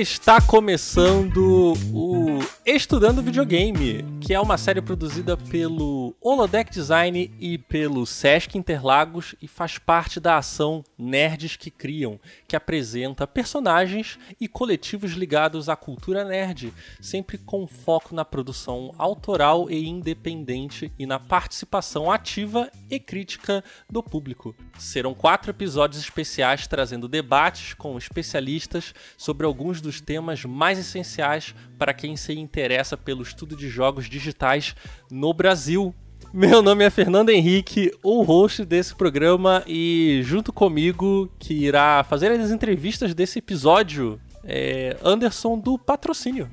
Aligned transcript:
Está 0.00 0.40
começando 0.40 1.72
o 1.92 2.38
Estudando 2.64 3.20
Videogame, 3.20 4.04
que 4.28 4.34
é 4.34 4.40
uma 4.40 4.58
série 4.58 4.82
produzida 4.82 5.38
pelo 5.38 6.14
Holodeck 6.20 6.70
Design 6.70 7.32
e 7.40 7.56
pelo 7.56 8.04
Sesc 8.04 8.58
Interlagos 8.58 9.34
e 9.40 9.48
faz 9.48 9.78
parte 9.78 10.20
da 10.20 10.36
ação 10.36 10.84
Nerds 10.98 11.56
que 11.56 11.70
Criam, 11.70 12.20
que 12.46 12.54
apresenta 12.54 13.26
personagens 13.26 14.18
e 14.38 14.46
coletivos 14.46 15.12
ligados 15.12 15.70
à 15.70 15.76
cultura 15.76 16.26
nerd, 16.26 16.74
sempre 17.00 17.38
com 17.38 17.66
foco 17.66 18.14
na 18.14 18.22
produção 18.22 18.94
autoral 18.98 19.70
e 19.70 19.88
independente 19.88 20.92
e 20.98 21.06
na 21.06 21.18
participação 21.18 22.12
ativa 22.12 22.70
e 22.90 23.00
crítica 23.00 23.64
do 23.88 24.02
público. 24.02 24.54
Serão 24.78 25.14
quatro 25.14 25.52
episódios 25.52 26.02
especiais 26.02 26.66
trazendo 26.66 27.08
debates 27.08 27.72
com 27.72 27.96
especialistas 27.96 28.92
sobre 29.16 29.46
alguns 29.46 29.80
dos 29.80 30.02
temas 30.02 30.44
mais 30.44 30.78
essenciais 30.78 31.54
para 31.78 31.94
quem 31.94 32.14
se 32.14 32.34
interessa 32.34 32.94
pelo 32.94 33.22
estudo 33.22 33.56
de 33.56 33.70
jogos 33.70 34.06
digitais 34.18 34.74
no 35.10 35.32
Brasil. 35.32 35.94
Meu 36.32 36.60
nome 36.60 36.84
é 36.84 36.90
Fernando 36.90 37.30
Henrique, 37.30 37.90
o 38.02 38.22
host 38.22 38.64
desse 38.64 38.94
programa, 38.94 39.62
e 39.66 40.20
junto 40.24 40.52
comigo, 40.52 41.30
que 41.38 41.54
irá 41.54 42.04
fazer 42.04 42.30
as 42.32 42.50
entrevistas 42.50 43.14
desse 43.14 43.38
episódio, 43.38 44.20
é 44.44 44.96
Anderson 45.02 45.58
do 45.58 45.78
Patrocínio. 45.78 46.50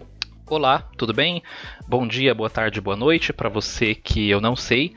Olá, 0.48 0.88
tudo 0.96 1.14
bem? 1.14 1.44
Bom 1.88 2.08
dia, 2.08 2.34
boa 2.34 2.50
tarde, 2.50 2.80
boa 2.80 2.96
noite 2.96 3.34
para 3.34 3.50
você 3.50 3.96
que 3.96 4.30
eu 4.30 4.40
não 4.40 4.55
sei 4.55 4.94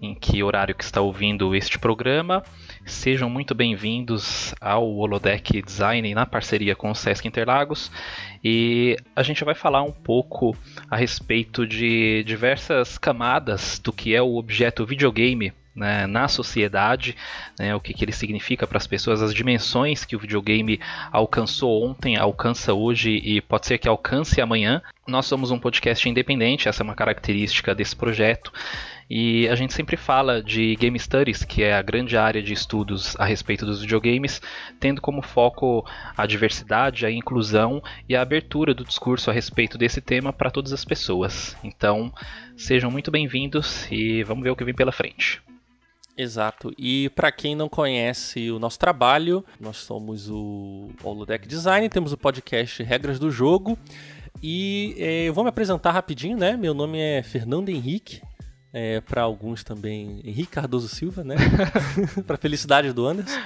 em 0.00 0.14
que 0.14 0.42
horário 0.42 0.74
que 0.74 0.84
está 0.84 1.00
ouvindo 1.00 1.54
este 1.54 1.78
programa. 1.78 2.42
Sejam 2.88 3.28
muito 3.28 3.54
bem-vindos 3.54 4.54
ao 4.58 4.90
Holodeck 4.96 5.60
Design 5.60 6.14
na 6.14 6.24
parceria 6.24 6.74
com 6.74 6.90
o 6.90 6.94
Sesc 6.94 7.28
Interlagos. 7.28 7.92
E 8.42 8.96
a 9.14 9.22
gente 9.22 9.44
vai 9.44 9.54
falar 9.54 9.82
um 9.82 9.92
pouco 9.92 10.56
a 10.90 10.96
respeito 10.96 11.66
de 11.66 12.24
diversas 12.24 12.96
camadas 12.96 13.78
do 13.78 13.92
que 13.92 14.14
é 14.14 14.22
o 14.22 14.36
objeto 14.36 14.86
videogame 14.86 15.52
né, 15.76 16.06
na 16.06 16.28
sociedade, 16.28 17.14
né, 17.58 17.74
o 17.74 17.80
que, 17.80 17.92
que 17.92 18.04
ele 18.04 18.10
significa 18.10 18.66
para 18.66 18.78
as 18.78 18.86
pessoas, 18.86 19.22
as 19.22 19.34
dimensões 19.34 20.04
que 20.04 20.16
o 20.16 20.18
videogame 20.18 20.80
alcançou 21.12 21.84
ontem, 21.84 22.16
alcança 22.16 22.72
hoje 22.72 23.10
e 23.10 23.40
pode 23.42 23.66
ser 23.66 23.76
que 23.76 23.88
alcance 23.88 24.40
amanhã. 24.40 24.82
Nós 25.06 25.26
somos 25.26 25.50
um 25.50 25.58
podcast 25.58 26.08
independente, 26.08 26.68
essa 26.68 26.82
é 26.82 26.84
uma 26.84 26.94
característica 26.94 27.74
desse 27.74 27.94
projeto. 27.94 28.50
E 29.10 29.48
a 29.48 29.54
gente 29.54 29.72
sempre 29.72 29.96
fala 29.96 30.42
de 30.42 30.76
Game 30.76 30.98
Studies, 30.98 31.42
que 31.42 31.62
é 31.62 31.72
a 31.72 31.80
grande 31.80 32.16
área 32.16 32.42
de 32.42 32.52
estudos 32.52 33.16
a 33.18 33.24
respeito 33.24 33.64
dos 33.64 33.80
videogames, 33.80 34.40
tendo 34.78 35.00
como 35.00 35.22
foco 35.22 35.82
a 36.14 36.26
diversidade, 36.26 37.06
a 37.06 37.10
inclusão 37.10 37.82
e 38.06 38.14
a 38.14 38.20
abertura 38.20 38.74
do 38.74 38.84
discurso 38.84 39.30
a 39.30 39.32
respeito 39.32 39.78
desse 39.78 40.02
tema 40.02 40.30
para 40.30 40.50
todas 40.50 40.74
as 40.74 40.84
pessoas. 40.84 41.56
Então, 41.64 42.12
sejam 42.54 42.90
muito 42.90 43.10
bem-vindos 43.10 43.90
e 43.90 44.22
vamos 44.24 44.44
ver 44.44 44.50
o 44.50 44.56
que 44.56 44.64
vem 44.64 44.74
pela 44.74 44.92
frente. 44.92 45.40
Exato. 46.14 46.74
E 46.76 47.08
para 47.10 47.32
quem 47.32 47.54
não 47.54 47.68
conhece 47.68 48.50
o 48.50 48.58
nosso 48.58 48.78
trabalho, 48.78 49.42
nós 49.58 49.78
somos 49.78 50.28
o 50.28 50.90
Holodeck 51.02 51.46
Design, 51.46 51.88
temos 51.88 52.12
o 52.12 52.18
podcast 52.18 52.82
Regras 52.82 53.18
do 53.18 53.30
Jogo. 53.30 53.78
E 54.42 54.94
eh, 54.98 55.28
eu 55.28 55.32
vou 55.32 55.44
me 55.44 55.50
apresentar 55.50 55.92
rapidinho, 55.92 56.36
né? 56.36 56.56
Meu 56.56 56.74
nome 56.74 56.98
é 56.98 57.22
Fernando 57.22 57.68
Henrique, 57.68 58.20
é, 58.72 59.00
para 59.00 59.22
alguns 59.22 59.64
também 59.64 60.20
Henrique 60.24 60.52
Cardoso 60.52 60.88
Silva, 60.88 61.24
né? 61.24 61.36
para 62.26 62.36
felicidade 62.36 62.92
do 62.92 63.06
Anderson. 63.06 63.40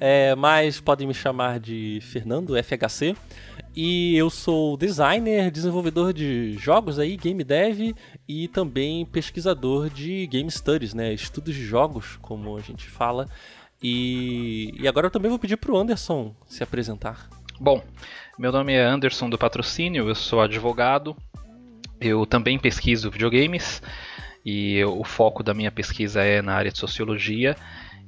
É, 0.00 0.34
mas 0.34 0.80
podem 0.80 1.06
me 1.06 1.14
chamar 1.14 1.60
de 1.60 2.00
Fernando 2.02 2.54
FHC. 2.62 3.14
E 3.74 4.16
eu 4.16 4.30
sou 4.30 4.76
designer, 4.76 5.50
desenvolvedor 5.50 6.12
de 6.12 6.54
jogos 6.58 6.98
aí, 6.98 7.16
game 7.16 7.44
dev 7.44 7.94
e 8.26 8.48
também 8.48 9.04
pesquisador 9.04 9.90
de 9.90 10.26
game 10.26 10.50
studies, 10.50 10.94
né? 10.94 11.12
Estudos 11.12 11.54
de 11.54 11.64
jogos, 11.64 12.16
como 12.22 12.56
a 12.56 12.60
gente 12.60 12.88
fala. 12.88 13.28
E, 13.82 14.74
e 14.80 14.88
agora 14.88 15.06
eu 15.06 15.10
também 15.10 15.28
vou 15.28 15.38
pedir 15.38 15.58
pro 15.58 15.76
Anderson 15.76 16.34
se 16.46 16.62
apresentar. 16.62 17.28
Bom, 17.60 17.82
meu 18.38 18.50
nome 18.50 18.72
é 18.72 18.82
Anderson 18.82 19.28
do 19.28 19.38
Patrocínio, 19.38 20.08
eu 20.08 20.14
sou 20.14 20.40
advogado, 20.40 21.14
eu 22.00 22.24
também 22.26 22.58
pesquiso 22.58 23.10
videogames 23.10 23.82
e 24.46 24.84
o 24.84 25.02
foco 25.02 25.42
da 25.42 25.52
minha 25.52 25.72
pesquisa 25.72 26.22
é 26.22 26.40
na 26.40 26.54
área 26.54 26.70
de 26.70 26.78
sociologia. 26.78 27.56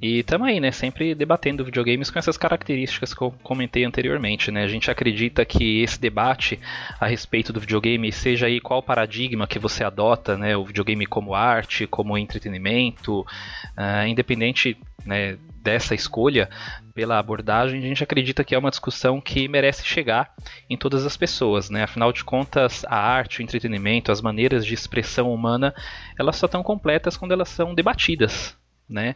E 0.01 0.19
estamos 0.19 0.47
aí, 0.47 0.61
né, 0.61 0.71
sempre 0.71 1.13
debatendo 1.13 1.65
videogames 1.65 2.09
com 2.09 2.17
essas 2.17 2.37
características 2.37 3.13
que 3.13 3.21
eu 3.21 3.31
comentei 3.43 3.83
anteriormente, 3.83 4.49
né? 4.49 4.63
A 4.63 4.67
gente 4.67 4.89
acredita 4.89 5.43
que 5.43 5.81
esse 5.81 5.99
debate 5.99 6.57
a 6.97 7.05
respeito 7.05 7.51
do 7.51 7.59
videogame, 7.59 8.09
seja 8.09 8.45
aí 8.45 8.61
qual 8.61 8.81
paradigma 8.81 9.45
que 9.45 9.59
você 9.59 9.83
adota, 9.83 10.37
né, 10.37 10.55
o 10.55 10.63
videogame 10.63 11.05
como 11.05 11.35
arte, 11.35 11.85
como 11.85 12.17
entretenimento, 12.17 13.21
uh, 13.21 14.07
independente 14.07 14.77
né, 15.05 15.37
dessa 15.61 15.93
escolha 15.93 16.49
pela 16.93 17.19
abordagem, 17.19 17.79
a 17.79 17.87
gente 17.87 18.03
acredita 18.03 18.43
que 18.43 18.55
é 18.55 18.57
uma 18.57 18.69
discussão 18.69 19.19
que 19.19 19.49
merece 19.49 19.85
chegar 19.85 20.33
em 20.69 20.77
todas 20.77 21.05
as 21.05 21.17
pessoas, 21.17 21.69
né? 21.69 21.83
Afinal 21.83 22.13
de 22.13 22.23
contas, 22.23 22.85
a 22.85 22.95
arte, 22.95 23.39
o 23.39 23.43
entretenimento, 23.43 24.13
as 24.13 24.21
maneiras 24.21 24.65
de 24.65 24.73
expressão 24.73 25.33
humana, 25.33 25.73
elas 26.17 26.37
só 26.37 26.45
estão 26.45 26.63
completas 26.63 27.17
quando 27.17 27.33
elas 27.33 27.49
são 27.49 27.75
debatidas, 27.75 28.57
né? 28.89 29.15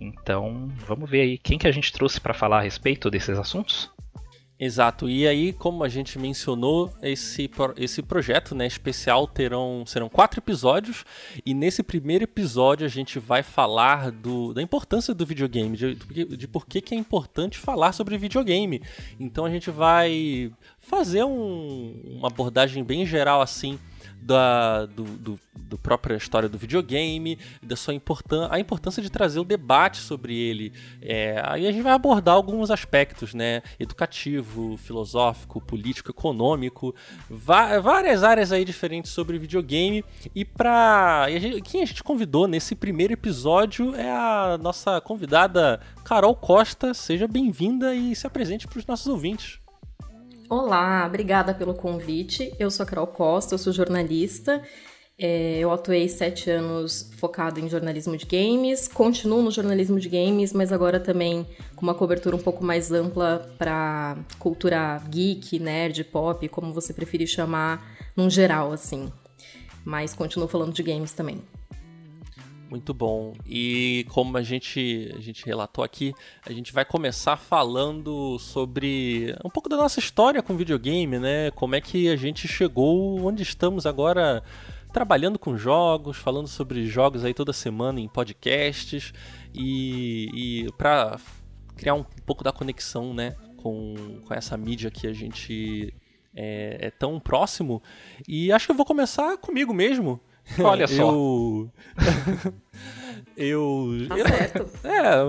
Então, 0.00 0.68
vamos 0.86 1.08
ver 1.08 1.22
aí 1.22 1.38
quem 1.38 1.58
que 1.58 1.66
a 1.66 1.72
gente 1.72 1.92
trouxe 1.92 2.20
para 2.20 2.34
falar 2.34 2.58
a 2.58 2.62
respeito 2.62 3.10
desses 3.10 3.38
assuntos. 3.38 3.90
Exato. 4.60 5.08
E 5.08 5.26
aí, 5.26 5.52
como 5.52 5.84
a 5.84 5.88
gente 5.88 6.18
mencionou, 6.18 6.92
esse, 7.00 7.48
esse 7.76 8.02
projeto 8.02 8.56
né, 8.56 8.66
especial 8.66 9.24
terão, 9.28 9.84
serão 9.86 10.08
quatro 10.08 10.40
episódios. 10.40 11.04
E 11.46 11.54
nesse 11.54 11.80
primeiro 11.80 12.24
episódio 12.24 12.84
a 12.84 12.88
gente 12.88 13.20
vai 13.20 13.44
falar 13.44 14.10
do, 14.10 14.52
da 14.52 14.60
importância 14.60 15.14
do 15.14 15.24
videogame, 15.24 15.76
de, 15.76 15.94
de 15.94 16.48
por 16.48 16.66
que, 16.66 16.80
que 16.80 16.92
é 16.92 16.98
importante 16.98 17.56
falar 17.56 17.92
sobre 17.92 18.18
videogame. 18.18 18.82
Então 19.20 19.44
a 19.44 19.50
gente 19.50 19.70
vai 19.70 20.50
fazer 20.80 21.22
um, 21.22 22.16
uma 22.18 22.26
abordagem 22.26 22.82
bem 22.82 23.06
geral 23.06 23.40
assim 23.40 23.78
da 24.20 24.86
do, 24.86 25.04
do, 25.04 25.40
do, 25.56 25.78
própria 25.78 26.16
história 26.16 26.48
do 26.48 26.58
videogame, 26.58 27.38
da 27.62 27.76
sua 27.76 27.94
importância, 27.94 28.54
a 28.54 28.58
importância 28.60 29.02
de 29.02 29.10
trazer 29.10 29.40
o 29.40 29.44
debate 29.44 29.98
sobre 29.98 30.36
ele. 30.36 30.72
É, 31.00 31.40
aí 31.44 31.66
a 31.66 31.72
gente 31.72 31.82
vai 31.82 31.92
abordar 31.92 32.34
alguns 32.34 32.70
aspectos, 32.70 33.34
né? 33.34 33.62
Educativo, 33.78 34.76
filosófico, 34.76 35.60
político, 35.60 36.10
econômico, 36.10 36.94
várias 37.28 38.22
áreas 38.22 38.52
aí 38.52 38.64
diferentes 38.64 39.12
sobre 39.12 39.38
videogame. 39.38 40.04
E 40.34 40.44
para 40.44 41.26
quem 41.64 41.82
a 41.82 41.86
gente 41.86 42.02
convidou 42.02 42.46
nesse 42.46 42.74
primeiro 42.74 43.12
episódio 43.12 43.94
é 43.94 44.10
a 44.10 44.58
nossa 44.60 45.00
convidada 45.00 45.80
Carol 46.04 46.34
Costa. 46.34 46.92
Seja 46.92 47.26
bem-vinda 47.26 47.94
e 47.94 48.14
se 48.14 48.26
apresente 48.26 48.66
para 48.66 48.78
os 48.78 48.86
nossos 48.86 49.06
ouvintes. 49.06 49.58
Olá, 50.50 51.04
obrigada 51.06 51.52
pelo 51.52 51.74
convite. 51.74 52.54
Eu 52.58 52.70
sou 52.70 52.82
a 52.82 52.86
Carol 52.86 53.06
Costa, 53.06 53.52
eu 53.52 53.58
sou 53.58 53.70
jornalista. 53.70 54.62
É, 55.18 55.58
eu 55.58 55.70
atuei 55.70 56.08
sete 56.08 56.48
anos 56.48 57.10
focado 57.18 57.60
em 57.60 57.68
jornalismo 57.68 58.16
de 58.16 58.24
games, 58.24 58.88
continuo 58.88 59.42
no 59.42 59.50
jornalismo 59.50 60.00
de 60.00 60.08
games, 60.08 60.54
mas 60.54 60.72
agora 60.72 60.98
também 60.98 61.46
com 61.76 61.82
uma 61.82 61.94
cobertura 61.94 62.34
um 62.34 62.38
pouco 62.38 62.64
mais 62.64 62.90
ampla 62.90 63.46
para 63.58 64.16
cultura 64.38 64.96
geek, 65.10 65.58
nerd, 65.58 66.02
pop, 66.04 66.48
como 66.48 66.72
você 66.72 66.94
preferir 66.94 67.26
chamar, 67.26 67.84
num 68.16 68.30
geral, 68.30 68.72
assim. 68.72 69.12
Mas 69.84 70.14
continuo 70.14 70.48
falando 70.48 70.72
de 70.72 70.82
games 70.82 71.12
também. 71.12 71.42
Muito 72.68 72.92
bom. 72.92 73.32
E 73.46 74.04
como 74.10 74.36
a 74.36 74.42
gente, 74.42 75.10
a 75.16 75.20
gente 75.20 75.44
relatou 75.46 75.82
aqui, 75.82 76.12
a 76.44 76.52
gente 76.52 76.70
vai 76.70 76.84
começar 76.84 77.36
falando 77.36 78.38
sobre 78.38 79.34
um 79.42 79.48
pouco 79.48 79.70
da 79.70 79.76
nossa 79.76 79.98
história 79.98 80.42
com 80.42 80.54
videogame, 80.54 81.18
né? 81.18 81.50
Como 81.52 81.74
é 81.74 81.80
que 81.80 82.10
a 82.10 82.16
gente 82.16 82.46
chegou 82.46 83.24
onde 83.24 83.42
estamos 83.42 83.86
agora 83.86 84.42
trabalhando 84.92 85.38
com 85.38 85.56
jogos, 85.56 86.18
falando 86.18 86.46
sobre 86.46 86.86
jogos 86.86 87.24
aí 87.24 87.32
toda 87.32 87.52
semana 87.54 88.00
em 88.00 88.08
podcasts 88.08 89.14
e, 89.54 90.64
e 90.66 90.72
para 90.72 91.18
criar 91.74 91.94
um 91.94 92.04
pouco 92.26 92.44
da 92.44 92.52
conexão, 92.52 93.14
né, 93.14 93.36
com, 93.58 93.94
com 94.26 94.34
essa 94.34 94.56
mídia 94.56 94.90
que 94.90 95.06
a 95.06 95.12
gente 95.12 95.94
é, 96.34 96.86
é 96.86 96.90
tão 96.90 97.20
próximo. 97.20 97.82
E 98.26 98.52
acho 98.52 98.66
que 98.66 98.72
eu 98.72 98.76
vou 98.76 98.86
começar 98.86 99.38
comigo 99.38 99.72
mesmo. 99.72 100.20
Olha 100.58 100.86
só. 100.88 101.02
Eu. 101.02 101.70
eu. 103.36 104.06
Tá 104.08 104.16
certo. 104.16 104.70
É, 104.88 105.24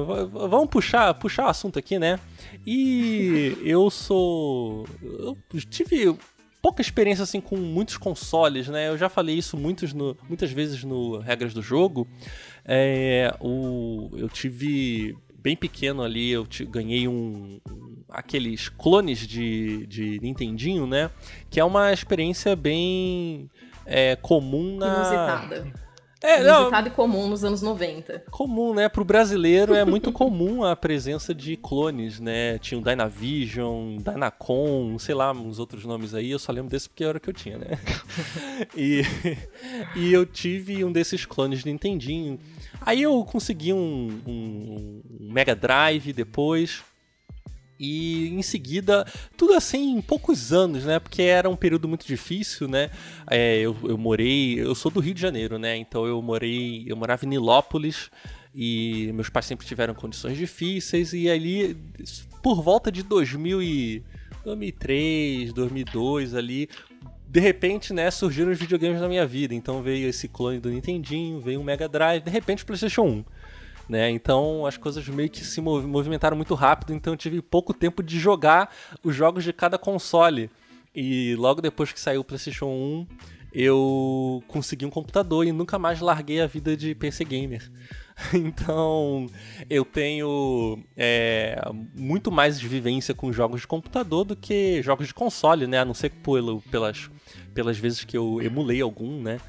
vamos 0.47 0.69
puxar, 0.69 1.13
puxar 1.15 1.45
o 1.45 1.49
assunto 1.49 1.77
aqui, 1.77 1.99
né? 1.99 2.19
E 2.65 3.57
eu 3.63 3.89
sou. 3.89 4.85
Eu 5.01 5.37
tive 5.69 6.15
pouca 6.61 6.81
experiência 6.81 7.23
assim 7.23 7.39
com 7.41 7.57
muitos 7.57 7.97
consoles, 7.97 8.67
né? 8.67 8.89
Eu 8.89 8.97
já 8.97 9.09
falei 9.09 9.37
isso 9.37 9.57
muitos 9.57 9.93
no, 9.93 10.15
muitas 10.27 10.51
vezes 10.51 10.83
no 10.83 11.19
Regras 11.19 11.53
do 11.53 11.61
Jogo. 11.61 12.07
É, 12.65 13.33
o, 13.39 14.09
eu 14.13 14.29
tive 14.29 15.17
bem 15.41 15.55
pequeno 15.55 16.03
ali, 16.03 16.29
eu 16.31 16.45
te, 16.45 16.65
ganhei 16.65 17.07
um, 17.07 17.59
um, 17.67 18.03
aqueles 18.09 18.67
clones 18.69 19.25
de, 19.25 19.87
de 19.87 20.19
Nintendinho, 20.21 20.85
né? 20.85 21.09
Que 21.49 21.59
é 21.59 21.63
uma 21.63 21.93
experiência 21.93 22.55
bem 22.55 23.49
é, 23.89 24.15
comum 24.15 24.77
na. 24.77 24.95
Inusitada. 24.95 25.89
É, 26.21 26.41
Inusitado 26.41 26.87
não, 26.89 26.93
e 26.93 26.95
comum 26.95 27.29
nos 27.29 27.45
anos 27.45 27.61
90. 27.61 28.25
Comum, 28.29 28.73
né? 28.73 28.89
Pro 28.89 29.05
brasileiro 29.05 29.73
é 29.73 29.85
muito 29.85 30.11
comum 30.11 30.65
a 30.65 30.75
presença 30.75 31.33
de 31.33 31.55
clones, 31.55 32.19
né? 32.19 32.59
Tinha 32.59 32.77
o 32.77 32.83
Dynavision, 32.83 33.95
Dynacon, 33.97 34.99
sei 34.99 35.15
lá, 35.15 35.31
uns 35.31 35.59
outros 35.59 35.85
nomes 35.85 36.13
aí. 36.13 36.31
Eu 36.31 36.39
só 36.39 36.51
lembro 36.51 36.69
desse 36.69 36.89
porque 36.89 37.05
era 37.05 37.17
o 37.17 37.21
que 37.21 37.29
eu 37.29 37.33
tinha, 37.33 37.57
né? 37.57 37.67
e, 38.75 39.01
e 39.95 40.11
eu 40.11 40.25
tive 40.25 40.83
um 40.83 40.91
desses 40.91 41.25
clones 41.25 41.63
de 41.63 41.71
Nintendinho. 41.71 42.37
Aí 42.81 43.01
eu 43.01 43.23
consegui 43.23 43.71
um, 43.71 44.21
um, 44.27 45.01
um 45.21 45.31
Mega 45.31 45.55
Drive 45.55 46.11
depois. 46.11 46.83
E 47.79 48.27
em 48.27 48.41
seguida, 48.41 49.05
tudo 49.37 49.53
assim 49.53 49.97
em 49.97 50.01
poucos 50.01 50.51
anos, 50.51 50.83
né? 50.83 50.99
Porque 50.99 51.21
era 51.21 51.49
um 51.49 51.55
período 51.55 51.87
muito 51.87 52.05
difícil, 52.05 52.67
né? 52.67 52.89
É, 53.29 53.57
eu, 53.59 53.75
eu 53.83 53.97
morei. 53.97 54.59
Eu 54.59 54.75
sou 54.75 54.91
do 54.91 54.99
Rio 54.99 55.13
de 55.13 55.21
Janeiro, 55.21 55.57
né? 55.57 55.77
Então 55.77 56.05
eu 56.05 56.21
morei. 56.21 56.85
Eu 56.87 56.97
morava 56.97 57.25
em 57.25 57.29
Nilópolis 57.29 58.11
e 58.53 59.11
meus 59.13 59.29
pais 59.29 59.45
sempre 59.45 59.65
tiveram 59.65 59.93
condições 59.93 60.37
difíceis. 60.37 61.13
E 61.13 61.29
ali, 61.29 61.77
por 62.43 62.61
volta 62.61 62.91
de 62.91 63.01
2000 63.03 63.63
e 63.63 64.03
2003, 64.43 65.53
2002 65.53 66.35
ali, 66.35 66.69
de 67.27 67.39
repente, 67.39 67.93
né, 67.93 68.09
surgiram 68.09 68.51
os 68.51 68.57
videogames 68.57 68.99
na 68.99 69.07
minha 69.07 69.25
vida. 69.25 69.53
Então 69.53 69.81
veio 69.81 70.09
esse 70.09 70.27
clone 70.27 70.59
do 70.59 70.69
Nintendinho, 70.69 71.39
veio 71.39 71.61
o 71.61 71.63
Mega 71.63 71.87
Drive, 71.87 72.23
de 72.23 72.31
repente 72.31 72.63
o 72.63 72.65
PlayStation 72.65 73.03
1. 73.03 73.25
Né? 73.89 74.11
Então 74.11 74.67
as 74.67 74.77
coisas 74.77 75.07
meio 75.07 75.29
que 75.29 75.43
se 75.43 75.59
movimentaram 75.59 76.37
muito 76.37 76.53
rápido, 76.53 76.93
então 76.93 77.13
eu 77.13 77.17
tive 77.17 77.41
pouco 77.41 77.73
tempo 77.73 78.03
de 78.03 78.19
jogar 78.19 78.71
os 79.03 79.15
jogos 79.15 79.43
de 79.43 79.51
cada 79.51 79.79
console. 79.79 80.51
E 80.95 81.35
logo 81.35 81.59
depois 81.59 81.91
que 81.91 81.99
saiu 81.99 82.21
o 82.21 82.23
PlayStation 82.23 82.67
1, 82.67 83.07
eu 83.51 84.43
consegui 84.47 84.85
um 84.85 84.91
computador 84.91 85.45
e 85.45 85.51
nunca 85.51 85.79
mais 85.79 85.99
larguei 86.01 86.39
a 86.39 86.45
vida 86.47 86.77
de 86.77 86.93
PC 86.93 87.25
gamer. 87.25 87.69
Então 88.33 89.27
eu 89.69 89.85
tenho 89.85 90.77
é, 90.97 91.57
muito 91.95 92.29
mais 92.29 92.59
vivência 92.59 93.13
com 93.13 93.31
jogos 93.31 93.61
de 93.61 93.67
computador 93.67 94.25
do 94.25 94.35
que 94.35 94.81
jogos 94.83 95.07
de 95.07 95.13
console, 95.13 95.65
né? 95.65 95.79
A 95.79 95.85
não 95.85 95.93
ser 95.93 96.09
pelo, 96.09 96.61
pelas, 96.63 97.09
pelas 97.53 97.77
vezes 97.77 98.03
que 98.03 98.17
eu 98.17 98.41
emulei 98.41 98.81
algum, 98.81 99.21
né? 99.21 99.39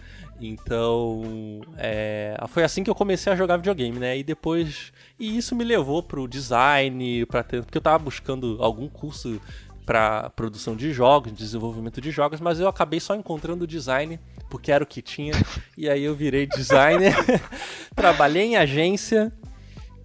Então, 0.40 1.60
é, 1.76 2.36
foi 2.48 2.64
assim 2.64 2.82
que 2.82 2.90
eu 2.90 2.94
comecei 2.94 3.32
a 3.32 3.36
jogar 3.36 3.56
videogame, 3.58 3.98
né? 3.98 4.18
E 4.18 4.22
depois, 4.22 4.92
e 5.18 5.36
isso 5.36 5.54
me 5.54 5.64
levou 5.64 6.02
pro 6.02 6.26
design, 6.26 7.26
para 7.26 7.42
ter, 7.42 7.62
porque 7.62 7.76
eu 7.76 7.82
tava 7.82 7.98
buscando 7.98 8.56
algum 8.60 8.88
curso 8.88 9.40
para 9.84 10.30
produção 10.30 10.74
de 10.74 10.92
jogos, 10.92 11.32
desenvolvimento 11.32 12.00
de 12.00 12.10
jogos, 12.10 12.40
mas 12.40 12.60
eu 12.60 12.68
acabei 12.68 13.00
só 13.00 13.14
encontrando 13.14 13.66
design 13.66 14.18
porque 14.48 14.72
era 14.72 14.82
o 14.82 14.86
que 14.86 15.02
tinha. 15.02 15.32
e 15.76 15.88
aí 15.88 16.02
eu 16.02 16.14
virei 16.14 16.46
designer, 16.46 17.14
trabalhei 17.94 18.44
em 18.44 18.56
agência 18.56 19.32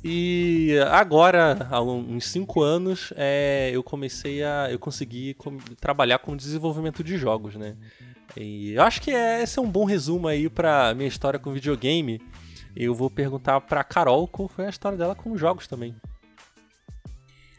e 0.08 0.78
agora, 0.92 1.68
há 1.72 1.82
uns 1.82 2.28
5 2.28 2.62
anos, 2.62 3.12
é, 3.16 3.72
eu 3.74 3.82
comecei 3.82 4.44
a. 4.44 4.68
eu 4.70 4.78
consegui 4.78 5.36
trabalhar 5.82 6.20
com 6.20 6.38
desenvolvimento 6.38 7.04
de 7.04 7.18
jogos, 7.18 7.56
né? 7.56 7.76
E 8.38 8.74
eu 8.74 8.84
acho 8.84 9.02
que 9.02 9.12
é, 9.12 9.42
esse 9.42 9.60
é 9.60 9.62
um 9.62 9.70
bom 9.70 9.86
resumo 9.86 10.28
aí 10.28 10.50
pra 10.50 10.94
minha 10.94 11.08
história 11.08 11.40
com 11.40 11.54
videogame. 11.54 12.22
Eu 12.76 12.94
vou 12.94 13.10
perguntar 13.10 13.62
pra 13.62 13.84
Carol 13.84 14.28
qual 14.28 14.48
foi 14.48 14.66
a 14.66 14.70
história 14.70 14.98
dela 14.98 15.16
com 15.16 15.38
jogos 15.38 15.68
também. 15.68 15.96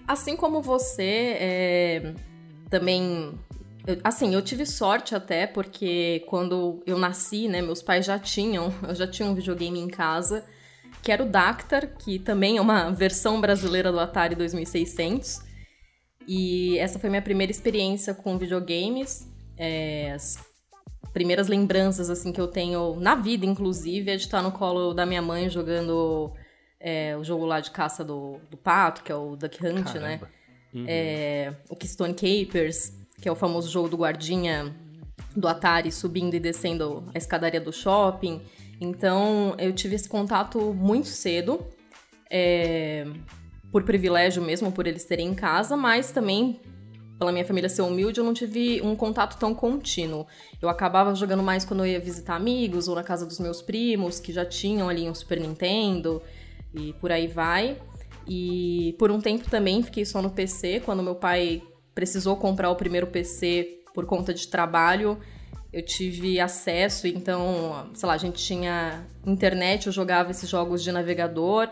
Assim 0.07 0.37
como 0.37 0.63
você, 0.63 1.37
é, 1.41 2.15
também. 2.71 3.35
Assim, 4.05 4.35
eu 4.35 4.43
tive 4.43 4.67
sorte 4.67 5.15
até, 5.15 5.47
porque 5.47 6.25
quando 6.29 6.83
eu 6.87 6.99
nasci, 6.99 7.49
né, 7.49 7.63
meus 7.63 7.83
pais 7.83 8.05
já 8.05 8.19
tinham, 8.19 8.73
eu 8.87 8.95
já 8.95 9.07
tinha 9.07 9.29
um 9.29 9.35
videogame 9.35 9.81
em 9.81 9.89
casa, 9.89 10.45
que 11.03 11.11
era 11.11 11.23
o 11.23 11.29
Dactar, 11.29 11.87
que 11.97 12.19
também 12.19 12.59
é 12.59 12.61
uma 12.61 12.91
versão 12.91 13.41
brasileira 13.41 13.91
do 13.91 13.99
Atari 13.99 14.35
2600. 14.35 15.41
E 16.29 16.79
essa 16.79 16.99
foi 16.99 17.09
minha 17.09 17.23
primeira 17.23 17.51
experiência 17.51 18.13
com 18.13 18.37
videogames. 18.37 19.29
É, 19.57 20.17
primeiras 21.13 21.49
lembranças 21.49 22.11
assim 22.11 22.33
que 22.33 22.41
eu 22.41 22.49
tenho 22.49 22.97
na 23.01 23.15
vida, 23.15 23.47
inclusive, 23.47 24.11
é 24.11 24.17
de 24.17 24.23
estar 24.23 24.43
no 24.43 24.53
colo 24.53 24.93
da 24.93 25.07
minha 25.07 25.23
mãe 25.23 25.49
jogando 25.49 26.33
é, 26.79 27.17
o 27.17 27.25
jogo 27.25 27.45
lá 27.45 27.61
de 27.61 27.71
caça 27.71 28.05
do, 28.05 28.39
do 28.51 28.57
pato, 28.57 29.03
que 29.03 29.11
é 29.11 29.17
o 29.17 29.37
Duck 29.37 29.65
Hunt, 29.65 29.95
né? 29.95 30.01
Caramba. 30.01 30.09
né? 30.09 30.21
Uhum. 30.75 30.85
É, 30.87 31.55
o 31.71 31.77
Keystone 31.77 32.15
Capers, 32.15 32.93
que 33.21 33.29
é 33.29 33.33
o 33.33 33.37
famoso 33.37 33.71
jogo 33.71 33.89
do 33.89 33.97
guardinha 33.97 34.75
do 35.35 35.49
Atari 35.49 35.91
subindo 35.91 36.35
e 36.35 36.41
descendo 36.41 37.09
a 37.15 37.19
escadaria 37.19 37.61
do 37.61 37.73
shopping. 37.73 38.43
Então 38.81 39.55
eu 39.59 39.73
tive 39.73 39.95
esse 39.95 40.09
contato 40.09 40.75
muito 40.75 41.09
cedo, 41.09 41.67
é, 42.31 43.07
por 43.71 43.83
privilégio 43.85 44.43
mesmo, 44.43 44.71
por 44.71 44.87
eles 44.87 45.05
terem 45.05 45.29
em 45.29 45.35
casa, 45.35 45.77
mas 45.77 46.11
também 46.11 46.61
pela 47.19 47.33
minha 47.33 47.45
família 47.45 47.69
ser 47.69 47.83
humilde, 47.83 48.19
eu 48.19 48.25
não 48.25 48.35
tive 48.35 48.81
um 48.83 48.95
contato 48.95 49.39
tão 49.39 49.55
contínuo. 49.55 50.27
Eu 50.61 50.69
acabava 50.69 51.15
jogando 51.15 51.43
mais 51.43 51.65
quando 51.65 51.81
eu 51.81 51.87
ia 51.87 52.01
visitar 52.01 52.37
amigos 52.37 52.89
ou 52.89 52.95
na 52.95 53.03
casa 53.03 53.25
dos 53.25 53.39
meus 53.39 53.63
primos, 53.63 54.21
que 54.21 54.33
já 54.33 54.45
tinham 54.45 54.89
ali 54.89 55.09
um 55.09 55.15
Super 55.15 55.41
Nintendo 55.41 56.23
e 56.75 56.93
por 56.95 57.11
aí 57.11 57.27
vai. 57.27 57.79
E 58.29 58.95
por 58.99 59.11
um 59.11 59.21
tempo 59.21 59.49
também 59.49 59.83
fiquei 59.83 60.05
só 60.05 60.21
no 60.21 60.31
PC, 60.31 60.83
quando 60.85 61.03
meu 61.03 61.15
pai 61.15 61.63
precisou 61.95 62.37
comprar 62.37 62.71
o 62.71 62.77
primeiro 62.77 63.07
PC 63.07 63.81
por 63.95 64.05
conta 64.05 64.35
de 64.35 64.49
trabalho. 64.49 65.19
Eu 65.73 65.83
tive 65.83 66.41
acesso, 66.41 67.07
então, 67.07 67.91
sei 67.95 68.07
lá, 68.07 68.15
a 68.15 68.19
gente 68.19 68.43
tinha 68.43 69.07
internet, 69.27 69.87
eu 69.87 69.93
jogava 69.93 70.31
esses 70.31 70.49
jogos 70.49 70.83
de 70.83 70.93
navegador. 70.93 71.71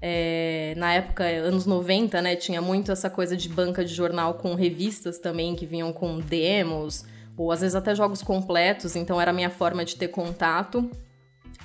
É, 0.00 0.74
na 0.76 0.94
época, 0.94 1.24
anos 1.24 1.66
90, 1.66 2.22
né, 2.22 2.36
tinha 2.36 2.62
muito 2.62 2.92
essa 2.92 3.10
coisa 3.10 3.36
de 3.36 3.48
banca 3.48 3.84
de 3.84 3.92
jornal 3.92 4.34
com 4.34 4.54
revistas 4.54 5.18
também, 5.18 5.56
que 5.56 5.66
vinham 5.66 5.92
com 5.92 6.20
demos, 6.20 7.04
ou 7.36 7.50
às 7.50 7.60
vezes 7.60 7.74
até 7.74 7.94
jogos 7.94 8.22
completos, 8.22 8.94
então 8.94 9.20
era 9.20 9.30
a 9.30 9.34
minha 9.34 9.50
forma 9.50 9.84
de 9.84 9.96
ter 9.96 10.08
contato. 10.08 10.90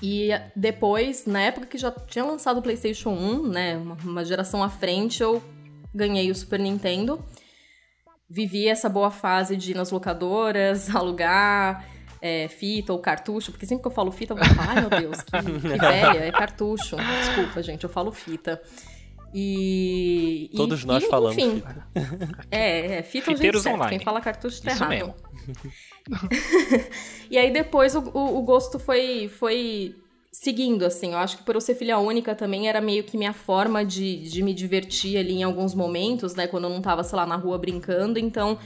E 0.02 0.30
depois, 0.56 1.26
na 1.26 1.42
época 1.42 1.68
que 1.68 1.78
já 1.78 1.92
tinha 1.92 2.26
lançado 2.26 2.58
o 2.58 2.62
PlayStation 2.62 3.12
1, 3.12 3.48
né, 3.48 3.78
uma 4.04 4.26
geração 4.26 4.64
à 4.64 4.70
frente, 4.70 5.22
eu 5.22 5.42
ganhei 5.94 6.30
o 6.30 6.36
Super 6.36 6.60
Nintendo. 6.60 7.24
Vivi 8.30 8.68
essa 8.68 8.90
boa 8.90 9.12
fase 9.12 9.56
de 9.56 9.72
ir 9.72 9.76
nas 9.76 9.92
locadoras, 9.92 10.90
alugar, 10.94 11.88
é, 12.24 12.48
fita 12.48 12.94
ou 12.94 13.00
cartucho, 13.00 13.52
porque 13.52 13.66
sempre 13.66 13.82
que 13.82 13.88
eu 13.90 13.92
falo 13.92 14.10
fita, 14.10 14.32
eu 14.32 14.38
vou 14.38 14.46
falar, 14.46 14.70
ai 14.70 14.80
meu 14.80 14.90
Deus, 14.90 15.22
que, 15.22 15.32
que 15.32 15.68
velha, 15.78 16.20
é 16.20 16.32
cartucho. 16.32 16.96
Desculpa, 16.96 17.62
gente, 17.62 17.84
eu 17.84 17.90
falo 17.90 18.14
fita. 18.14 18.62
E. 19.34 20.50
Todos 20.56 20.84
e, 20.84 20.88
nós 20.88 21.04
e, 21.04 21.10
falamos 21.10 21.38
enfim, 21.38 21.56
fita. 21.56 21.88
É, 22.50 23.00
é 23.00 23.04
fita 23.04 23.32
Fiteiros 23.32 23.64
gente 23.64 23.90
Quem 23.90 24.00
fala 24.00 24.22
cartucho 24.22 24.62
tá 24.62 24.72
Isso 24.72 24.84
errado. 24.84 24.90
Mesmo. 24.90 25.16
e 27.30 27.38
aí 27.38 27.52
depois 27.52 27.94
o, 27.94 28.00
o, 28.14 28.38
o, 28.38 28.42
gosto 28.44 28.80
foi, 28.80 29.28
foi 29.28 29.94
seguindo, 30.32 30.86
assim. 30.86 31.12
Eu 31.12 31.18
acho 31.18 31.38
que 31.38 31.44
por 31.44 31.56
eu 31.56 31.62
ser 31.62 31.76
filha 31.76 31.98
única 31.98 32.34
também 32.36 32.70
era 32.70 32.80
meio 32.80 33.04
que 33.04 33.18
minha 33.18 33.34
forma 33.34 33.84
de, 33.84 34.30
de 34.30 34.42
me 34.42 34.54
divertir 34.54 35.18
ali 35.18 35.34
em 35.34 35.44
alguns 35.44 35.76
momentos, 35.76 36.36
né? 36.36 36.48
Quando 36.48 36.66
eu 36.66 36.70
não 36.70 36.82
tava, 36.82 37.04
sei 37.04 37.18
lá, 37.18 37.26
na 37.26 37.36
rua 37.36 37.58
brincando. 37.58 38.18
Então 38.18 38.58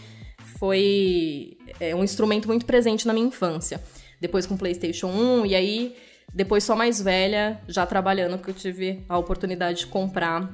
foi 0.60 1.58
é, 1.80 1.96
um 1.96 2.04
instrumento 2.04 2.48
muito 2.48 2.66
presente 2.66 3.08
na 3.08 3.14
minha 3.14 3.28
infância. 3.28 3.82
Depois 4.20 4.46
com 4.46 4.58
PlayStation 4.58 5.08
1, 5.08 5.46
e 5.46 5.56
aí, 5.56 5.96
depois 6.34 6.64
só 6.64 6.76
mais 6.76 7.02
velha, 7.02 7.62
já 7.68 7.86
trabalhando, 7.86 8.38
que 8.38 8.50
eu 8.50 8.54
tive 8.54 9.04
a 9.08 9.18
oportunidade 9.18 9.80
de 9.80 9.88
comprar 9.88 10.52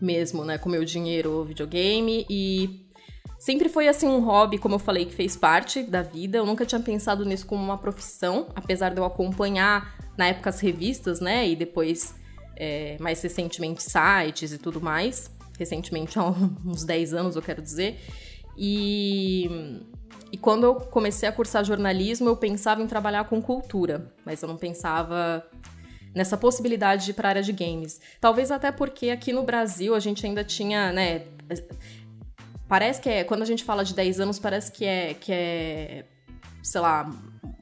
mesmo, 0.00 0.44
né, 0.44 0.58
com 0.58 0.68
meu 0.68 0.84
dinheiro 0.84 1.44
videogame. 1.44 2.26
E 2.30 2.86
sempre 3.38 3.68
foi 3.68 3.88
assim 3.88 4.06
um 4.06 4.20
hobby, 4.20 4.58
como 4.58 4.76
eu 4.76 4.78
falei, 4.78 5.04
que 5.04 5.14
fez 5.14 5.36
parte 5.36 5.82
da 5.82 6.02
vida. 6.02 6.38
Eu 6.38 6.46
nunca 6.46 6.64
tinha 6.64 6.80
pensado 6.80 7.24
nisso 7.24 7.46
como 7.46 7.62
uma 7.62 7.78
profissão, 7.78 8.48
apesar 8.54 8.90
de 8.90 8.98
eu 8.98 9.04
acompanhar 9.04 9.96
na 10.16 10.28
época 10.28 10.50
as 10.50 10.60
revistas, 10.60 11.20
né, 11.20 11.48
e 11.48 11.54
depois, 11.54 12.14
é, 12.56 12.96
mais 12.98 13.20
recentemente, 13.20 13.82
sites 13.82 14.52
e 14.52 14.58
tudo 14.58 14.80
mais. 14.80 15.30
Recentemente, 15.58 16.18
há 16.18 16.24
uns 16.64 16.84
10 16.84 17.12
anos, 17.12 17.36
eu 17.36 17.42
quero 17.42 17.60
dizer. 17.60 17.98
E, 18.58 19.80
e 20.32 20.36
quando 20.36 20.64
eu 20.64 20.74
comecei 20.74 21.28
a 21.28 21.32
cursar 21.32 21.64
jornalismo, 21.64 22.28
eu 22.28 22.36
pensava 22.36 22.82
em 22.82 22.88
trabalhar 22.88 23.24
com 23.24 23.40
cultura, 23.40 24.12
mas 24.26 24.42
eu 24.42 24.48
não 24.48 24.56
pensava 24.56 25.46
nessa 26.12 26.36
possibilidade 26.36 27.04
de 27.04 27.12
ir 27.12 27.14
para 27.14 27.28
a 27.28 27.30
área 27.30 27.42
de 27.42 27.52
games. 27.52 28.00
Talvez 28.20 28.50
até 28.50 28.72
porque 28.72 29.10
aqui 29.10 29.32
no 29.32 29.44
Brasil 29.44 29.94
a 29.94 30.00
gente 30.00 30.26
ainda 30.26 30.42
tinha, 30.42 30.90
né, 30.92 31.26
parece 32.66 33.00
que 33.00 33.08
é, 33.08 33.22
quando 33.22 33.42
a 33.42 33.46
gente 33.46 33.62
fala 33.62 33.84
de 33.84 33.94
10 33.94 34.18
anos, 34.18 34.38
parece 34.40 34.72
que 34.72 34.84
é 34.84 35.14
que 35.14 35.32
é, 35.32 36.04
sei 36.60 36.80
lá, 36.80 37.08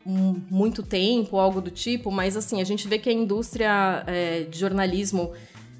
muito 0.07 0.83
tempo, 0.83 1.37
algo 1.37 1.61
do 1.61 1.71
tipo, 1.71 2.11
mas 2.11 2.37
assim, 2.37 2.61
a 2.61 2.65
gente 2.65 2.89
vê 2.89 2.99
que 2.99 3.11
a 3.11 3.13
indústria 3.13 4.03
é, 4.07 4.45
de 4.45 4.59
jornalismo 4.59 5.33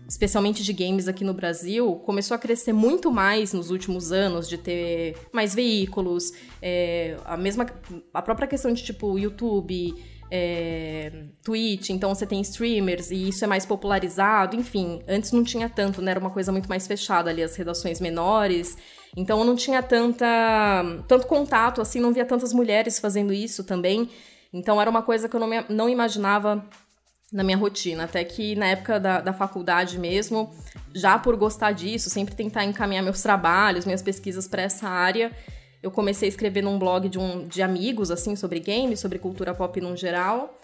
especialmente 0.09 0.63
de 0.63 0.73
games 0.73 1.09
aqui 1.09 1.25
no 1.25 1.35
Brasil, 1.35 1.97
começou 2.05 2.35
a 2.35 2.39
crescer 2.39 2.73
muito 2.73 3.11
mais 3.11 3.53
nos 3.53 3.71
últimos 3.71 4.13
anos, 4.13 4.49
de 4.49 4.57
ter 4.57 5.17
mais 5.33 5.55
veículos, 5.55 6.33
é, 6.63 7.17
a 7.25 7.37
mesma, 7.37 7.67
a 8.15 8.23
própria 8.23 8.47
questão 8.47 8.73
de 8.73 8.83
tipo 8.83 9.19
YouTube, 9.19 9.95
é, 10.31 11.25
Twitch, 11.45 11.91
então 11.91 12.15
você 12.15 12.27
tem 12.27 12.41
streamers 12.41 13.11
e 13.11 13.29
isso 13.29 13.45
é 13.45 13.47
mais 13.47 13.65
popularizado, 13.65 14.57
enfim, 14.57 15.03
antes 15.09 15.33
não 15.33 15.45
tinha 15.45 15.69
tanto, 15.69 16.03
né? 16.03 16.13
Era 16.13 16.21
uma 16.21 16.31
coisa 16.31 16.51
muito 16.51 16.69
mais 16.69 16.87
fechada 16.87 17.31
ali, 17.31 17.43
as 17.43 17.57
redações 17.57 18.01
menores. 18.01 18.77
Então 19.17 19.39
eu 19.39 19.45
não 19.45 19.55
tinha 19.55 19.83
tanta, 19.83 20.27
tanto 21.07 21.27
contato, 21.27 21.81
assim, 21.81 22.01
não 22.01 22.13
via 22.13 22.25
tantas 22.25 22.53
mulheres 22.53 22.99
fazendo 22.99 23.33
isso 23.33 23.65
também. 23.65 24.11
Então 24.53 24.81
era 24.81 24.91
uma 24.91 25.03
coisa 25.03 25.29
que 25.29 25.37
eu 25.37 25.41
não, 25.41 25.47
me, 25.47 25.65
não 25.69 25.89
imaginava 25.89 26.65
na 27.33 27.43
minha 27.43 27.57
rotina. 27.57 28.05
Até 28.05 28.25
que 28.25 28.55
na 28.55 28.67
época 28.67 29.01
da, 29.01 29.21
da 29.21 29.33
faculdade 29.33 29.99
mesmo, 29.99 30.55
já 30.95 31.19
por 31.19 31.37
gostar 31.37 31.73
disso, 31.73 32.09
sempre 32.11 32.35
tentar 32.35 32.65
encaminhar 32.65 33.03
meus 33.03 33.23
trabalhos, 33.23 33.85
minhas 33.85 34.03
pesquisas 34.03 34.47
para 34.47 34.63
essa 34.63 34.89
área, 34.89 35.33
eu 35.83 35.91
comecei 35.91 36.29
a 36.29 36.31
escrever 36.31 36.63
num 36.63 36.79
blog 36.79 37.09
de, 37.09 37.19
um, 37.19 37.47
de 37.47 37.63
amigos, 37.63 38.11
assim, 38.11 38.35
sobre 38.35 38.61
games, 38.61 39.01
sobre 39.01 39.19
cultura 39.19 39.55
pop 39.55 39.81
no 39.81 39.97
geral. 39.97 40.61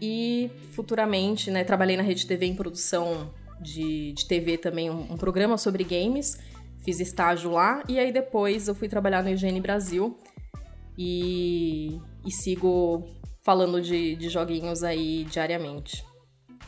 E 0.00 0.50
futuramente, 0.72 1.50
né, 1.50 1.64
trabalhei 1.64 1.96
na 1.96 2.02
Rede 2.02 2.26
TV 2.26 2.46
em 2.46 2.54
produção 2.54 3.32
de, 3.60 4.12
de 4.12 4.26
TV 4.26 4.58
também, 4.58 4.90
um, 4.90 5.12
um 5.12 5.16
programa 5.16 5.56
sobre 5.56 5.84
games. 5.84 6.38
Fiz 6.84 7.00
estágio 7.00 7.52
lá 7.52 7.82
e 7.88 7.98
aí 7.98 8.12
depois 8.12 8.68
eu 8.68 8.74
fui 8.74 8.88
trabalhar 8.88 9.22
no 9.22 9.30
IGN 9.30 9.58
Brasil 9.60 10.18
e, 10.98 11.98
e 12.26 12.30
sigo 12.30 13.08
falando 13.44 13.80
de, 13.80 14.16
de 14.16 14.28
joguinhos 14.30 14.82
aí 14.82 15.24
diariamente. 15.24 16.02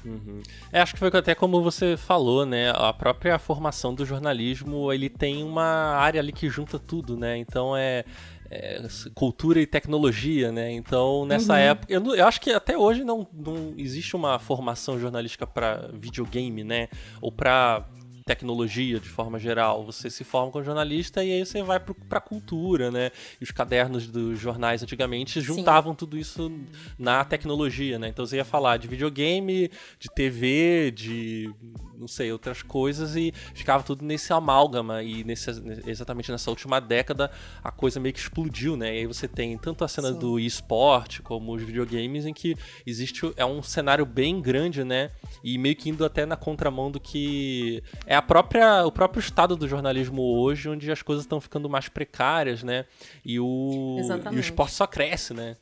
Uhum. 0.04 0.42
É, 0.70 0.80
acho 0.80 0.92
que 0.92 1.00
foi 1.00 1.08
até 1.08 1.34
como 1.34 1.62
você 1.62 1.96
falou, 1.96 2.46
né? 2.46 2.70
A 2.70 2.92
própria 2.92 3.38
formação 3.38 3.92
do 3.92 4.04
jornalismo, 4.04 4.92
ele 4.92 5.08
tem 5.08 5.42
uma 5.42 5.96
área 5.96 6.20
ali 6.20 6.32
que 6.32 6.48
junta 6.48 6.78
tudo, 6.78 7.16
né? 7.16 7.38
Então 7.38 7.76
é, 7.76 8.04
é 8.50 8.82
cultura 9.14 9.58
e 9.58 9.66
tecnologia, 9.66 10.52
né? 10.52 10.70
Então 10.70 11.24
nessa 11.24 11.54
uhum. 11.54 11.58
época, 11.58 11.92
eu, 11.92 12.14
eu, 12.14 12.26
acho 12.26 12.40
que 12.40 12.52
até 12.52 12.76
hoje 12.76 13.02
não, 13.02 13.26
não 13.32 13.74
existe 13.76 14.14
uma 14.14 14.38
formação 14.38 15.00
jornalística 15.00 15.46
para 15.46 15.90
videogame, 15.94 16.62
né? 16.62 16.88
Ou 17.20 17.32
para 17.32 17.84
tecnologia 18.26 18.98
de 18.98 19.08
forma 19.08 19.38
geral. 19.38 19.86
Você 19.86 20.10
se 20.10 20.24
forma 20.24 20.50
como 20.50 20.64
jornalista 20.64 21.24
e 21.24 21.32
aí 21.32 21.46
você 21.46 21.62
vai 21.62 21.78
para 21.78 22.18
a 22.18 22.20
cultura, 22.20 22.90
né? 22.90 23.12
E 23.40 23.44
os 23.44 23.52
cadernos 23.52 24.08
dos 24.08 24.38
jornais 24.38 24.82
antigamente 24.82 25.40
juntavam 25.40 25.92
Sim. 25.92 25.96
tudo 25.96 26.18
isso 26.18 26.52
na 26.98 27.24
tecnologia, 27.24 28.00
né? 28.00 28.08
Então 28.08 28.26
você 28.26 28.36
ia 28.36 28.44
falar 28.44 28.78
de 28.78 28.88
videogame, 28.88 29.70
de 30.00 30.08
TV, 30.12 30.90
de 30.90 31.54
não 31.98 32.08
sei, 32.08 32.32
outras 32.32 32.62
coisas 32.62 33.16
e 33.16 33.32
ficava 33.54 33.82
tudo 33.82 34.04
nesse 34.04 34.32
amálgama 34.32 35.02
e 35.02 35.24
nesse, 35.24 35.50
exatamente 35.86 36.30
nessa 36.30 36.50
última 36.50 36.80
década 36.80 37.30
a 37.62 37.70
coisa 37.70 37.98
meio 37.98 38.12
que 38.12 38.20
explodiu, 38.20 38.76
né? 38.76 38.94
E 38.94 38.98
aí 39.00 39.06
você 39.06 39.26
tem 39.26 39.56
tanto 39.58 39.84
a 39.84 39.88
cena 39.88 40.12
Sim. 40.12 40.18
do 40.18 40.38
esporte 40.38 41.22
como 41.22 41.54
os 41.54 41.62
videogames 41.62 42.26
em 42.26 42.32
que 42.32 42.56
existe 42.86 43.32
é 43.36 43.44
um 43.44 43.62
cenário 43.62 44.04
bem 44.04 44.40
grande, 44.40 44.84
né? 44.84 45.10
E 45.42 45.58
meio 45.58 45.76
que 45.76 45.90
indo 45.90 46.04
até 46.04 46.26
na 46.26 46.36
contramão 46.36 46.90
do 46.90 47.00
que 47.00 47.82
é 48.06 48.14
a 48.14 48.22
própria 48.22 48.84
o 48.86 48.92
próprio 48.92 49.20
estado 49.20 49.56
do 49.56 49.68
jornalismo 49.68 50.22
hoje, 50.22 50.68
onde 50.68 50.90
as 50.90 51.02
coisas 51.02 51.24
estão 51.24 51.40
ficando 51.40 51.68
mais 51.68 51.88
precárias, 51.88 52.62
né? 52.62 52.84
E 53.24 53.40
o 53.40 53.98
e 54.32 54.36
o 54.36 54.40
esporte 54.40 54.74
só 54.74 54.86
cresce, 54.86 55.34
né? 55.34 55.56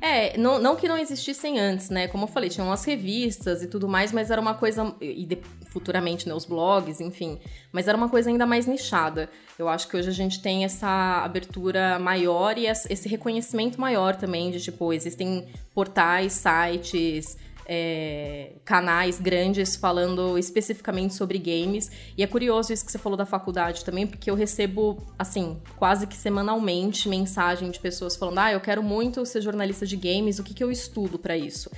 É, 0.00 0.36
não, 0.38 0.58
não 0.58 0.76
que 0.76 0.88
não 0.88 0.96
existissem 0.96 1.58
antes, 1.58 1.90
né? 1.90 2.08
Como 2.08 2.24
eu 2.24 2.28
falei, 2.28 2.48
tinham 2.48 2.72
as 2.72 2.84
revistas 2.84 3.62
e 3.62 3.66
tudo 3.66 3.86
mais, 3.86 4.12
mas 4.12 4.30
era 4.30 4.40
uma 4.40 4.54
coisa. 4.54 4.94
E 5.00 5.26
de, 5.26 5.38
futuramente, 5.66 6.26
né, 6.26 6.34
os 6.34 6.46
blogs, 6.46 7.00
enfim. 7.00 7.38
Mas 7.70 7.86
era 7.86 7.96
uma 7.96 8.08
coisa 8.08 8.30
ainda 8.30 8.46
mais 8.46 8.66
nichada. 8.66 9.28
Eu 9.58 9.68
acho 9.68 9.88
que 9.88 9.96
hoje 9.96 10.08
a 10.08 10.12
gente 10.12 10.40
tem 10.40 10.64
essa 10.64 11.22
abertura 11.22 11.98
maior 11.98 12.56
e 12.56 12.66
esse 12.66 13.08
reconhecimento 13.08 13.78
maior 13.80 14.16
também 14.16 14.50
de, 14.50 14.60
tipo, 14.60 14.92
existem 14.92 15.46
portais, 15.74 16.32
sites 16.32 17.36
é, 17.66 18.52
canais 18.64 19.20
grandes 19.20 19.76
falando 19.76 20.36
especificamente 20.38 21.14
sobre 21.14 21.38
games. 21.38 21.90
E 22.16 22.22
é 22.22 22.26
curioso 22.26 22.72
isso 22.72 22.84
que 22.84 22.92
você 22.92 22.98
falou 22.98 23.16
da 23.16 23.26
faculdade 23.26 23.84
também, 23.84 24.06
porque 24.06 24.30
eu 24.30 24.34
recebo, 24.34 25.02
assim, 25.18 25.60
quase 25.76 26.06
que 26.06 26.16
semanalmente 26.16 27.08
mensagem 27.08 27.70
de 27.70 27.78
pessoas 27.78 28.16
falando: 28.16 28.38
ah, 28.38 28.52
eu 28.52 28.60
quero 28.60 28.82
muito 28.82 29.24
ser 29.24 29.40
jornalista 29.40 29.86
de 29.86 29.96
games, 29.96 30.38
o 30.38 30.44
que, 30.44 30.54
que 30.54 30.64
eu 30.64 30.70
estudo 30.70 31.18
para 31.18 31.36
isso? 31.36 31.70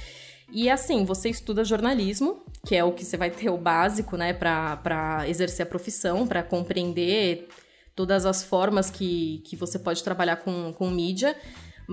E 0.54 0.68
assim, 0.68 1.04
você 1.04 1.30
estuda 1.30 1.64
jornalismo, 1.64 2.44
que 2.66 2.76
é 2.76 2.84
o 2.84 2.92
que 2.92 3.04
você 3.04 3.16
vai 3.16 3.30
ter 3.30 3.48
o 3.48 3.56
básico, 3.56 4.18
né, 4.18 4.34
para 4.34 5.24
exercer 5.26 5.64
a 5.64 5.68
profissão, 5.68 6.26
para 6.26 6.42
compreender 6.42 7.48
todas 7.94 8.26
as 8.26 8.42
formas 8.44 8.90
que, 8.90 9.42
que 9.46 9.56
você 9.56 9.78
pode 9.78 10.04
trabalhar 10.04 10.36
com, 10.36 10.72
com 10.74 10.90
mídia 10.90 11.34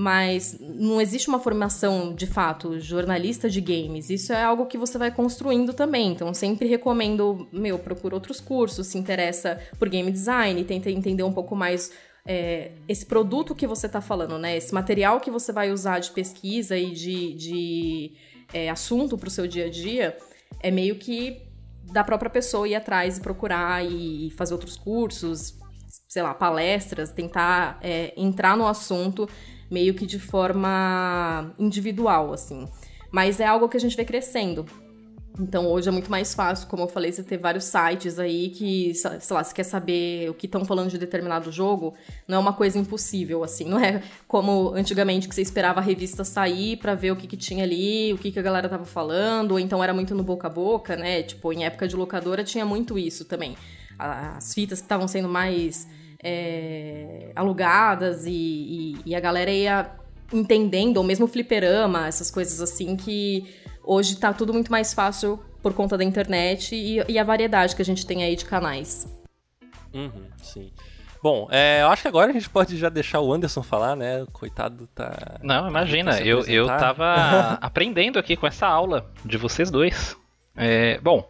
mas 0.02 0.58
não 0.62 1.02
existe 1.02 1.28
uma 1.28 1.40
formação 1.40 2.16
de 2.16 2.26
fato 2.26 2.80
jornalista 2.80 3.50
de 3.50 3.60
games. 3.60 4.10
Isso 4.10 4.32
é 4.32 4.42
algo 4.42 4.66
que 4.66 4.78
você 4.78 4.98
vai 4.98 5.12
construindo 5.12 5.74
também. 5.74 6.14
Então, 6.14 6.34
sempre 6.34 6.70
recomendo, 6.70 7.50
meu, 7.52 7.78
procura 7.78 8.16
outros 8.16 8.40
cursos, 8.40 8.88
se 8.88 8.98
interessa 8.98 9.60
por 9.78 9.90
game 9.90 10.10
design, 10.10 10.64
tenta 10.64 10.90
entender 10.90 11.24
um 11.24 11.34
pouco 11.34 11.54
mais 11.54 11.92
é, 12.26 12.72
esse 12.88 13.06
produto 13.06 13.54
que 13.54 13.68
você 13.68 13.88
está 13.88 14.00
falando, 14.00 14.40
né? 14.40 14.56
Esse 14.56 14.74
material 14.74 15.20
que 15.20 15.30
você 15.30 15.52
vai 15.52 15.70
usar 15.70 16.00
de 16.00 16.12
pesquisa 16.12 16.78
e 16.78 16.92
de, 16.92 17.34
de 17.34 18.14
é, 18.54 18.70
assunto 18.70 19.18
para 19.18 19.28
o 19.28 19.32
seu 19.32 19.48
dia 19.48 19.66
a 19.66 19.70
dia 19.70 20.18
é 20.62 20.72
meio 20.72 20.96
que 20.96 21.42
da 21.92 22.06
própria 22.06 22.30
pessoa 22.30 22.66
ir 22.66 22.76
atrás 22.76 23.18
e 23.18 23.22
procurar 23.22 23.86
e 23.86 24.32
fazer 24.38 24.54
outros 24.54 24.78
cursos, 24.78 25.60
sei 26.08 26.24
lá, 26.24 26.34
palestras, 26.34 27.12
tentar 27.12 27.78
é, 27.82 28.14
entrar 28.16 28.56
no 28.56 28.66
assunto 28.66 29.28
meio 29.70 29.94
que 29.94 30.06
de 30.06 30.20
forma 30.20 31.54
individual, 31.58 32.34
assim. 32.34 32.68
Mas 33.12 33.40
é 33.40 33.46
algo 33.46 33.68
que 33.68 33.78
a 33.78 33.80
gente 33.80 33.96
vê 33.96 34.06
crescendo. 34.06 34.66
Então 35.40 35.68
hoje 35.68 35.88
é 35.88 35.92
muito 35.92 36.12
mais 36.12 36.34
fácil, 36.34 36.68
como 36.68 36.84
eu 36.84 36.88
falei, 36.88 37.12
você 37.12 37.24
ter 37.24 37.38
vários 37.38 37.64
sites 37.64 38.20
aí 38.20 38.50
que, 38.50 38.94
sei 38.94 39.10
lá, 39.32 39.42
você 39.42 39.54
quer 39.54 39.64
saber 39.64 40.30
o 40.30 40.34
que 40.34 40.48
estão 40.48 40.66
falando 40.66 40.90
de 40.90 40.98
determinado 40.98 41.50
jogo, 41.50 41.94
não 42.28 42.38
é 42.38 42.40
uma 42.40 42.52
coisa 42.52 42.78
impossível, 42.78 43.42
assim. 43.42 43.64
Não 43.64 43.80
é 43.80 44.04
como 44.28 44.74
antigamente 44.76 45.30
que 45.30 45.36
você 45.36 45.42
esperava 45.42 45.80
a 45.80 45.84
revista 45.84 46.26
sair 46.26 46.76
para 46.78 46.94
ver 46.94 47.12
o 47.12 47.16
que, 47.16 47.26
que 47.26 47.38
tinha 47.38 47.64
ali, 47.64 48.14
o 48.14 48.18
que, 48.18 48.32
que 48.32 48.40
a 48.40 48.42
galera 48.42 48.68
tava 48.68 48.84
falando, 48.84 49.54
ou 49.54 49.60
então 49.60 49.82
era 49.82 49.94
muito 49.94 50.14
no 50.14 50.24
boca 50.24 50.48
a 50.48 50.50
boca, 50.50 50.98
né? 50.98 51.24
Tipo, 51.24 51.54
em 51.54 51.64
época 51.64 51.88
de 51.88 51.96
locadora 51.96 52.44
tinha 52.44 52.66
muito 52.66 53.00
isso 53.00 53.24
também. 53.24 53.56
As 53.98 54.54
fitas 54.54 54.80
que 54.80 54.86
estavam 54.86 55.08
sendo 55.08 55.30
mais 55.30 55.88
é, 56.24 57.32
alugadas 57.36 58.26
e, 58.26 58.32
e, 58.32 58.98
e, 59.06 59.16
a 59.16 59.20
galera 59.20 59.52
ia 59.52 59.92
entendendo, 60.34 60.98
ou 60.98 61.04
mesmo 61.04 61.28
fliperama, 61.28 62.08
essas 62.08 62.30
coisas 62.30 62.62
assim, 62.62 62.96
que 62.96 63.46
hoje 63.84 64.18
tá 64.18 64.34
tudo 64.34 64.54
muito 64.54 64.72
mais 64.72 64.94
fácil 64.94 65.40
por 65.62 65.74
conta 65.74 65.98
da 65.98 66.04
internet 66.04 66.76
e, 66.76 67.04
e 67.08 67.18
a 67.18 67.24
variedade 67.24 67.76
que 67.76 67.82
a 67.82 67.86
gente 67.86 68.06
tem 68.06 68.24
aí 68.24 68.36
de 68.36 68.46
canais. 68.46 69.08
Uhum, 69.94 70.28
sim. 70.42 70.72
Bom, 71.22 71.50
é, 71.52 71.82
eu 71.82 71.88
acho 71.88 72.04
que 72.04 72.08
agora 72.08 72.30
a 72.30 72.34
gente 72.34 72.50
pode 72.50 72.78
já 72.78 72.88
deixar 72.88 73.20
o 73.20 73.34
Anderson 73.34 73.62
falar, 73.62 73.96
né? 73.96 74.26
Coitado 74.32 74.88
tá. 74.96 75.38
Não, 75.44 75.68
imagina, 75.68 76.22
eu, 76.22 76.46
eu 76.46 76.68
tava 76.68 77.58
aprendendo 77.62 78.18
aqui 78.18 78.38
com 78.38 78.48
essa 78.48 78.68
aula 78.68 79.12
de 79.26 79.38
vocês 79.38 79.70
dois. 79.70 80.16
É, 80.56 80.98
bom, 81.00 81.30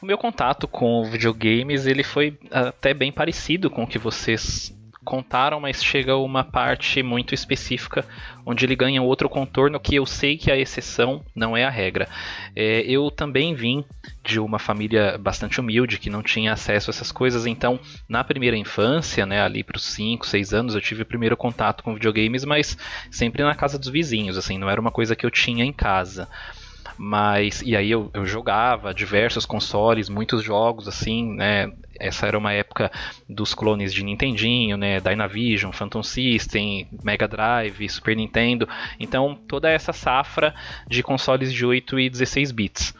o 0.00 0.06
meu 0.06 0.18
contato 0.18 0.66
com 0.66 1.04
videogames 1.04 1.86
ele 1.86 2.02
foi 2.02 2.38
até 2.50 2.94
bem 2.94 3.12
parecido 3.12 3.70
com 3.70 3.84
o 3.84 3.86
que 3.86 3.98
vocês 3.98 4.74
contaram, 5.04 5.60
mas 5.60 5.82
chega 5.82 6.16
uma 6.16 6.44
parte 6.44 7.02
muito 7.02 7.34
específica 7.34 8.04
onde 8.44 8.64
ele 8.64 8.76
ganha 8.76 9.02
outro 9.02 9.28
contorno 9.28 9.80
que 9.80 9.94
eu 9.94 10.04
sei 10.04 10.36
que 10.36 10.50
a 10.50 10.56
exceção 10.56 11.24
não 11.34 11.56
é 11.56 11.64
a 11.64 11.70
regra. 11.70 12.08
É, 12.54 12.82
eu 12.82 13.10
também 13.10 13.54
vim 13.54 13.84
de 14.22 14.38
uma 14.38 14.58
família 14.58 15.16
bastante 15.18 15.58
humilde 15.58 15.98
que 15.98 16.10
não 16.10 16.22
tinha 16.22 16.52
acesso 16.52 16.90
a 16.90 16.92
essas 16.92 17.10
coisas, 17.10 17.46
então 17.46 17.80
na 18.08 18.22
primeira 18.22 18.56
infância, 18.56 19.24
né, 19.24 19.42
ali 19.42 19.64
para 19.64 19.76
os 19.76 19.84
5, 19.84 20.26
6 20.26 20.52
anos, 20.52 20.74
eu 20.74 20.80
tive 20.80 21.02
o 21.02 21.06
primeiro 21.06 21.36
contato 21.36 21.82
com 21.82 21.94
videogames, 21.94 22.44
mas 22.44 22.76
sempre 23.10 23.42
na 23.42 23.54
casa 23.54 23.78
dos 23.78 23.88
vizinhos, 23.88 24.36
assim, 24.36 24.58
não 24.58 24.68
era 24.68 24.80
uma 24.80 24.90
coisa 24.90 25.16
que 25.16 25.24
eu 25.24 25.30
tinha 25.30 25.64
em 25.64 25.72
casa. 25.72 26.28
Mas, 27.02 27.62
e 27.62 27.74
aí 27.74 27.90
eu, 27.90 28.10
eu 28.12 28.26
jogava 28.26 28.92
diversos 28.92 29.46
consoles, 29.46 30.10
muitos 30.10 30.44
jogos, 30.44 30.86
assim, 30.86 31.34
né? 31.34 31.72
Essa 31.98 32.26
era 32.26 32.36
uma 32.36 32.52
época 32.52 32.92
dos 33.26 33.54
clones 33.54 33.94
de 33.94 34.04
Nintendinho, 34.04 34.76
né? 34.76 35.00
Dynavision, 35.00 35.72
Phantom 35.72 36.02
System, 36.02 36.86
Mega 37.02 37.26
Drive, 37.26 37.88
Super 37.88 38.14
Nintendo. 38.14 38.68
Então, 38.98 39.34
toda 39.48 39.70
essa 39.70 39.94
safra 39.94 40.54
de 40.86 41.02
consoles 41.02 41.54
de 41.54 41.64
8 41.64 41.98
e 42.00 42.10
16 42.10 42.52
bits. 42.52 42.94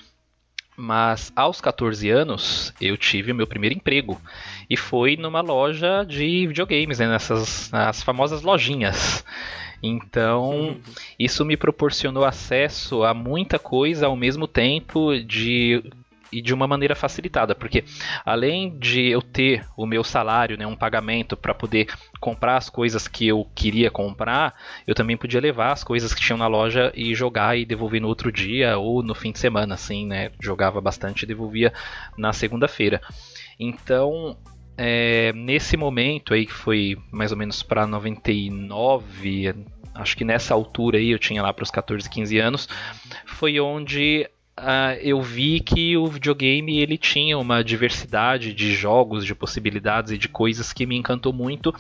Mas 0.75 1.30
aos 1.37 1.61
14 1.61 2.09
anos 2.09 2.73
eu 2.80 2.97
tive 2.97 3.35
meu 3.35 3.47
primeiro 3.47 3.76
emprego 3.76 4.19
e 4.71 4.78
foi 4.78 5.14
numa 5.14 5.42
loja 5.42 6.04
de 6.04 6.47
videogames, 6.47 7.00
né, 7.00 7.07
nessas 7.07 7.69
as 7.75 8.02
famosas 8.02 8.40
lojinhas. 8.40 9.23
Então, 9.82 10.50
uhum. 10.50 10.80
isso 11.18 11.44
me 11.44 11.56
proporcionou 11.56 12.25
acesso 12.25 13.02
a 13.02 13.14
muita 13.14 13.58
coisa 13.58 14.06
ao 14.06 14.16
mesmo 14.16 14.46
tempo 14.46 15.18
de 15.18 15.82
e 16.32 16.40
de 16.40 16.54
uma 16.54 16.66
maneira 16.66 16.94
facilitada, 16.94 17.54
porque 17.54 17.84
além 18.25 18.78
de 18.78 19.08
eu 19.08 19.20
ter 19.20 19.66
o 19.76 19.84
meu 19.84 20.04
salário, 20.04 20.56
né, 20.56 20.66
um 20.66 20.76
pagamento 20.76 21.37
para 21.37 21.54
poder 21.54 21.88
comprar 22.20 22.56
as 22.56 22.70
coisas 22.70 23.08
que 23.08 23.26
eu 23.26 23.49
queria 23.54 23.90
comprar, 23.90 24.54
eu 24.87 24.94
também 24.94 25.16
podia 25.16 25.40
levar 25.40 25.72
as 25.72 25.82
coisas 25.82 26.14
que 26.14 26.20
tinham 26.20 26.38
na 26.38 26.46
loja 26.46 26.92
e 26.94 27.14
jogar 27.14 27.58
e 27.58 27.64
devolver 27.64 28.00
no 28.00 28.08
outro 28.08 28.30
dia 28.30 28.78
ou 28.78 29.02
no 29.02 29.14
fim 29.14 29.32
de 29.32 29.38
semana, 29.38 29.75
assim, 29.75 30.06
né? 30.06 30.30
Jogava 30.40 30.80
bastante 30.80 31.22
e 31.22 31.26
devolvia 31.26 31.72
na 32.16 32.32
segunda-feira. 32.32 33.00
Então, 33.58 34.37
é, 34.82 35.30
nesse 35.34 35.76
momento 35.76 36.32
aí 36.32 36.46
que 36.46 36.54
foi 36.54 36.96
mais 37.12 37.30
ou 37.30 37.37
menos 37.37 37.62
para 37.62 37.87
99, 37.87 39.54
acho 39.94 40.16
que 40.16 40.25
nessa 40.25 40.54
altura 40.54 40.96
aí 40.96 41.10
eu 41.10 41.18
tinha 41.18 41.42
lá 41.42 41.52
para 41.52 41.64
os 41.64 41.70
14, 41.70 42.08
15 42.08 42.38
anos, 42.38 42.66
foi 43.26 43.60
onde 43.60 44.26
uh, 44.58 44.96
eu 45.02 45.20
vi 45.20 45.60
que 45.60 45.99
o 45.99 46.06
videogame 46.06 46.78
ele 46.78 46.96
tinha 46.96 47.37
uma 47.37 47.62
diversidade 47.62 48.54
de 48.54 48.72
jogos, 48.72 49.26
de 49.26 49.34
possibilidades 49.34 50.12
e 50.12 50.18
de 50.18 50.28
coisas 50.28 50.72
que 50.72 50.87
me 50.87 50.96
encantou 50.96 51.34
muito 51.34 51.75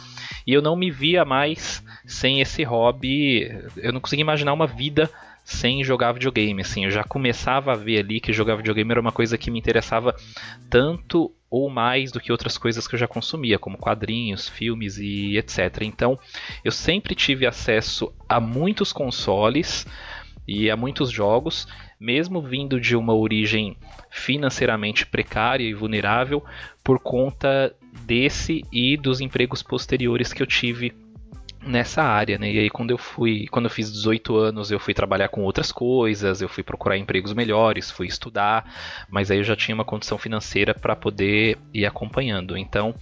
e 0.46 0.52
eu 0.52 0.60
não 0.60 0.76
me 0.76 0.90
via 0.90 1.24
mais 1.24 1.82
sem 2.04 2.42
esse 2.42 2.62
hobby. 2.64 3.50
Eu 3.78 3.94
não 3.94 4.00
conseguia 4.00 4.24
imaginar 4.24 4.52
uma 4.52 4.66
vida 4.66 5.08
sem 5.42 5.82
jogar 5.82 6.12
videogame, 6.12 6.60
assim, 6.60 6.84
eu 6.84 6.90
já 6.90 7.02
começava 7.02 7.72
a 7.72 7.76
ver 7.76 8.00
ali 8.00 8.20
que 8.20 8.30
jogar 8.30 8.56
videogame 8.56 8.90
era 8.90 9.00
uma 9.00 9.10
coisa 9.10 9.38
que 9.38 9.50
me 9.50 9.58
interessava 9.58 10.14
tanto 10.68 11.32
ou 11.50 11.68
mais 11.68 12.12
do 12.12 12.20
que 12.20 12.30
outras 12.30 12.56
coisas 12.56 12.86
que 12.86 12.94
eu 12.94 12.98
já 12.98 13.08
consumia, 13.08 13.58
como 13.58 13.76
quadrinhos, 13.76 14.48
filmes 14.48 14.98
e 14.98 15.36
etc. 15.36 15.82
Então, 15.82 16.18
eu 16.64 16.70
sempre 16.70 17.14
tive 17.14 17.46
acesso 17.46 18.12
a 18.28 18.38
muitos 18.40 18.92
consoles 18.92 19.84
e 20.46 20.70
a 20.70 20.76
muitos 20.76 21.10
jogos, 21.10 21.66
mesmo 21.98 22.40
vindo 22.40 22.80
de 22.80 22.96
uma 22.96 23.14
origem 23.14 23.76
financeiramente 24.10 25.04
precária 25.04 25.64
e 25.64 25.74
vulnerável, 25.74 26.44
por 26.82 26.98
conta 27.00 27.74
desse 28.04 28.64
e 28.72 28.96
dos 28.96 29.20
empregos 29.20 29.62
posteriores 29.62 30.32
que 30.32 30.42
eu 30.42 30.46
tive 30.46 30.92
nessa 31.62 32.02
área, 32.02 32.38
né? 32.38 32.50
E 32.50 32.58
aí 32.58 32.70
quando 32.70 32.90
eu 32.90 32.98
fui, 32.98 33.46
quando 33.50 33.66
eu 33.66 33.70
fiz 33.70 33.92
18 33.92 34.36
anos, 34.36 34.70
eu 34.70 34.80
fui 34.80 34.94
trabalhar 34.94 35.28
com 35.28 35.42
outras 35.42 35.70
coisas, 35.70 36.40
eu 36.40 36.48
fui 36.48 36.62
procurar 36.62 36.96
empregos 36.96 37.34
melhores, 37.34 37.90
fui 37.90 38.06
estudar, 38.06 38.64
mas 39.08 39.30
aí 39.30 39.38
eu 39.38 39.44
já 39.44 39.54
tinha 39.54 39.74
uma 39.74 39.84
condição 39.84 40.18
financeira 40.18 40.74
para 40.74 40.96
poder 40.96 41.58
ir 41.72 41.86
acompanhando. 41.86 42.56
Então, 42.56 42.94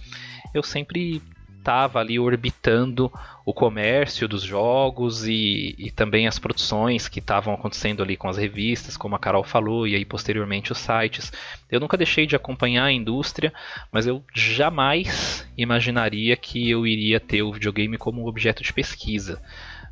eu 0.53 0.63
sempre 0.63 1.21
estava 1.69 1.99
ali 1.99 2.19
orbitando 2.19 3.13
o 3.45 3.53
comércio 3.53 4.27
dos 4.27 4.41
jogos 4.41 5.27
e, 5.27 5.75
e 5.77 5.91
também 5.91 6.27
as 6.27 6.39
produções 6.39 7.07
que 7.07 7.19
estavam 7.19 7.53
acontecendo 7.53 8.01
ali 8.01 8.17
com 8.17 8.27
as 8.27 8.37
revistas, 8.37 8.97
como 8.97 9.15
a 9.15 9.19
Carol 9.19 9.43
falou, 9.43 9.87
e 9.87 9.95
aí 9.95 10.03
posteriormente 10.03 10.71
os 10.71 10.79
sites. 10.79 11.31
Eu 11.69 11.79
nunca 11.79 11.95
deixei 11.95 12.25
de 12.25 12.35
acompanhar 12.35 12.85
a 12.85 12.91
indústria, 12.91 13.53
mas 13.91 14.07
eu 14.07 14.23
jamais 14.33 15.47
imaginaria 15.55 16.35
que 16.35 16.67
eu 16.67 16.87
iria 16.87 17.19
ter 17.19 17.43
o 17.43 17.53
videogame 17.53 17.99
como 17.99 18.27
objeto 18.27 18.63
de 18.63 18.73
pesquisa. 18.73 19.39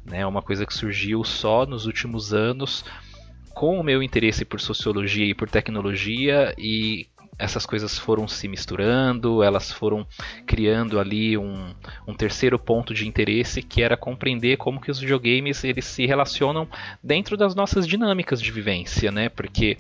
É 0.07 0.11
né? 0.11 0.25
uma 0.25 0.41
coisa 0.41 0.65
que 0.65 0.73
surgiu 0.73 1.23
só 1.23 1.63
nos 1.63 1.85
últimos 1.85 2.33
anos 2.33 2.83
com 3.53 3.79
o 3.79 3.83
meu 3.83 4.01
interesse 4.01 4.43
por 4.43 4.59
sociologia 4.59 5.25
e 5.25 5.35
por 5.35 5.47
tecnologia 5.47 6.55
e 6.57 7.07
essas 7.39 7.65
coisas 7.65 7.97
foram 7.99 8.27
se 8.27 8.47
misturando, 8.47 9.43
elas 9.43 9.71
foram 9.71 10.07
criando 10.45 10.99
ali 10.99 11.37
um, 11.37 11.73
um, 12.07 12.13
terceiro 12.13 12.57
ponto 12.57 12.93
de 12.93 13.07
interesse 13.07 13.61
que 13.61 13.83
era 13.83 13.95
compreender 13.95 14.57
como 14.57 14.81
que 14.81 14.89
os 14.89 14.99
videogames 14.99 15.63
eles 15.63 15.85
se 15.85 16.05
relacionam 16.05 16.67
dentro 17.03 17.37
das 17.37 17.53
nossas 17.53 17.87
dinâmicas 17.87 18.41
de 18.41 18.51
vivência, 18.51 19.11
né? 19.11 19.29
Porque 19.29 19.77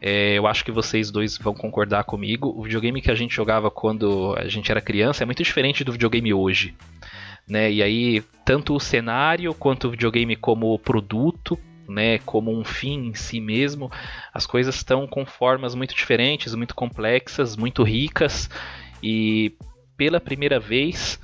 é, 0.00 0.36
eu 0.36 0.46
acho 0.46 0.64
que 0.64 0.72
vocês 0.72 1.10
dois 1.10 1.38
vão 1.38 1.54
concordar 1.54 2.04
comigo, 2.04 2.52
o 2.56 2.62
videogame 2.62 3.00
que 3.00 3.10
a 3.10 3.14
gente 3.14 3.34
jogava 3.34 3.70
quando 3.70 4.34
a 4.36 4.48
gente 4.48 4.70
era 4.70 4.80
criança 4.80 5.22
é 5.22 5.26
muito 5.26 5.42
diferente 5.42 5.84
do 5.84 5.92
videogame 5.92 6.34
hoje. 6.34 6.74
Né? 7.48 7.72
E 7.72 7.82
aí, 7.82 8.22
tanto 8.44 8.74
o 8.74 8.80
cenário 8.80 9.54
quanto 9.54 9.88
o 9.88 9.90
videogame 9.90 10.36
como 10.36 10.78
produto 10.78 11.58
né, 11.88 12.18
como 12.18 12.56
um 12.56 12.64
fim 12.64 13.08
em 13.08 13.14
si 13.14 13.40
mesmo, 13.40 13.90
as 14.32 14.46
coisas 14.46 14.76
estão 14.76 15.06
com 15.06 15.24
formas 15.24 15.74
muito 15.74 15.94
diferentes, 15.94 16.54
muito 16.54 16.74
complexas, 16.74 17.56
muito 17.56 17.82
ricas. 17.82 18.50
E 19.02 19.56
pela 19.96 20.20
primeira 20.20 20.60
vez 20.60 21.18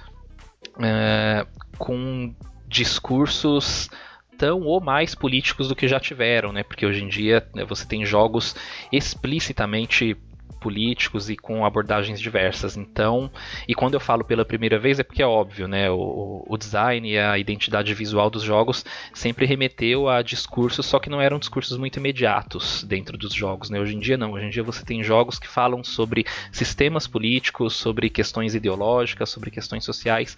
é, 0.80 1.46
com 1.78 2.34
discursos 2.66 3.88
tão 4.36 4.62
ou 4.62 4.80
mais 4.80 5.14
políticos 5.14 5.68
do 5.68 5.76
que 5.76 5.86
já 5.86 6.00
tiveram, 6.00 6.52
né? 6.52 6.62
Porque 6.62 6.84
hoje 6.84 7.04
em 7.04 7.08
dia 7.08 7.46
né, 7.54 7.64
você 7.64 7.86
tem 7.86 8.04
jogos 8.04 8.56
explicitamente 8.90 10.16
políticos 10.64 11.28
e 11.28 11.36
com 11.36 11.64
abordagens 11.64 12.18
diversas. 12.18 12.74
Então, 12.74 13.30
e 13.68 13.74
quando 13.74 13.94
eu 13.94 14.00
falo 14.00 14.24
pela 14.24 14.46
primeira 14.46 14.78
vez 14.78 14.98
é 14.98 15.02
porque 15.02 15.22
é 15.22 15.26
óbvio, 15.26 15.68
né? 15.68 15.90
O, 15.90 16.42
o 16.48 16.56
design 16.56 17.06
e 17.06 17.18
a 17.18 17.38
identidade 17.38 17.92
visual 17.92 18.30
dos 18.30 18.42
jogos 18.42 18.82
sempre 19.12 19.44
remeteu 19.44 20.08
a 20.08 20.22
discursos, 20.22 20.86
só 20.86 20.98
que 20.98 21.10
não 21.10 21.20
eram 21.20 21.38
discursos 21.38 21.76
muito 21.76 21.98
imediatos 21.98 22.82
dentro 22.84 23.18
dos 23.18 23.34
jogos, 23.34 23.68
né? 23.68 23.78
Hoje 23.78 23.94
em 23.94 24.00
dia 24.00 24.16
não. 24.16 24.32
Hoje 24.32 24.46
em 24.46 24.50
dia 24.50 24.62
você 24.62 24.82
tem 24.82 25.02
jogos 25.04 25.38
que 25.38 25.46
falam 25.46 25.84
sobre 25.84 26.24
sistemas 26.50 27.06
políticos, 27.06 27.74
sobre 27.76 28.08
questões 28.08 28.54
ideológicas, 28.54 29.28
sobre 29.28 29.50
questões 29.50 29.84
sociais. 29.84 30.34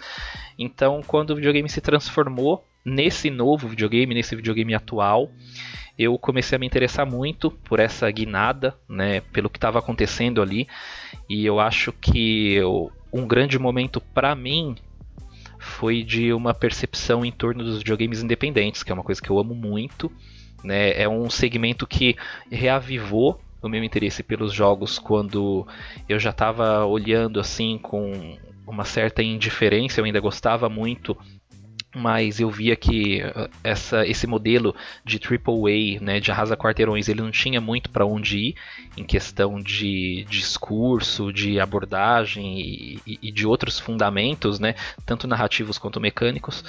Então, 0.58 1.02
quando 1.06 1.30
o 1.30 1.36
videogame 1.36 1.68
se 1.68 1.80
transformou 1.80 2.66
nesse 2.84 3.30
novo 3.30 3.68
videogame, 3.68 4.14
nesse 4.14 4.34
videogame 4.36 4.74
atual, 4.74 5.30
eu 5.98 6.18
comecei 6.18 6.56
a 6.56 6.58
me 6.58 6.66
interessar 6.66 7.06
muito 7.06 7.50
por 7.50 7.80
essa 7.80 8.10
guinada, 8.10 8.76
né, 8.88 9.20
pelo 9.32 9.48
que 9.48 9.56
estava 9.56 9.78
acontecendo 9.78 10.42
ali, 10.42 10.68
e 11.28 11.44
eu 11.44 11.58
acho 11.58 11.92
que 11.92 12.54
eu, 12.54 12.92
um 13.12 13.26
grande 13.26 13.58
momento 13.58 14.00
para 14.00 14.34
mim 14.34 14.76
foi 15.58 16.02
de 16.02 16.32
uma 16.32 16.52
percepção 16.52 17.24
em 17.24 17.32
torno 17.32 17.64
dos 17.64 17.78
videogames 17.78 18.22
independentes, 18.22 18.82
que 18.82 18.92
é 18.92 18.94
uma 18.94 19.02
coisa 19.02 19.20
que 19.20 19.30
eu 19.30 19.38
amo 19.38 19.54
muito, 19.54 20.12
né, 20.62 21.00
é 21.00 21.08
um 21.08 21.30
segmento 21.30 21.86
que 21.86 22.16
reavivou 22.50 23.40
o 23.62 23.68
meu 23.68 23.82
interesse 23.82 24.22
pelos 24.22 24.52
jogos 24.52 24.98
quando 24.98 25.66
eu 26.08 26.18
já 26.18 26.30
estava 26.30 26.84
olhando 26.84 27.40
assim 27.40 27.78
com 27.78 28.36
uma 28.66 28.84
certa 28.84 29.22
indiferença, 29.22 30.00
eu 30.00 30.04
ainda 30.04 30.20
gostava 30.20 30.68
muito 30.68 31.16
mas 31.96 32.40
eu 32.40 32.50
via 32.50 32.76
que 32.76 33.22
uh, 33.22 33.48
essa, 33.64 34.06
esse 34.06 34.26
modelo 34.26 34.76
de 35.02 35.18
AAA, 35.18 35.98
né, 36.04 36.20
de 36.20 36.30
arrasa 36.30 36.54
quarteirões, 36.54 37.08
ele 37.08 37.22
não 37.22 37.30
tinha 37.30 37.58
muito 37.58 37.88
para 37.88 38.04
onde 38.04 38.36
ir 38.36 38.54
em 38.98 39.02
questão 39.02 39.58
de, 39.58 40.26
discurso, 40.28 41.32
de 41.32 41.58
abordagem 41.58 42.60
e, 42.60 43.18
e, 43.22 43.32
de 43.32 43.46
outros 43.46 43.80
fundamentos, 43.80 44.60
né, 44.60 44.74
tanto 45.06 45.26
narrativos 45.26 45.78
quanto 45.78 45.98
mecânicos. 45.98 46.62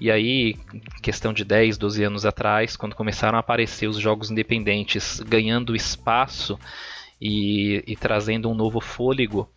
E 0.00 0.10
aí, 0.10 0.56
questão 1.00 1.32
de 1.32 1.44
10, 1.44 1.78
12 1.78 2.02
anos 2.02 2.26
atrás, 2.26 2.74
quando 2.76 2.96
começaram 2.96 3.36
a 3.36 3.40
aparecer 3.40 3.86
os 3.86 3.98
jogos 3.98 4.32
independentes 4.32 5.20
ganhando 5.20 5.76
espaço 5.76 6.58
e, 7.20 7.84
e 7.86 7.94
trazendo 7.94 8.50
um 8.50 8.54
novo 8.54 8.80
fôlego, 8.80 9.48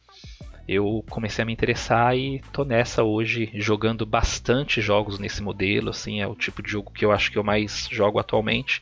eu 0.68 1.04
comecei 1.10 1.44
a 1.44 1.46
me 1.46 1.54
interessar 1.54 2.18
e 2.18 2.42
tô 2.52 2.64
nessa 2.64 3.04
hoje 3.04 3.52
jogando 3.54 4.06
bastante 4.06 4.82
jogos 4.82 5.20
nesse 5.20 5.42
modelo, 5.42 5.90
assim, 5.90 6.22
é 6.22 6.28
o 6.28 6.36
tipo 6.36 6.62
de 6.64 6.72
jogo 6.72 6.92
que 6.92 7.06
eu 7.06 7.12
acho 7.12 7.32
que 7.32 7.38
eu 7.38 7.44
mais 7.44 7.88
jogo 7.92 8.20
atualmente 8.20 8.82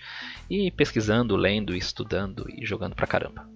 e 0.50 0.72
pesquisando, 0.72 1.36
lendo, 1.36 1.76
estudando 1.76 2.46
e 2.50 2.66
jogando 2.66 2.96
pra 2.96 3.08
caramba. 3.08 3.48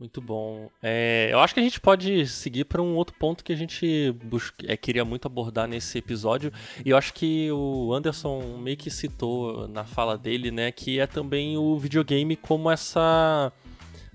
Muito 0.00 0.18
bom. 0.22 0.70
É, 0.82 1.28
eu 1.30 1.40
acho 1.40 1.52
que 1.52 1.60
a 1.60 1.62
gente 1.62 1.78
pode 1.78 2.26
seguir 2.26 2.64
para 2.64 2.80
um 2.80 2.96
outro 2.96 3.14
ponto 3.18 3.44
que 3.44 3.52
a 3.52 3.56
gente 3.56 4.12
busca, 4.24 4.64
é, 4.66 4.74
queria 4.74 5.04
muito 5.04 5.26
abordar 5.26 5.68
nesse 5.68 5.98
episódio. 5.98 6.50
E 6.82 6.88
eu 6.88 6.96
acho 6.96 7.12
que 7.12 7.52
o 7.52 7.92
Anderson 7.92 8.56
meio 8.56 8.78
que 8.78 8.90
citou 8.90 9.68
na 9.68 9.84
fala 9.84 10.16
dele, 10.16 10.50
né? 10.50 10.72
Que 10.72 10.98
é 10.98 11.06
também 11.06 11.58
o 11.58 11.76
videogame 11.76 12.34
como 12.34 12.70
essa 12.70 13.52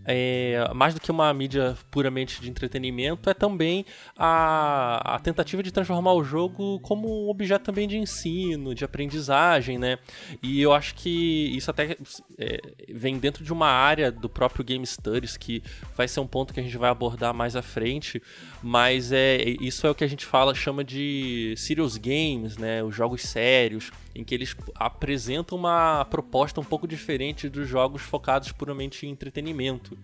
é, 0.06 0.72
mais 0.74 0.94
do 0.94 1.02
que 1.02 1.12
uma 1.12 1.34
mídia 1.34 1.76
puramente 1.90 2.40
de 2.40 2.50
entretenimento, 2.50 3.30
é 3.30 3.34
também 3.34 3.86
a, 4.16 5.16
a, 5.16 5.20
tentativa 5.20 5.64
de 5.64 5.72
transformar 5.72 6.14
o 6.14 6.24
jogo 6.24 6.80
como 6.82 7.26
um 7.26 7.30
objeto 7.30 7.66
também 7.66 7.88
de 7.88 7.98
ensino, 7.98 8.76
de 8.76 8.86
aprendizagem, 8.86 9.78
né? 9.78 9.98
E 10.44 10.62
eu 10.62 10.74
acho 10.74 10.94
que 10.96 11.56
isso 11.56 11.72
até 11.72 11.98
é, 12.38 12.62
vem 12.94 13.18
dentro 13.18 13.44
de 13.44 13.52
uma 13.52 13.68
área 13.68 14.12
do 14.12 14.30
próprio 14.30 14.64
Game 14.64 14.86
Studies, 14.86 15.38
que 15.38 15.64
vai 15.96 16.08
ser 16.08 16.20
um 16.20 16.28
ponto 16.28 16.54
que 16.54 16.60
a 16.60 16.64
gente 16.64 16.78
vai 16.78 16.90
abordar 16.90 17.34
mais 17.34 17.56
à 17.56 17.62
frente, 17.62 18.22
mas 18.62 19.12
é, 19.12 19.38
isso 19.60 19.88
é 19.88 19.90
o 19.90 19.96
que 19.96 20.04
a 20.04 20.08
gente 20.08 20.26
fala, 20.26 20.54
chama 20.54 20.84
de 20.84 21.56
serious 21.58 21.98
games, 21.98 22.58
né? 22.58 22.84
Os 22.84 22.96
jogos 22.96 23.24
sérios, 23.24 23.92
em 24.16 24.24
que 24.24 24.34
eles 24.34 24.56
apresentam 24.76 25.58
uma 25.58 26.06
proposta 26.06 26.62
um 26.62 26.64
pouco 26.64 26.88
diferente 26.88 27.50
dos 27.50 27.68
jogos 27.68 28.02
focados 28.02 28.52
puramente 28.52 29.06
em 29.06 29.10
entretenimento. 29.10 29.98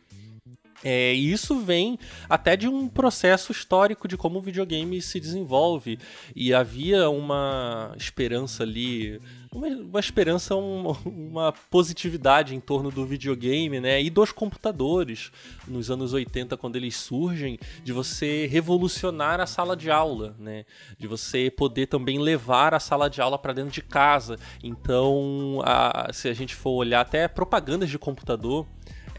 É, 0.83 1.13
e 1.13 1.31
isso 1.31 1.59
vem 1.59 1.97
até 2.29 2.55
de 2.55 2.67
um 2.67 2.87
processo 2.87 3.51
histórico 3.51 4.07
de 4.07 4.17
como 4.17 4.39
o 4.39 4.41
videogame 4.41 5.01
se 5.01 5.19
desenvolve. 5.19 5.99
E 6.35 6.53
havia 6.53 7.09
uma 7.09 7.93
esperança 7.97 8.63
ali, 8.63 9.21
uma, 9.51 9.67
uma 9.67 9.99
esperança, 9.99 10.55
um, 10.55 10.91
uma 11.05 11.51
positividade 11.51 12.55
em 12.55 12.59
torno 12.59 12.89
do 12.89 13.05
videogame, 13.05 13.79
né? 13.79 14.01
E 14.01 14.09
dos 14.09 14.31
computadores 14.31 15.31
nos 15.67 15.91
anos 15.91 16.13
80, 16.13 16.57
quando 16.57 16.75
eles 16.75 16.95
surgem, 16.95 17.59
de 17.83 17.93
você 17.93 18.47
revolucionar 18.47 19.39
a 19.39 19.45
sala 19.45 19.75
de 19.75 19.91
aula, 19.91 20.35
né? 20.39 20.65
De 20.97 21.07
você 21.07 21.51
poder 21.51 21.87
também 21.87 22.19
levar 22.19 22.73
a 22.73 22.79
sala 22.79 23.09
de 23.09 23.21
aula 23.21 23.37
para 23.37 23.53
dentro 23.53 23.71
de 23.71 23.81
casa. 23.81 24.37
Então, 24.63 25.61
a, 25.63 26.09
se 26.11 26.27
a 26.27 26.33
gente 26.33 26.55
for 26.55 26.71
olhar 26.71 27.01
até 27.01 27.27
propagandas 27.27 27.89
de 27.89 27.99
computador 27.99 28.65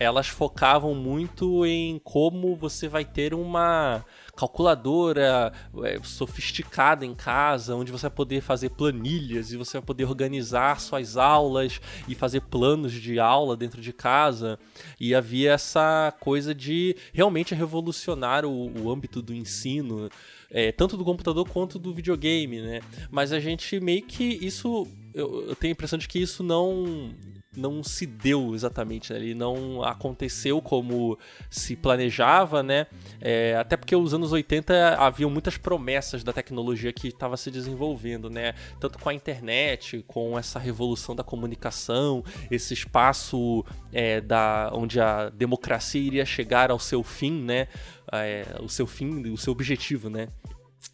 elas 0.02 0.28
focavam 0.28 0.94
muito 0.94 1.64
em 1.64 1.98
como 1.98 2.54
você 2.56 2.88
vai 2.88 3.04
ter 3.04 3.34
uma 3.34 4.04
calculadora 4.36 5.52
é, 5.84 6.00
sofisticada 6.02 7.04
em 7.04 7.14
casa, 7.14 7.76
onde 7.76 7.92
você 7.92 8.02
vai 8.02 8.16
poder 8.16 8.40
fazer 8.40 8.70
planilhas 8.70 9.52
e 9.52 9.56
você 9.56 9.78
vai 9.78 9.82
poder 9.82 10.04
organizar 10.04 10.80
suas 10.80 11.16
aulas 11.16 11.80
e 12.08 12.14
fazer 12.14 12.40
planos 12.42 12.92
de 12.92 13.18
aula 13.18 13.56
dentro 13.56 13.80
de 13.80 13.92
casa. 13.92 14.58
E 14.98 15.14
havia 15.14 15.52
essa 15.52 16.12
coisa 16.20 16.54
de 16.54 16.96
realmente 17.12 17.54
revolucionar 17.54 18.44
o, 18.44 18.72
o 18.80 18.90
âmbito 18.90 19.20
do 19.20 19.34
ensino. 19.34 20.08
É, 20.50 20.70
tanto 20.70 20.96
do 20.96 21.04
computador 21.04 21.48
quanto 21.48 21.78
do 21.78 21.94
videogame, 21.94 22.60
né? 22.60 22.80
Mas 23.10 23.32
a 23.32 23.40
gente 23.40 23.80
meio 23.80 24.02
que 24.02 24.24
isso. 24.24 24.86
Eu, 25.14 25.48
eu 25.48 25.56
tenho 25.56 25.72
a 25.72 25.74
impressão 25.74 25.98
de 25.98 26.08
que 26.08 26.18
isso 26.18 26.42
não 26.42 27.14
não 27.56 27.82
se 27.82 28.06
deu 28.06 28.54
exatamente, 28.54 29.12
né? 29.12 29.18
ele 29.18 29.34
não 29.34 29.82
aconteceu 29.82 30.60
como 30.62 31.18
se 31.50 31.76
planejava, 31.76 32.62
né? 32.62 32.86
É, 33.20 33.56
até 33.56 33.76
porque 33.76 33.94
os 33.94 34.14
anos 34.14 34.32
80 34.32 34.96
haviam 34.96 35.28
muitas 35.28 35.56
promessas 35.56 36.24
da 36.24 36.32
tecnologia 36.32 36.92
que 36.92 37.08
estava 37.08 37.36
se 37.36 37.50
desenvolvendo, 37.50 38.30
né? 38.30 38.54
Tanto 38.80 38.98
com 38.98 39.08
a 39.08 39.14
internet, 39.14 40.02
com 40.06 40.38
essa 40.38 40.58
revolução 40.58 41.14
da 41.14 41.22
comunicação, 41.22 42.24
esse 42.50 42.72
espaço 42.72 43.64
é, 43.92 44.20
da, 44.20 44.70
onde 44.74 45.00
a 45.00 45.28
democracia 45.28 46.00
iria 46.00 46.24
chegar 46.24 46.70
ao 46.70 46.78
seu 46.78 47.02
fim, 47.02 47.42
né? 47.42 47.68
É, 48.10 48.44
o 48.60 48.68
seu 48.68 48.86
fim, 48.86 49.30
o 49.30 49.36
seu 49.36 49.52
objetivo, 49.52 50.10
né? 50.10 50.28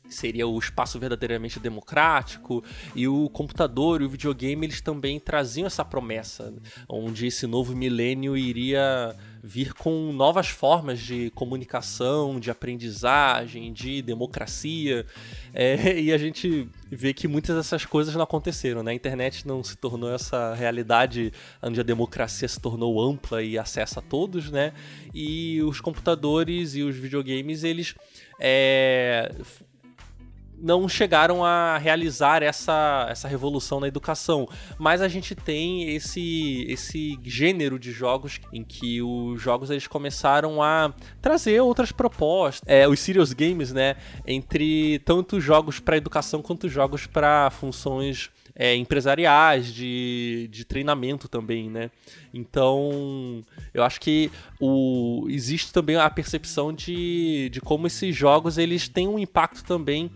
Seria 0.08 0.46
o 0.46 0.58
espaço 0.58 0.98
verdadeiramente 0.98 1.60
democrático 1.60 2.64
e 2.94 3.06
o 3.06 3.28
computador 3.28 4.00
e 4.00 4.04
o 4.04 4.08
videogame 4.08 4.66
eles 4.66 4.80
também 4.80 5.20
traziam 5.20 5.66
essa 5.66 5.84
promessa 5.84 6.52
onde 6.88 7.26
esse 7.26 7.46
novo 7.46 7.76
milênio 7.76 8.36
iria 8.36 9.14
vir 9.42 9.72
com 9.72 10.12
novas 10.12 10.48
formas 10.48 10.98
de 10.98 11.30
comunicação, 11.30 12.40
de 12.40 12.50
aprendizagem, 12.50 13.72
de 13.72 14.02
democracia 14.02 15.06
é, 15.54 16.00
e 16.00 16.12
a 16.12 16.18
gente 16.18 16.68
vê 16.90 17.12
que 17.12 17.28
muitas 17.28 17.56
dessas 17.56 17.84
coisas 17.84 18.14
não 18.14 18.22
aconteceram, 18.22 18.82
né? 18.82 18.90
A 18.90 18.94
internet 18.94 19.46
não 19.46 19.62
se 19.62 19.76
tornou 19.76 20.12
essa 20.12 20.54
realidade 20.54 21.32
onde 21.62 21.80
a 21.80 21.84
democracia 21.84 22.48
se 22.48 22.58
tornou 22.58 23.00
ampla 23.00 23.42
e 23.42 23.58
acessa 23.58 24.00
a 24.00 24.02
todos, 24.02 24.50
né? 24.50 24.72
E 25.14 25.62
os 25.62 25.80
computadores 25.80 26.74
e 26.74 26.82
os 26.82 26.96
videogames 26.96 27.62
eles 27.62 27.94
é, 28.40 29.32
não 30.60 30.88
chegaram 30.88 31.44
a 31.44 31.78
realizar 31.78 32.42
essa, 32.42 33.06
essa 33.08 33.28
revolução 33.28 33.80
na 33.80 33.88
educação. 33.88 34.48
Mas 34.78 35.00
a 35.00 35.08
gente 35.08 35.34
tem 35.34 35.94
esse, 35.94 36.64
esse 36.68 37.18
gênero 37.22 37.78
de 37.78 37.92
jogos 37.92 38.40
em 38.52 38.64
que 38.64 39.00
os 39.02 39.40
jogos 39.40 39.70
eles 39.70 39.86
começaram 39.86 40.62
a 40.62 40.92
trazer 41.20 41.60
outras 41.60 41.92
propostas. 41.92 42.62
É, 42.66 42.88
os 42.88 43.00
serious 43.00 43.32
games, 43.32 43.72
né? 43.72 43.96
Entre 44.26 44.98
tanto 45.00 45.40
jogos 45.40 45.80
para 45.80 45.96
educação 45.96 46.42
quanto 46.42 46.68
jogos 46.68 47.06
para 47.06 47.50
funções 47.50 48.30
é, 48.58 48.74
empresariais, 48.74 49.72
de, 49.72 50.48
de 50.50 50.64
treinamento 50.64 51.28
também, 51.28 51.70
né? 51.70 51.90
Então, 52.34 53.44
eu 53.72 53.84
acho 53.84 54.00
que 54.00 54.30
o, 54.60 55.26
existe 55.30 55.72
também 55.72 55.96
a 55.96 56.10
percepção 56.10 56.72
de, 56.72 57.48
de 57.50 57.60
como 57.60 57.86
esses 57.86 58.14
jogos 58.14 58.58
eles 58.58 58.88
têm 58.88 59.06
um 59.06 59.18
impacto 59.18 59.62
também 59.64 60.10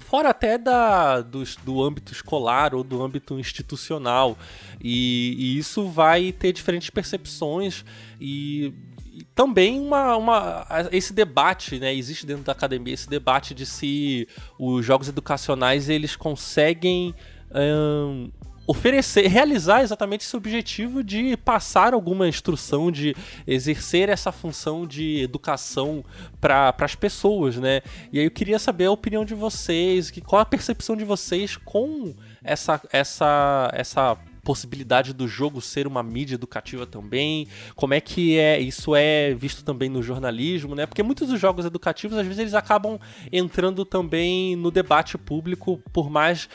fora 0.00 0.30
até 0.30 0.58
da, 0.58 1.20
do, 1.20 1.44
do 1.64 1.82
âmbito 1.82 2.12
escolar 2.12 2.74
ou 2.74 2.82
do 2.82 3.02
âmbito 3.02 3.38
institucional. 3.38 4.36
E, 4.82 5.34
e 5.38 5.58
isso 5.58 5.86
vai 5.88 6.32
ter 6.32 6.52
diferentes 6.52 6.90
percepções 6.90 7.84
e, 8.20 8.72
e 9.12 9.24
também 9.34 9.78
uma, 9.78 10.16
uma, 10.16 10.66
esse 10.90 11.12
debate, 11.12 11.78
né? 11.78 11.94
Existe 11.94 12.26
dentro 12.26 12.42
da 12.42 12.52
academia 12.52 12.94
esse 12.94 13.08
debate 13.08 13.54
de 13.54 13.66
se 13.66 14.26
os 14.58 14.84
jogos 14.84 15.08
educacionais 15.08 15.88
eles 15.88 16.16
conseguem 16.16 17.14
hum, 17.54 18.30
oferecer, 18.70 19.26
realizar 19.26 19.82
exatamente 19.82 20.24
esse 20.24 20.36
objetivo 20.36 21.02
de 21.02 21.36
passar 21.36 21.92
alguma 21.92 22.28
instrução, 22.28 22.88
de 22.88 23.16
exercer 23.44 24.08
essa 24.08 24.30
função 24.30 24.86
de 24.86 25.22
educação 25.22 26.04
para 26.40 26.72
as 26.78 26.94
pessoas, 26.94 27.56
né? 27.56 27.82
E 28.12 28.20
aí 28.20 28.24
eu 28.26 28.30
queria 28.30 28.60
saber 28.60 28.84
a 28.84 28.92
opinião 28.92 29.24
de 29.24 29.34
vocês, 29.34 30.08
que, 30.08 30.20
qual 30.20 30.40
a 30.40 30.46
percepção 30.46 30.96
de 30.96 31.04
vocês 31.04 31.56
com 31.56 32.14
essa, 32.44 32.80
essa, 32.92 33.70
essa 33.74 34.16
possibilidade 34.50 35.12
do 35.12 35.28
jogo 35.28 35.60
ser 35.60 35.86
uma 35.86 36.02
mídia 36.02 36.34
educativa 36.34 36.84
também, 36.84 37.46
como 37.76 37.94
é 37.94 38.00
que 38.00 38.36
é 38.36 38.58
isso 38.58 38.96
é 38.96 39.32
visto 39.32 39.62
também 39.62 39.88
no 39.88 40.02
jornalismo, 40.02 40.74
né? 40.74 40.86
Porque 40.86 41.04
muitos 41.04 41.28
dos 41.28 41.40
jogos 41.40 41.64
educativos 41.64 42.18
às 42.18 42.26
vezes 42.26 42.40
eles 42.40 42.54
acabam 42.54 42.98
entrando 43.30 43.84
também 43.84 44.56
no 44.56 44.72
debate 44.72 45.16
público 45.16 45.80
por 45.92 46.10
mais, 46.10 46.48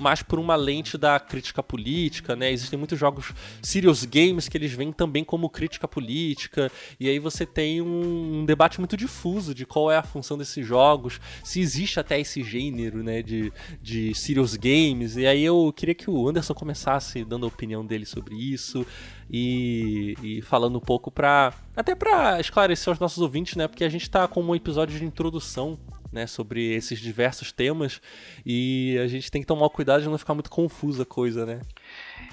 mais 0.00 0.22
por 0.22 0.38
uma 0.38 0.56
lente 0.56 0.96
da 0.96 1.20
crítica 1.20 1.62
política, 1.62 2.34
né? 2.34 2.50
Existem 2.50 2.78
muitos 2.78 2.98
jogos 2.98 3.34
serious 3.60 4.06
games 4.06 4.48
que 4.48 4.56
eles 4.56 4.72
vêm 4.72 4.90
também 4.90 5.22
como 5.22 5.50
crítica 5.50 5.86
política, 5.86 6.72
e 6.98 7.06
aí 7.06 7.18
você 7.18 7.44
tem 7.44 7.82
um, 7.82 8.40
um, 8.40 8.44
debate 8.46 8.78
muito 8.78 8.96
difuso 8.96 9.54
de 9.54 9.66
qual 9.66 9.92
é 9.92 9.98
a 9.98 10.02
função 10.02 10.38
desses 10.38 10.66
jogos, 10.66 11.20
se 11.44 11.60
existe 11.60 12.00
até 12.00 12.18
esse 12.18 12.42
gênero, 12.42 13.02
né, 13.02 13.22
de, 13.22 13.52
de 13.82 14.14
serious 14.14 14.56
games, 14.56 15.16
e 15.18 15.26
aí 15.26 15.44
eu 15.44 15.70
queria 15.76 15.94
que 15.94 16.08
o 16.08 16.26
Anderson 16.26 16.54
começasse 16.54 16.77
dando 17.24 17.44
a 17.44 17.48
opinião 17.48 17.84
dele 17.84 18.04
sobre 18.04 18.34
isso, 18.34 18.86
e, 19.30 20.14
e 20.22 20.42
falando 20.42 20.76
um 20.76 20.80
pouco 20.80 21.10
para 21.10 21.52
até 21.76 21.94
para 21.94 22.40
esclarecer 22.40 22.88
aos 22.90 22.98
nossos 22.98 23.18
ouvintes, 23.18 23.56
né? 23.56 23.68
Porque 23.68 23.84
a 23.84 23.88
gente 23.88 24.02
está 24.02 24.26
com 24.26 24.42
um 24.42 24.54
episódio 24.54 24.98
de 24.98 25.04
introdução 25.04 25.78
né, 26.12 26.26
sobre 26.26 26.74
esses 26.74 26.98
diversos 26.98 27.52
temas 27.52 28.00
e 28.44 28.98
a 29.02 29.06
gente 29.06 29.30
tem 29.30 29.42
que 29.42 29.46
tomar 29.46 29.68
cuidado 29.68 30.02
de 30.02 30.08
não 30.08 30.18
ficar 30.18 30.34
muito 30.34 30.50
confusa 30.50 31.02
a 31.02 31.06
coisa, 31.06 31.44
né? 31.44 31.60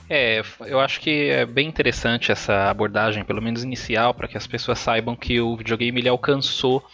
É, 0.10 0.42
eu 0.68 0.80
acho 0.80 1.00
que 1.02 1.30
é 1.30 1.46
bem 1.46 1.68
interessante 1.68 2.32
essa 2.32 2.70
abordagem, 2.70 3.24
pelo 3.24 3.42
menos 3.42 3.64
inicial, 3.64 4.14
para 4.14 4.28
que 4.28 4.38
as 4.38 4.48
pessoas 4.48 4.80
saibam 4.80 5.16
que 5.16 5.40
o 5.42 5.58
videogame 5.58 6.00
ele 6.00 6.10
alcançou 6.10 6.86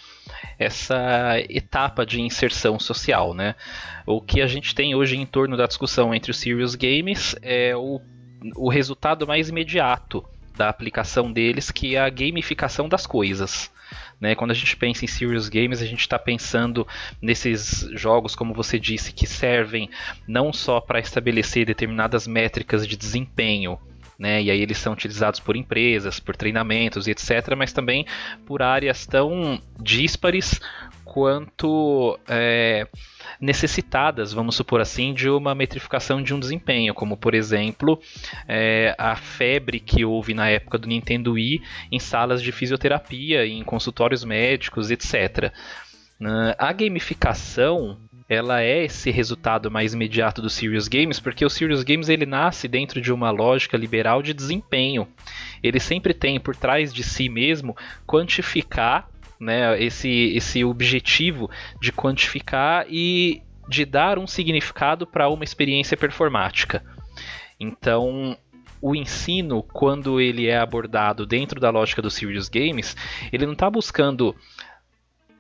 essa 0.58 1.36
etapa 1.50 2.06
de 2.06 2.22
inserção 2.22 2.80
social, 2.80 3.34
né? 3.34 3.56
O 4.06 4.22
que 4.22 4.42
a 4.42 4.48
gente 4.48 4.76
tem 4.76 4.96
hoje 4.96 5.18
em 5.18 5.26
torno 5.26 5.58
da 5.58 5.66
discussão 5.66 6.14
entre 6.14 6.32
os 6.32 6.38
serious 6.38 6.76
games 6.76 7.36
é 7.42 7.76
o, 7.76 8.02
o 8.56 8.70
resultado 8.70 9.26
mais 9.28 9.50
imediato 9.50 10.24
da 10.56 10.70
aplicação 10.70 11.32
deles, 11.32 11.72
que 11.72 11.96
é 11.96 12.00
a 12.00 12.10
gamificação 12.10 12.88
das 12.88 13.08
coisas. 13.08 13.72
Né? 14.20 14.36
Quando 14.36 14.52
a 14.52 14.54
gente 14.54 14.78
pensa 14.78 15.04
em 15.04 15.08
serious 15.08 15.50
games, 15.50 15.82
a 15.82 15.86
gente 15.86 16.02
está 16.02 16.20
pensando 16.20 16.88
nesses 17.20 17.90
jogos, 17.94 18.36
como 18.36 18.54
você 18.54 18.78
disse, 18.78 19.12
que 19.12 19.26
servem 19.26 19.90
não 20.28 20.54
só 20.54 20.80
para 20.80 21.00
estabelecer 21.00 21.66
determinadas 21.66 22.28
métricas 22.28 22.88
de 22.88 22.96
desempenho, 22.96 23.80
né? 24.22 24.40
E 24.40 24.52
aí 24.52 24.62
eles 24.62 24.78
são 24.78 24.94
utilizados 24.94 25.40
por 25.40 25.56
empresas, 25.56 26.20
por 26.20 26.36
treinamentos 26.36 27.08
e 27.08 27.12
etc., 27.12 27.56
mas 27.58 27.74
também 27.74 28.06
por 28.46 28.62
áreas 28.62 29.08
tão 29.08 29.60
díspares 29.80 30.62
quanto 31.04 32.20
é, 32.30 32.88
necessitadas, 33.40 34.32
vamos 34.32 34.56
supor 34.56 34.80
assim, 34.80 35.12
de 35.12 35.28
uma 35.28 35.56
metrificação 35.56 36.22
de 36.22 36.36
um 36.36 36.40
desempenho, 36.40 36.94
como 36.94 37.18
por 37.18 37.34
exemplo 37.34 38.00
é, 38.48 38.94
a 38.96 39.16
febre 39.16 39.80
que 39.80 40.06
houve 40.06 40.36
na 40.36 40.48
época 40.48 40.78
do 40.78 40.88
Nintendo 40.88 41.34
Wii 41.34 41.64
em 41.92 42.00
salas 42.00 42.44
de 42.44 42.52
fisioterapia, 42.52 43.48
em 43.48 43.64
consultórios 43.64 44.24
médicos, 44.24 44.92
etc. 44.92 45.52
A 46.60 46.72
gamificação 46.72 47.98
ela 48.32 48.62
é 48.62 48.86
esse 48.86 49.12
resultado 49.12 49.70
mais 49.70 49.94
imediato 49.94 50.42
do 50.42 50.50
Serious 50.50 50.88
Games, 50.88 51.20
porque 51.20 51.44
o 51.44 51.50
Serious 51.50 51.84
Games 51.84 52.08
ele 52.08 52.26
nasce 52.26 52.66
dentro 52.66 53.02
de 53.02 53.12
uma 53.12 53.30
lógica 53.30 53.76
liberal 53.76 54.24
de 54.24 54.34
desempenho. 54.34 55.06
Ele 55.62 55.82
sempre 55.82 56.14
tem 56.14 56.40
por 56.40 56.56
trás 56.56 56.94
de 56.94 57.04
si 57.04 57.28
mesmo 57.28 57.76
quantificar 58.08 59.10
né, 59.38 59.78
esse, 59.84 60.32
esse 60.34 60.64
objetivo 60.64 61.52
de 61.82 61.92
quantificar 61.92 62.86
e 62.90 63.42
de 63.68 63.84
dar 63.84 64.18
um 64.18 64.26
significado 64.26 65.06
para 65.06 65.28
uma 65.28 65.44
experiência 65.44 65.98
performática. 65.98 66.86
Então, 67.60 68.38
o 68.82 68.96
ensino, 68.96 69.62
quando 69.62 70.22
ele 70.22 70.48
é 70.48 70.58
abordado 70.58 71.26
dentro 71.26 71.60
da 71.60 71.70
lógica 71.70 72.02
dos 72.02 72.14
serious 72.14 72.48
games, 72.48 72.96
ele 73.30 73.46
não 73.46 73.54
está 73.54 73.70
buscando 73.70 74.34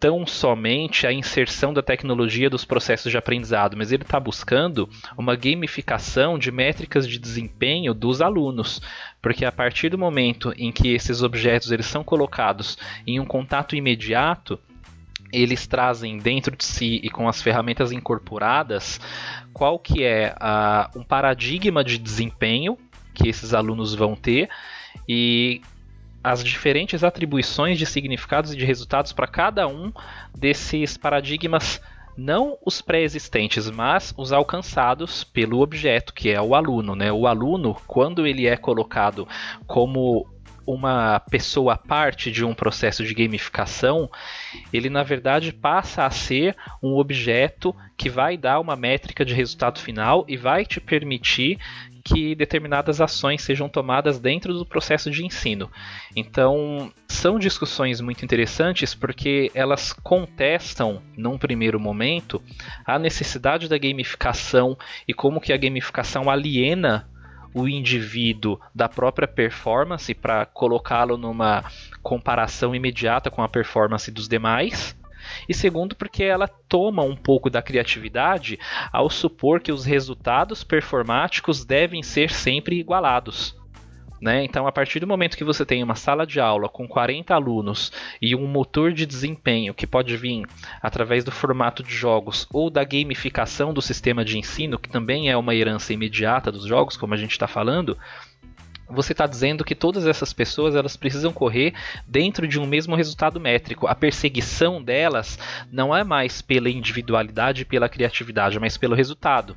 tão 0.02 0.26
somente 0.26 1.06
a 1.06 1.14
inserção 1.14 1.72
da 1.72 1.84
tecnologia 1.84 2.50
dos 2.50 2.66
processos 2.66 3.12
de 3.12 3.20
aprendizado, 3.20 3.78
mas 3.78 3.92
ele 3.92 4.02
está 4.02 4.20
buscando 4.20 4.90
uma 5.16 5.36
gamificação 5.36 6.40
de 6.40 6.52
métricas 6.52 7.08
de 7.08 7.20
desempenho 7.20 7.94
dos 7.94 8.20
alunos, 8.20 8.82
porque 9.22 9.46
a 9.46 9.52
partir 9.52 9.90
do 9.90 10.00
momento 10.00 10.52
em 10.58 10.72
que 10.72 10.92
esses 10.92 11.22
objetos 11.22 11.72
eles 11.72 11.86
são 11.86 12.04
colocados 12.04 12.80
em 13.06 13.20
um 13.20 13.26
contato 13.26 13.76
imediato, 13.76 14.60
eles 15.32 15.68
trazem 15.68 16.18
dentro 16.18 16.58
de 16.58 16.66
si 16.66 17.00
e 17.04 17.10
com 17.12 17.30
as 17.30 17.40
ferramentas 17.40 17.92
incorporadas 17.92 19.00
qual 19.54 19.78
que 19.78 20.04
é 20.04 20.34
uh, 20.34 21.00
um 21.00 21.04
paradigma 21.04 21.84
de 21.84 22.00
desempenho 22.00 22.76
que 23.14 23.30
esses 23.30 23.54
alunos 23.54 23.94
vão 23.94 24.16
ter 24.16 24.50
e 25.08 25.62
as 26.24 26.44
diferentes 26.44 27.04
atribuições 27.04 27.78
de 27.78 27.86
significados 27.86 28.54
e 28.54 28.58
de 28.58 28.66
resultados 28.66 29.12
para 29.12 29.28
cada 29.28 29.68
um 29.68 29.92
desses 30.38 30.98
paradigmas, 30.98 31.82
não 32.16 32.58
os 32.66 32.82
pré-existentes, 32.82 33.70
mas 33.70 34.14
os 34.18 34.32
alcançados 34.32 35.24
pelo 35.24 35.62
objeto, 35.62 36.14
que 36.14 36.30
é 36.30 36.42
o 36.42 36.54
aluno. 36.54 36.96
Né? 36.96 37.12
O 37.12 37.26
aluno, 37.26 37.76
quando 37.88 38.28
ele 38.28 38.46
é 38.46 38.56
colocado 38.56 39.28
como 39.66 40.28
uma 40.66 41.20
pessoa 41.20 41.76
parte 41.76 42.32
de 42.32 42.46
um 42.46 42.54
processo 42.54 43.04
de 43.04 43.14
gamificação, 43.14 44.10
ele 44.72 44.90
na 44.90 45.04
verdade 45.04 45.52
passa 45.52 46.06
a 46.06 46.10
ser 46.10 46.56
um 46.82 46.98
objeto 46.98 47.76
que 47.98 48.10
vai 48.10 48.38
dar 48.38 48.60
uma 48.60 48.76
métrica 48.76 49.26
de 49.26 49.34
resultado 49.34 49.80
final 49.80 50.24
e 50.28 50.38
vai 50.38 50.66
te 50.66 50.80
permitir 50.80 51.60
que 52.04 52.36
determinadas 52.36 53.00
ações 53.00 53.42
sejam 53.42 53.70
tomadas 53.70 54.20
dentro 54.20 54.54
do 54.54 54.66
processo 54.66 55.10
de 55.12 55.26
ensino. 55.26 55.70
Então, 56.16 56.92
são 57.08 57.38
discussões 57.38 58.02
muito 58.02 58.26
interessantes 58.26 58.94
porque 58.94 59.52
elas 59.54 59.94
contestam, 59.94 61.02
num 61.16 61.38
primeiro 61.38 61.80
momento, 61.80 62.42
a 62.86 62.98
necessidade 62.98 63.70
da 63.70 63.78
gamificação 63.78 64.78
e 65.08 65.14
como 65.14 65.42
que 65.42 65.54
a 65.54 65.58
gamificação 65.58 66.30
aliena 66.30 67.08
o 67.54 67.68
indivíduo 67.68 68.60
da 68.74 68.88
própria 68.88 69.28
performance 69.28 70.14
para 70.14 70.46
colocá-lo 70.46 71.18
numa 71.18 71.64
comparação 72.02 72.74
imediata 72.74 73.30
com 73.30 73.44
a 73.44 73.50
performance 73.50 74.10
dos 74.10 74.28
demais 74.28 74.96
e 75.52 75.54
segundo, 75.54 75.96
porque 75.96 76.24
ela 76.24 76.48
toma 76.48 77.04
um 77.04 77.16
pouco 77.16 77.50
da 77.50 77.62
criatividade 77.62 78.60
ao 78.92 79.10
supor 79.10 79.62
que 79.62 79.72
os 79.72 79.86
resultados 79.86 80.64
performáticos 80.64 81.64
devem 81.64 82.02
ser 82.02 82.32
sempre 82.32 82.80
igualados. 82.80 83.56
Né? 84.22 84.44
Então, 84.44 84.68
a 84.68 84.72
partir 84.72 85.00
do 85.00 85.08
momento 85.08 85.36
que 85.36 85.44
você 85.44 85.66
tem 85.66 85.82
uma 85.82 85.96
sala 85.96 86.28
de 86.28 86.40
aula 86.40 86.70
com 86.70 86.88
40 86.88 87.34
alunos 87.34 87.92
e 88.22 88.36
um 88.36 88.46
motor 88.46 88.94
de 88.94 89.04
desempenho 89.04 89.74
que 89.74 89.88
pode 89.88 90.16
vir 90.16 90.46
através 90.80 91.24
do 91.24 91.32
formato 91.32 91.82
de 91.82 91.92
jogos 91.92 92.48
ou 92.54 92.70
da 92.70 92.84
gamificação 92.84 93.74
do 93.74 93.82
sistema 93.82 94.24
de 94.24 94.38
ensino, 94.38 94.78
que 94.78 94.90
também 94.90 95.32
é 95.32 95.36
uma 95.36 95.56
herança 95.56 95.92
imediata 95.92 96.52
dos 96.52 96.68
jogos, 96.68 96.96
como 96.96 97.16
a 97.16 97.18
gente 97.18 97.32
está 97.32 97.48
falando, 97.48 97.98
você 98.92 99.14
está 99.14 99.26
dizendo 99.26 99.64
que 99.64 99.76
todas 99.76 100.06
essas 100.06 100.34
pessoas 100.34 100.76
elas 100.76 100.96
precisam 100.96 101.32
correr 101.32 101.74
dentro 102.08 102.48
de 102.48 102.60
um 102.60 102.66
mesmo 102.66 102.96
resultado 102.96 103.40
métrico. 103.40 103.88
A 103.88 103.96
perseguição 103.96 104.82
delas 104.82 105.40
não 105.72 105.96
é 105.96 106.04
mais 106.04 106.42
pela 106.42 106.70
individualidade 106.70 107.62
e 107.62 107.66
pela 107.66 107.90
criatividade, 107.90 108.60
mas 108.60 108.78
pelo 108.78 108.96
resultado. 108.96 109.56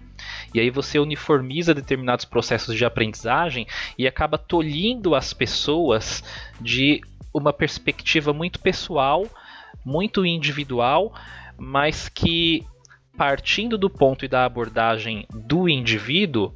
E 0.52 0.60
aí 0.60 0.70
você 0.70 0.98
uniformiza 0.98 1.74
determinados 1.74 2.24
processos 2.24 2.76
de 2.76 2.84
aprendizagem 2.84 3.66
e 3.98 4.06
acaba 4.06 4.38
tolhindo 4.38 5.14
as 5.14 5.32
pessoas 5.32 6.22
de 6.60 7.00
uma 7.32 7.52
perspectiva 7.52 8.32
muito 8.32 8.60
pessoal, 8.60 9.26
muito 9.84 10.24
individual, 10.24 11.12
mas 11.58 12.08
que 12.08 12.64
partindo 13.16 13.78
do 13.78 13.88
ponto 13.88 14.24
e 14.24 14.28
da 14.28 14.44
abordagem 14.44 15.26
do 15.32 15.68
indivíduo, 15.68 16.54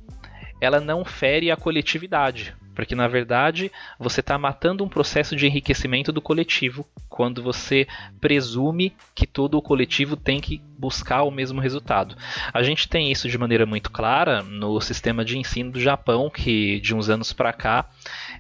ela 0.61 0.81
não 0.81 1.05
fere 1.05 1.51
a 1.51 1.57
coletividade. 1.57 2.57
Porque 2.79 2.95
na 2.95 3.09
verdade 3.09 3.73
você 3.99 4.21
está 4.21 4.38
matando 4.38 4.85
um 4.85 4.88
processo 4.88 5.35
de 5.35 5.49
enriquecimento 5.49 6.12
do 6.12 6.23
coletivo 6.23 6.87
quando 7.09 7.43
você 7.43 7.88
presume 8.21 8.95
que 9.17 9.27
todo 9.27 9.59
o 9.59 9.62
coletivo 9.62 10.17
tem 10.17 10.38
que 10.38 10.62
buscar 10.79 11.25
o 11.25 11.31
mesmo 11.33 11.61
resultado. 11.61 12.14
A 12.55 12.62
gente 12.62 12.88
tem 12.88 13.11
isso 13.11 13.29
de 13.29 13.37
maneira 13.37 13.67
muito 13.67 13.91
clara 13.91 14.45
no 14.45 14.81
sistema 14.81 15.25
de 15.25 15.37
ensino 15.37 15.73
do 15.73 15.81
Japão, 15.81 16.31
que 16.31 16.79
de 16.79 16.95
uns 16.95 17.11
anos 17.11 17.33
para 17.33 17.53
cá 17.53 17.91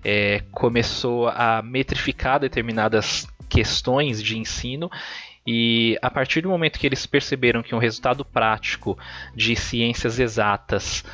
é, 0.04 0.44
começou 0.52 1.26
a 1.26 1.60
metrificar 1.60 2.38
determinadas 2.38 3.26
questões 3.48 4.22
de 4.22 4.38
ensino 4.38 4.88
e 5.44 5.98
a 6.00 6.12
partir 6.12 6.42
do 6.42 6.48
momento 6.48 6.78
que 6.78 6.86
eles 6.86 7.06
perceberam 7.06 7.60
que 7.60 7.74
um 7.74 7.78
resultado 7.78 8.24
prático 8.24 8.96
de 9.34 9.56
ciências 9.56 10.20
exatas 10.20 11.04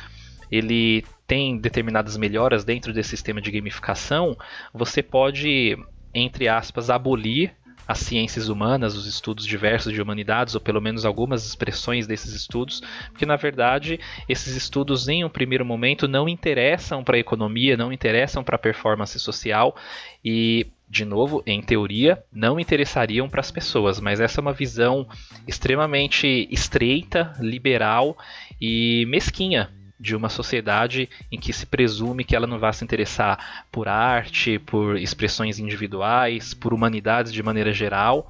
ele 0.51 1.03
tem 1.27 1.57
determinadas 1.57 2.17
melhoras 2.17 2.63
dentro 2.63 2.93
desse 2.93 3.09
sistema 3.09 3.41
de 3.41 3.51
gamificação, 3.51 4.37
você 4.73 5.01
pode, 5.01 5.77
entre 6.13 6.47
aspas, 6.47 6.89
abolir 6.89 7.53
as 7.87 7.99
ciências 7.99 8.49
humanas, 8.49 8.95
os 8.95 9.05
estudos 9.05 9.45
diversos 9.45 9.93
de 9.93 10.01
humanidades, 10.01 10.55
ou 10.55 10.61
pelo 10.61 10.81
menos 10.81 11.05
algumas 11.05 11.45
expressões 11.45 12.07
desses 12.07 12.33
estudos, 12.33 12.81
porque 13.11 13.25
na 13.25 13.35
verdade 13.35 13.99
esses 14.27 14.55
estudos 14.55 15.07
em 15.07 15.23
um 15.23 15.29
primeiro 15.29 15.63
momento 15.63 16.07
não 16.07 16.27
interessam 16.27 17.03
para 17.03 17.15
a 17.15 17.19
economia, 17.19 17.77
não 17.77 17.93
interessam 17.93 18.43
para 18.43 18.55
a 18.55 18.59
performance 18.59 19.19
social 19.19 19.75
e 20.23 20.67
de 20.87 21.03
novo, 21.03 21.41
em 21.47 21.61
teoria, 21.63 22.23
não 22.31 22.59
interessariam 22.59 23.27
para 23.27 23.39
as 23.39 23.49
pessoas, 23.49 23.99
mas 23.99 24.19
essa 24.19 24.39
é 24.39 24.41
uma 24.41 24.53
visão 24.53 25.07
extremamente 25.47 26.47
estreita, 26.51 27.33
liberal 27.39 28.15
e 28.61 29.03
mesquinha 29.07 29.71
de 29.99 30.15
uma 30.15 30.29
sociedade 30.29 31.09
em 31.31 31.39
que 31.39 31.53
se 31.53 31.65
presume 31.65 32.23
que 32.23 32.35
ela 32.35 32.47
não 32.47 32.59
vai 32.59 32.73
se 32.73 32.83
interessar 32.83 33.65
por 33.71 33.87
arte, 33.87 34.59
por 34.59 34.97
expressões 34.97 35.59
individuais, 35.59 36.53
por 36.53 36.73
humanidades 36.73 37.31
de 37.31 37.41
maneira 37.41 37.71
geral 37.71 38.29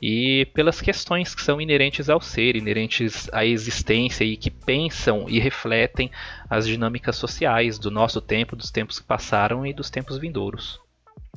e 0.00 0.46
pelas 0.52 0.80
questões 0.80 1.34
que 1.34 1.42
são 1.42 1.60
inerentes 1.60 2.10
ao 2.10 2.20
ser, 2.20 2.56
inerentes 2.56 3.28
à 3.32 3.44
existência 3.44 4.24
e 4.24 4.36
que 4.36 4.50
pensam 4.50 5.26
e 5.28 5.38
refletem 5.38 6.10
as 6.48 6.66
dinâmicas 6.66 7.16
sociais 7.16 7.78
do 7.78 7.90
nosso 7.90 8.20
tempo, 8.20 8.56
dos 8.56 8.70
tempos 8.70 8.98
que 8.98 9.06
passaram 9.06 9.66
e 9.66 9.72
dos 9.72 9.90
tempos 9.90 10.18
vindouros. 10.18 10.80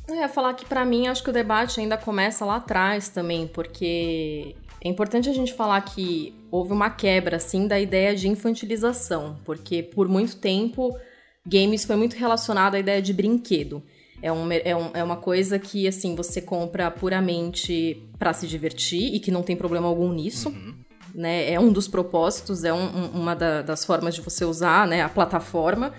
É, 0.10 0.28
falar 0.28 0.54
que 0.54 0.66
para 0.66 0.86
mim 0.86 1.08
acho 1.08 1.24
que 1.24 1.30
o 1.30 1.34
debate 1.34 1.80
ainda 1.80 1.98
começa 1.98 2.46
lá 2.46 2.58
atrás 2.58 3.10
também, 3.10 3.46
porque 3.48 4.56
é 4.88 4.90
importante 4.90 5.30
a 5.30 5.34
gente 5.34 5.54
falar 5.54 5.82
que 5.82 6.34
houve 6.50 6.72
uma 6.72 6.90
quebra, 6.90 7.36
assim, 7.36 7.68
da 7.68 7.80
ideia 7.80 8.16
de 8.16 8.30
infantilização, 8.30 9.38
porque 9.44 9.84
por 9.84 10.08
muito 10.08 10.38
tempo 10.38 10.98
games 11.46 11.84
foi 11.84 11.98
muito 11.98 12.16
relacionado 12.16 12.76
à 12.76 12.80
ideia 12.80 13.02
de 13.02 13.14
brinquedo. 13.14 13.84
É, 14.22 14.32
um, 14.32 14.52
é, 14.52 14.76
um, 14.76 14.92
é 14.94 15.04
uma 15.04 15.18
coisa 15.18 15.60
que, 15.60 15.88
assim, 15.88 16.16
você 16.16 16.42
compra 16.42 16.90
puramente 16.90 18.02
para 18.18 18.34
se 18.34 18.48
divertir 18.48 19.14
e 19.14 19.20
que 19.20 19.30
não 19.30 19.44
tem 19.44 19.56
problema 19.56 19.88
algum 19.88 20.12
nisso. 20.12 20.50
Uhum. 20.50 20.74
Né? 21.14 21.52
É 21.52 21.60
um 21.60 21.72
dos 21.72 21.88
propósitos, 21.88 22.64
é 22.64 22.74
um, 22.74 23.08
uma 23.12 23.36
da, 23.36 23.62
das 23.62 23.86
formas 23.86 24.16
de 24.16 24.22
você 24.22 24.46
usar 24.46 24.88
né, 24.88 25.02
a 25.02 25.10
plataforma. 25.10 25.94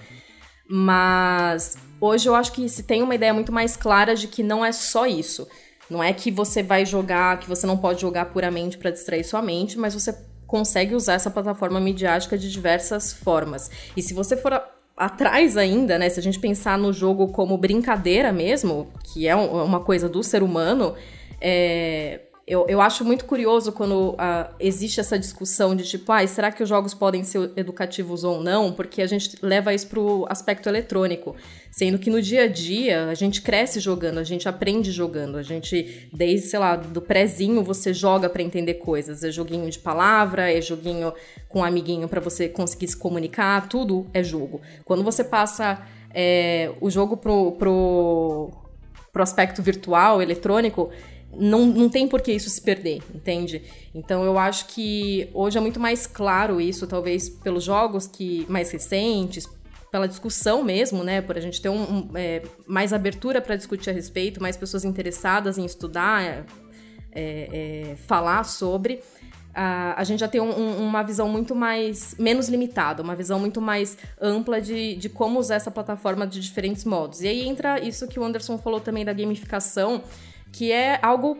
Mas 0.68 1.76
hoje 2.00 2.28
eu 2.28 2.34
acho 2.34 2.52
que 2.52 2.68
se 2.68 2.82
tem 2.82 3.02
uma 3.02 3.14
ideia 3.14 3.34
muito 3.34 3.52
mais 3.52 3.76
clara 3.76 4.14
de 4.14 4.28
que 4.28 4.42
não 4.42 4.64
é 4.64 4.72
só 4.72 5.06
isso. 5.06 5.46
Não 5.90 6.02
é 6.02 6.12
que 6.12 6.30
você 6.30 6.62
vai 6.62 6.84
jogar, 6.84 7.38
que 7.38 7.48
você 7.48 7.66
não 7.66 7.76
pode 7.76 8.00
jogar 8.00 8.26
puramente 8.26 8.76
para 8.76 8.90
distrair 8.90 9.24
sua 9.24 9.40
mente, 9.40 9.78
mas 9.78 9.94
você 9.94 10.16
consegue 10.46 10.94
usar 10.94 11.14
essa 11.14 11.30
plataforma 11.30 11.80
midiática 11.80 12.36
de 12.36 12.50
diversas 12.50 13.12
formas. 13.12 13.70
E 13.96 14.02
se 14.02 14.14
você 14.14 14.36
for 14.36 14.62
atrás 14.96 15.56
ainda, 15.56 15.98
né, 15.98 16.08
se 16.08 16.18
a 16.18 16.22
gente 16.22 16.40
pensar 16.40 16.76
no 16.76 16.92
jogo 16.92 17.28
como 17.28 17.56
brincadeira 17.56 18.32
mesmo, 18.32 18.88
que 19.04 19.28
é 19.28 19.36
uma 19.36 19.80
coisa 19.80 20.08
do 20.08 20.22
ser 20.22 20.42
humano, 20.42 20.94
é, 21.40 22.20
eu, 22.48 22.66
eu 22.66 22.80
acho 22.80 23.04
muito 23.04 23.26
curioso 23.26 23.72
quando 23.72 24.12
uh, 24.12 24.54
existe 24.58 24.98
essa 24.98 25.18
discussão 25.18 25.76
de 25.76 25.84
tipo, 25.84 26.10
ah, 26.10 26.26
será 26.26 26.50
que 26.50 26.62
os 26.62 26.68
jogos 26.68 26.94
podem 26.94 27.22
ser 27.22 27.50
educativos 27.56 28.24
ou 28.24 28.42
não? 28.42 28.72
Porque 28.72 29.02
a 29.02 29.06
gente 29.06 29.36
leva 29.42 29.74
isso 29.74 29.86
pro 29.86 30.24
aspecto 30.30 30.66
eletrônico. 30.66 31.36
Sendo 31.70 31.98
que 31.98 32.08
no 32.08 32.22
dia 32.22 32.44
a 32.44 32.46
dia 32.48 33.04
a 33.10 33.14
gente 33.14 33.42
cresce 33.42 33.80
jogando, 33.80 34.18
a 34.18 34.24
gente 34.24 34.48
aprende 34.48 34.90
jogando, 34.90 35.36
a 35.36 35.42
gente, 35.42 36.08
desde, 36.10 36.46
sei 36.46 36.58
lá, 36.58 36.74
do 36.74 37.02
prézinho 37.02 37.62
você 37.62 37.92
joga 37.92 38.30
para 38.30 38.42
entender 38.42 38.74
coisas. 38.74 39.22
É 39.22 39.30
joguinho 39.30 39.68
de 39.68 39.78
palavra, 39.78 40.50
é 40.50 40.62
joguinho 40.62 41.12
com 41.50 41.60
um 41.60 41.64
amiguinho 41.64 42.08
para 42.08 42.20
você 42.20 42.48
conseguir 42.48 42.88
se 42.88 42.96
comunicar, 42.96 43.68
tudo 43.68 44.06
é 44.14 44.22
jogo. 44.22 44.62
Quando 44.86 45.04
você 45.04 45.22
passa 45.22 45.86
é, 46.14 46.72
o 46.80 46.88
jogo 46.88 47.18
pro, 47.18 47.52
pro, 47.52 48.50
pro 49.12 49.22
aspecto 49.22 49.62
virtual, 49.62 50.22
eletrônico, 50.22 50.90
não, 51.32 51.66
não 51.66 51.88
tem 51.88 52.08
por 52.08 52.20
que 52.20 52.32
isso 52.32 52.48
se 52.48 52.60
perder, 52.60 53.02
entende? 53.14 53.62
Então 53.94 54.24
eu 54.24 54.38
acho 54.38 54.66
que 54.66 55.28
hoje 55.34 55.58
é 55.58 55.60
muito 55.60 55.78
mais 55.78 56.06
claro 56.06 56.60
isso, 56.60 56.86
talvez 56.86 57.28
pelos 57.28 57.64
jogos 57.64 58.06
que 58.06 58.46
mais 58.48 58.70
recentes, 58.70 59.46
pela 59.90 60.06
discussão 60.06 60.62
mesmo, 60.62 61.02
né? 61.02 61.20
Por 61.20 61.36
a 61.36 61.40
gente 61.40 61.60
ter 61.60 61.68
um, 61.68 61.82
um 61.82 62.10
é, 62.14 62.42
mais 62.66 62.92
abertura 62.92 63.40
para 63.40 63.56
discutir 63.56 63.90
a 63.90 63.92
respeito, 63.92 64.40
mais 64.40 64.56
pessoas 64.56 64.84
interessadas 64.84 65.58
em 65.58 65.64
estudar, 65.64 66.22
é, 66.22 66.44
é, 67.12 67.96
falar 68.06 68.44
sobre. 68.44 69.00
A, 69.54 70.00
a 70.00 70.04
gente 70.04 70.20
já 70.20 70.28
tem 70.28 70.40
um, 70.40 70.50
um, 70.50 70.86
uma 70.86 71.02
visão 71.02 71.28
muito 71.28 71.54
mais 71.54 72.14
menos 72.18 72.48
limitada, 72.48 73.02
uma 73.02 73.16
visão 73.16 73.40
muito 73.40 73.60
mais 73.60 73.96
ampla 74.20 74.60
de, 74.60 74.94
de 74.96 75.08
como 75.08 75.38
usar 75.38 75.56
essa 75.56 75.70
plataforma 75.70 76.26
de 76.26 76.38
diferentes 76.38 76.84
modos. 76.84 77.22
E 77.22 77.28
aí 77.28 77.48
entra 77.48 77.80
isso 77.80 78.06
que 78.06 78.20
o 78.20 78.24
Anderson 78.24 78.58
falou 78.58 78.80
também 78.80 79.04
da 79.04 79.12
gamificação, 79.12 80.02
que 80.52 80.72
é 80.72 80.98
algo 81.02 81.38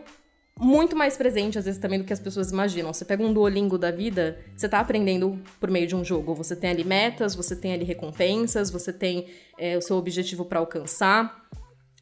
muito 0.59 0.95
mais 0.95 1.15
presente, 1.15 1.57
às 1.57 1.65
vezes, 1.65 1.79
também 1.79 1.99
do 1.99 2.05
que 2.05 2.11
as 2.11 2.19
pessoas 2.19 2.51
imaginam. 2.51 2.91
Você 2.91 3.05
pega 3.05 3.23
um 3.23 3.33
Duolingo 3.33 3.77
da 3.77 3.91
vida, 3.91 4.37
você 4.55 4.65
está 4.65 4.79
aprendendo 4.79 5.39
por 5.59 5.71
meio 5.71 5.87
de 5.87 5.95
um 5.95 6.03
jogo. 6.03 6.35
Você 6.35 6.55
tem 6.55 6.69
ali 6.69 6.83
metas, 6.83 7.33
você 7.33 7.55
tem 7.55 7.71
ali 7.71 7.85
recompensas, 7.85 8.69
você 8.69 8.91
tem 8.91 9.27
é, 9.57 9.77
o 9.77 9.81
seu 9.81 9.95
objetivo 9.95 10.43
para 10.43 10.59
alcançar. 10.59 11.47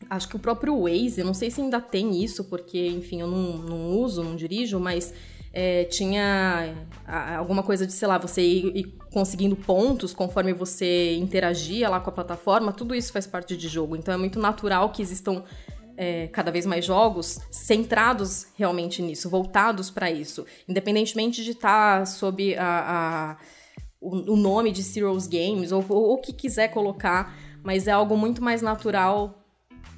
Acho 0.10 0.28
que 0.28 0.36
o 0.36 0.40
próprio 0.40 0.82
Waze, 0.82 1.20
eu 1.20 1.26
não 1.26 1.34
sei 1.36 1.52
se 1.52 1.62
ainda 1.62 1.80
tem 1.80 2.24
isso, 2.24 2.46
porque, 2.46 2.88
enfim, 2.88 3.22
eu 3.22 3.28
não, 3.28 3.58
não 3.58 3.90
uso, 4.00 4.24
não 4.24 4.36
dirijo, 4.36 4.80
mas 4.80 5.14
é, 5.54 5.86
tinha 5.86 6.76
alguma 7.38 7.64
coisa 7.64 7.86
de, 7.86 7.94
sei 7.94 8.08
lá, 8.08 8.18
você 8.18 8.42
ir, 8.42 8.78
ir, 8.78 8.98
conseguindo 9.12 9.56
pontos 9.56 10.14
conforme 10.14 10.54
você 10.54 11.16
interagia 11.16 11.90
lá 11.90 12.00
com 12.00 12.10
a 12.10 12.14
plataforma, 12.14 12.72
tudo 12.72 12.94
isso 12.94 13.12
faz 13.12 13.26
parte 13.26 13.56
de 13.56 13.68
jogo. 13.68 13.96
Então 13.96 14.14
é 14.14 14.18
muito 14.18 14.40
natural 14.40 14.92
que 14.92 15.02
existam 15.02 15.44
é, 15.98 16.28
cada 16.28 16.52
vez 16.52 16.66
mais 16.66 16.86
jogos 16.86 17.40
centrados 17.50 18.48
realmente 18.56 19.02
nisso, 19.02 19.30
voltados 19.30 19.90
para 19.90 20.12
isso. 20.12 20.46
Independentemente 20.70 21.44
de 21.44 21.52
estar 21.52 22.00
tá 22.00 22.06
sob 22.06 22.56
a, 22.56 22.62
a, 22.62 23.38
o, 24.00 24.34
o, 24.34 24.38
nome 24.38 24.72
de 24.72 24.84
Zero's 24.84 25.26
Games 25.26 25.72
ou, 25.72 25.84
o 25.90 26.18
que 26.20 26.32
quiser 26.32 26.68
colocar, 26.68 27.36
mas 27.64 27.88
é 27.88 27.92
algo 27.92 28.16
muito 28.16 28.44
mais 28.44 28.62
natural 28.62 29.44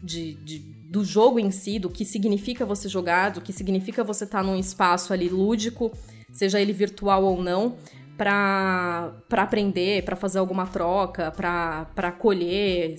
de, 0.01 0.35
de, 0.35 0.59
do 0.59 1.03
jogo 1.03 1.37
em 1.37 1.51
si, 1.51 1.77
do 1.77 1.89
que 1.89 2.05
significa 2.05 2.65
você 2.65 2.87
jogar, 2.87 3.31
do 3.31 3.41
que 3.41 3.51
significa 3.51 4.01
você 4.01 4.23
estar 4.23 4.39
tá 4.39 4.43
num 4.43 4.55
espaço 4.55 5.11
ali 5.11 5.27
lúdico, 5.27 5.91
seja 6.31 6.61
ele 6.61 6.71
virtual 6.71 7.25
ou 7.25 7.43
não, 7.43 7.75
para 8.19 9.13
aprender, 9.31 10.03
para 10.03 10.17
fazer 10.17 10.39
alguma 10.39 10.67
troca, 10.67 11.31
para 11.31 12.11
colher, 12.19 12.97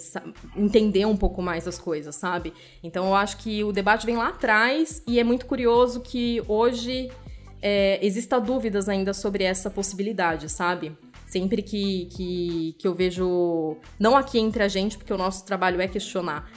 entender 0.57 1.05
um 1.05 1.17
pouco 1.17 1.43
mais 1.43 1.69
as 1.69 1.79
coisas, 1.79 2.17
sabe? 2.17 2.55
Então 2.83 3.09
eu 3.09 3.15
acho 3.15 3.37
que 3.37 3.63
o 3.63 3.71
debate 3.71 4.07
vem 4.07 4.17
lá 4.17 4.29
atrás 4.29 5.03
e 5.07 5.21
é 5.21 5.25
muito 5.25 5.45
curioso 5.45 6.01
que 6.01 6.43
hoje 6.49 7.11
é, 7.61 7.99
exista 8.05 8.41
dúvidas 8.41 8.89
ainda 8.89 9.13
sobre 9.13 9.45
essa 9.45 9.69
possibilidade, 9.69 10.49
sabe? 10.49 10.97
Sempre 11.27 11.61
que, 11.61 12.07
que, 12.07 12.75
que 12.79 12.89
eu 12.89 12.95
vejo, 12.95 13.77
não 13.99 14.17
aqui 14.17 14.39
entre 14.39 14.63
a 14.63 14.69
gente, 14.69 14.97
porque 14.97 15.13
o 15.13 15.19
nosso 15.19 15.45
trabalho 15.45 15.83
é 15.83 15.87
questionar, 15.87 16.51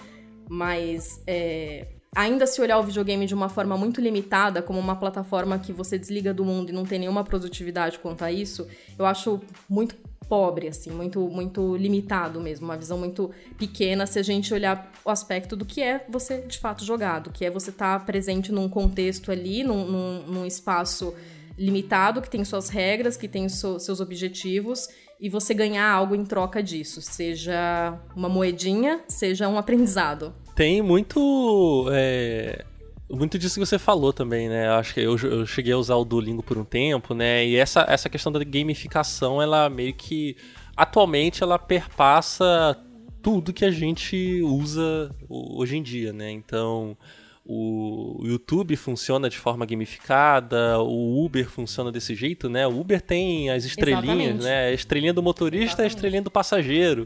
mas 0.49 1.21
é, 1.27 1.87
ainda 2.15 2.45
se 2.45 2.61
olhar 2.61 2.77
o 2.79 2.83
videogame 2.83 3.25
de 3.25 3.33
uma 3.33 3.49
forma 3.49 3.77
muito 3.77 3.99
limitada, 3.99 4.61
como 4.61 4.79
uma 4.79 4.95
plataforma 4.95 5.57
que 5.59 5.73
você 5.73 5.97
desliga 5.97 6.33
do 6.33 6.45
mundo 6.45 6.69
e 6.69 6.73
não 6.73 6.85
tem 6.85 6.99
nenhuma 6.99 7.23
produtividade 7.23 7.99
quanto 7.99 8.23
a 8.23 8.31
isso, 8.31 8.67
eu 8.97 9.05
acho 9.05 9.41
muito 9.69 9.95
pobre, 10.27 10.67
assim, 10.67 10.89
muito, 10.89 11.19
muito 11.27 11.75
limitado 11.75 12.39
mesmo, 12.39 12.65
uma 12.65 12.77
visão 12.77 12.97
muito 12.97 13.29
pequena 13.57 14.05
se 14.05 14.17
a 14.17 14.23
gente 14.23 14.53
olhar 14.53 14.91
o 15.03 15.09
aspecto 15.09 15.55
do 15.55 15.65
que 15.65 15.81
é 15.81 16.05
você 16.09 16.41
de 16.41 16.57
fato 16.57 16.83
jogado, 16.83 17.29
que 17.29 17.45
é 17.45 17.51
você 17.51 17.69
estar 17.69 17.99
tá 17.99 18.05
presente 18.05 18.51
num 18.51 18.69
contexto 18.69 19.31
ali, 19.31 19.63
num, 19.63 19.85
num, 19.85 20.23
num, 20.23 20.45
espaço 20.45 21.13
limitado, 21.57 22.21
que 22.21 22.29
tem 22.29 22.43
suas 22.43 22.69
regras, 22.69 23.17
que 23.17 23.27
tem 23.27 23.47
so, 23.49 23.79
seus 23.79 23.99
objetivos, 23.99 24.87
e 25.19 25.29
você 25.29 25.53
ganhar 25.53 25.89
algo 25.89 26.15
em 26.15 26.25
troca 26.25 26.63
disso, 26.63 27.01
seja 27.01 27.99
uma 28.15 28.27
moedinha, 28.27 29.01
seja 29.07 29.47
um 29.47 29.57
aprendizado 29.57 30.33
tem 30.55 30.81
muito. 30.81 31.87
É, 31.91 32.65
muito 33.09 33.37
disso 33.37 33.59
que 33.59 33.65
você 33.65 33.77
falou 33.77 34.11
também, 34.11 34.49
né? 34.49 34.69
Acho 34.69 34.93
que 34.93 34.99
eu, 35.01 35.17
eu 35.17 35.45
cheguei 35.45 35.73
a 35.73 35.77
usar 35.77 35.95
o 35.95 36.05
Duolingo 36.05 36.43
por 36.43 36.57
um 36.57 36.63
tempo, 36.63 37.13
né? 37.13 37.45
E 37.45 37.55
essa, 37.55 37.85
essa 37.87 38.09
questão 38.09 38.31
da 38.31 38.43
gamificação, 38.43 39.41
ela 39.41 39.69
meio 39.69 39.93
que. 39.93 40.35
Atualmente, 40.75 41.43
ela 41.43 41.59
perpassa 41.59 42.77
tudo 43.21 43.53
que 43.53 43.63
a 43.63 43.71
gente 43.71 44.41
usa 44.41 45.13
hoje 45.29 45.77
em 45.77 45.83
dia, 45.83 46.13
né? 46.13 46.31
Então. 46.31 46.97
O 47.45 48.21
YouTube 48.23 48.73
funciona 48.77 49.29
de 49.29 49.37
forma 49.37 49.65
gamificada, 49.65 50.79
o 50.79 51.25
Uber 51.25 51.49
funciona 51.49 51.91
desse 51.91 52.15
jeito, 52.15 52.47
né? 52.47 52.65
O 52.65 52.79
Uber 52.79 53.01
tem 53.01 53.49
as 53.49 53.65
estrelinhas, 53.65 54.05
Exatamente. 54.05 54.43
né? 54.45 54.67
A 54.67 54.71
estrelinha 54.71 55.13
do 55.13 55.21
motorista 55.21 55.81
e 55.81 55.83
a 55.83 55.87
estrelinha 55.87 56.21
do 56.21 56.31
passageiro. 56.31 57.05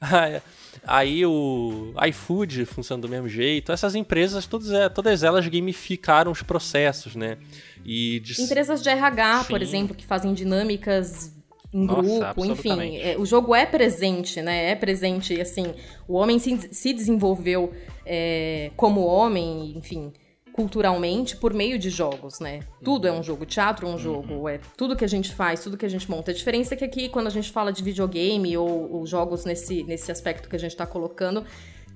Aí 0.86 1.24
o 1.26 1.92
iFood 2.08 2.64
funciona 2.64 3.00
do 3.00 3.08
mesmo 3.08 3.28
jeito. 3.28 3.72
Essas 3.72 3.94
empresas, 3.94 4.46
todas, 4.46 4.70
é, 4.70 4.88
todas 4.88 5.22
elas 5.22 5.46
gamificaram 5.46 6.30
os 6.30 6.42
processos, 6.42 7.14
né? 7.14 7.38
E 7.84 8.20
de... 8.20 8.40
Empresas 8.40 8.82
de 8.82 8.88
RH, 8.88 9.42
Sim. 9.42 9.48
por 9.48 9.62
exemplo, 9.62 9.94
que 9.94 10.04
fazem 10.04 10.32
dinâmicas 10.32 11.34
em 11.72 11.86
Nossa, 11.86 12.32
grupo, 12.32 12.44
enfim. 12.44 12.98
É, 12.98 13.16
o 13.18 13.24
jogo 13.24 13.54
é 13.54 13.64
presente, 13.66 14.42
né? 14.42 14.70
É 14.70 14.74
presente, 14.74 15.40
assim. 15.40 15.74
O 16.08 16.14
homem 16.14 16.38
se, 16.38 16.68
se 16.72 16.92
desenvolveu 16.92 17.72
é, 18.04 18.70
como 18.76 19.04
homem, 19.04 19.74
enfim 19.76 20.12
culturalmente 20.52 21.36
por 21.36 21.54
meio 21.54 21.78
de 21.78 21.90
jogos, 21.90 22.40
né? 22.40 22.60
Tudo 22.82 23.06
é 23.06 23.12
um 23.12 23.22
jogo, 23.22 23.46
teatro 23.46 23.86
é 23.86 23.90
um 23.90 23.98
jogo, 23.98 24.34
uhum. 24.34 24.48
é 24.48 24.60
tudo 24.76 24.96
que 24.96 25.04
a 25.04 25.08
gente 25.08 25.32
faz, 25.32 25.62
tudo 25.62 25.76
que 25.76 25.86
a 25.86 25.88
gente 25.88 26.10
monta. 26.10 26.30
A 26.30 26.34
diferença 26.34 26.74
é 26.74 26.76
que 26.76 26.84
aqui, 26.84 27.08
quando 27.08 27.26
a 27.26 27.30
gente 27.30 27.50
fala 27.50 27.72
de 27.72 27.82
videogame 27.82 28.56
ou, 28.56 28.92
ou 28.92 29.06
jogos 29.06 29.44
nesse, 29.44 29.82
nesse 29.84 30.10
aspecto 30.10 30.48
que 30.48 30.56
a 30.56 30.58
gente 30.58 30.72
está 30.72 30.86
colocando, 30.86 31.44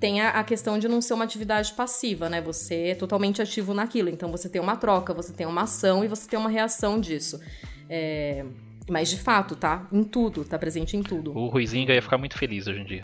tem 0.01 0.21
a, 0.21 0.31
a, 0.31 0.45
questão 0.45 0.79
de 0.79 0.89
não 0.89 1.01
ser 1.01 1.15
uma 1.15 1.25
atividade 1.25 1.73
passiva, 1.73 2.29
né? 2.29 2.41
Você 2.43 2.89
é 2.89 2.95
totalmente 2.95 3.41
ativo 3.41 3.73
naquilo. 3.73 4.09
Então 4.09 4.31
você 4.31 4.49
tem 4.49 4.61
uma 4.61 4.77
troca, 4.77 5.15
você 5.15 5.33
tem 5.33 5.47
uma 5.47 5.63
ação 5.63 6.05
e 6.05 6.09
você 6.09 6.29
tem 6.29 6.39
uma 6.39 6.51
reação 6.51 7.01
disso. 7.01 7.41
É... 7.89 8.45
Mas 8.89 9.09
de 9.09 9.19
fato, 9.19 9.57
tá? 9.57 9.87
Em 9.91 10.05
tudo, 10.05 10.45
tá 10.45 10.59
presente 10.59 10.97
em 10.97 11.03
tudo. 11.03 11.37
O 11.37 11.49
Ruizinho 11.49 11.91
ia 11.91 12.03
ficar 12.03 12.19
muito 12.19 12.37
feliz 12.37 12.67
hoje 12.67 12.81
em 12.81 12.85
dia. 12.85 13.03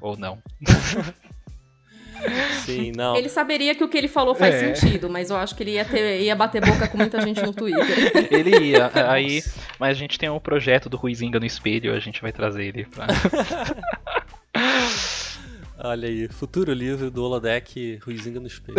Ou 0.00 0.16
não. 0.16 0.38
Sim, 2.64 2.92
não. 2.96 3.16
Ele 3.16 3.28
saberia 3.28 3.74
que 3.74 3.84
o 3.84 3.88
que 3.88 3.96
ele 3.96 4.08
falou 4.08 4.34
faz 4.34 4.54
é. 4.54 4.74
sentido, 4.74 5.08
mas 5.08 5.30
eu 5.30 5.36
acho 5.36 5.54
que 5.54 5.62
ele 5.62 5.72
ia, 5.72 5.84
ter, 5.84 6.20
ia 6.22 6.34
bater 6.34 6.64
boca 6.64 6.88
com 6.88 6.96
muita 6.96 7.20
gente 7.20 7.40
no 7.42 7.52
Twitter. 7.52 7.86
Ele 8.30 8.70
ia, 8.70 8.90
aí. 9.10 9.42
Mas 9.78 9.90
a 9.90 9.94
gente 9.98 10.18
tem 10.18 10.28
um 10.28 10.40
projeto 10.40 10.88
do 10.88 10.96
Ruizinga 10.96 11.38
no 11.38 11.46
espelho, 11.46 11.94
a 11.94 11.98
gente 11.98 12.20
vai 12.20 12.32
trazer 12.32 12.64
ele 12.64 12.84
pra. 12.86 13.06
Olha 15.78 16.08
aí, 16.08 16.26
futuro 16.28 16.72
livro 16.72 17.10
do 17.10 17.22
Holodeck 17.22 17.98
Ruizinga 18.02 18.40
no 18.40 18.46
espelho. 18.46 18.78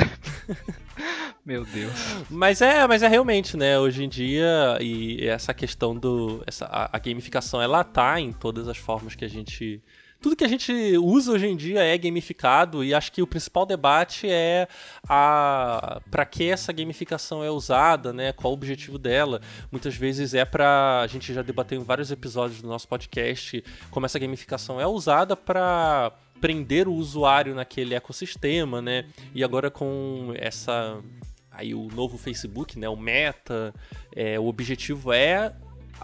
Meu 1.46 1.64
Deus. 1.64 1.94
Mas 2.30 2.62
é, 2.62 2.86
mas 2.88 3.04
é 3.04 3.08
realmente, 3.08 3.56
né? 3.56 3.80
Hoje 3.80 4.04
em 4.04 4.10
dia, 4.10 4.78
e 4.82 5.26
essa 5.28 5.54
questão 5.54 5.96
do. 5.96 6.44
Essa, 6.46 6.66
a, 6.66 6.98
a 6.98 7.00
gamificação, 7.00 7.62
ela 7.62 7.84
tá 7.84 8.20
em 8.20 8.34
todas 8.34 8.68
as 8.68 8.78
formas 8.78 9.16
que 9.16 9.24
a 9.24 9.30
gente 9.30 9.82
tudo 10.28 10.36
que 10.36 10.44
a 10.44 10.50
gente 10.50 10.74
usa 10.98 11.32
hoje 11.32 11.48
em 11.48 11.56
dia 11.56 11.82
é 11.82 11.98
gamificado 11.98 12.84
e 12.84 12.94
acho 12.94 13.14
que 13.14 13.22
o 13.22 13.28
principal 13.28 13.66
debate 13.66 14.30
é 14.30 14.68
a 15.08 16.02
para 16.12 16.26
que 16.26 16.50
essa 16.50 16.74
gamificação 16.74 17.42
é 17.42 17.50
usada, 17.50 18.12
né? 18.12 18.34
Qual 18.34 18.52
o 18.52 18.54
objetivo 18.54 18.98
dela? 18.98 19.40
Muitas 19.72 19.96
vezes 19.96 20.34
é 20.34 20.44
para 20.44 21.00
a 21.00 21.08
gente 21.08 21.34
já 21.34 21.42
debateu 21.42 21.80
em 21.80 21.84
vários 21.84 22.12
episódios 22.12 22.62
do 22.62 22.68
nosso 22.68 22.90
podcast 22.90 23.64
como 23.90 24.06
essa 24.06 24.20
gamificação 24.20 24.82
é 24.82 24.86
usada 24.86 25.34
para 25.34 26.12
prender 26.42 26.90
o 26.90 26.94
usuário 26.94 27.56
naquele 27.56 27.96
ecossistema, 27.96 28.82
né? 28.82 29.06
E 29.34 29.46
agora 29.46 29.72
com 29.72 30.34
essa 30.36 31.02
aí 31.50 31.74
o 31.74 31.88
novo 31.88 32.18
Facebook, 32.18 32.78
né? 32.78 32.90
O 32.90 32.98
Meta, 32.98 33.74
é, 34.14 34.38
o 34.38 34.46
objetivo 34.48 35.14
é 35.14 35.56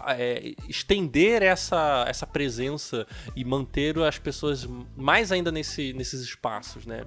é, 0.08 0.54
estender 0.68 1.42
essa, 1.42 2.04
essa 2.08 2.26
presença 2.26 3.06
e 3.34 3.44
manter 3.44 3.98
as 3.98 4.18
pessoas 4.18 4.66
mais 4.96 5.32
ainda 5.32 5.50
nesse, 5.50 5.92
nesses 5.92 6.20
espaços, 6.22 6.86
né? 6.86 7.04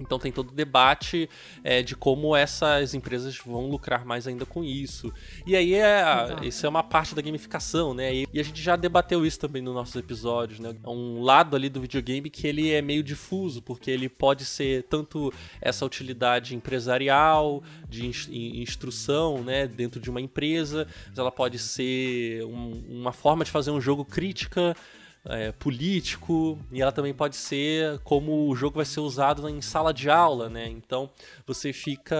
Então 0.00 0.18
tem 0.18 0.30
todo 0.30 0.50
o 0.50 0.54
debate 0.54 1.28
é, 1.64 1.82
de 1.82 1.96
como 1.96 2.34
essas 2.36 2.94
empresas 2.94 3.36
vão 3.38 3.68
lucrar 3.68 4.04
mais 4.04 4.26
ainda 4.26 4.46
com 4.46 4.62
isso. 4.62 5.12
E 5.46 5.56
aí 5.56 5.74
é, 5.74 6.36
isso 6.42 6.64
é 6.64 6.68
uma 6.68 6.82
parte 6.82 7.14
da 7.14 7.22
gamificação, 7.22 7.94
né? 7.94 8.14
E, 8.14 8.28
e, 8.32 8.40
a 8.40 8.42
gente 8.42 8.62
já 8.62 8.76
debateu 8.76 9.26
isso 9.26 9.38
também 9.38 9.62
nos 9.62 9.74
nossos 9.74 9.96
episódios, 9.96 10.60
né? 10.60 10.74
Um 10.86 11.22
lado 11.22 11.56
ali 11.56 11.68
do 11.68 11.80
videogame 11.80 12.30
que 12.30 12.46
ele 12.46 12.70
é 12.72 12.80
meio 12.80 13.02
difuso, 13.02 13.60
porque 13.62 13.90
ele 13.90 14.08
pode 14.08 14.44
ser 14.44 14.84
tanto 14.84 15.32
essa 15.60 15.84
utilidade 15.84 16.54
empresarial, 16.54 17.62
de 17.88 18.06
instrução, 18.06 19.42
né, 19.42 19.66
dentro 19.66 20.00
de 20.00 20.10
uma 20.10 20.20
empresa, 20.20 20.86
mas 21.08 21.18
ela 21.18 21.30
pode 21.30 21.58
ser 21.58 22.44
um, 22.44 22.82
uma 22.88 23.12
forma 23.12 23.44
de 23.44 23.50
fazer 23.50 23.70
um 23.70 23.80
jogo 23.80 24.04
crítica 24.04 24.76
é, 25.24 25.52
político 25.52 26.58
e 26.72 26.80
ela 26.80 26.92
também 26.92 27.14
pode 27.14 27.36
ser 27.36 27.98
como 28.00 28.48
o 28.48 28.56
jogo 28.56 28.76
vai 28.76 28.84
ser 28.84 29.00
usado 29.00 29.48
em 29.48 29.60
sala 29.60 29.92
de 29.92 30.08
aula, 30.08 30.48
né? 30.48 30.68
Então 30.68 31.10
você 31.46 31.72
fica 31.72 32.16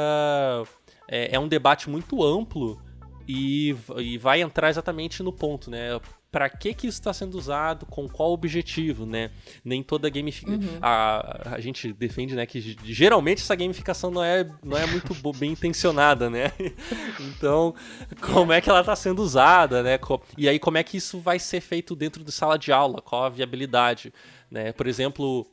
é, 1.09 1.35
é 1.35 1.39
um 1.39 1.49
debate 1.49 1.89
muito 1.89 2.23
amplo 2.23 2.81
e, 3.27 3.77
e 3.99 4.19
vai 4.19 4.41
entrar 4.41 4.71
exatamente 4.71 5.23
no 5.23 5.33
ponto, 5.33 5.71
né? 5.71 6.01
Para 6.31 6.49
que 6.49 6.75
que 6.75 6.87
isso 6.87 6.99
está 6.99 7.13
sendo 7.13 7.37
usado, 7.37 7.87
com 7.87 8.09
qual 8.09 8.33
objetivo, 8.33 9.07
né? 9.07 9.31
Nem 9.65 9.83
toda 9.83 10.11
gamificação... 10.11 10.59
Uhum. 10.59 10.79
A, 10.83 11.55
a 11.55 11.61
gente 11.61 11.93
defende, 11.93 12.35
né, 12.35 12.45
que 12.45 12.77
geralmente 12.85 13.43
essa 13.43 13.55
gamificação 13.55 14.11
não 14.11 14.23
é, 14.23 14.49
não 14.63 14.77
é 14.77 14.87
muito 14.87 15.15
bem 15.33 15.53
intencionada, 15.53 16.29
né? 16.29 16.53
então, 17.21 17.75
como 18.21 18.53
é 18.53 18.61
que 18.61 18.69
ela 18.69 18.81
está 18.81 18.95
sendo 18.95 19.23
usada, 19.23 19.83
né? 19.83 19.99
E 20.37 20.49
aí, 20.49 20.59
como 20.59 20.79
é 20.79 20.83
que 20.83 20.97
isso 20.99 21.19
vai 21.19 21.39
ser 21.39 21.61
feito 21.61 21.97
dentro 21.97 22.23
de 22.23 22.31
sala 22.31 22.59
de 22.59 22.73
aula? 22.73 23.01
Qual 23.01 23.25
a 23.25 23.29
viabilidade? 23.29 24.13
Né? 24.51 24.73
Por 24.73 24.87
exemplo, 24.87 25.47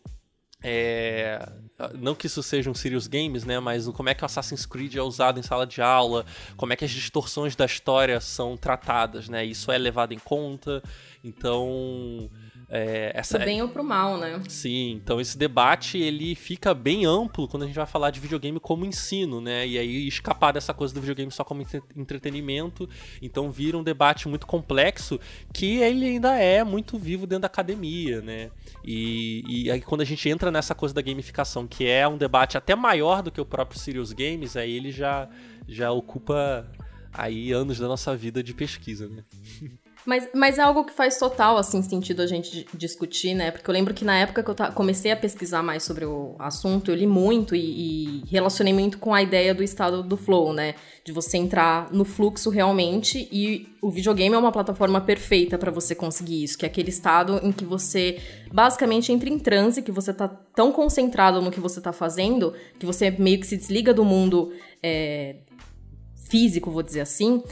é, 0.61 1.47
não 1.93 2.15
que 2.15 2.27
isso 2.27 2.41
seja 2.41 2.69
um 2.69 2.73
serious 2.73 3.07
games, 3.07 3.43
né? 3.43 3.59
Mas 3.59 3.87
como 3.89 4.09
é 4.09 4.13
que 4.13 4.23
o 4.23 4.25
Assassin's 4.25 4.65
Creed 4.65 4.95
é 4.95 5.01
usado 5.01 5.39
em 5.39 5.43
sala 5.43 5.67
de 5.67 5.81
aula, 5.81 6.25
como 6.55 6.71
é 6.73 6.75
que 6.75 6.85
as 6.85 6.91
distorções 6.91 7.55
da 7.55 7.65
história 7.65 8.19
são 8.21 8.55
tratadas, 8.55 9.27
né? 9.27 9.43
Isso 9.45 9.71
é 9.71 9.77
levado 9.77 10.13
em 10.13 10.19
conta. 10.19 10.81
Então, 11.23 12.29
é, 12.67 13.11
essa, 13.13 13.37
pro 13.37 13.45
bem 13.45 13.61
ou 13.61 13.69
pro 13.69 13.83
mal, 13.83 14.17
né? 14.17 14.41
Sim, 14.47 14.93
então 14.93 15.21
esse 15.21 15.37
debate 15.37 15.97
ele 15.97 16.33
fica 16.33 16.73
bem 16.73 17.05
amplo 17.05 17.47
quando 17.47 17.63
a 17.63 17.65
gente 17.67 17.75
vai 17.75 17.85
falar 17.85 18.09
de 18.09 18.19
videogame 18.19 18.59
como 18.59 18.85
ensino, 18.85 19.39
né? 19.39 19.67
E 19.67 19.77
aí 19.77 20.07
escapar 20.07 20.51
dessa 20.51 20.73
coisa 20.73 20.93
do 20.93 20.99
videogame 20.99 21.31
só 21.31 21.43
como 21.43 21.63
entretenimento, 21.95 22.89
então 23.21 23.51
vira 23.51 23.77
um 23.77 23.83
debate 23.83 24.27
muito 24.27 24.47
complexo 24.47 25.19
que 25.53 25.77
ele 25.77 26.05
ainda 26.05 26.35
é 26.37 26.63
muito 26.63 26.97
vivo 26.97 27.27
dentro 27.27 27.43
da 27.43 27.47
academia, 27.47 28.21
né? 28.21 28.49
E, 28.83 29.43
e 29.47 29.71
aí 29.71 29.81
quando 29.81 30.01
a 30.01 30.05
gente 30.05 30.27
entra 30.27 30.49
nessa 30.49 30.73
coisa 30.73 30.93
da 30.93 31.01
gamificação, 31.01 31.67
que 31.67 31.85
é 31.85 32.07
um 32.07 32.17
debate 32.17 32.57
até 32.57 32.75
maior 32.75 33.21
do 33.21 33.31
que 33.31 33.39
o 33.39 33.45
próprio 33.45 33.79
Serious 33.79 34.11
Games, 34.11 34.57
aí 34.57 34.71
ele 34.71 34.91
já, 34.91 35.29
já 35.67 35.91
ocupa 35.91 36.67
aí 37.13 37.51
anos 37.51 37.77
da 37.77 37.87
nossa 37.87 38.15
vida 38.15 38.41
de 38.41 38.53
pesquisa, 38.53 39.07
né? 39.07 39.23
Mas, 40.05 40.29
mas 40.35 40.59
é 40.59 40.61
algo 40.61 40.83
que 40.83 40.93
faz 40.93 41.17
total, 41.17 41.57
assim, 41.57 41.81
sentido 41.81 42.21
a 42.21 42.27
gente 42.27 42.67
discutir, 42.75 43.33
né? 43.33 43.49
Porque 43.49 43.67
eu 43.67 43.73
lembro 43.73 43.91
que 43.91 44.05
na 44.05 44.15
época 44.15 44.43
que 44.43 44.51
eu 44.51 44.55
comecei 44.73 45.11
a 45.11 45.17
pesquisar 45.17 45.63
mais 45.63 45.81
sobre 45.83 46.05
o 46.05 46.35
assunto, 46.37 46.91
eu 46.91 46.95
li 46.95 47.07
muito 47.07 47.55
e, 47.55 48.21
e, 48.21 48.23
relacionei 48.27 48.71
muito 48.71 48.99
com 48.99 49.15
a 49.15 49.23
ideia 49.23 49.53
do 49.53 49.63
estado 49.63 50.03
do 50.03 50.15
flow, 50.15 50.53
né? 50.53 50.75
De 51.03 51.11
você 51.11 51.37
entrar 51.37 51.91
no 51.91 52.05
fluxo 52.05 52.51
realmente 52.51 53.27
e 53.31 53.67
o 53.81 53.89
videogame 53.89 54.35
é 54.35 54.37
uma 54.37 54.51
plataforma 54.51 55.01
perfeita 55.01 55.57
para 55.57 55.71
você 55.71 55.95
conseguir 55.95 56.43
isso, 56.43 56.57
que 56.57 56.65
é 56.65 56.67
aquele 56.67 56.89
estado 56.89 57.39
em 57.41 57.51
que 57.51 57.65
você 57.65 58.19
basicamente 58.53 59.11
entra 59.11 59.27
em 59.27 59.39
transe, 59.39 59.81
que 59.81 59.91
você 59.91 60.13
tá 60.13 60.27
tão 60.27 60.71
concentrado 60.71 61.41
no 61.41 61.49
que 61.49 61.59
você 61.59 61.81
tá 61.81 61.91
fazendo, 61.91 62.53
que 62.79 62.85
você 62.85 63.09
meio 63.09 63.39
que 63.39 63.47
se 63.47 63.57
desliga 63.57 63.91
do 63.91 64.05
mundo 64.05 64.53
é, 64.83 65.37
físico, 66.29 66.69
vou 66.69 66.83
dizer 66.83 67.01
assim, 67.01 67.43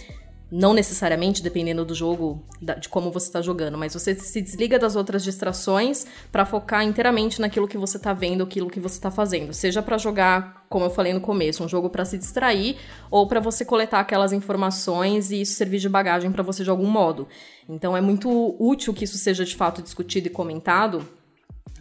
não 0.55 0.71
necessariamente 0.71 1.41
dependendo 1.41 1.83
do 1.83 1.95
jogo, 1.95 2.45
de 2.79 2.87
como 2.87 3.11
você 3.11 3.25
está 3.25 3.41
jogando, 3.41 3.75
mas 3.75 3.95
você 3.95 4.13
se 4.13 4.39
desliga 4.39 4.77
das 4.77 4.95
outras 4.95 5.23
distrações 5.23 6.05
para 6.31 6.45
focar 6.45 6.83
inteiramente 6.83 7.41
naquilo 7.41 7.67
que 7.67 7.75
você 7.75 7.97
está 7.97 8.13
vendo, 8.13 8.43
aquilo 8.43 8.69
que 8.69 8.79
você 8.79 8.93
está 8.93 9.09
fazendo. 9.09 9.51
Seja 9.51 9.81
para 9.81 9.97
jogar, 9.97 10.67
como 10.69 10.85
eu 10.85 10.91
falei 10.91 11.11
no 11.11 11.19
começo, 11.19 11.63
um 11.63 11.67
jogo 11.67 11.89
para 11.89 12.05
se 12.05 12.19
distrair 12.19 12.77
ou 13.09 13.27
para 13.27 13.39
você 13.39 13.65
coletar 13.65 13.99
aquelas 13.99 14.31
informações 14.31 15.31
e 15.31 15.41
isso 15.41 15.53
servir 15.53 15.79
de 15.79 15.89
bagagem 15.89 16.31
para 16.31 16.43
você 16.43 16.63
de 16.63 16.69
algum 16.69 16.87
modo. 16.87 17.27
Então 17.67 17.97
é 17.97 18.01
muito 18.01 18.55
útil 18.59 18.93
que 18.93 19.05
isso 19.05 19.17
seja 19.17 19.43
de 19.43 19.55
fato 19.55 19.81
discutido 19.81 20.27
e 20.27 20.29
comentado, 20.29 21.03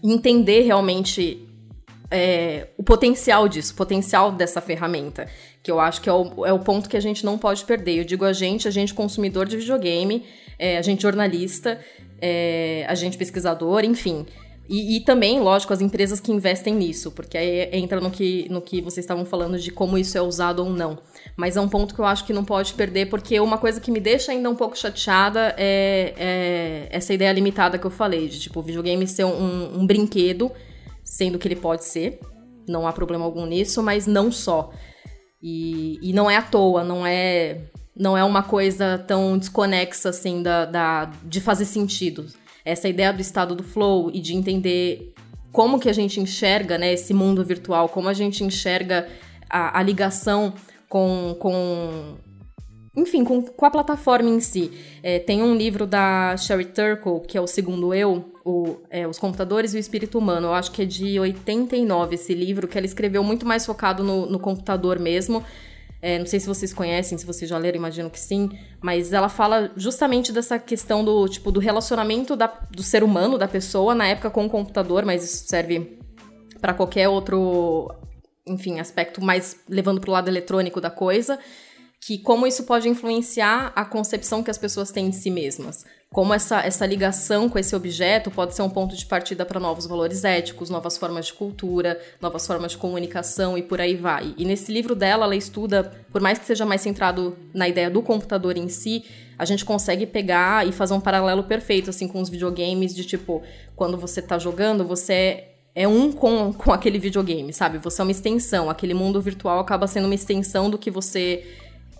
entender 0.02 0.62
realmente 0.62 1.46
é, 2.12 2.68
o 2.76 2.82
potencial 2.82 3.48
disso, 3.48 3.72
o 3.72 3.76
potencial 3.76 4.30
dessa 4.30 4.60
ferramenta, 4.60 5.26
que 5.62 5.70
eu 5.70 5.80
acho 5.80 6.02
que 6.02 6.08
é 6.08 6.12
o, 6.12 6.44
é 6.44 6.52
o 6.52 6.58
ponto 6.58 6.88
que 6.88 6.96
a 6.96 7.00
gente 7.00 7.24
não 7.24 7.38
pode 7.38 7.64
perder. 7.64 8.00
Eu 8.00 8.04
digo 8.04 8.24
a 8.24 8.32
gente, 8.32 8.68
a 8.68 8.70
gente 8.70 8.92
consumidor 8.92 9.46
de 9.46 9.56
videogame, 9.56 10.24
é, 10.58 10.76
a 10.76 10.82
gente 10.82 11.02
jornalista, 11.02 11.80
é, 12.20 12.84
a 12.86 12.94
gente 12.94 13.16
pesquisador, 13.16 13.82
enfim. 13.82 14.26
E, 14.68 14.96
e, 14.96 15.00
também, 15.00 15.40
lógico, 15.40 15.72
as 15.72 15.80
empresas 15.80 16.20
que 16.20 16.30
investem 16.30 16.74
nisso, 16.74 17.10
porque 17.10 17.36
aí 17.36 17.68
entra 17.72 18.00
no 18.00 18.10
que, 18.10 18.46
no 18.48 18.60
que 18.60 18.80
vocês 18.80 19.04
estavam 19.04 19.24
falando 19.24 19.58
de 19.58 19.70
como 19.70 19.98
isso 19.98 20.16
é 20.16 20.22
usado 20.22 20.60
ou 20.64 20.70
não. 20.70 20.98
Mas 21.36 21.56
é 21.56 21.60
um 21.60 21.68
ponto 21.68 21.94
que 21.94 22.00
eu 22.00 22.04
acho 22.04 22.24
que 22.24 22.32
não 22.32 22.44
pode 22.44 22.74
perder, 22.74 23.06
porque 23.06 23.40
uma 23.40 23.58
coisa 23.58 23.80
que 23.80 23.90
me 23.90 24.00
deixa 24.00 24.32
ainda 24.32 24.48
um 24.48 24.54
pouco 24.54 24.78
chateada 24.78 25.54
é, 25.58 26.14
é 26.16 26.88
essa 26.90 27.12
ideia 27.12 27.32
limitada 27.32 27.76
que 27.76 27.86
eu 27.86 27.90
falei, 27.90 28.28
de 28.28 28.38
tipo, 28.38 28.60
o 28.60 28.62
videogame 28.62 29.06
ser 29.06 29.24
um, 29.24 29.80
um 29.80 29.86
brinquedo 29.86 30.52
sendo 31.12 31.38
que 31.38 31.46
ele 31.46 31.56
pode 31.56 31.84
ser, 31.84 32.18
não 32.66 32.86
há 32.86 32.92
problema 32.92 33.22
algum 33.22 33.44
nisso, 33.44 33.82
mas 33.82 34.06
não 34.06 34.32
só. 34.32 34.72
E, 35.42 35.98
e 36.00 36.10
não 36.14 36.30
é 36.30 36.38
à 36.38 36.42
toa, 36.42 36.82
não 36.82 37.06
é 37.06 37.66
não 37.94 38.16
é 38.16 38.24
uma 38.24 38.42
coisa 38.42 38.96
tão 39.06 39.36
desconexa 39.36 40.08
assim 40.08 40.42
da, 40.42 40.64
da, 40.64 41.04
de 41.22 41.38
fazer 41.38 41.66
sentido. 41.66 42.26
Essa 42.64 42.88
ideia 42.88 43.12
do 43.12 43.20
estado 43.20 43.54
do 43.54 43.62
flow 43.62 44.10
e 44.10 44.20
de 44.20 44.34
entender 44.34 45.12
como 45.52 45.78
que 45.78 45.90
a 45.90 45.92
gente 45.92 46.18
enxerga 46.18 46.78
né, 46.78 46.94
esse 46.94 47.12
mundo 47.12 47.44
virtual, 47.44 47.90
como 47.90 48.08
a 48.08 48.14
gente 48.14 48.42
enxerga 48.42 49.06
a, 49.50 49.78
a 49.78 49.82
ligação 49.82 50.54
com, 50.88 51.36
com 51.38 52.16
enfim, 52.96 53.22
com, 53.22 53.42
com, 53.42 53.66
a 53.66 53.70
plataforma 53.70 54.30
em 54.30 54.40
si. 54.40 54.72
É, 55.02 55.18
tem 55.18 55.42
um 55.42 55.54
livro 55.54 55.86
da 55.86 56.34
Sherry 56.38 56.64
Turkle, 56.64 57.20
que 57.28 57.36
é 57.36 57.40
o 57.42 57.46
Segundo 57.46 57.92
Eu, 57.92 58.31
o, 58.44 58.78
é, 58.90 59.06
Os 59.06 59.18
Computadores 59.18 59.74
e 59.74 59.76
o 59.76 59.80
Espírito 59.80 60.18
Humano. 60.18 60.48
Eu 60.48 60.54
acho 60.54 60.70
que 60.72 60.82
é 60.82 60.84
de 60.84 61.18
89 61.18 62.14
esse 62.14 62.34
livro, 62.34 62.68
que 62.68 62.76
ela 62.76 62.86
escreveu 62.86 63.22
muito 63.22 63.46
mais 63.46 63.64
focado 63.64 64.02
no, 64.02 64.26
no 64.26 64.38
computador 64.38 64.98
mesmo. 64.98 65.44
É, 66.00 66.18
não 66.18 66.26
sei 66.26 66.40
se 66.40 66.48
vocês 66.48 66.72
conhecem, 66.74 67.16
se 67.16 67.24
vocês 67.24 67.48
já 67.48 67.56
leram, 67.56 67.78
imagino 67.78 68.10
que 68.10 68.18
sim, 68.18 68.50
mas 68.80 69.12
ela 69.12 69.28
fala 69.28 69.70
justamente 69.76 70.32
dessa 70.32 70.58
questão 70.58 71.04
do 71.04 71.28
tipo 71.28 71.52
do 71.52 71.60
relacionamento 71.60 72.34
da, 72.34 72.48
do 72.48 72.82
ser 72.82 73.04
humano, 73.04 73.38
da 73.38 73.46
pessoa, 73.46 73.94
na 73.94 74.08
época 74.08 74.28
com 74.28 74.44
o 74.44 74.50
computador, 74.50 75.04
mas 75.04 75.22
isso 75.22 75.46
serve 75.46 75.96
para 76.60 76.74
qualquer 76.74 77.08
outro, 77.08 77.88
enfim, 78.44 78.80
aspecto 78.80 79.22
mais 79.22 79.60
levando 79.68 80.00
para 80.00 80.10
o 80.10 80.12
lado 80.12 80.28
eletrônico 80.28 80.80
da 80.80 80.90
coisa 80.90 81.38
que 82.04 82.18
como 82.18 82.46
isso 82.48 82.64
pode 82.64 82.88
influenciar 82.88 83.72
a 83.76 83.84
concepção 83.84 84.42
que 84.42 84.50
as 84.50 84.58
pessoas 84.58 84.90
têm 84.90 85.08
de 85.08 85.14
si 85.14 85.30
mesmas. 85.30 85.84
Como 86.12 86.34
essa, 86.34 86.60
essa 86.60 86.84
ligação 86.84 87.48
com 87.48 87.58
esse 87.58 87.74
objeto 87.74 88.30
pode 88.30 88.54
ser 88.54 88.60
um 88.60 88.68
ponto 88.68 88.94
de 88.94 89.06
partida 89.06 89.46
para 89.46 89.58
novos 89.58 89.86
valores 89.86 90.24
éticos, 90.24 90.68
novas 90.68 90.98
formas 90.98 91.26
de 91.26 91.32
cultura, 91.32 91.98
novas 92.20 92.46
formas 92.46 92.72
de 92.72 92.78
comunicação 92.78 93.56
e 93.56 93.62
por 93.62 93.80
aí 93.80 93.96
vai. 93.96 94.34
E 94.36 94.44
nesse 94.44 94.70
livro 94.70 94.94
dela, 94.94 95.24
ela 95.24 95.34
estuda, 95.34 95.90
por 96.12 96.20
mais 96.20 96.38
que 96.38 96.44
seja 96.44 96.66
mais 96.66 96.82
centrado 96.82 97.34
na 97.54 97.66
ideia 97.66 97.88
do 97.88 98.02
computador 98.02 98.58
em 98.58 98.68
si, 98.68 99.04
a 99.38 99.46
gente 99.46 99.64
consegue 99.64 100.04
pegar 100.04 100.68
e 100.68 100.70
fazer 100.70 100.92
um 100.92 101.00
paralelo 101.00 101.44
perfeito 101.44 101.88
assim 101.88 102.06
com 102.06 102.20
os 102.20 102.28
videogames 102.28 102.94
de 102.94 103.06
tipo, 103.06 103.42
quando 103.74 103.96
você 103.96 104.20
está 104.20 104.38
jogando, 104.38 104.84
você 104.84 105.44
é 105.74 105.88
um 105.88 106.12
com, 106.12 106.52
com 106.52 106.72
aquele 106.72 106.98
videogame, 106.98 107.54
sabe? 107.54 107.78
Você 107.78 108.02
é 108.02 108.04
uma 108.04 108.10
extensão. 108.10 108.68
Aquele 108.68 108.92
mundo 108.92 109.18
virtual 109.20 109.58
acaba 109.58 109.86
sendo 109.86 110.04
uma 110.04 110.14
extensão 110.14 110.68
do 110.68 110.76
que 110.76 110.90
você 110.90 111.42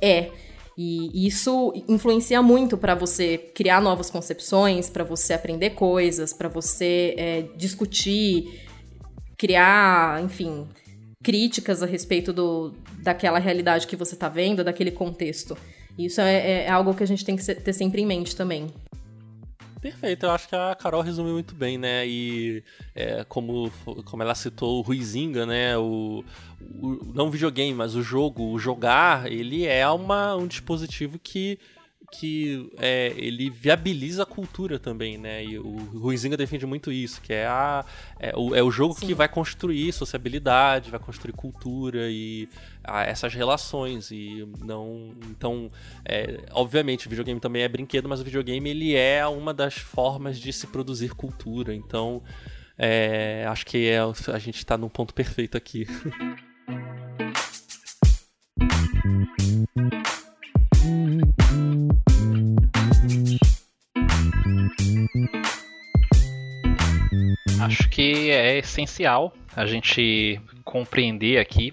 é. 0.02 0.28
E 0.76 1.26
isso 1.26 1.72
influencia 1.88 2.40
muito 2.42 2.78
para 2.78 2.94
você 2.94 3.36
criar 3.36 3.80
novas 3.80 4.08
concepções, 4.10 4.88
para 4.88 5.04
você 5.04 5.34
aprender 5.34 5.70
coisas, 5.70 6.32
para 6.32 6.48
você 6.48 7.14
é, 7.18 7.44
discutir, 7.56 8.62
criar, 9.36 10.22
enfim, 10.22 10.66
críticas 11.22 11.82
a 11.82 11.86
respeito 11.86 12.32
do, 12.32 12.74
daquela 13.02 13.38
realidade 13.38 13.86
que 13.86 13.96
você 13.96 14.14
está 14.14 14.28
vendo, 14.28 14.64
daquele 14.64 14.90
contexto. 14.90 15.56
Isso 15.98 16.20
é, 16.20 16.64
é, 16.64 16.70
algo 16.70 16.94
que 16.94 17.02
a 17.02 17.06
gente 17.06 17.24
tem 17.24 17.36
que 17.36 17.54
ter 17.54 17.72
sempre 17.72 18.00
em 18.00 18.06
mente 18.06 18.34
também. 18.34 18.68
Perfeito, 19.83 20.26
eu 20.26 20.30
acho 20.30 20.49
que 20.49 20.55
a 20.55 20.76
Carol 20.76 21.03
resumiu 21.03 21.33
muito 21.33 21.57
bem, 21.57 21.76
né? 21.76 22.07
E 22.07 22.62
é, 22.95 23.24
como, 23.24 23.68
como 24.05 24.22
ela 24.22 24.33
citou 24.33 24.78
o 24.78 24.80
Ruizinga, 24.80 25.45
né? 25.45 25.76
O, 25.76 26.24
o, 26.61 27.12
não 27.12 27.28
videogame, 27.28 27.74
mas 27.74 27.97
o 27.97 28.03
jogo, 28.03 28.53
o 28.53 28.61
jogar, 28.61 29.30
ele 29.30 29.66
é 29.66 29.89
uma, 29.89 30.37
um 30.37 30.47
dispositivo 30.47 31.18
que 31.18 31.59
que 32.12 32.70
é, 32.78 33.12
ele 33.16 33.48
viabiliza 33.48 34.24
a 34.24 34.26
cultura 34.26 34.78
também, 34.78 35.16
né? 35.16 35.42
E 35.42 35.58
o 35.58 35.76
Ruizinga 35.98 36.36
defende 36.36 36.66
muito 36.66 36.92
isso, 36.92 37.20
que 37.22 37.32
é, 37.32 37.46
a, 37.46 37.84
é, 38.20 38.36
o, 38.36 38.54
é 38.54 38.62
o 38.62 38.70
jogo 38.70 38.94
Sim. 38.94 39.06
que 39.06 39.14
vai 39.14 39.28
construir 39.28 39.90
sociabilidade, 39.92 40.90
vai 40.90 41.00
construir 41.00 41.32
cultura 41.32 42.10
e 42.10 42.48
a, 42.84 43.04
essas 43.04 43.34
relações. 43.34 44.10
E 44.10 44.46
não. 44.60 45.14
Então, 45.30 45.70
é, 46.04 46.40
obviamente, 46.52 47.06
o 47.06 47.10
videogame 47.10 47.40
também 47.40 47.62
é 47.62 47.68
brinquedo, 47.68 48.08
mas 48.08 48.20
o 48.20 48.24
videogame 48.24 48.68
ele 48.68 48.94
é 48.94 49.26
uma 49.26 49.54
das 49.54 49.74
formas 49.74 50.38
de 50.38 50.52
se 50.52 50.66
produzir 50.66 51.14
cultura. 51.14 51.74
Então, 51.74 52.22
é, 52.78 53.46
acho 53.48 53.64
que 53.64 53.88
é, 53.88 54.00
a 54.00 54.38
gente 54.38 54.58
está 54.58 54.76
num 54.76 54.88
ponto 54.88 55.14
perfeito 55.14 55.56
aqui. 55.56 55.86
Acho 67.64 67.88
que 67.88 68.30
é 68.30 68.58
essencial 68.58 69.32
a 69.54 69.66
gente 69.66 70.40
compreender 70.64 71.38
aqui 71.38 71.72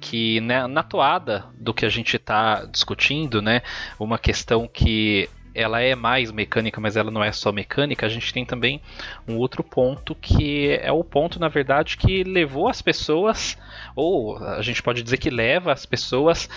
que 0.00 0.40
né, 0.40 0.66
na 0.66 0.82
toada 0.82 1.46
do 1.54 1.74
que 1.74 1.84
a 1.84 1.88
gente 1.88 2.16
está 2.16 2.64
discutindo, 2.64 3.42
né, 3.42 3.62
uma 3.98 4.18
questão 4.18 4.68
que 4.68 5.28
ela 5.54 5.80
é 5.80 5.94
mais 5.94 6.30
mecânica, 6.30 6.80
mas 6.80 6.96
ela 6.96 7.10
não 7.10 7.22
é 7.22 7.32
só 7.32 7.50
mecânica, 7.50 8.06
a 8.06 8.08
gente 8.08 8.32
tem 8.32 8.44
também 8.44 8.80
um 9.26 9.36
outro 9.36 9.64
ponto 9.64 10.14
que 10.14 10.70
é 10.80 10.92
o 10.92 11.02
ponto, 11.02 11.40
na 11.40 11.48
verdade, 11.48 11.96
que 11.96 12.22
levou 12.22 12.68
as 12.68 12.80
pessoas, 12.80 13.58
ou 13.96 14.38
a 14.38 14.62
gente 14.62 14.82
pode 14.82 15.02
dizer 15.02 15.16
que 15.16 15.30
leva 15.30 15.72
as 15.72 15.84
pessoas 15.84 16.48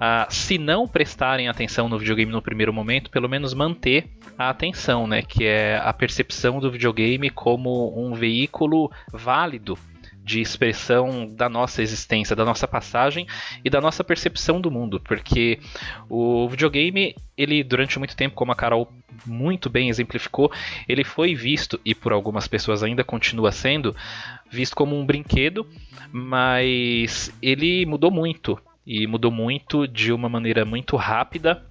a, 0.00 0.26
se 0.30 0.58
não 0.58 0.86
prestarem 0.86 1.48
atenção 1.48 1.88
no 1.88 1.98
videogame 1.98 2.32
no 2.32 2.42
primeiro 2.42 2.72
momento, 2.72 3.10
pelo 3.10 3.28
menos 3.28 3.54
manter 3.54 4.08
a 4.36 4.50
atenção, 4.50 5.06
né? 5.06 5.22
Que 5.22 5.44
é 5.44 5.80
a 5.82 5.92
percepção 5.92 6.60
do 6.60 6.70
videogame 6.70 7.30
como 7.30 7.92
um 7.98 8.14
veículo 8.14 8.90
válido 9.12 9.78
de 10.28 10.42
expressão 10.42 11.26
da 11.26 11.48
nossa 11.48 11.80
existência, 11.80 12.36
da 12.36 12.44
nossa 12.44 12.68
passagem 12.68 13.26
e 13.64 13.70
da 13.70 13.80
nossa 13.80 14.04
percepção 14.04 14.60
do 14.60 14.70
mundo, 14.70 15.00
porque 15.00 15.58
o 16.06 16.46
videogame, 16.46 17.16
ele 17.34 17.64
durante 17.64 17.98
muito 17.98 18.14
tempo, 18.14 18.34
como 18.34 18.52
a 18.52 18.54
Carol 18.54 18.92
muito 19.24 19.70
bem 19.70 19.88
exemplificou, 19.88 20.52
ele 20.86 21.02
foi 21.02 21.34
visto 21.34 21.80
e 21.82 21.94
por 21.94 22.12
algumas 22.12 22.46
pessoas 22.46 22.82
ainda 22.82 23.02
continua 23.02 23.50
sendo 23.50 23.96
visto 24.50 24.76
como 24.76 24.94
um 24.94 25.06
brinquedo, 25.06 25.66
mas 26.12 27.32
ele 27.40 27.86
mudou 27.86 28.10
muito 28.10 28.60
e 28.88 29.06
mudou 29.06 29.30
muito 29.30 29.86
de 29.86 30.14
uma 30.14 30.30
maneira 30.30 30.64
muito 30.64 30.96
rápida 30.96 31.62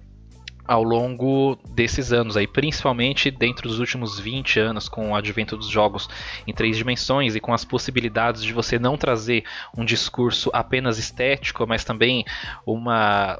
ao 0.64 0.84
longo 0.84 1.58
desses 1.70 2.12
anos, 2.12 2.36
aí, 2.36 2.46
principalmente 2.46 3.30
dentro 3.30 3.66
dos 3.66 3.80
últimos 3.80 4.20
20 4.20 4.60
anos, 4.60 4.88
com 4.88 5.10
o 5.10 5.16
advento 5.16 5.56
dos 5.56 5.66
jogos 5.66 6.08
em 6.46 6.52
três 6.52 6.76
dimensões 6.76 7.34
e 7.34 7.40
com 7.40 7.52
as 7.52 7.64
possibilidades 7.64 8.44
de 8.44 8.52
você 8.52 8.78
não 8.78 8.96
trazer 8.96 9.44
um 9.76 9.84
discurso 9.84 10.48
apenas 10.52 10.98
estético, 10.98 11.66
mas 11.66 11.84
também 11.84 12.24
uma 12.64 13.38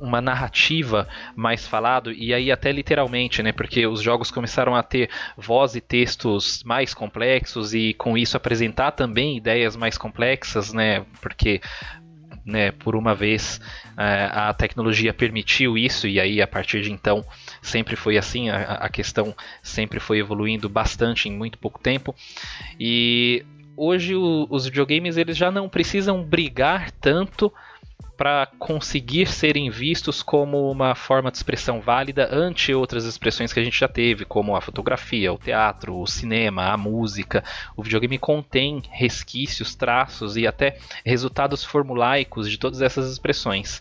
uma 0.00 0.20
narrativa 0.20 1.08
mais 1.34 1.66
falado 1.66 2.12
e 2.12 2.32
aí 2.32 2.52
até 2.52 2.70
literalmente, 2.70 3.42
né? 3.42 3.50
Porque 3.50 3.84
os 3.84 4.00
jogos 4.00 4.30
começaram 4.30 4.76
a 4.76 4.82
ter 4.82 5.10
voz 5.36 5.74
e 5.74 5.80
textos 5.80 6.62
mais 6.62 6.94
complexos 6.94 7.74
e 7.74 7.94
com 7.94 8.16
isso 8.16 8.36
apresentar 8.36 8.92
também 8.92 9.36
ideias 9.36 9.74
mais 9.74 9.98
complexas, 9.98 10.72
né? 10.72 11.04
Porque 11.20 11.60
né, 12.48 12.72
por 12.72 12.96
uma 12.96 13.14
vez 13.14 13.60
é, 13.96 14.30
a 14.32 14.54
tecnologia 14.54 15.12
permitiu 15.12 15.76
isso 15.76 16.08
e 16.08 16.18
aí 16.18 16.40
a 16.40 16.46
partir 16.46 16.80
de 16.80 16.90
então 16.90 17.24
sempre 17.60 17.94
foi 17.94 18.16
assim, 18.16 18.48
a, 18.48 18.56
a 18.56 18.88
questão 18.88 19.36
sempre 19.62 20.00
foi 20.00 20.18
evoluindo 20.18 20.68
bastante 20.68 21.28
em 21.28 21.32
muito 21.32 21.58
pouco 21.58 21.78
tempo. 21.78 22.14
E 22.80 23.44
hoje 23.76 24.16
o, 24.16 24.46
os 24.48 24.64
videogames 24.64 25.18
eles 25.18 25.36
já 25.36 25.50
não 25.50 25.68
precisam 25.68 26.22
brigar 26.24 26.90
tanto 26.92 27.52
para 28.16 28.46
conseguir 28.58 29.26
serem 29.26 29.70
vistos 29.70 30.22
como 30.22 30.70
uma 30.70 30.94
forma 30.94 31.30
de 31.30 31.36
expressão 31.36 31.80
válida 31.80 32.28
ante 32.32 32.74
outras 32.74 33.04
expressões 33.04 33.52
que 33.52 33.60
a 33.60 33.64
gente 33.64 33.78
já 33.78 33.86
teve, 33.86 34.24
como 34.24 34.56
a 34.56 34.60
fotografia, 34.60 35.32
o 35.32 35.38
teatro, 35.38 35.96
o 35.96 36.06
cinema, 36.06 36.72
a 36.72 36.76
música. 36.76 37.44
O 37.76 37.82
videogame 37.82 38.18
contém 38.18 38.82
resquícios, 38.90 39.76
traços 39.76 40.36
e 40.36 40.48
até 40.48 40.78
resultados 41.04 41.62
formulaicos 41.62 42.50
de 42.50 42.58
todas 42.58 42.82
essas 42.82 43.10
expressões. 43.12 43.80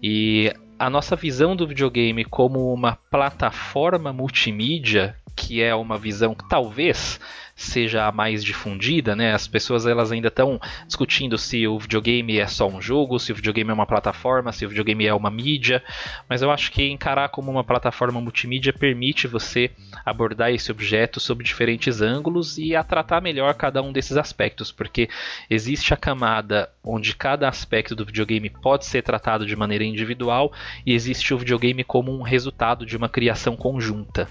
E 0.00 0.52
a 0.78 0.88
nossa 0.88 1.16
visão 1.16 1.56
do 1.56 1.66
videogame 1.66 2.24
como 2.24 2.72
uma 2.72 2.96
plataforma 3.10 4.12
multimídia, 4.12 5.16
que 5.44 5.62
é 5.62 5.74
uma 5.74 5.98
visão 5.98 6.34
que 6.34 6.48
talvez 6.48 7.20
seja 7.54 8.06
a 8.06 8.12
mais 8.12 8.42
difundida, 8.42 9.14
né? 9.14 9.32
As 9.32 9.46
pessoas 9.46 9.86
elas 9.86 10.10
ainda 10.10 10.28
estão 10.28 10.60
discutindo 10.86 11.38
se 11.38 11.66
o 11.68 11.78
videogame 11.78 12.38
é 12.38 12.46
só 12.46 12.66
um 12.66 12.80
jogo, 12.80 13.18
se 13.18 13.30
o 13.30 13.34
videogame 13.34 13.70
é 13.70 13.74
uma 13.74 13.86
plataforma, 13.86 14.52
se 14.52 14.66
o 14.66 14.68
videogame 14.68 15.06
é 15.06 15.14
uma 15.14 15.30
mídia, 15.30 15.82
mas 16.28 16.42
eu 16.42 16.50
acho 16.50 16.72
que 16.72 16.90
encarar 16.90 17.28
como 17.28 17.50
uma 17.50 17.62
plataforma 17.62 18.20
multimídia 18.20 18.72
permite 18.72 19.28
você 19.28 19.70
abordar 20.04 20.50
esse 20.50 20.72
objeto 20.72 21.20
sob 21.20 21.44
diferentes 21.44 22.00
ângulos 22.00 22.58
e 22.58 22.74
a 22.74 22.82
tratar 22.82 23.20
melhor 23.20 23.54
cada 23.54 23.82
um 23.82 23.92
desses 23.92 24.16
aspectos, 24.16 24.72
porque 24.72 25.08
existe 25.48 25.94
a 25.94 25.96
camada 25.96 26.70
onde 26.82 27.14
cada 27.14 27.48
aspecto 27.48 27.94
do 27.94 28.04
videogame 28.04 28.50
pode 28.50 28.86
ser 28.86 29.02
tratado 29.02 29.46
de 29.46 29.54
maneira 29.54 29.84
individual 29.84 30.52
e 30.84 30.92
existe 30.92 31.32
o 31.32 31.38
videogame 31.38 31.84
como 31.84 32.12
um 32.12 32.22
resultado 32.22 32.84
de 32.84 32.96
uma 32.96 33.08
criação 33.08 33.56
conjunta. 33.56 34.28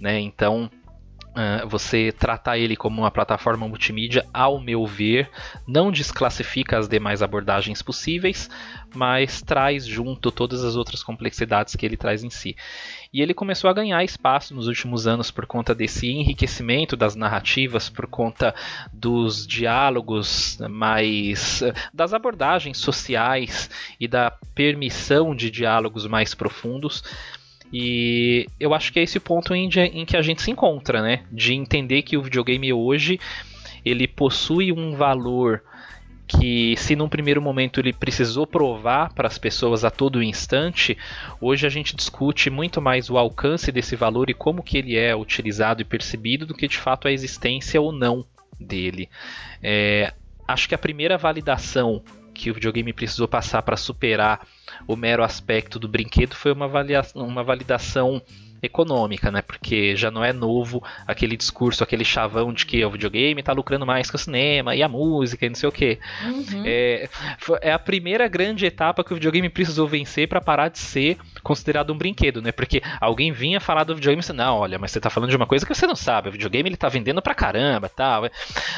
Né? 0.00 0.20
Então, 0.20 0.70
Uh, 1.36 1.68
você 1.68 2.12
tratar 2.12 2.56
ele 2.56 2.74
como 2.74 3.02
uma 3.02 3.10
plataforma 3.10 3.68
multimídia, 3.68 4.24
ao 4.32 4.58
meu 4.58 4.86
ver, 4.86 5.28
não 5.68 5.92
desclassifica 5.92 6.78
as 6.78 6.88
demais 6.88 7.20
abordagens 7.20 7.82
possíveis, 7.82 8.48
mas 8.94 9.42
traz 9.42 9.86
junto 9.86 10.32
todas 10.32 10.64
as 10.64 10.76
outras 10.76 11.02
complexidades 11.02 11.76
que 11.76 11.84
ele 11.84 11.98
traz 11.98 12.24
em 12.24 12.30
si. 12.30 12.56
E 13.12 13.20
ele 13.20 13.34
começou 13.34 13.68
a 13.68 13.74
ganhar 13.74 14.02
espaço 14.02 14.54
nos 14.54 14.66
últimos 14.66 15.06
anos 15.06 15.30
por 15.30 15.44
conta 15.44 15.74
desse 15.74 16.08
enriquecimento 16.08 16.96
das 16.96 17.14
narrativas, 17.14 17.90
por 17.90 18.06
conta 18.06 18.54
dos 18.90 19.46
diálogos 19.46 20.58
mais. 20.70 21.62
das 21.92 22.14
abordagens 22.14 22.78
sociais 22.78 23.68
e 24.00 24.08
da 24.08 24.30
permissão 24.54 25.34
de 25.36 25.50
diálogos 25.50 26.06
mais 26.06 26.34
profundos. 26.34 27.04
E 27.72 28.46
eu 28.60 28.72
acho 28.74 28.92
que 28.92 29.00
é 29.00 29.02
esse 29.02 29.18
ponto 29.18 29.54
em, 29.54 29.68
em 29.92 30.04
que 30.04 30.16
a 30.16 30.22
gente 30.22 30.42
se 30.42 30.50
encontra, 30.50 31.02
né? 31.02 31.24
De 31.30 31.54
entender 31.54 32.02
que 32.02 32.16
o 32.16 32.22
videogame 32.22 32.72
hoje 32.72 33.18
ele 33.84 34.06
possui 34.06 34.72
um 34.72 34.94
valor 34.94 35.62
que 36.26 36.74
se 36.76 36.96
num 36.96 37.08
primeiro 37.08 37.40
momento 37.40 37.78
ele 37.78 37.92
precisou 37.92 38.46
provar 38.46 39.12
para 39.14 39.28
as 39.28 39.38
pessoas 39.38 39.84
a 39.84 39.90
todo 39.90 40.22
instante, 40.22 40.98
hoje 41.40 41.66
a 41.66 41.70
gente 41.70 41.94
discute 41.94 42.50
muito 42.50 42.82
mais 42.82 43.08
o 43.08 43.16
alcance 43.16 43.70
desse 43.70 43.94
valor 43.94 44.28
e 44.28 44.34
como 44.34 44.62
que 44.62 44.76
ele 44.76 44.96
é 44.96 45.14
utilizado 45.14 45.82
e 45.82 45.84
percebido 45.84 46.44
do 46.44 46.54
que 46.54 46.66
de 46.66 46.78
fato 46.78 47.06
a 47.06 47.12
existência 47.12 47.80
ou 47.80 47.92
não 47.92 48.26
dele. 48.58 49.08
É, 49.62 50.12
acho 50.48 50.68
que 50.68 50.74
a 50.74 50.78
primeira 50.78 51.16
validação 51.16 52.02
que 52.36 52.50
o 52.50 52.54
videogame 52.54 52.92
precisou 52.92 53.26
passar 53.26 53.62
para 53.62 53.76
superar 53.76 54.46
o 54.86 54.94
mero 54.94 55.24
aspecto 55.24 55.78
do 55.78 55.88
brinquedo 55.88 56.34
foi 56.34 56.52
uma, 56.52 56.68
uma 57.14 57.42
validação 57.42 58.22
econômica, 58.66 59.30
né? 59.30 59.42
Porque 59.42 59.96
já 59.96 60.10
não 60.10 60.24
é 60.24 60.32
novo 60.32 60.82
aquele 61.06 61.36
discurso, 61.36 61.82
aquele 61.82 62.04
chavão 62.04 62.52
de 62.52 62.66
que 62.66 62.84
o 62.84 62.90
videogame 62.90 63.40
está 63.40 63.52
lucrando 63.52 63.86
mais 63.86 64.10
que 64.10 64.16
o 64.16 64.18
cinema 64.18 64.74
e 64.74 64.82
a 64.82 64.88
música 64.88 65.46
e 65.46 65.48
não 65.48 65.56
sei 65.56 65.68
o 65.68 65.72
quê. 65.72 65.98
Uhum. 66.24 66.62
É, 66.64 67.08
é 67.62 67.72
a 67.72 67.78
primeira 67.78 68.28
grande 68.28 68.66
etapa 68.66 69.02
que 69.02 69.12
o 69.12 69.16
videogame 69.16 69.48
precisou 69.48 69.86
vencer 69.86 70.28
para 70.28 70.40
parar 70.40 70.68
de 70.68 70.78
ser 70.78 71.16
considerado 71.42 71.92
um 71.92 71.98
brinquedo, 71.98 72.42
né? 72.42 72.52
Porque 72.52 72.82
alguém 73.00 73.32
vinha 73.32 73.60
falar 73.60 73.84
do 73.84 73.94
videogame 73.94 74.22
e 74.28 74.32
não, 74.32 74.58
olha, 74.58 74.78
mas 74.78 74.90
você 74.90 74.98
está 74.98 75.10
falando 75.10 75.30
de 75.30 75.36
uma 75.36 75.46
coisa 75.46 75.64
que 75.64 75.74
você 75.74 75.86
não 75.86 75.96
sabe, 75.96 76.28
o 76.28 76.32
videogame 76.32 76.68
ele 76.68 76.76
tá 76.76 76.88
vendendo 76.88 77.22
pra 77.22 77.34
caramba, 77.34 77.88
tal. 77.88 78.28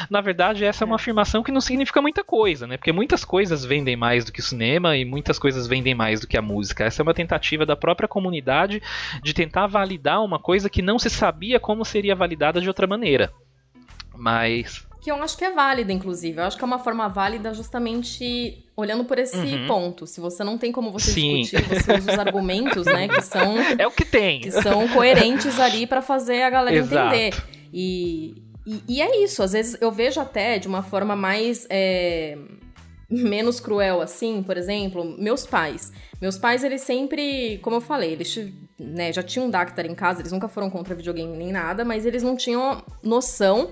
Na 0.09 0.21
verdade, 0.21 0.63
essa 0.63 0.83
é 0.83 0.85
uma 0.85 0.95
afirmação 0.95 1.43
que 1.43 1.51
não 1.51 1.61
significa 1.61 2.01
muita 2.01 2.23
coisa, 2.23 2.67
né? 2.67 2.77
Porque 2.77 2.91
muitas 2.91 3.25
coisas 3.25 3.65
vendem 3.65 3.95
mais 3.95 4.25
do 4.25 4.31
que 4.31 4.39
o 4.39 4.43
cinema 4.43 4.95
e 4.95 5.05
muitas 5.05 5.39
coisas 5.39 5.67
vendem 5.67 5.95
mais 5.95 6.21
do 6.21 6.27
que 6.27 6.37
a 6.37 6.41
música. 6.41 6.83
Essa 6.83 7.01
é 7.01 7.03
uma 7.03 7.13
tentativa 7.13 7.65
da 7.65 7.75
própria 7.75 8.07
comunidade 8.07 8.81
de 9.23 9.33
tentar 9.33 9.67
validar 9.79 10.23
uma 10.23 10.39
coisa 10.39 10.69
que 10.69 10.81
não 10.81 10.99
se 10.99 11.09
sabia 11.09 11.59
como 11.59 11.85
seria 11.85 12.15
validada 12.15 12.59
de 12.59 12.67
outra 12.67 12.85
maneira. 12.85 13.31
Mas. 14.13 14.85
Que 15.01 15.09
eu 15.09 15.15
acho 15.23 15.37
que 15.37 15.45
é 15.45 15.51
válida, 15.51 15.93
inclusive. 15.93 16.39
Eu 16.39 16.43
acho 16.43 16.57
que 16.57 16.63
é 16.63 16.67
uma 16.67 16.79
forma 16.79 17.07
válida 17.07 17.53
justamente 17.53 18.65
olhando 18.75 19.05
por 19.05 19.17
esse 19.17 19.37
uhum. 19.37 19.67
ponto. 19.67 20.05
Se 20.05 20.19
você 20.19 20.43
não 20.43 20.57
tem 20.57 20.73
como 20.73 20.91
você 20.91 21.11
Sim. 21.11 21.41
discutir, 21.41 21.65
você 21.69 21.93
usa 21.97 22.11
os 22.11 22.19
argumentos, 22.19 22.85
né? 22.85 23.07
Que 23.07 23.21
são. 23.21 23.55
É 23.79 23.87
o 23.87 23.91
que 23.91 24.03
tem. 24.03 24.41
Que 24.41 24.51
são 24.51 24.87
coerentes 24.89 25.57
ali 25.57 25.87
para 25.87 26.01
fazer 26.01 26.41
a 26.41 26.49
galera 26.49 26.75
Exato. 26.75 27.15
entender. 27.15 27.43
E, 27.71 28.35
e, 28.67 28.83
e, 28.89 29.01
é 29.01 29.23
isso. 29.23 29.41
Às 29.41 29.53
vezes 29.53 29.81
eu 29.81 29.91
vejo 29.91 30.19
até 30.19 30.59
de 30.59 30.67
uma 30.67 30.83
forma 30.83 31.15
mais. 31.15 31.65
É, 31.69 32.37
menos 33.09 33.59
cruel 33.59 34.01
assim, 34.01 34.43
por 34.43 34.57
exemplo, 34.57 35.03
meus 35.17 35.45
pais. 35.47 35.91
Meus 36.21 36.37
pais, 36.37 36.63
eles 36.63 36.81
sempre, 36.81 37.57
como 37.63 37.77
eu 37.77 37.81
falei, 37.81 38.11
eles 38.11 38.27
né, 38.79 39.11
já 39.11 39.21
tinham 39.21 39.47
um 39.47 39.49
Dactar 39.49 39.85
em 39.85 39.93
casa, 39.93 40.21
eles 40.21 40.31
nunca 40.31 40.47
foram 40.47 40.69
contra 40.69 40.95
videogame 40.95 41.35
nem 41.35 41.51
nada, 41.51 41.83
mas 41.83 42.05
eles 42.05 42.23
não 42.23 42.35
tinham 42.35 42.81
noção 43.03 43.71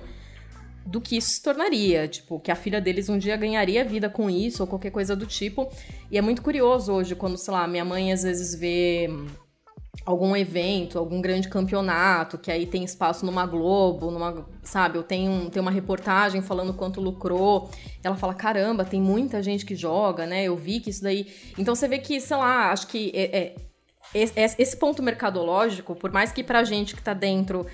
do 0.85 1.01
que 1.01 1.17
isso 1.17 1.31
se 1.31 1.43
tornaria, 1.43 2.07
tipo, 2.07 2.39
que 2.39 2.49
a 2.49 2.55
filha 2.55 2.79
deles 2.79 3.09
um 3.09 3.17
dia 3.17 3.35
ganharia 3.35 3.83
vida 3.83 4.09
com 4.09 4.29
isso 4.29 4.63
ou 4.63 4.67
qualquer 4.67 4.91
coisa 4.91 5.15
do 5.15 5.25
tipo. 5.25 5.69
E 6.09 6.17
é 6.17 6.21
muito 6.21 6.41
curioso 6.41 6.93
hoje 6.93 7.13
quando, 7.13 7.37
sei 7.37 7.53
lá, 7.53 7.67
minha 7.67 7.83
mãe 7.83 8.11
às 8.13 8.23
vezes 8.23 8.57
vê 8.57 9.09
algum 10.05 10.33
evento, 10.37 10.97
algum 10.97 11.19
grande 11.19 11.49
campeonato, 11.49 12.37
que 12.37 12.49
aí 12.49 12.65
tem 12.65 12.85
espaço 12.85 13.25
numa 13.25 13.45
Globo, 13.45 14.09
numa, 14.09 14.45
sabe, 14.63 14.97
eu 14.97 15.03
tenho, 15.03 15.49
tenho 15.49 15.61
uma 15.61 15.71
reportagem 15.71 16.41
falando 16.41 16.73
quanto 16.73 17.01
lucrou. 17.01 17.69
Ela 18.01 18.15
fala: 18.15 18.33
"Caramba, 18.33 18.85
tem 18.85 19.01
muita 19.01 19.43
gente 19.43 19.65
que 19.65 19.75
joga, 19.75 20.25
né? 20.25 20.45
Eu 20.45 20.55
vi 20.55 20.79
que 20.79 20.89
isso 20.89 21.03
daí". 21.03 21.27
Então 21.57 21.75
você 21.75 21.89
vê 21.89 21.97
que, 21.97 22.21
sei 22.21 22.37
lá, 22.37 22.71
acho 22.71 22.87
que 22.87 23.11
é, 23.13 23.37
é 23.37 23.55
esse 24.57 24.77
ponto 24.77 25.03
mercadológico, 25.03 25.95
por 25.95 26.11
mais 26.11 26.31
que 26.31 26.43
pra 26.43 26.63
gente 26.63 26.95
que 26.95 27.01
tá 27.01 27.13
dentro 27.13 27.65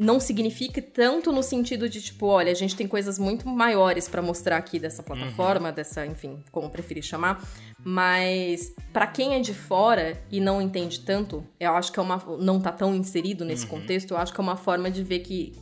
não 0.00 0.18
significa 0.18 0.80
tanto 0.80 1.30
no 1.30 1.42
sentido 1.42 1.86
de 1.86 2.00
tipo, 2.00 2.24
olha, 2.24 2.50
a 2.50 2.54
gente 2.54 2.74
tem 2.74 2.88
coisas 2.88 3.18
muito 3.18 3.46
maiores 3.46 4.08
para 4.08 4.22
mostrar 4.22 4.56
aqui 4.56 4.78
dessa 4.78 5.02
plataforma, 5.02 5.68
uhum. 5.68 5.74
dessa, 5.74 6.06
enfim, 6.06 6.42
como 6.50 6.70
preferir 6.70 7.02
chamar, 7.02 7.46
mas 7.84 8.74
para 8.94 9.06
quem 9.06 9.34
é 9.34 9.40
de 9.40 9.52
fora 9.52 10.18
e 10.30 10.40
não 10.40 10.62
entende 10.62 11.00
tanto, 11.00 11.44
eu 11.60 11.74
acho 11.74 11.92
que 11.92 12.00
é 12.00 12.02
uma 12.02 12.16
não 12.38 12.58
tá 12.58 12.72
tão 12.72 12.94
inserido 12.94 13.44
nesse 13.44 13.64
uhum. 13.64 13.72
contexto, 13.72 14.12
eu 14.12 14.16
acho 14.16 14.32
que 14.32 14.40
é 14.40 14.42
uma 14.42 14.56
forma 14.56 14.90
de 14.90 15.04
ver 15.04 15.18
que 15.18 15.52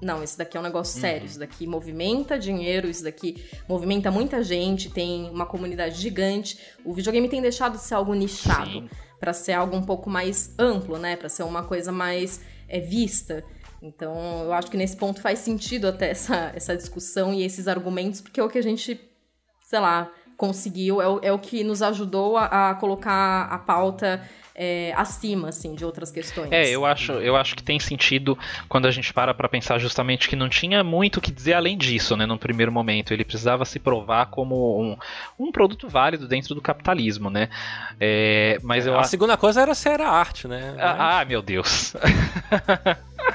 não, 0.00 0.22
isso 0.22 0.36
daqui 0.36 0.56
é 0.56 0.60
um 0.60 0.62
negócio 0.62 0.96
uhum. 0.96 1.00
sério, 1.00 1.26
isso 1.26 1.38
daqui 1.38 1.66
movimenta 1.66 2.38
dinheiro, 2.38 2.88
isso 2.88 3.02
daqui 3.02 3.44
movimenta 3.68 4.10
muita 4.10 4.42
gente, 4.42 4.90
tem 4.90 5.30
uma 5.30 5.46
comunidade 5.46 6.00
gigante. 6.00 6.58
O 6.84 6.92
videogame 6.92 7.28
tem 7.28 7.40
deixado 7.40 7.76
de 7.76 7.82
ser 7.82 7.94
algo 7.94 8.12
nichado 8.14 8.88
para 9.18 9.32
ser 9.32 9.52
algo 9.52 9.74
um 9.74 9.82
pouco 9.82 10.10
mais 10.10 10.54
amplo, 10.58 10.98
né, 10.98 11.16
para 11.16 11.28
ser 11.28 11.42
uma 11.44 11.62
coisa 11.62 11.90
mais 11.90 12.40
é, 12.68 12.78
vista. 12.78 13.42
Então, 13.80 14.44
eu 14.44 14.52
acho 14.52 14.70
que 14.70 14.76
nesse 14.76 14.96
ponto 14.96 15.20
faz 15.20 15.38
sentido 15.38 15.88
até 15.88 16.10
essa, 16.10 16.52
essa 16.54 16.76
discussão 16.76 17.32
e 17.32 17.42
esses 17.42 17.66
argumentos, 17.66 18.20
porque 18.20 18.40
é 18.40 18.44
o 18.44 18.48
que 18.48 18.58
a 18.58 18.62
gente, 18.62 19.00
sei 19.64 19.78
lá, 19.78 20.10
conseguiu, 20.36 21.00
é 21.00 21.08
o, 21.08 21.20
é 21.22 21.32
o 21.32 21.38
que 21.38 21.64
nos 21.64 21.82
ajudou 21.82 22.36
a, 22.36 22.70
a 22.70 22.74
colocar 22.74 23.44
a 23.44 23.58
pauta 23.58 24.22
é, 24.58 24.94
acima, 24.96 25.50
assim, 25.50 25.74
de 25.74 25.84
outras 25.84 26.10
questões. 26.10 26.50
É, 26.50 26.66
eu 26.70 26.86
acho, 26.86 27.12
eu 27.12 27.36
acho 27.36 27.54
que 27.54 27.62
tem 27.62 27.78
sentido 27.78 28.38
quando 28.68 28.86
a 28.86 28.90
gente 28.90 29.12
para 29.12 29.34
para 29.34 29.48
pensar 29.50 29.78
justamente 29.78 30.28
que 30.28 30.34
não 30.34 30.48
tinha 30.48 30.82
muito 30.82 31.18
o 31.18 31.20
que 31.20 31.30
dizer 31.30 31.52
além 31.52 31.76
disso, 31.76 32.16
né, 32.16 32.24
no 32.24 32.38
primeiro 32.38 32.72
momento. 32.72 33.12
Ele 33.12 33.24
precisava 33.24 33.66
se 33.66 33.78
provar 33.78 34.26
como 34.26 34.80
um, 34.80 34.96
um 35.38 35.52
produto 35.52 35.88
válido 35.88 36.26
dentro 36.26 36.54
do 36.54 36.62
capitalismo, 36.62 37.28
né. 37.28 37.50
É, 38.00 38.58
mas 38.62 38.86
eu 38.86 38.98
A 38.98 39.04
segunda 39.04 39.36
coisa 39.36 39.60
era 39.60 39.74
se 39.74 39.90
era 39.90 40.08
arte, 40.08 40.48
né. 40.48 40.74
Ah, 40.78 40.96
mas... 40.98 41.00
Ah, 41.00 41.24
meu 41.26 41.42
Deus. 41.42 41.94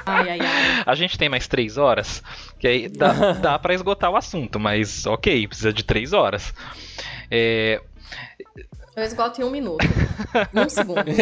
Ai, 0.04 0.28
ai, 0.30 0.40
ai. 0.40 0.82
A 0.84 0.94
gente 0.96 1.16
tem 1.16 1.28
mais 1.28 1.46
três 1.46 1.78
horas, 1.78 2.20
que 2.58 2.66
aí 2.66 2.88
dá, 2.88 3.32
dá 3.34 3.58
para 3.58 3.74
esgotar 3.74 4.10
o 4.10 4.16
assunto, 4.16 4.58
mas 4.58 5.06
ok, 5.06 5.46
precisa 5.46 5.72
de 5.72 5.84
três 5.84 6.12
horas. 6.12 6.52
É, 7.30 7.80
eu 8.96 9.04
esgoto 9.04 9.40
em 9.40 9.44
um 9.44 9.50
minuto. 9.50 9.84
em 10.54 10.60
um 10.60 10.68
segundo. 10.68 11.04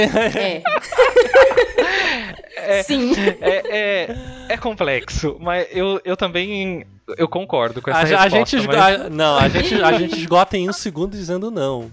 É. 2.57 2.79
é 2.79 2.83
Sim. 2.83 3.13
É, 3.41 3.63
é, 3.71 4.17
é, 4.51 4.57
complexo, 4.57 5.37
mas 5.41 5.67
eu, 5.71 6.01
eu 6.05 6.17
também 6.17 6.87
eu 7.17 7.27
concordo 7.27 7.81
com 7.81 7.91
essa 7.91 8.01
a, 8.01 8.03
resposta. 8.03 8.27
A 8.27 8.29
gente 8.29 8.67
mas... 8.67 9.11
Não, 9.11 9.39
a 9.39 9.49
gente, 9.49 9.83
a 9.83 9.93
gente 9.93 10.19
esgota 10.19 10.57
em 10.57 10.69
um 10.69 10.73
segundo 10.73 11.13
dizendo 11.13 11.51
não. 11.51 11.91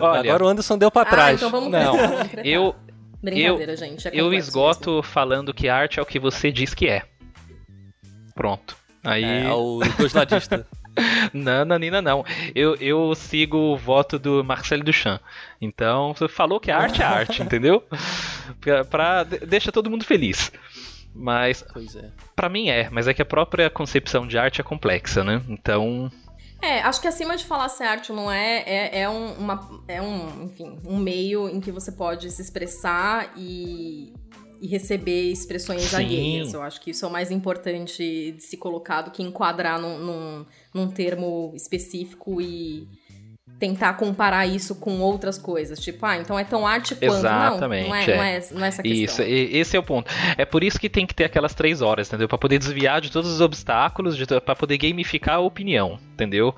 Olha, 0.00 0.20
Agora 0.20 0.44
o 0.44 0.48
Anderson 0.48 0.78
deu 0.78 0.90
pra 0.90 1.02
ah, 1.02 1.06
trás. 1.06 1.36
Então 1.36 1.50
vamos 1.50 1.70
não, 1.70 1.96
eu, 2.44 2.74
Brincadeira, 3.22 3.72
eu, 3.72 3.76
gente. 3.76 4.08
É 4.08 4.10
eu 4.14 4.32
esgoto 4.32 4.90
mesmo. 4.90 5.02
falando 5.02 5.52
que 5.52 5.68
arte 5.68 5.98
é 5.98 6.02
o 6.02 6.06
que 6.06 6.18
você 6.18 6.52
diz 6.52 6.74
que 6.74 6.88
é. 6.88 7.02
Pronto. 8.34 8.76
Aí... 9.02 9.24
É, 9.24 9.50
o 9.52 9.80
dois 9.98 10.12
ladista. 10.12 10.66
não, 11.32 11.64
Nanina, 11.64 12.00
não. 12.00 12.24
Eu, 12.54 12.74
eu 12.76 13.14
sigo 13.14 13.56
o 13.56 13.76
voto 13.76 14.18
do 14.18 14.42
Marcelo 14.44 14.84
Duchamp. 14.84 15.20
Então, 15.60 16.14
você 16.14 16.28
falou 16.28 16.60
que 16.60 16.70
a 16.70 16.78
arte 16.78 17.02
é 17.02 17.04
arte, 17.04 17.42
entendeu? 17.42 17.82
Pra, 18.60 18.84
pra, 18.84 19.24
deixa 19.24 19.72
todo 19.72 19.90
mundo 19.90 20.04
feliz. 20.04 20.52
Mas, 21.14 21.64
pois 21.72 21.96
é. 21.96 22.10
pra 22.34 22.48
mim 22.48 22.68
é, 22.68 22.90
mas 22.90 23.08
é 23.08 23.14
que 23.14 23.22
a 23.22 23.26
própria 23.26 23.70
concepção 23.70 24.26
de 24.26 24.36
arte 24.36 24.60
é 24.60 24.64
complexa, 24.64 25.24
né? 25.24 25.42
Então, 25.48 26.10
é, 26.60 26.80
acho 26.80 27.00
que 27.00 27.08
acima 27.08 27.36
de 27.36 27.44
falar 27.44 27.68
se 27.68 27.82
arte 27.82 28.12
não 28.12 28.30
é, 28.30 28.58
é, 28.66 29.00
é, 29.00 29.08
um, 29.08 29.32
uma, 29.34 29.82
é 29.86 30.00
um, 30.00 30.44
enfim, 30.44 30.78
um 30.84 30.96
meio 30.96 31.48
em 31.48 31.60
que 31.60 31.70
você 31.70 31.92
pode 31.92 32.30
se 32.30 32.42
expressar 32.42 33.32
e, 33.36 34.12
e 34.60 34.66
receber 34.66 35.30
expressões 35.30 35.82
Sim. 35.82 35.96
alheias. 35.96 36.54
Eu 36.54 36.62
acho 36.62 36.80
que 36.80 36.90
isso 36.90 37.04
é 37.04 37.08
o 37.08 37.10
mais 37.10 37.30
importante 37.30 38.32
de 38.32 38.42
se 38.42 38.56
colocar 38.56 39.02
do 39.02 39.10
que 39.10 39.22
enquadrar 39.22 39.80
num, 39.80 39.98
num, 39.98 40.46
num 40.72 40.88
termo 40.88 41.52
específico 41.54 42.40
e 42.40 42.88
tentar 43.58 43.94
comparar 43.94 44.46
isso 44.46 44.74
com 44.74 45.00
outras 45.00 45.38
coisas. 45.38 45.78
Tipo, 45.78 46.04
ah, 46.06 46.18
então 46.18 46.38
é 46.38 46.44
tão 46.44 46.66
arte 46.66 46.94
quanto. 46.94 47.14
Exatamente. 47.14 47.82
Não, 47.84 47.88
não, 47.88 47.96
é, 47.96 48.04
é. 48.04 48.16
Não, 48.16 48.22
é, 48.22 48.46
não 48.52 48.64
é 48.64 48.68
essa 48.68 48.82
questão. 48.82 49.04
Isso, 49.04 49.22
esse 49.22 49.76
é 49.76 49.80
o 49.80 49.82
ponto. 49.82 50.10
É 50.36 50.44
por 50.44 50.62
isso 50.62 50.78
que 50.78 50.88
tem 50.88 51.06
que 51.06 51.14
ter 51.14 51.24
aquelas 51.24 51.54
três 51.54 51.80
horas, 51.80 52.08
entendeu? 52.08 52.28
Pra 52.28 52.38
poder 52.38 52.58
desviar 52.58 53.00
de 53.00 53.10
todos 53.10 53.30
os 53.30 53.40
obstáculos, 53.40 54.16
de, 54.16 54.26
pra 54.40 54.54
poder 54.54 54.76
gamificar 54.78 55.36
a 55.36 55.40
opinião, 55.40 55.98
entendeu? 56.12 56.54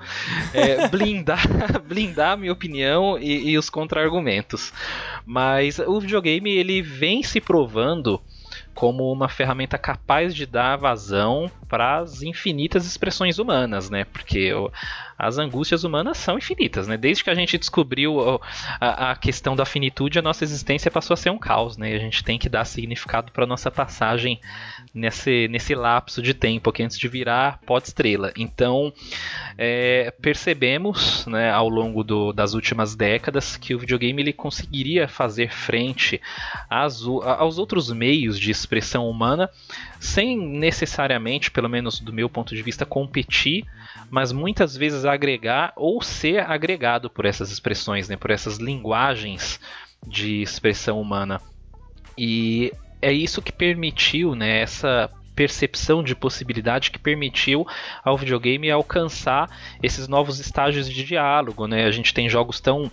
É, 0.53 0.87
blindar, 0.89 1.41
blindar 1.87 2.33
a 2.33 2.37
minha 2.37 2.51
opinião 2.51 3.17
e, 3.17 3.51
e 3.51 3.57
os 3.57 3.69
contra-argumentos. 3.69 4.73
Mas 5.25 5.79
o 5.79 5.99
videogame, 5.99 6.51
ele 6.51 6.81
vem 6.81 7.23
se 7.23 7.39
provando 7.39 8.21
como 8.73 9.11
uma 9.11 9.27
ferramenta 9.27 9.77
capaz 9.77 10.33
de 10.33 10.45
dar 10.45 10.77
vazão 10.77 11.51
para 11.67 11.97
as 11.97 12.21
infinitas 12.21 12.85
expressões 12.85 13.37
humanas, 13.37 13.89
né? 13.89 14.05
Porque 14.05 14.53
as 15.19 15.37
angústias 15.37 15.83
humanas 15.83 16.17
são 16.17 16.37
infinitas, 16.37 16.87
né? 16.87 16.95
Desde 16.95 17.25
que 17.25 17.29
a 17.29 17.35
gente 17.35 17.57
descobriu 17.57 18.39
a, 18.79 19.11
a, 19.11 19.15
questão 19.17 19.53
da 19.53 19.65
finitude, 19.65 20.17
a 20.17 20.21
nossa 20.21 20.45
existência 20.45 20.89
passou 20.89 21.13
a 21.13 21.17
ser 21.17 21.29
um 21.29 21.37
caos, 21.37 21.75
né? 21.75 21.93
A 21.93 21.99
gente 21.99 22.23
tem 22.23 22.39
que 22.39 22.47
dar 22.47 22.63
significado 22.63 23.29
para 23.33 23.45
nossa 23.45 23.69
passagem 23.69 24.39
nesse, 24.93 25.49
nesse 25.49 25.75
lapso 25.75 26.21
de 26.21 26.33
tempo 26.33 26.69
aqui 26.69 26.83
antes 26.83 26.97
de 26.97 27.07
virar 27.09 27.59
pó 27.65 27.77
estrela. 27.79 28.31
Então, 28.37 28.93
é, 29.57 30.09
percebemos, 30.21 31.25
né, 31.25 31.51
ao 31.51 31.67
longo 31.67 32.01
do, 32.01 32.31
das 32.31 32.53
últimas 32.53 32.95
décadas, 32.95 33.57
que 33.57 33.75
o 33.75 33.79
videogame 33.79 34.21
ele 34.21 34.31
conseguiria 34.31 35.05
fazer 35.09 35.51
frente 35.51 36.21
às, 36.69 37.03
aos 37.03 37.57
outros 37.57 37.91
meios 37.91 38.39
de 38.39 38.51
expressão 38.51 39.09
humana 39.09 39.49
sem 39.99 40.37
necessariamente, 40.37 41.51
pelo 41.51 41.69
menos 41.69 41.99
do 41.99 42.13
meu 42.13 42.29
ponto 42.29 42.55
de 42.55 42.61
vista, 42.61 42.85
competir 42.85 43.65
mas 44.09 44.31
muitas 44.31 44.75
vezes 44.75 45.05
agregar 45.05 45.71
ou 45.75 46.01
ser 46.01 46.39
agregado 46.39 47.09
por 47.09 47.25
essas 47.25 47.51
expressões, 47.51 48.09
né, 48.09 48.17
por 48.17 48.31
essas 48.31 48.57
linguagens 48.57 49.59
de 50.05 50.41
expressão 50.41 50.99
humana. 50.99 51.41
E 52.17 52.73
é 53.01 53.11
isso 53.11 53.41
que 53.41 53.51
permitiu 53.51 54.35
né, 54.35 54.61
essa 54.61 55.09
percepção 55.39 56.03
de 56.03 56.13
possibilidade 56.13 56.91
que 56.91 56.99
permitiu 56.99 57.65
ao 58.03 58.17
videogame 58.17 58.69
alcançar 58.69 59.49
esses 59.81 60.05
novos 60.05 60.37
estágios 60.37 60.89
de 60.89 61.01
diálogo. 61.01 61.65
Né? 61.65 61.85
A 61.85 61.91
gente 61.91 62.13
tem 62.13 62.27
jogos 62.27 62.59
tão 62.59 62.91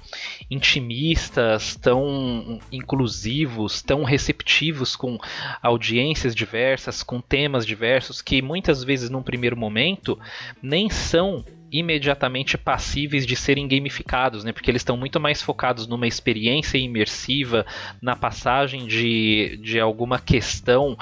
intimistas, 0.49 1.74
tão 1.74 2.61
inclusivos, 2.70 3.82
tão 3.82 4.05
receptivos 4.05 4.94
com 4.94 5.18
audiências 5.61 6.36
diversas, 6.36 7.03
com 7.03 7.20
temas 7.20 7.66
diversos, 7.66 8.22
que 8.22 8.40
muitas 8.40 8.84
vezes, 8.84 9.11
num 9.11 9.24
primeiro 9.24 9.57
momento, 9.57 10.16
nem 10.62 10.88
são 10.88 11.44
imediatamente 11.70 12.57
passíveis 12.57 13.26
de 13.26 13.34
serem 13.34 13.66
gamificados, 13.66 14.44
né? 14.44 14.53
Porque 14.53 14.70
eles 14.70 14.80
estão 14.80 14.97
muito 14.97 15.18
mais 15.18 15.42
focados 15.42 15.86
numa 15.86 16.07
experiência 16.07 16.78
imersiva, 16.78 17.66
na 18.01 18.14
passagem 18.14 18.86
de, 18.86 19.59
de 19.62 19.80
alguma 19.80 20.18
questão 20.18 20.97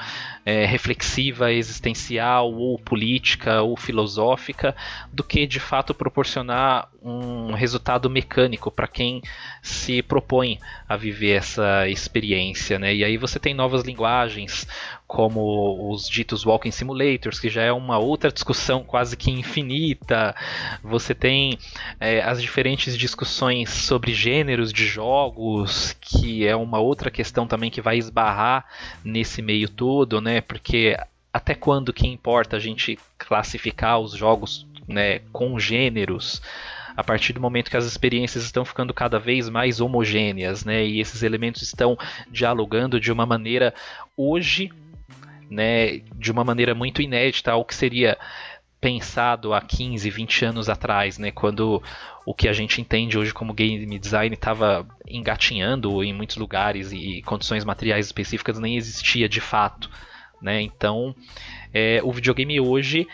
é, 0.45 0.63
reflexiva, 0.63 1.51
existencial, 1.51 2.53
ou 2.53 2.77
política, 2.77 3.63
ou 3.63 3.75
filosófica, 3.75 4.75
do 5.11 5.23
que 5.23 5.47
de 5.47 5.59
fato 5.59 5.93
proporcionar 5.93 6.87
um 7.01 7.53
resultado 7.53 8.09
mecânico 8.09 8.71
para 8.71 8.87
quem 8.87 9.21
se 9.61 10.01
propõe 10.01 10.59
a 10.87 10.95
viver 10.95 11.33
essa 11.33 11.87
experiência, 11.87 12.79
né? 12.79 12.93
E 12.93 13.03
aí 13.03 13.17
você 13.17 13.39
tem 13.39 13.53
novas 13.53 13.83
linguagens, 13.83 14.67
como 15.07 15.91
os 15.91 16.09
ditos 16.09 16.45
walking 16.45 16.71
simulators, 16.71 17.39
que 17.39 17.49
já 17.49 17.61
é 17.61 17.71
uma 17.71 17.99
outra 17.99 18.31
discussão 18.31 18.83
quase 18.83 19.15
que 19.15 19.29
infinita. 19.29 20.35
Você 20.83 21.13
tem 21.13 21.59
é, 21.99 22.21
as 22.21 22.41
diferentes 22.41 22.97
discussões 22.97 23.69
sobre 23.69 24.13
gêneros 24.13 24.73
de 24.73 24.87
jogos, 24.87 25.95
que 26.01 26.45
é 26.47 26.55
uma 26.55 26.79
outra 26.79 27.11
questão 27.11 27.45
também 27.45 27.69
que 27.69 27.81
vai 27.81 27.97
esbarrar 27.97 28.65
nesse 29.03 29.41
meio 29.43 29.69
todo, 29.69 30.19
né? 30.19 30.34
Porque 30.41 30.97
até 31.33 31.53
quando 31.53 31.93
que 31.93 32.07
importa 32.07 32.57
a 32.57 32.59
gente 32.59 32.97
classificar 33.17 33.99
os 33.99 34.13
jogos 34.13 34.65
né, 34.87 35.19
com 35.31 35.59
gêneros? 35.59 36.41
a 36.97 37.03
partir 37.03 37.33
do 37.33 37.41
momento 37.41 37.69
que 37.69 37.75
as 37.75 37.83
experiências 37.83 38.45
estão 38.45 38.63
ficando 38.63 38.93
cada 38.93 39.19
vez 39.19 39.49
mais 39.49 39.81
homogêneas, 39.81 40.63
né, 40.63 40.85
e 40.85 41.01
esses 41.01 41.23
elementos 41.23 41.61
estão 41.61 41.97
dialogando 42.31 43.01
de 43.01 43.11
uma 43.11 43.25
maneira 43.25 43.73
hoje 44.15 44.71
né, 45.49 45.99
de 46.15 46.31
uma 46.31 46.43
maneira 46.43 46.73
muito 46.73 47.01
inédita 47.01 47.51
ao 47.51 47.65
que 47.65 47.75
seria 47.75 48.17
pensado 48.79 49.53
há 49.53 49.61
15, 49.61 50.09
20 50.09 50.45
anos 50.45 50.69
atrás, 50.69 51.17
né, 51.17 51.31
quando 51.31 51.81
o 52.25 52.33
que 52.33 52.47
a 52.47 52.53
gente 52.53 52.81
entende 52.81 53.17
hoje 53.17 53.33
como 53.33 53.53
game 53.53 53.97
design 53.99 54.33
estava 54.33 54.85
engatinhando 55.07 56.03
em 56.03 56.13
muitos 56.13 56.37
lugares 56.37 56.91
e 56.91 57.21
condições 57.23 57.63
materiais 57.63 58.05
específicas 58.05 58.59
nem 58.59 58.77
existia 58.77 59.27
de 59.29 59.41
fato, 59.41 59.89
né? 60.41 60.61
Então, 60.61 61.15
é, 61.73 62.01
o 62.03 62.11
videogame 62.11 62.59
hoje 62.59 63.07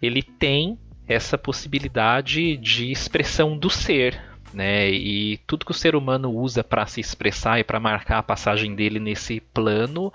ele 0.00 0.22
tem 0.22 0.78
essa 1.06 1.38
possibilidade 1.38 2.56
de 2.56 2.90
expressão 2.90 3.56
do 3.56 3.70
ser, 3.70 4.20
né? 4.52 4.90
E 4.90 5.38
tudo 5.46 5.64
que 5.64 5.70
o 5.70 5.74
ser 5.74 5.94
humano 5.94 6.30
usa 6.30 6.62
para 6.62 6.86
se 6.86 7.00
expressar 7.00 7.58
e 7.58 7.64
para 7.64 7.80
marcar 7.80 8.18
a 8.18 8.22
passagem 8.22 8.74
dele 8.74 8.98
nesse 8.98 9.40
plano, 9.40 10.12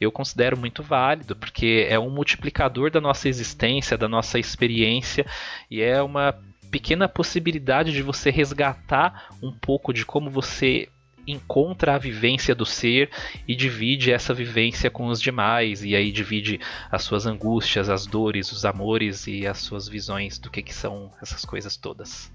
eu 0.00 0.10
considero 0.10 0.56
muito 0.56 0.82
válido, 0.82 1.36
porque 1.36 1.86
é 1.88 1.98
um 1.98 2.10
multiplicador 2.10 2.90
da 2.90 3.00
nossa 3.00 3.28
existência, 3.28 3.96
da 3.96 4.08
nossa 4.08 4.38
experiência 4.38 5.26
e 5.70 5.80
é 5.80 6.02
uma 6.02 6.34
pequena 6.70 7.08
possibilidade 7.08 7.92
de 7.92 8.02
você 8.02 8.30
resgatar 8.30 9.28
um 9.42 9.52
pouco 9.52 9.92
de 9.92 10.06
como 10.06 10.30
você 10.30 10.88
encontra 11.26 11.94
a 11.94 11.98
vivência 11.98 12.54
do 12.54 12.66
ser 12.66 13.10
e 13.46 13.54
divide 13.54 14.12
essa 14.12 14.34
vivência 14.34 14.90
com 14.90 15.06
os 15.06 15.20
demais 15.20 15.84
e 15.84 15.94
aí 15.94 16.10
divide 16.10 16.60
as 16.90 17.02
suas 17.02 17.26
angústias, 17.26 17.88
as 17.88 18.06
dores, 18.06 18.50
os 18.52 18.64
amores 18.64 19.26
e 19.26 19.46
as 19.46 19.58
suas 19.58 19.88
visões 19.88 20.38
do 20.38 20.50
que, 20.50 20.62
que 20.62 20.74
são 20.74 21.10
essas 21.20 21.44
coisas 21.44 21.76
todas. 21.76 22.32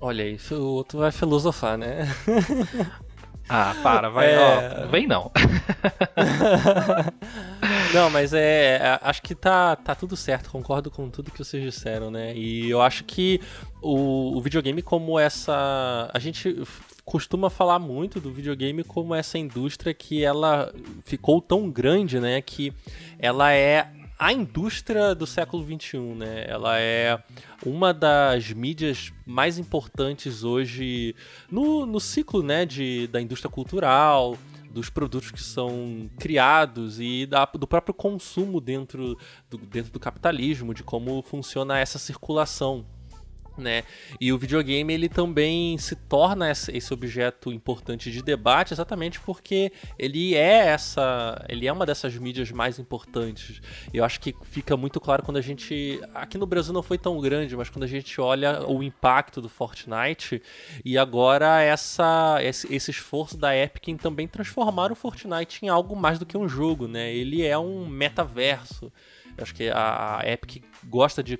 Olha 0.00 0.24
aí, 0.24 0.38
o 0.50 0.62
outro 0.62 0.98
vai 0.98 1.12
filosofar, 1.12 1.78
né? 1.78 2.08
Ah, 3.48 3.74
para, 3.82 4.08
vai, 4.08 4.32
é... 4.32 4.38
ó, 4.38 4.86
vem 4.86 5.06
não. 5.06 5.30
não, 7.92 8.08
mas 8.08 8.32
é, 8.32 8.76
é, 8.76 8.98
acho 9.02 9.20
que 9.20 9.34
tá, 9.34 9.76
tá 9.76 9.94
tudo 9.94 10.16
certo, 10.16 10.50
concordo 10.50 10.90
com 10.90 11.10
tudo 11.10 11.30
que 11.30 11.44
vocês 11.44 11.62
disseram, 11.62 12.10
né? 12.10 12.34
E 12.34 12.70
eu 12.70 12.80
acho 12.80 13.04
que 13.04 13.40
o, 13.82 14.36
o 14.36 14.40
videogame 14.40 14.80
como 14.80 15.18
essa, 15.18 16.10
a 16.12 16.18
gente 16.18 16.56
costuma 17.04 17.50
falar 17.50 17.78
muito 17.78 18.20
do 18.20 18.32
videogame 18.32 18.82
como 18.82 19.14
essa 19.14 19.38
indústria 19.38 19.92
que 19.92 20.24
ela 20.24 20.72
ficou 21.04 21.40
tão 21.40 21.70
grande, 21.70 22.18
né, 22.18 22.40
que 22.40 22.72
ela 23.18 23.52
é 23.52 23.90
a 24.18 24.32
indústria 24.32 25.14
do 25.14 25.26
século 25.26 25.64
XXI, 25.64 25.98
né? 25.98 26.44
Ela 26.48 26.78
é 26.78 27.18
uma 27.66 27.92
das 27.92 28.52
mídias 28.52 29.12
mais 29.26 29.58
importantes 29.58 30.44
hoje 30.44 31.16
no, 31.50 31.84
no 31.84 31.98
ciclo, 31.98 32.42
né, 32.42 32.64
de, 32.64 33.08
da 33.08 33.20
indústria 33.20 33.50
cultural, 33.50 34.38
dos 34.70 34.88
produtos 34.88 35.30
que 35.30 35.42
são 35.42 36.10
criados 36.18 37.00
e 37.00 37.26
da, 37.26 37.44
do 37.44 37.66
próprio 37.66 37.94
consumo 37.94 38.60
dentro 38.60 39.16
do, 39.48 39.58
dentro 39.58 39.92
do 39.92 40.00
capitalismo, 40.00 40.72
de 40.72 40.82
como 40.82 41.22
funciona 41.22 41.78
essa 41.78 41.98
circulação 41.98 42.84
né? 43.56 43.84
E 44.20 44.32
o 44.32 44.38
videogame 44.38 44.92
ele 44.92 45.08
também 45.08 45.76
se 45.78 45.94
torna 45.94 46.50
esse 46.50 46.92
objeto 46.92 47.52
importante 47.52 48.10
de 48.10 48.22
debate 48.22 48.72
exatamente 48.72 49.20
porque 49.20 49.72
ele 49.98 50.34
é 50.34 50.66
essa, 50.68 51.44
ele 51.48 51.66
é 51.66 51.72
uma 51.72 51.86
dessas 51.86 52.16
mídias 52.16 52.50
mais 52.50 52.78
importantes. 52.78 53.60
Eu 53.92 54.04
acho 54.04 54.20
que 54.20 54.34
fica 54.42 54.76
muito 54.76 55.00
claro 55.00 55.22
quando 55.22 55.36
a 55.36 55.42
gente, 55.42 56.00
aqui 56.14 56.38
no 56.38 56.46
Brasil 56.46 56.72
não 56.72 56.82
foi 56.82 56.98
tão 56.98 57.20
grande, 57.20 57.56
mas 57.56 57.70
quando 57.70 57.84
a 57.84 57.88
gente 57.88 58.20
olha 58.20 58.66
o 58.66 58.82
impacto 58.82 59.40
do 59.40 59.48
Fortnite 59.48 60.42
e 60.84 60.98
agora 60.98 61.62
essa 61.62 62.38
esse, 62.42 62.90
esforço 62.90 63.36
da 63.36 63.56
Epic 63.56 63.88
em 63.88 63.96
também 63.96 64.28
transformar 64.28 64.92
o 64.92 64.94
Fortnite 64.94 65.64
em 65.64 65.68
algo 65.68 65.96
mais 65.96 66.18
do 66.18 66.26
que 66.26 66.36
um 66.36 66.48
jogo, 66.48 66.86
né? 66.86 67.12
Ele 67.12 67.42
é 67.42 67.58
um 67.58 67.86
metaverso. 67.86 68.92
Acho 69.36 69.54
que 69.54 69.68
a, 69.68 70.20
Epic 70.24 70.62
gosta 70.84 71.22
de 71.22 71.38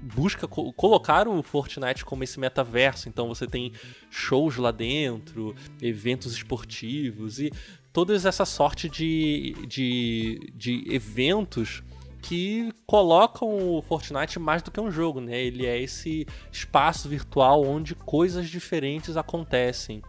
busca 0.00 0.48
co 0.48 0.72
colocar 0.72 1.28
o 1.28 1.42
Fortnite 1.42 2.04
como 2.04 2.24
esse 2.24 2.40
metaverso. 2.40 3.08
Então 3.08 3.28
você 3.28 3.46
tem 3.46 3.72
shows 4.10 4.56
lá 4.56 4.70
dentro, 4.70 5.54
eventos 5.80 6.32
esportivos 6.32 7.38
e 7.38 7.52
toda 7.92 8.14
essa 8.14 8.44
sorte 8.44 8.88
de, 8.88 9.54
de, 9.66 10.52
de 10.54 10.84
eventos 10.88 11.82
que 12.22 12.72
colocam 12.86 13.76
o 13.76 13.82
Fortnite 13.82 14.38
mais 14.38 14.62
do 14.62 14.70
que 14.70 14.80
um 14.80 14.90
jogo, 14.90 15.20
né? 15.20 15.40
Ele 15.40 15.64
é 15.64 15.80
esse 15.80 16.26
espaço 16.50 17.08
virtual 17.08 17.64
onde 17.64 17.94
coisas 17.94 18.48
diferentes 18.48 19.16
acontecem 19.16 20.02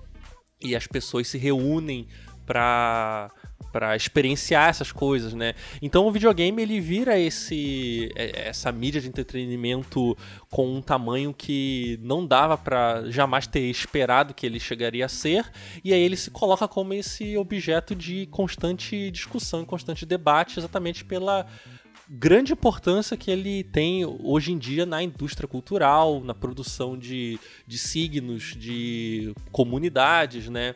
e 0.61 0.75
as 0.75 0.87
pessoas 0.87 1.27
se 1.27 1.37
reúnem 1.37 2.07
para 2.45 3.31
para 3.71 3.95
experienciar 3.95 4.69
essas 4.69 4.91
coisas, 4.91 5.33
né? 5.33 5.53
Então 5.81 6.07
o 6.07 6.11
videogame 6.11 6.61
ele 6.61 6.79
vira 6.79 7.19
esse 7.19 8.11
é, 8.15 8.47
essa 8.47 8.71
mídia 8.71 9.01
de 9.01 9.07
entretenimento 9.07 10.17
com 10.49 10.75
um 10.75 10.81
tamanho 10.81 11.33
que 11.33 11.99
não 12.01 12.25
dava 12.25 12.57
para 12.57 13.09
jamais 13.09 13.45
ter 13.45 13.61
esperado 13.61 14.33
que 14.33 14.45
ele 14.45 14.59
chegaria 14.59 15.05
a 15.05 15.09
ser, 15.09 15.51
e 15.83 15.93
aí 15.93 16.01
ele 16.01 16.15
se 16.15 16.31
coloca 16.31 16.67
como 16.67 16.93
esse 16.93 17.37
objeto 17.37 17.93
de 17.95 18.25
constante 18.27 19.11
discussão, 19.11 19.65
constante 19.65 20.05
debate, 20.05 20.59
exatamente 20.59 21.03
pela 21.03 21.45
grande 22.09 22.53
importância 22.53 23.17
que 23.17 23.29
ele 23.29 23.63
tem 23.65 24.05
hoje 24.05 24.53
em 24.53 24.57
dia 24.57 24.85
na 24.85 25.03
indústria 25.03 25.47
cultural, 25.47 26.21
na 26.21 26.33
produção 26.33 26.97
de, 26.97 27.37
de 27.65 27.77
signos, 27.77 28.55
de 28.57 29.33
comunidades, 29.51 30.47
né? 30.47 30.75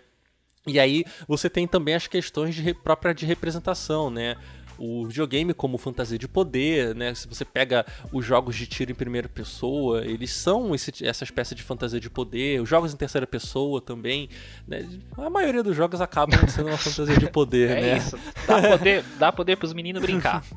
E 0.67 0.79
aí 0.79 1.03
você 1.27 1.49
tem 1.49 1.67
também 1.67 1.95
as 1.95 2.07
questões 2.07 2.53
de, 2.53 2.73
própria 2.73 3.13
de 3.13 3.25
representação, 3.25 4.09
né? 4.09 4.37
o 4.83 5.05
videogame 5.05 5.53
como 5.53 5.77
fantasia 5.77 6.17
de 6.17 6.27
poder, 6.27 6.95
né? 6.95 7.13
Se 7.13 7.27
você 7.27 7.45
pega 7.45 7.85
os 8.11 8.25
jogos 8.25 8.55
de 8.55 8.65
tiro 8.65 8.91
em 8.91 8.95
primeira 8.95 9.29
pessoa, 9.29 10.03
eles 10.03 10.31
são 10.31 10.73
esse, 10.73 11.05
essa 11.05 11.23
espécie 11.23 11.53
de 11.53 11.61
fantasia 11.61 11.99
de 11.99 12.09
poder. 12.09 12.59
Os 12.59 12.67
jogos 12.67 12.91
em 12.91 12.97
terceira 12.97 13.27
pessoa 13.27 13.79
também, 13.79 14.27
né? 14.67 14.89
A 15.15 15.29
maioria 15.29 15.61
dos 15.61 15.75
jogos 15.75 16.01
acabam 16.01 16.47
sendo 16.47 16.69
uma 16.69 16.77
fantasia 16.79 17.15
de 17.15 17.29
poder, 17.29 17.69
é 17.77 17.81
né? 17.81 17.97
Isso. 17.97 18.17
Dá 18.47 18.61
poder, 18.61 19.03
dá 19.19 19.31
poder 19.31 19.55
pros 19.55 19.71
meninos 19.71 20.01
brincar. 20.01 20.43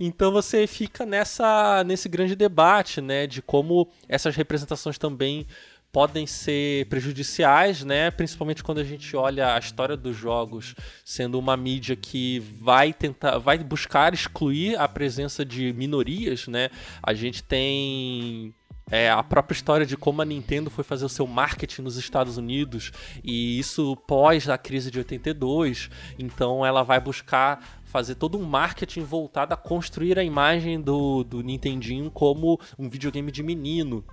Então 0.00 0.32
você 0.32 0.66
fica 0.66 1.06
nessa 1.06 1.84
nesse 1.84 2.08
grande 2.08 2.34
debate, 2.34 3.00
né, 3.00 3.26
de 3.26 3.40
como 3.40 3.88
essas 4.08 4.34
representações 4.34 4.98
também 4.98 5.46
podem 5.92 6.26
ser 6.26 6.86
prejudiciais, 6.86 7.82
né? 7.82 8.10
Principalmente 8.10 8.62
quando 8.62 8.78
a 8.78 8.84
gente 8.84 9.16
olha 9.16 9.54
a 9.54 9.58
história 9.58 9.96
dos 9.96 10.16
jogos 10.16 10.74
sendo 11.04 11.38
uma 11.38 11.56
mídia 11.56 11.96
que 11.96 12.40
vai 12.60 12.92
tentar, 12.92 13.38
vai 13.38 13.58
buscar 13.58 14.12
excluir 14.12 14.78
a 14.78 14.86
presença 14.86 15.44
de 15.44 15.72
minorias, 15.72 16.46
né? 16.46 16.70
A 17.02 17.14
gente 17.14 17.42
tem 17.42 18.54
é, 18.90 19.10
a 19.10 19.22
própria 19.22 19.54
história 19.54 19.84
de 19.84 19.96
como 19.96 20.22
a 20.22 20.24
Nintendo 20.24 20.70
foi 20.70 20.82
fazer 20.82 21.04
o 21.04 21.08
seu 21.08 21.26
marketing 21.26 21.82
nos 21.82 21.96
Estados 21.96 22.36
Unidos 22.36 22.90
e 23.22 23.58
isso 23.58 23.96
pós 24.06 24.48
a 24.48 24.56
crise 24.56 24.90
de 24.90 24.98
82, 24.98 25.90
então 26.18 26.64
ela 26.64 26.82
vai 26.82 26.98
buscar 27.00 27.62
fazer 27.84 28.14
todo 28.14 28.38
um 28.38 28.44
marketing 28.44 29.02
voltado 29.02 29.54
a 29.54 29.56
construir 29.56 30.18
a 30.18 30.24
imagem 30.24 30.80
do, 30.80 31.24
do 31.24 31.42
Nintendinho 31.42 32.10
como 32.10 32.60
um 32.78 32.88
videogame 32.88 33.30
de 33.30 33.42
menino. 33.42 34.04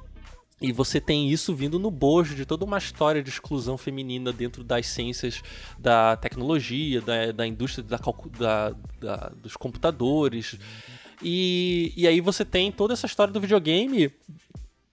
E 0.61 0.71
você 0.71 1.01
tem 1.01 1.29
isso 1.29 1.53
vindo 1.53 1.77
no 1.77 1.91
bojo 1.91 2.33
de 2.33 2.45
toda 2.45 2.63
uma 2.63 2.77
história 2.77 3.21
de 3.21 3.29
exclusão 3.29 3.77
feminina 3.77 4.31
dentro 4.31 4.63
das 4.63 4.87
ciências 4.87 5.41
da 5.77 6.15
tecnologia, 6.15 7.01
da, 7.01 7.31
da 7.33 7.45
indústria 7.45 7.83
da, 7.83 7.99
da, 8.39 8.75
da, 8.99 9.29
dos 9.35 9.57
computadores. 9.57 10.57
E, 11.21 11.93
e 11.97 12.07
aí 12.07 12.21
você 12.21 12.45
tem 12.45 12.71
toda 12.71 12.93
essa 12.93 13.05
história 13.05 13.33
do 13.33 13.41
videogame 13.41 14.13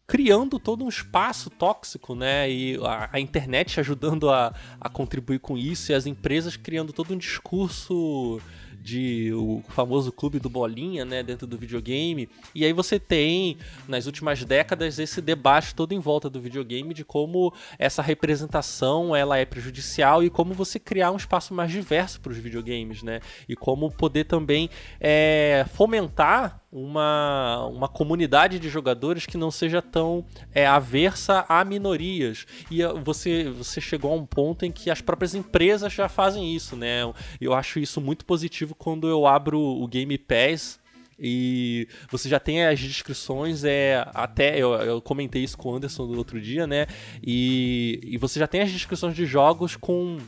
criando 0.04 0.58
todo 0.58 0.84
um 0.84 0.88
espaço 0.88 1.48
tóxico, 1.48 2.14
né? 2.14 2.50
E 2.50 2.76
a, 2.84 3.10
a 3.12 3.20
internet 3.20 3.80
ajudando 3.80 4.30
a, 4.30 4.52
a 4.80 4.88
contribuir 4.88 5.38
com 5.38 5.56
isso, 5.56 5.92
e 5.92 5.94
as 5.94 6.06
empresas 6.06 6.56
criando 6.56 6.92
todo 6.92 7.14
um 7.14 7.16
discurso 7.16 8.40
de 8.82 9.32
o 9.32 9.62
famoso 9.68 10.10
clube 10.10 10.38
do 10.38 10.50
bolinha, 10.50 11.04
né, 11.04 11.22
dentro 11.22 11.46
do 11.46 11.56
videogame. 11.56 12.28
E 12.54 12.64
aí 12.64 12.72
você 12.72 12.98
tem 12.98 13.56
nas 13.86 14.06
últimas 14.06 14.44
décadas 14.44 14.98
esse 14.98 15.20
debate 15.20 15.74
todo 15.74 15.92
em 15.92 16.00
volta 16.00 16.28
do 16.28 16.40
videogame 16.40 16.92
de 16.92 17.04
como 17.04 17.54
essa 17.78 18.02
representação 18.02 19.14
ela 19.14 19.38
é 19.38 19.44
prejudicial 19.44 20.24
e 20.24 20.30
como 20.30 20.52
você 20.52 20.78
criar 20.78 21.12
um 21.12 21.16
espaço 21.16 21.54
mais 21.54 21.70
diverso 21.70 22.20
para 22.20 22.32
os 22.32 22.38
videogames, 22.38 23.02
né? 23.02 23.20
E 23.48 23.54
como 23.54 23.90
poder 23.90 24.24
também 24.24 24.68
é, 25.00 25.64
fomentar 25.72 26.61
uma, 26.72 27.66
uma 27.66 27.88
comunidade 27.88 28.58
de 28.58 28.70
jogadores 28.70 29.26
que 29.26 29.36
não 29.36 29.50
seja 29.50 29.82
tão 29.82 30.24
é, 30.54 30.66
aversa 30.66 31.44
a 31.46 31.62
minorias. 31.64 32.46
E 32.70 32.82
ah, 32.82 32.94
você, 32.94 33.50
você 33.50 33.78
chegou 33.78 34.10
a 34.10 34.16
um 34.16 34.24
ponto 34.24 34.64
em 34.64 34.72
que 34.72 34.90
as 34.90 35.02
próprias 35.02 35.34
empresas 35.34 35.92
já 35.92 36.08
fazem 36.08 36.56
isso, 36.56 36.74
né? 36.74 37.00
Eu 37.38 37.52
acho 37.52 37.78
isso 37.78 38.00
muito 38.00 38.24
positivo 38.24 38.74
quando 38.74 39.06
eu 39.06 39.26
abro 39.26 39.60
o 39.60 39.86
Game 39.86 40.16
Pass 40.16 40.80
e 41.18 41.86
você 42.10 42.28
já 42.28 42.40
tem 42.40 42.64
as 42.64 42.80
descrições, 42.80 43.62
é 43.64 44.04
até 44.14 44.58
eu, 44.58 44.72
eu, 44.72 45.00
comentei 45.00 45.44
isso 45.44 45.58
com 45.58 45.70
o 45.70 45.76
Anderson 45.76 46.06
no 46.06 46.16
outro 46.16 46.40
dia, 46.40 46.66
né? 46.66 46.86
E, 47.22 48.00
e 48.02 48.16
você 48.16 48.40
já 48.40 48.46
tem 48.46 48.62
as 48.62 48.72
descrições 48.72 49.14
de 49.14 49.26
jogos 49.26 49.76
com 49.76 50.18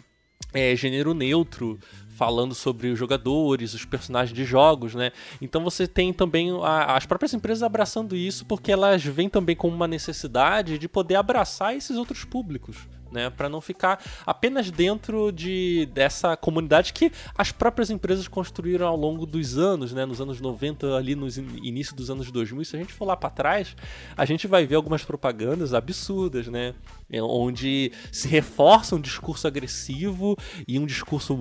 é, 0.53 0.77
gênero 0.77 1.13
neutro, 1.15 1.79
falando 2.15 2.55
sobre 2.55 2.89
os 2.89 2.99
jogadores, 2.99 3.75
os 3.75 3.85
personagens 3.85 4.35
de 4.35 4.45
jogos, 4.45 4.95
né? 4.95 5.11
Então 5.41 5.62
você 5.62 5.87
tem 5.87 6.12
também 6.12 6.51
a, 6.62 6.97
as 6.97 7.07
próprias 7.07 7.35
empresas 7.35 7.62
abraçando 7.62 8.17
isso 8.17 8.45
porque 8.45 8.71
elas 8.71 9.05
vêm 9.05 9.29
também 9.29 9.57
com 9.57 9.69
uma 9.69 9.89
necessidade 9.89 10.79
de 10.79 10.89
poder 10.89 11.17
abraçar 11.17 11.75
esses 11.75 11.97
outros 11.97 12.25
públicos. 12.25 12.77
né? 13.11 13.31
Para 13.31 13.49
não 13.49 13.61
ficar 13.61 14.03
apenas 14.27 14.71
dentro 14.71 15.31
de 15.31 15.89
dessa 15.95 16.37
comunidade 16.37 16.93
que 16.93 17.12
as 17.39 17.53
próprias 17.53 17.89
empresas 17.89 18.27
construíram 18.27 18.89
ao 18.89 18.97
longo 18.97 19.25
dos 19.25 19.57
anos, 19.57 19.93
né? 19.93 20.05
Nos 20.05 20.21
anos 20.21 20.41
90, 20.41 20.97
ali 20.97 21.15
no 21.15 21.29
início 21.62 21.95
dos 21.95 22.11
anos 22.11 22.31
2000. 22.31 22.65
Se 22.65 22.77
a 22.77 22.79
gente 22.81 22.93
for 22.93 23.05
lá 23.05 23.17
para 23.17 23.31
trás, 23.31 23.77
a 24.17 24.25
gente 24.25 24.49
vai 24.49 24.67
ver 24.67 24.75
algumas 24.75 25.05
propagandas 25.05 25.73
absurdas, 25.73 26.49
né? 26.49 26.75
É, 27.15 27.23
onde 27.23 27.93
se 28.11 28.27
reforça 28.27 28.97
um 28.97 29.01
discurso 29.01 29.47
agressivo 29.47 30.37
e 30.67 30.79
um 30.79 30.87
discurso 30.87 31.39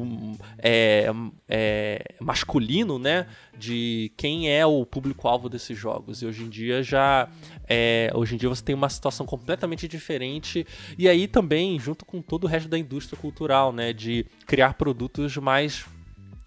é, 0.60 1.08
é, 1.50 2.04
masculino, 2.20 3.00
né? 3.00 3.26
De 3.58 4.12
quem 4.16 4.52
é 4.52 4.66
o 4.66 4.86
público-alvo 4.86 5.50
desses 5.50 5.78
jogos. 5.78 6.22
E 6.22 6.26
hoje 6.26 6.44
em 6.44 6.50
dia 6.50 6.84
já. 6.84 7.28
É, 7.68 8.12
hoje 8.14 8.36
em 8.36 8.38
dia 8.38 8.50
você 8.50 8.64
tem 8.64 8.76
uma 8.76 8.90
situação 8.90 9.26
completamente 9.26 9.88
diferente. 9.88 10.66
E 10.98 11.10
aí 11.10 11.28
também, 11.28 11.80
junto 11.80 12.06
com 12.06 12.22
todo 12.22 12.44
o 12.44 12.48
resto 12.48 12.70
da 12.70 12.78
indústria 12.78 13.18
cultural, 13.20 13.74
né? 13.74 13.94
De 13.94 14.26
criar 14.46 14.76
produtos 14.76 15.38
mais 15.38 15.86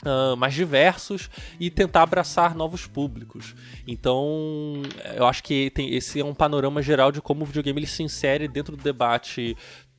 Uh, 0.06 0.36
mais 0.36 0.54
diversos 0.54 1.28
e 1.58 1.68
tentar 1.68 2.04
abraçar 2.04 2.54
novos 2.54 2.86
públicos. 2.86 3.56
Então, 3.88 4.82
eu 5.16 5.26
acho 5.26 5.42
que 5.42 5.68
tem, 5.70 5.92
esse 5.92 6.20
é 6.20 6.24
um 6.24 6.32
panorama 6.32 6.80
geral 6.80 7.10
de 7.10 7.20
como 7.20 7.42
o 7.42 7.44
videogame 7.44 7.80
ele 7.80 7.88
se 7.88 8.04
insere 8.04 8.46
dentro 8.46 8.76
do 8.76 8.82
debate. 8.84 9.56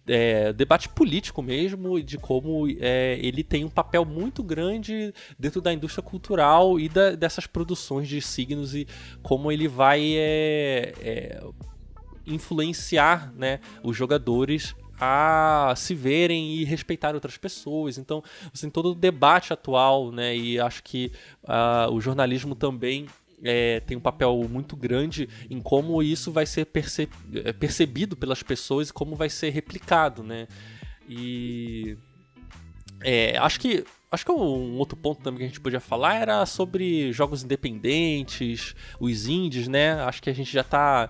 É, 0.09 0.53
debate 0.53 0.87
político 0.87 1.41
mesmo, 1.41 2.01
de 2.01 2.17
como 2.17 2.65
é, 2.79 3.19
ele 3.21 3.43
tem 3.43 3.65
um 3.65 3.69
papel 3.69 4.05
muito 4.05 4.41
grande 4.41 5.13
dentro 5.37 5.59
da 5.59 5.73
indústria 5.73 6.01
cultural 6.01 6.79
e 6.79 6.87
da, 6.87 7.11
dessas 7.11 7.45
produções 7.45 8.07
de 8.07 8.21
signos 8.21 8.73
e 8.73 8.87
como 9.21 9.51
ele 9.51 9.67
vai 9.67 10.13
é, 10.15 10.93
é 11.01 11.43
influenciar 12.25 13.33
né, 13.35 13.59
os 13.83 13.97
jogadores 13.97 14.73
a 14.99 15.73
se 15.75 15.93
verem 15.93 16.55
e 16.55 16.63
respeitar 16.63 17.13
outras 17.13 17.37
pessoas. 17.37 17.97
Então, 17.97 18.23
tem 18.59 18.69
todo 18.69 18.91
o 18.91 18.95
debate 18.95 19.53
atual, 19.53 20.11
né? 20.11 20.35
E 20.35 20.59
acho 20.59 20.83
que 20.83 21.11
uh, 21.43 21.91
o 21.91 22.01
jornalismo 22.01 22.55
também 22.55 23.07
é, 23.43 23.79
tem 23.81 23.95
um 23.95 24.01
papel 24.01 24.47
muito 24.49 24.75
grande 24.75 25.29
em 25.49 25.61
como 25.61 26.01
isso 26.01 26.31
vai 26.31 26.45
ser 26.45 26.65
perce 26.65 27.07
é, 27.33 27.53
percebido 27.53 28.15
pelas 28.15 28.41
pessoas 28.41 28.89
e 28.89 28.93
como 28.93 29.15
vai 29.15 29.29
ser 29.29 29.49
replicado, 29.49 30.23
né? 30.23 30.47
E 31.07 31.97
é, 33.01 33.37
acho 33.37 33.59
que 33.59 33.85
acho 34.09 34.25
que 34.25 34.31
um 34.31 34.77
outro 34.77 34.97
ponto 34.97 35.21
também 35.21 35.39
que 35.39 35.43
a 35.43 35.47
gente 35.47 35.59
podia 35.59 35.79
falar 35.79 36.15
era 36.15 36.45
sobre 36.45 37.11
jogos 37.11 37.43
independentes, 37.43 38.73
os 38.99 39.27
indies, 39.27 39.67
né? 39.67 39.93
Acho 40.01 40.21
que 40.21 40.29
a 40.29 40.33
gente 40.33 40.51
já 40.51 40.61
está 40.61 41.09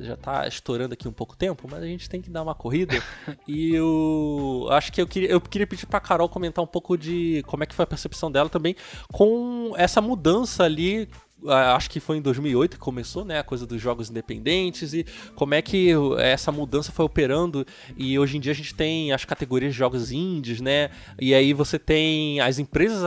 já 0.00 0.16
tá 0.16 0.46
estourando 0.46 0.94
aqui 0.94 1.08
um 1.08 1.12
pouco 1.12 1.36
tempo, 1.36 1.68
mas 1.70 1.82
a 1.82 1.86
gente 1.86 2.08
tem 2.08 2.20
que 2.20 2.30
dar 2.30 2.42
uma 2.42 2.54
corrida. 2.54 2.94
e 3.46 3.74
eu 3.74 4.68
acho 4.70 4.92
que 4.92 5.00
eu 5.00 5.06
queria, 5.06 5.30
eu 5.30 5.40
queria 5.40 5.66
pedir 5.66 5.86
pra 5.86 6.00
Carol 6.00 6.28
comentar 6.28 6.62
um 6.62 6.66
pouco 6.66 6.96
de 6.96 7.42
como 7.46 7.62
é 7.62 7.66
que 7.66 7.74
foi 7.74 7.84
a 7.84 7.86
percepção 7.86 8.30
dela 8.30 8.48
também 8.48 8.76
com 9.12 9.72
essa 9.76 10.00
mudança 10.00 10.64
ali 10.64 11.08
acho 11.48 11.90
que 11.90 12.00
foi 12.00 12.16
em 12.18 12.22
2008 12.22 12.76
que 12.76 12.78
começou, 12.78 13.24
né, 13.24 13.38
a 13.38 13.44
coisa 13.44 13.66
dos 13.66 13.80
jogos 13.80 14.10
independentes 14.10 14.92
e 14.92 15.04
como 15.34 15.54
é 15.54 15.62
que 15.62 15.90
essa 16.18 16.50
mudança 16.52 16.92
foi 16.92 17.04
operando 17.04 17.66
e 17.96 18.18
hoje 18.18 18.36
em 18.36 18.40
dia 18.40 18.52
a 18.52 18.54
gente 18.54 18.74
tem 18.74 19.12
as 19.12 19.24
categorias 19.24 19.72
de 19.72 19.78
jogos 19.78 20.12
indies, 20.12 20.60
né, 20.60 20.90
e 21.20 21.34
aí 21.34 21.52
você 21.52 21.78
tem 21.78 22.40
as 22.40 22.58
empresas 22.58 23.02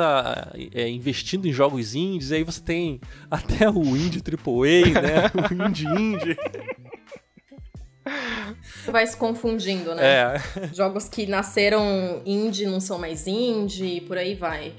é, 0.74 0.90
investindo 0.90 1.48
em 1.48 1.54
jogos 1.54 1.96
indies, 1.96 2.32
e 2.32 2.36
aí 2.36 2.44
você 2.44 2.62
tem 2.62 3.02
até 3.30 3.70
o 3.70 3.82
indie 3.96 4.22
AAA, 4.22 5.02
né, 5.02 5.32
o 5.64 5.68
indie 5.68 5.86
indie. 5.86 6.38
Vai 8.88 9.06
se 9.06 9.16
confundindo, 9.16 9.94
né? 9.94 10.04
É. 10.04 10.42
Jogos 10.74 11.08
que 11.08 11.28
nasceram 11.28 12.22
indie 12.26 12.66
não 12.66 12.80
são 12.80 12.98
mais 12.98 13.28
indie, 13.28 13.98
e 13.98 14.02
por 14.02 14.18
aí 14.18 14.34
vai. 14.36 14.74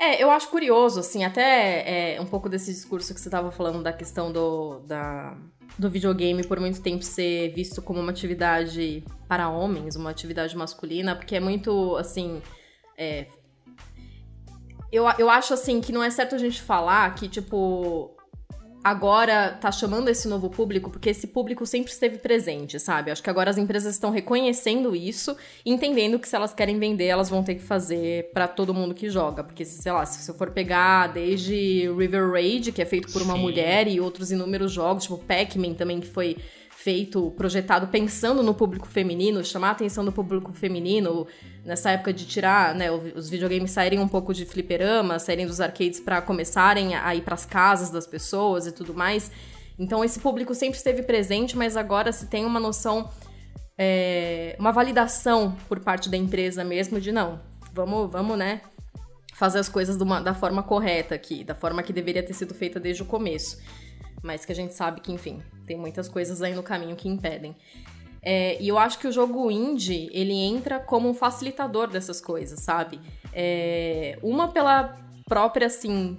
É, 0.00 0.22
eu 0.22 0.30
acho 0.30 0.48
curioso, 0.48 1.00
assim, 1.00 1.24
até 1.24 2.14
é, 2.14 2.20
um 2.20 2.26
pouco 2.26 2.48
desse 2.48 2.72
discurso 2.72 3.12
que 3.12 3.20
você 3.20 3.26
estava 3.26 3.50
falando 3.50 3.82
da 3.82 3.92
questão 3.92 4.30
do, 4.30 4.78
da, 4.86 5.36
do 5.76 5.90
videogame 5.90 6.46
por 6.46 6.60
muito 6.60 6.80
tempo 6.80 7.02
ser 7.02 7.52
visto 7.52 7.82
como 7.82 7.98
uma 7.98 8.12
atividade 8.12 9.02
para 9.26 9.48
homens, 9.48 9.96
uma 9.96 10.10
atividade 10.10 10.56
masculina, 10.56 11.16
porque 11.16 11.34
é 11.34 11.40
muito, 11.40 11.96
assim. 11.96 12.40
É, 12.96 13.26
eu, 14.92 15.04
eu 15.18 15.28
acho, 15.28 15.52
assim, 15.52 15.80
que 15.80 15.90
não 15.90 16.02
é 16.02 16.10
certo 16.10 16.36
a 16.36 16.38
gente 16.38 16.62
falar 16.62 17.12
que, 17.16 17.28
tipo, 17.28 18.16
agora 18.88 19.52
tá 19.52 19.70
chamando 19.70 20.08
esse 20.08 20.26
novo 20.26 20.48
público 20.48 20.90
porque 20.90 21.10
esse 21.10 21.26
público 21.26 21.66
sempre 21.66 21.92
esteve 21.92 22.18
presente, 22.18 22.80
sabe? 22.80 23.10
Acho 23.10 23.22
que 23.22 23.30
agora 23.30 23.50
as 23.50 23.58
empresas 23.58 23.94
estão 23.94 24.10
reconhecendo 24.10 24.96
isso 24.96 25.36
e 25.64 25.70
entendendo 25.70 26.18
que 26.18 26.28
se 26.28 26.34
elas 26.34 26.54
querem 26.54 26.78
vender, 26.78 27.06
elas 27.06 27.28
vão 27.28 27.42
ter 27.42 27.56
que 27.56 27.62
fazer 27.62 28.30
para 28.32 28.48
todo 28.48 28.72
mundo 28.72 28.94
que 28.94 29.10
joga, 29.10 29.44
porque 29.44 29.64
sei 29.64 29.92
lá, 29.92 30.06
se 30.06 30.22
você 30.22 30.32
for 30.32 30.50
pegar 30.50 31.08
desde 31.08 31.88
River 31.96 32.30
Raid, 32.30 32.72
que 32.72 32.80
é 32.80 32.86
feito 32.86 33.12
por 33.12 33.20
uma 33.22 33.34
Sim. 33.34 33.40
mulher 33.40 33.86
e 33.86 34.00
outros 34.00 34.30
inúmeros 34.32 34.72
jogos, 34.72 35.04
tipo 35.04 35.18
Pac-Man 35.18 35.74
também 35.74 36.00
que 36.00 36.06
foi 36.06 36.36
feito, 36.78 37.32
projetado 37.32 37.88
pensando 37.88 38.40
no 38.40 38.54
público 38.54 38.86
feminino, 38.86 39.44
chamar 39.44 39.70
a 39.70 39.72
atenção 39.72 40.04
do 40.04 40.12
público 40.12 40.52
feminino, 40.52 41.26
nessa 41.64 41.90
época 41.90 42.12
de 42.12 42.24
tirar, 42.24 42.72
né, 42.72 42.88
os 42.88 43.28
videogames 43.28 43.72
saírem 43.72 43.98
um 43.98 44.06
pouco 44.06 44.32
de 44.32 44.46
fliperama, 44.46 45.18
saírem 45.18 45.44
dos 45.44 45.60
arcades 45.60 45.98
para 45.98 46.22
começarem 46.22 46.94
a 46.94 47.12
ir 47.16 47.22
para 47.22 47.34
as 47.34 47.44
casas 47.44 47.90
das 47.90 48.06
pessoas 48.06 48.68
e 48.68 48.70
tudo 48.70 48.94
mais. 48.94 49.28
Então 49.76 50.04
esse 50.04 50.20
público 50.20 50.54
sempre 50.54 50.78
esteve 50.78 51.02
presente, 51.02 51.56
mas 51.56 51.76
agora 51.76 52.12
se 52.12 52.26
tem 52.26 52.44
uma 52.44 52.60
noção, 52.60 53.10
é, 53.76 54.54
uma 54.56 54.70
validação 54.70 55.56
por 55.68 55.80
parte 55.80 56.08
da 56.08 56.16
empresa 56.16 56.62
mesmo 56.62 57.00
de 57.00 57.10
não, 57.10 57.40
vamos, 57.72 58.08
vamos, 58.08 58.38
né, 58.38 58.60
fazer 59.34 59.58
as 59.58 59.68
coisas 59.68 60.00
uma, 60.00 60.20
da 60.20 60.32
forma 60.32 60.62
correta 60.62 61.16
aqui, 61.16 61.42
da 61.42 61.56
forma 61.56 61.82
que 61.82 61.92
deveria 61.92 62.22
ter 62.22 62.34
sido 62.34 62.54
feita 62.54 62.78
desde 62.78 63.02
o 63.02 63.06
começo 63.06 63.58
mas 64.22 64.44
que 64.44 64.52
a 64.52 64.54
gente 64.54 64.74
sabe 64.74 65.00
que, 65.00 65.12
enfim, 65.12 65.42
tem 65.66 65.76
muitas 65.76 66.08
coisas 66.08 66.42
aí 66.42 66.54
no 66.54 66.62
caminho 66.62 66.96
que 66.96 67.08
impedem. 67.08 67.56
É, 68.22 68.60
e 68.60 68.68
eu 68.68 68.78
acho 68.78 68.98
que 68.98 69.06
o 69.06 69.12
jogo 69.12 69.50
indie, 69.50 70.10
ele 70.12 70.34
entra 70.34 70.80
como 70.80 71.08
um 71.08 71.14
facilitador 71.14 71.88
dessas 71.88 72.20
coisas, 72.20 72.60
sabe? 72.60 73.00
É, 73.32 74.18
uma 74.22 74.48
pela 74.48 74.98
própria, 75.26 75.66
assim, 75.66 76.18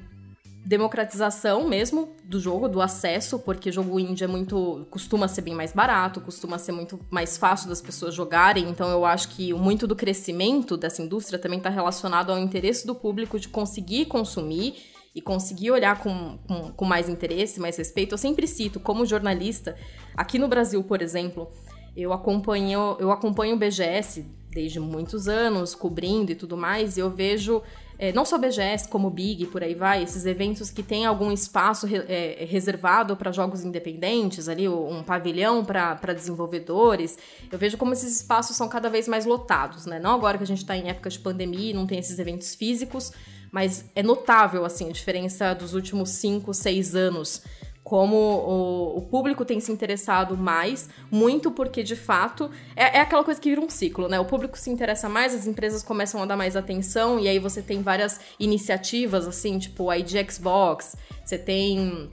democratização 0.66 1.68
mesmo 1.68 2.14
do 2.24 2.39
jogo, 2.39 2.68
do 2.68 2.82
acesso, 2.82 3.39
porque 3.39 3.72
jogo 3.72 4.00
indie 4.00 4.24
é 4.24 4.28
muito. 4.28 4.86
costuma 4.89 5.28
ser 5.28 5.41
bem 5.41 5.56
mais 5.56 5.74
barato, 5.74 6.22
costuma 6.22 6.58
ser 6.58 6.72
muito 6.72 7.00
mais 7.10 7.38
fácil 7.38 7.70
das 7.70 7.82
pessoas 7.82 8.14
jogarem. 8.14 8.70
Então 8.70 8.89
eu 8.89 9.06
acho 9.06 9.30
que 9.30 9.54
muito 9.54 9.88
do 9.88 9.95
crescimento 9.95 10.78
dessa 10.78 11.02
indústria 11.02 11.39
também 11.39 11.58
está 11.58 11.70
relacionado 11.70 12.32
ao 12.32 12.38
interesse 12.38 12.86
do 12.86 12.93
público 12.93 13.39
de 13.39 13.47
conseguir 13.50 14.06
consumir 14.06 14.88
e 15.14 15.22
conseguir 15.22 15.72
olhar 15.72 15.99
com, 15.99 16.38
com, 16.47 16.72
com, 16.72 16.86
mais 16.86 17.10
interesse, 17.10 17.60
mais 17.60 17.76
respeito, 17.78 18.14
eu 18.14 18.18
sempre 18.18 18.47
cito, 18.47 18.80
como 18.80 19.05
jornalista, 19.05 19.76
aqui 20.16 20.38
no 20.38 20.47
Brasil, 20.47 20.84
por 20.84 21.01
exemplo, 21.01 21.51
eu 21.95 22.14
acompanho, 22.14 22.95
eu 22.99 23.12
acompanho 23.12 23.55
o 23.55 23.60
BGS 23.60 24.26
desde 24.51 24.80
muitos 24.80 25.28
anos, 25.28 25.76
cobrindo 25.76 26.32
e 26.32 26.36
tudo 26.36 26.57
mais, 26.57 26.97
e 26.97 26.99
eu 26.99 27.10
vejo, 27.10 27.62
é, 27.99 28.12
não 28.12 28.26
só 28.26 28.38
BGS, 28.38 28.88
como 28.88 29.10
Big, 29.10 29.45
por 29.47 29.64
aí 29.64 29.76
vai, 29.76 30.01
esses 30.01 30.26
eventos 30.26 30.72
que 30.72 30.82
tem 30.82 31.05
algum 31.05 31.32
espaço 31.32 31.86
re, 31.86 31.97
é, 32.07 32.45
reservado 32.49 33.16
para 33.16 33.32
jogos 33.32 33.64
independentes, 33.64 34.49
ali, 34.49 34.68
um 34.68 35.03
pavilhão 35.03 35.64
para 35.64 36.14
desenvolvedores, 36.14 37.18
eu 37.51 37.60
vejo 37.60 37.78
como 37.78 37.93
esses 37.93 38.16
espaços 38.16 38.55
são 38.55 38.68
cada 38.68 38.89
vez 38.89 39.07
mais 39.07 39.26
lotados, 39.26 39.86
né? 39.86 39.99
Não 39.99 40.16
agora 40.16 40.38
que 40.38 40.43
a 40.43 40.47
gente 40.47 40.60
está 40.60 40.76
em 40.76 40.89
época 40.89 41.10
de 41.10 41.20
pandemia 41.20 41.72
e 41.72 41.74
não 41.74 41.86
tem 41.86 41.99
esses 41.99 42.18
eventos 42.18 42.55
físicos, 42.55 43.12
mas 43.52 43.86
é 43.95 44.04
notável, 44.04 44.66
assim, 44.66 44.89
a 44.89 44.91
diferença 44.91 45.54
dos 45.54 45.74
últimos 45.74 46.10
5, 46.10 46.54
6 46.54 46.95
anos. 46.95 47.41
Como 47.84 48.16
o, 48.16 48.97
o, 48.97 49.02
público 49.02 49.43
tem 49.43 49.60
se 49.60 49.72
interessado 49.72 50.38
mais, 50.38 50.88
muito 51.10 51.50
porque, 51.50 51.82
de 51.82 51.95
fato, 51.95 52.52
é, 52.76 52.97
é 52.97 53.02
aquela 53.02 53.24
coisa 53.24 53.41
que 53.41 53.50
vira 53.50 53.62
um 53.62 53.70
ciclo, 53.70 54.08
né? 54.08 54.20
O 54.20 54.26
público 54.26 54.58
se 54.60 54.70
interessa 54.70 55.10
mais, 55.10 55.34
as 55.34 55.47
empresas 55.47 55.82
começam 55.82 56.22
a 56.22 56.26
dar 56.26 56.38
mais 56.38 56.56
atenção, 56.56 57.20
e 57.20 57.28
aí 57.28 57.39
você 57.39 57.64
tem 57.64 57.82
várias 57.82 58.20
iniciativas, 58.39 59.28
assim, 59.28 59.58
tipo 59.58 59.86
o 59.86 59.93
ID 59.93 60.30
Xbox, 60.30 60.95
você 61.26 61.38
tem 61.38 62.12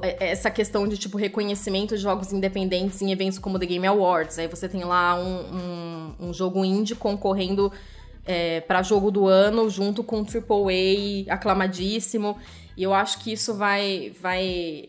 é, 0.00 0.30
essa 0.30 0.50
questão 0.50 0.88
de 0.88 0.96
tipo 0.96 1.18
reconhecimento 1.18 1.94
de 1.94 2.00
jogos 2.00 2.32
independentes 2.32 3.02
em 3.02 3.12
eventos 3.12 3.38
como 3.38 3.58
The 3.58 3.66
Game 3.66 3.86
Awards. 3.86 4.38
Aí 4.38 4.48
você 4.48 4.66
tem 4.66 4.82
lá 4.82 5.14
um, 5.14 5.56
um, 6.20 6.28
um 6.28 6.32
jogo 6.32 6.64
indie 6.64 6.94
concorrendo 6.94 7.70
é, 8.24 8.60
para 8.60 8.82
jogo 8.82 9.10
do 9.10 9.26
ano, 9.26 9.68
junto 9.68 10.02
com 10.02 10.20
o 10.20 10.26
AAA 10.26 11.32
aclamadíssimo. 11.32 12.38
E 12.76 12.82
eu 12.82 12.92
acho 12.92 13.18
que 13.20 13.32
isso 13.32 13.54
vai, 13.54 14.12
vai 14.20 14.88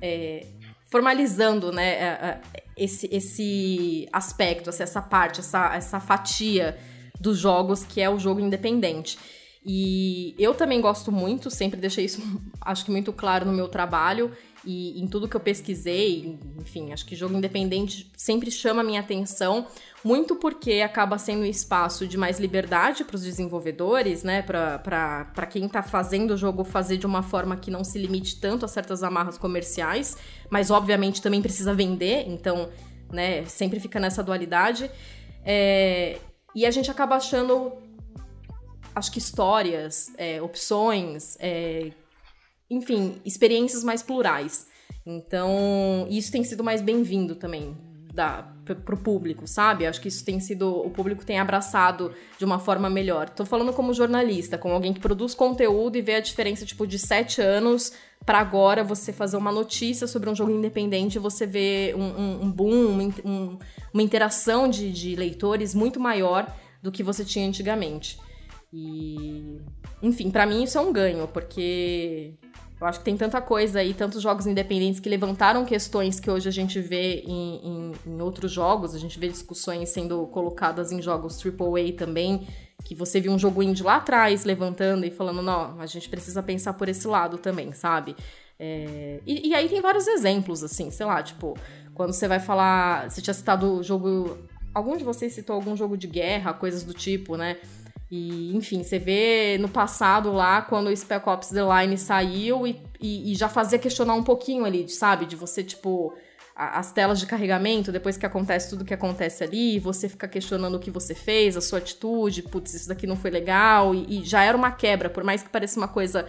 é, 0.00 0.46
formalizando 0.90 1.72
né, 1.72 2.40
esse, 2.76 3.08
esse 3.12 4.08
aspecto, 4.12 4.70
assim, 4.70 4.82
essa 4.82 5.00
parte, 5.00 5.40
essa, 5.40 5.74
essa 5.74 6.00
fatia 6.00 6.76
dos 7.20 7.38
jogos 7.38 7.84
que 7.84 8.00
é 8.00 8.10
o 8.10 8.18
jogo 8.18 8.40
independente. 8.40 9.18
E 9.64 10.34
eu 10.38 10.54
também 10.54 10.80
gosto 10.80 11.12
muito, 11.12 11.48
sempre 11.50 11.80
deixei 11.80 12.04
isso, 12.04 12.20
acho 12.60 12.84
que 12.84 12.90
muito 12.90 13.12
claro 13.12 13.46
no 13.46 13.52
meu 13.52 13.68
trabalho. 13.68 14.32
E 14.64 15.00
em 15.00 15.06
tudo 15.08 15.28
que 15.28 15.36
eu 15.36 15.40
pesquisei, 15.40 16.38
enfim, 16.58 16.92
acho 16.92 17.04
que 17.04 17.16
jogo 17.16 17.34
independente 17.34 18.10
sempre 18.16 18.50
chama 18.50 18.80
a 18.80 18.84
minha 18.84 19.00
atenção, 19.00 19.66
muito 20.04 20.36
porque 20.36 20.80
acaba 20.80 21.18
sendo 21.18 21.42
um 21.42 21.46
espaço 21.46 22.06
de 22.06 22.16
mais 22.16 22.38
liberdade 22.38 23.04
para 23.04 23.16
os 23.16 23.22
desenvolvedores, 23.22 24.22
né? 24.22 24.42
Para 24.42 25.46
quem 25.50 25.66
está 25.66 25.82
fazendo 25.82 26.32
o 26.32 26.36
jogo 26.36 26.62
fazer 26.64 26.96
de 26.96 27.06
uma 27.06 27.22
forma 27.22 27.56
que 27.56 27.70
não 27.70 27.82
se 27.82 27.98
limite 27.98 28.40
tanto 28.40 28.64
a 28.64 28.68
certas 28.68 29.02
amarras 29.02 29.36
comerciais, 29.36 30.16
mas 30.48 30.70
obviamente 30.70 31.20
também 31.20 31.42
precisa 31.42 31.74
vender, 31.74 32.24
então, 32.28 32.68
né, 33.12 33.44
sempre 33.46 33.80
fica 33.80 33.98
nessa 33.98 34.22
dualidade. 34.22 34.90
É, 35.44 36.18
e 36.54 36.64
a 36.64 36.70
gente 36.70 36.90
acaba 36.90 37.16
achando, 37.16 37.72
acho 38.94 39.10
que 39.10 39.18
histórias, 39.18 40.12
é, 40.16 40.40
opções, 40.40 41.36
é, 41.40 41.90
enfim, 42.72 43.20
experiências 43.24 43.84
mais 43.84 44.02
plurais. 44.02 44.66
Então, 45.04 46.06
isso 46.08 46.30
tem 46.32 46.42
sido 46.44 46.64
mais 46.64 46.80
bem-vindo 46.80 47.34
também 47.34 47.76
da, 48.12 48.42
pro 48.84 48.96
público, 48.96 49.46
sabe? 49.46 49.86
Acho 49.86 50.00
que 50.00 50.08
isso 50.08 50.24
tem 50.24 50.38
sido. 50.38 50.68
O 50.68 50.90
público 50.90 51.24
tem 51.24 51.38
abraçado 51.38 52.12
de 52.38 52.44
uma 52.44 52.58
forma 52.58 52.88
melhor. 52.88 53.28
Tô 53.28 53.44
falando 53.44 53.72
como 53.72 53.92
jornalista, 53.92 54.56
como 54.56 54.74
alguém 54.74 54.92
que 54.92 55.00
produz 55.00 55.34
conteúdo 55.34 55.96
e 55.96 56.02
vê 56.02 56.16
a 56.16 56.20
diferença, 56.20 56.64
tipo, 56.64 56.86
de 56.86 56.98
sete 56.98 57.40
anos 57.40 57.92
para 58.24 58.38
agora 58.38 58.84
você 58.84 59.12
fazer 59.12 59.36
uma 59.36 59.50
notícia 59.50 60.06
sobre 60.06 60.30
um 60.30 60.34
jogo 60.34 60.52
independente 60.52 61.18
você 61.18 61.44
vê 61.44 61.92
um, 61.96 62.04
um, 62.04 62.42
um 62.44 62.52
boom, 62.52 63.10
um, 63.24 63.58
uma 63.92 64.02
interação 64.02 64.68
de, 64.68 64.92
de 64.92 65.16
leitores 65.16 65.74
muito 65.74 65.98
maior 65.98 66.46
do 66.80 66.92
que 66.92 67.02
você 67.02 67.24
tinha 67.24 67.48
antigamente. 67.48 68.18
E. 68.72 69.60
Enfim, 70.02 70.30
para 70.30 70.46
mim 70.46 70.62
isso 70.62 70.78
é 70.78 70.80
um 70.80 70.92
ganho, 70.92 71.28
porque 71.28 72.34
eu 72.82 72.86
acho 72.88 72.98
que 72.98 73.04
tem 73.04 73.16
tanta 73.16 73.40
coisa 73.40 73.78
aí, 73.78 73.94
tantos 73.94 74.20
jogos 74.20 74.44
independentes 74.44 74.98
que 74.98 75.08
levantaram 75.08 75.64
questões 75.64 76.18
que 76.18 76.28
hoje 76.28 76.48
a 76.48 76.52
gente 76.52 76.80
vê 76.80 77.20
em, 77.20 77.60
em, 77.64 77.92
em 78.04 78.20
outros 78.20 78.50
jogos, 78.50 78.92
a 78.92 78.98
gente 78.98 79.20
vê 79.20 79.28
discussões 79.28 79.90
sendo 79.90 80.26
colocadas 80.26 80.90
em 80.90 81.00
jogos 81.00 81.40
AAA 81.40 81.92
também, 81.96 82.44
que 82.84 82.96
você 82.96 83.20
viu 83.20 83.30
um 83.30 83.38
jogo 83.38 83.62
indie 83.62 83.84
lá 83.84 83.96
atrás 83.96 84.44
levantando 84.44 85.06
e 85.06 85.12
falando, 85.12 85.40
não, 85.42 85.80
a 85.80 85.86
gente 85.86 86.08
precisa 86.08 86.42
pensar 86.42 86.72
por 86.72 86.88
esse 86.88 87.06
lado 87.06 87.38
também, 87.38 87.70
sabe? 87.72 88.16
É... 88.58 89.20
E, 89.24 89.50
e, 89.50 89.54
aí 89.54 89.68
tem 89.68 89.80
vários 89.80 90.08
exemplos, 90.08 90.64
assim, 90.64 90.90
sei 90.90 91.06
lá, 91.06 91.22
tipo, 91.22 91.56
quando 91.94 92.12
você 92.12 92.26
vai 92.26 92.40
falar. 92.40 93.08
Você 93.08 93.22
tinha 93.22 93.34
citado 93.34 93.78
o 93.78 93.82
jogo. 93.82 94.38
Algum 94.74 94.96
de 94.96 95.04
vocês 95.04 95.32
citou 95.32 95.54
algum 95.54 95.76
jogo 95.76 95.96
de 95.96 96.08
guerra, 96.08 96.52
coisas 96.52 96.82
do 96.82 96.94
tipo, 96.94 97.36
né? 97.36 97.58
E, 98.14 98.54
enfim, 98.54 98.82
você 98.82 98.98
vê 98.98 99.56
no 99.58 99.70
passado 99.70 100.30
lá, 100.30 100.60
quando 100.60 100.88
o 100.88 100.94
Spec 100.94 101.26
Ops 101.26 101.48
The 101.48 101.62
Line 101.62 101.96
saiu 101.96 102.66
e, 102.66 102.78
e, 103.00 103.32
e 103.32 103.34
já 103.34 103.48
fazia 103.48 103.78
questionar 103.78 104.12
um 104.12 104.22
pouquinho 104.22 104.66
ali, 104.66 104.86
sabe? 104.86 105.24
De 105.24 105.34
você, 105.34 105.64
tipo, 105.64 106.12
a, 106.54 106.78
as 106.78 106.92
telas 106.92 107.18
de 107.18 107.24
carregamento, 107.24 107.90
depois 107.90 108.18
que 108.18 108.26
acontece 108.26 108.68
tudo 108.68 108.84
que 108.84 108.92
acontece 108.92 109.42
ali, 109.42 109.78
você 109.78 110.10
fica 110.10 110.28
questionando 110.28 110.74
o 110.74 110.78
que 110.78 110.90
você 110.90 111.14
fez, 111.14 111.56
a 111.56 111.62
sua 111.62 111.78
atitude, 111.78 112.42
putz, 112.42 112.74
isso 112.74 112.88
daqui 112.90 113.06
não 113.06 113.16
foi 113.16 113.30
legal, 113.30 113.94
e, 113.94 114.20
e 114.20 114.24
já 114.26 114.44
era 114.44 114.54
uma 114.54 114.72
quebra, 114.72 115.08
por 115.08 115.24
mais 115.24 115.42
que 115.42 115.48
pareça 115.48 115.80
uma 115.80 115.88
coisa 115.88 116.28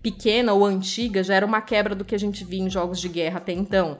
pequena 0.00 0.54
ou 0.54 0.64
antiga, 0.64 1.22
já 1.22 1.34
era 1.34 1.44
uma 1.44 1.60
quebra 1.60 1.94
do 1.94 2.06
que 2.06 2.14
a 2.14 2.18
gente 2.18 2.42
via 2.42 2.62
em 2.62 2.70
jogos 2.70 2.98
de 2.98 3.08
guerra 3.10 3.36
até 3.36 3.52
então. 3.52 3.98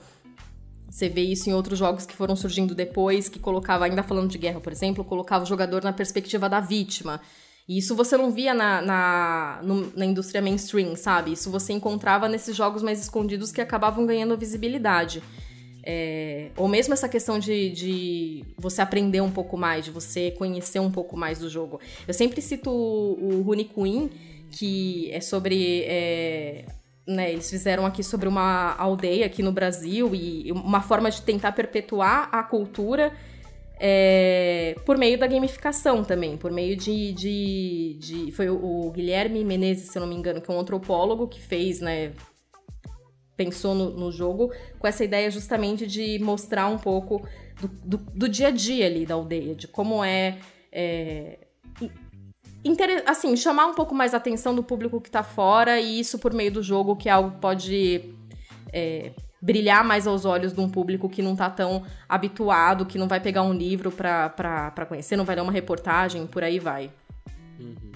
Você 0.91 1.09
vê 1.09 1.21
isso 1.21 1.51
em 1.51 1.53
outros 1.53 1.79
jogos 1.79 2.07
que 2.07 2.15
foram 2.15 2.35
surgindo 2.35 2.75
depois, 2.75 3.29
que 3.29 3.39
colocava, 3.39 3.85
ainda 3.85 4.03
falando 4.03 4.31
de 4.31 4.39
guerra, 4.39 4.61
por 4.61 4.73
exemplo, 4.73 5.05
colocava 5.05 5.45
o 5.45 5.47
jogador 5.47 5.85
na 5.85 5.93
perspectiva 5.93 6.49
da 6.49 6.61
vítima. 6.61 7.21
E 7.69 7.77
isso 7.77 7.95
você 7.95 8.17
não 8.17 8.33
via 8.33 8.55
na, 8.55 8.81
na, 8.81 9.61
no, 9.63 9.93
na 9.95 10.07
indústria 10.07 10.41
mainstream, 10.41 10.97
sabe? 10.97 11.33
Isso 11.33 11.51
você 11.51 11.75
encontrava 11.75 12.27
nesses 12.27 12.57
jogos 12.57 12.83
mais 12.83 12.99
escondidos 12.99 13.53
que 13.53 13.61
acabavam 13.61 14.07
ganhando 14.07 14.37
visibilidade. 14.39 15.23
É, 15.85 16.51
ou 16.57 16.67
mesmo 16.67 16.95
essa 16.95 17.09
questão 17.09 17.39
de, 17.39 17.71
de, 17.71 18.45
você 18.57 18.81
aprender 18.81 19.21
um 19.21 19.31
pouco 19.31 19.57
mais, 19.57 19.85
de 19.85 19.91
você 19.91 20.31
conhecer 20.31 20.81
um 20.81 20.91
pouco 20.91 21.17
mais 21.17 21.39
do 21.39 21.49
jogo. 21.49 21.79
Eu 22.07 22.15
sempre 22.15 22.41
cito 22.41 22.71
o, 22.71 23.39
o 23.39 23.43
Rune 23.43 23.65
Queen, 23.65 24.11
que 24.51 25.11
é 25.13 25.21
sobre 25.21 25.83
é, 25.83 26.65
né, 27.09 27.33
eles 27.33 27.49
fizeram 27.49 27.87
aqui 27.87 28.05
sobre 28.05 28.29
uma 28.29 28.77
aldeia 28.77 29.25
aqui 29.25 29.43
no 29.43 29.51
Brasil 29.51 30.15
e 30.15 30.53
uma 30.53 30.83
forma 30.83 31.11
de 31.11 31.23
tentar 31.23 31.53
perpetuar 31.53 32.29
a 32.31 32.43
cultura 32.43 33.13
é, 33.81 34.77
por 34.85 34.99
meio 34.99 35.19
da 35.19 35.27
gamificação 35.27 36.05
também, 36.05 36.37
por 36.37 36.51
meio 36.51 36.77
de. 36.77 37.13
de, 37.13 37.97
de 37.99 38.33
foi 38.33 38.51
o, 38.51 38.91
Guilherme 38.91 39.43
Menezes, 39.43 39.89
se 39.89 39.97
eu 39.97 40.01
não 40.01 40.09
me 40.09 40.17
engano, 40.17 40.41
que 40.41 40.51
é 40.51 40.55
um 40.55 40.61
antropólogo 40.61 41.29
que 41.29 41.41
fez, 41.41 41.81
né? 41.81 42.13
Pensou 43.37 43.75
no, 43.75 43.91
no 43.91 44.13
jogo 44.13 44.53
com 44.79 44.87
essa 44.87 45.05
ideia 45.05 45.31
justamente 45.31 45.87
de 45.87 46.19
mostrar 46.19 46.67
um 46.67 46.77
pouco 46.77 47.27
do, 47.61 47.69
do, 47.69 47.97
do 47.97 48.29
dia 48.29 48.49
a 48.49 48.51
dia 48.51 48.85
ali 48.85 49.07
da 49.07 49.15
aldeia, 49.15 49.55
de 49.55 49.69
como 49.69 50.03
é, 50.03 50.39
é 50.73 51.39
assim, 53.07 53.37
chamar 53.37 53.67
um 53.67 53.75
pouco 53.75 53.95
mais 53.95 54.15
a 54.15 54.17
atenção 54.17 54.55
do 54.55 54.63
público 54.63 55.01
que 55.01 55.11
tá 55.11 55.23
fora 55.23 55.81
e 55.81 56.01
isso 56.01 56.19
por 56.19 56.33
meio 56.33 56.53
do 56.53 56.63
jogo, 56.63 56.97
que 56.97 57.09
é 57.09 57.13
algo 57.13 57.33
que 57.33 57.39
pode 57.39 58.15
é, 58.73 59.13
brilhar 59.41 59.85
mais 59.85 60.07
aos 60.07 60.25
olhos 60.25 60.53
de 60.53 60.61
um 60.61 60.69
público 60.69 61.09
que 61.09 61.23
não 61.23 61.37
tá 61.37 61.49
tão 61.49 61.85
habituado, 62.09 62.85
que 62.85 62.99
não 62.99 63.09
vai 63.09 63.21
pegar 63.21 63.43
um 63.43 63.53
livro 63.53 63.91
pra 63.91 64.87
conhecer, 64.89 65.17
não 65.17 65.25
vai 65.25 65.37
ler 65.37 65.43
uma 65.43 65.53
reportagem, 65.53 66.27
por 66.27 66.43
aí 66.43 66.59
vai. 66.59 66.91
Uhum. 67.59 67.93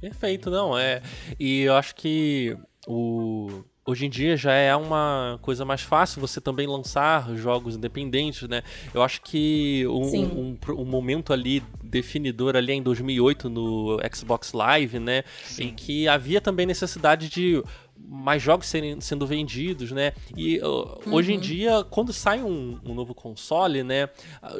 Perfeito, 0.00 0.50
não, 0.50 0.78
é. 0.78 1.02
E 1.38 1.62
eu 1.62 1.74
acho 1.74 1.94
que 1.94 2.56
o 2.86 3.64
hoje 3.88 4.04
em 4.04 4.10
dia 4.10 4.36
já 4.36 4.52
é 4.52 4.76
uma 4.76 5.38
coisa 5.40 5.64
mais 5.64 5.80
fácil 5.80 6.20
você 6.20 6.42
também 6.42 6.66
lançar 6.66 7.34
jogos 7.36 7.74
independentes, 7.74 8.46
né? 8.46 8.62
Eu 8.92 9.02
acho 9.02 9.22
que 9.22 9.86
um, 9.86 10.02
um, 10.14 10.58
um, 10.80 10.84
momento 10.84 11.32
ali 11.32 11.62
definidor 11.82 12.54
ali 12.54 12.72
é 12.72 12.74
em 12.74 12.82
2008 12.82 13.48
no 13.48 13.98
Xbox 14.14 14.52
Live, 14.52 14.98
né? 14.98 15.24
Sim. 15.42 15.64
Em 15.64 15.74
que 15.74 16.06
havia 16.06 16.38
também 16.38 16.66
necessidade 16.66 17.30
de 17.30 17.62
mais 18.06 18.42
jogos 18.42 18.66
serem, 18.66 19.00
sendo 19.00 19.26
vendidos, 19.26 19.92
né? 19.92 20.12
E 20.36 20.58
uh, 20.58 20.98
uhum. 21.06 21.14
hoje 21.14 21.32
em 21.32 21.38
dia, 21.38 21.84
quando 21.90 22.12
sai 22.12 22.42
um, 22.42 22.78
um, 22.84 22.94
novo 22.94 23.14
console, 23.14 23.82
né? 23.82 24.08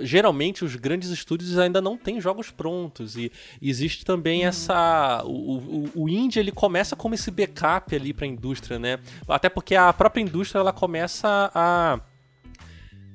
Geralmente 0.01 0.65
os 0.65 0.77
grandes 0.77 1.11
estúdios 1.11 1.59
ainda 1.59 1.81
não 1.81 1.97
têm 1.97 2.21
jogos 2.21 2.51
prontos 2.51 3.17
e 3.17 3.33
existe 3.61 4.05
também 4.05 4.43
uhum. 4.43 4.49
essa 4.49 5.23
o, 5.25 5.31
o, 5.57 5.91
o, 5.95 6.09
indie 6.09 6.39
ele 6.39 6.53
começa 6.53 6.95
como 6.95 7.15
esse 7.15 7.31
backup 7.31 7.95
ali 7.95 8.13
para 8.13 8.25
a 8.25 8.29
indústria, 8.29 8.79
né? 8.79 8.99
Até 9.27 9.49
porque 9.49 9.75
a 9.75 9.93
própria 9.93 10.23
indústria 10.23 10.61
ela 10.61 10.73
começa 10.73 11.51
a 11.55 12.01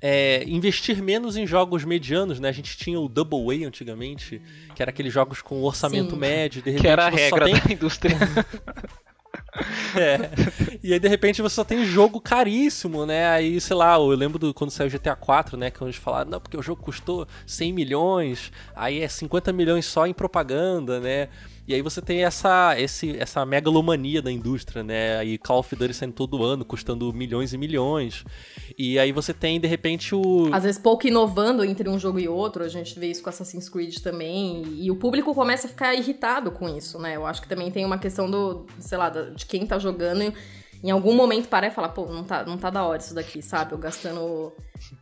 é, 0.02 0.44
investir 0.46 1.02
menos 1.02 1.38
em 1.38 1.48
jogos 1.48 1.86
medianos, 1.86 2.38
né? 2.38 2.50
A 2.50 2.52
gente 2.52 2.76
tinha 2.76 3.00
o 3.00 3.08
Double 3.08 3.64
A 3.64 3.68
antigamente, 3.68 4.42
que 4.76 4.82
era 4.82 4.90
aqueles 4.90 5.14
jogos 5.14 5.42
com 5.42 5.62
orçamento 5.64 6.12
Sim. 6.12 6.18
médio, 6.18 6.62
de 6.62 6.72
repente 6.72 6.82
que 6.82 6.88
era 6.88 7.06
a 7.06 7.10
regra 7.10 7.46
tem... 7.46 7.54
da 7.54 7.72
indústria. 7.72 8.18
É. 9.96 10.18
E 10.84 10.92
aí, 10.92 11.00
de 11.00 11.08
repente, 11.08 11.42
você 11.42 11.56
só 11.56 11.64
tem 11.64 11.86
jogo 11.86 12.20
caríssimo, 12.20 13.06
né? 13.06 13.28
Aí, 13.28 13.62
sei 13.62 13.76
lá, 13.76 13.96
eu 13.96 14.08
lembro 14.08 14.40
do, 14.40 14.54
quando 14.54 14.72
saiu 14.72 14.88
o 14.88 14.92
GTA 14.92 15.16
4, 15.16 15.56
né? 15.56 15.70
Que 15.70 15.84
eles 15.84 15.96
falaram, 15.96 16.32
não, 16.32 16.40
porque 16.40 16.58
o 16.58 16.62
jogo 16.64 16.82
custou 16.82 17.28
100 17.46 17.72
milhões, 17.72 18.52
aí 18.76 19.02
é 19.02 19.08
50 19.08 19.54
milhões 19.54 19.86
só 19.86 20.08
em 20.08 20.14
propaganda, 20.14 21.00
né? 21.00 21.30
E 21.66 21.74
aí 21.74 21.82
você 21.82 22.02
tem 22.02 22.26
essa, 22.26 22.76
esse, 22.78 23.18
essa 23.18 23.46
megalomania 23.46 24.22
da 24.22 24.30
indústria, 24.30 24.84
né? 24.84 25.18
Aí 25.18 25.38
Call 25.38 25.60
of 25.60 25.76
Duty 25.76 25.94
saindo 25.94 26.14
todo 26.14 26.44
ano, 26.44 26.66
custando 26.66 27.14
milhões 27.14 27.54
e 27.54 27.58
milhões. 27.58 28.26
E 28.78 29.00
aí 29.00 29.14
você 29.14 29.34
tem, 29.34 29.60
de 29.60 29.68
repente, 29.68 30.14
o. 30.14 30.50
Às 30.54 30.64
vezes 30.64 30.82
pouco 30.82 31.08
inovando 31.08 31.64
entre 31.64 31.88
um 31.88 31.98
jogo 31.98 32.20
e 32.20 32.28
outro, 32.28 32.64
a 32.64 32.68
gente 32.68 33.00
vê 33.00 33.08
isso 33.08 33.24
com 33.24 33.30
Assassin's 33.30 33.70
Creed 33.70 33.96
também. 34.00 34.64
E 34.78 34.92
o 34.92 34.96
público 34.98 35.34
começa 35.34 35.68
a 35.68 35.70
ficar 35.70 35.94
irritado 35.94 36.52
com 36.52 36.68
isso, 36.68 37.00
né? 37.00 37.16
Eu 37.16 37.26
acho 37.26 37.42
que 37.42 37.48
também 37.48 37.72
tem 37.72 37.86
uma 37.86 37.98
questão 37.98 38.30
do, 38.30 38.66
sei 38.80 38.98
lá, 38.98 39.10
de 39.10 39.46
quem 39.46 39.66
tá 39.66 39.80
jogando 39.80 40.34
em 40.84 40.92
algum 40.92 41.16
momento 41.16 41.48
parar 41.48 41.68
e 41.68 41.72
falar, 41.72 41.90
pô, 41.90 42.06
não 42.08 42.26
tá, 42.26 42.44
não 42.44 42.58
tá 42.58 42.70
da 42.70 42.84
hora 42.84 43.00
isso 43.00 43.16
daqui, 43.16 43.42
sabe? 43.42 43.72
Eu 43.72 43.78
gastando 43.78 44.54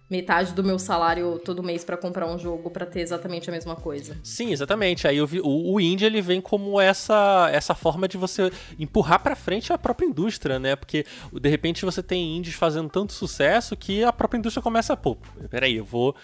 metade 0.07 0.53
do 0.53 0.63
meu 0.63 0.77
salário 0.77 1.39
todo 1.43 1.63
mês 1.63 1.83
para 1.83 1.97
comprar 1.97 2.27
um 2.27 2.37
jogo 2.37 2.69
para 2.69 2.85
ter 2.85 2.99
exatamente 2.99 3.49
a 3.49 3.53
mesma 3.53 3.75
coisa. 3.75 4.15
Sim, 4.23 4.51
exatamente. 4.51 5.07
Aí 5.07 5.25
vi, 5.25 5.39
o, 5.39 5.73
o 5.73 5.79
indie 5.79 6.05
ele 6.05 6.21
vem 6.21 6.39
como 6.39 6.79
essa 6.79 7.49
essa 7.51 7.73
forma 7.73 8.07
de 8.07 8.17
você 8.17 8.51
empurrar 8.77 9.23
para 9.23 9.35
frente 9.35 9.73
a 9.73 9.77
própria 9.77 10.05
indústria, 10.05 10.59
né? 10.59 10.75
Porque 10.75 11.03
de 11.33 11.49
repente 11.49 11.83
você 11.83 12.03
tem 12.03 12.37
indies 12.37 12.53
fazendo 12.53 12.89
tanto 12.89 13.13
sucesso 13.13 13.75
que 13.75 14.03
a 14.03 14.13
própria 14.13 14.37
indústria 14.37 14.61
começa, 14.61 14.95
pô, 14.95 15.17
peraí, 15.49 15.77
eu 15.77 15.85
vou 15.85 16.15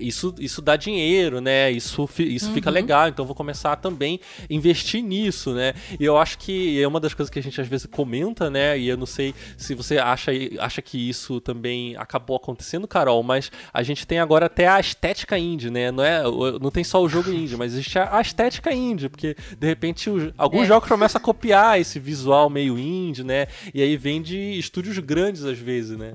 isso, 0.00 0.34
isso 0.38 0.60
dá 0.60 0.76
dinheiro, 0.76 1.40
né? 1.40 1.70
Isso, 1.70 2.08
isso 2.18 2.48
uhum. 2.48 2.54
fica 2.54 2.70
legal, 2.70 3.08
então 3.08 3.24
vou 3.24 3.34
começar 3.34 3.76
também 3.76 4.20
a 4.48 4.52
investir 4.52 5.02
nisso, 5.02 5.52
né? 5.52 5.74
E 5.98 6.04
eu 6.04 6.16
acho 6.16 6.38
que 6.38 6.80
é 6.80 6.86
uma 6.86 7.00
das 7.00 7.14
coisas 7.14 7.30
que 7.30 7.38
a 7.38 7.42
gente 7.42 7.60
às 7.60 7.68
vezes 7.68 7.86
comenta, 7.86 8.50
né? 8.50 8.78
E 8.78 8.88
eu 8.88 8.96
não 8.96 9.06
sei 9.06 9.34
se 9.56 9.74
você 9.74 9.98
acha, 9.98 10.30
acha 10.58 10.82
que 10.82 11.08
isso 11.08 11.40
também 11.40 11.96
acabou 11.96 12.36
acontecendo, 12.36 12.88
Carol, 12.88 13.22
mas 13.22 13.50
a 13.72 13.82
gente 13.82 14.06
tem 14.06 14.18
agora 14.18 14.46
até 14.46 14.66
a 14.68 14.80
estética 14.80 15.38
indie, 15.38 15.70
né? 15.70 15.90
Não, 15.90 16.04
é, 16.04 16.22
não 16.60 16.70
tem 16.70 16.84
só 16.84 17.02
o 17.02 17.08
jogo 17.08 17.30
indie, 17.30 17.56
mas 17.56 17.72
existe 17.72 17.98
a, 17.98 18.20
estética 18.20 18.72
indie, 18.72 19.08
porque 19.08 19.36
de 19.58 19.66
repente 19.66 20.10
os, 20.10 20.32
alguns 20.36 20.64
é. 20.64 20.66
jogos 20.66 20.88
começam 20.88 21.18
a 21.18 21.22
copiar 21.22 21.80
esse 21.80 21.98
visual 21.98 22.50
meio 22.50 22.78
indie, 22.78 23.24
né? 23.24 23.46
E 23.72 23.82
aí 23.82 23.96
vem 23.96 24.20
de 24.20 24.58
estúdios 24.58 24.98
grandes 24.98 25.44
às 25.44 25.58
vezes, 25.58 25.96
né? 25.96 26.14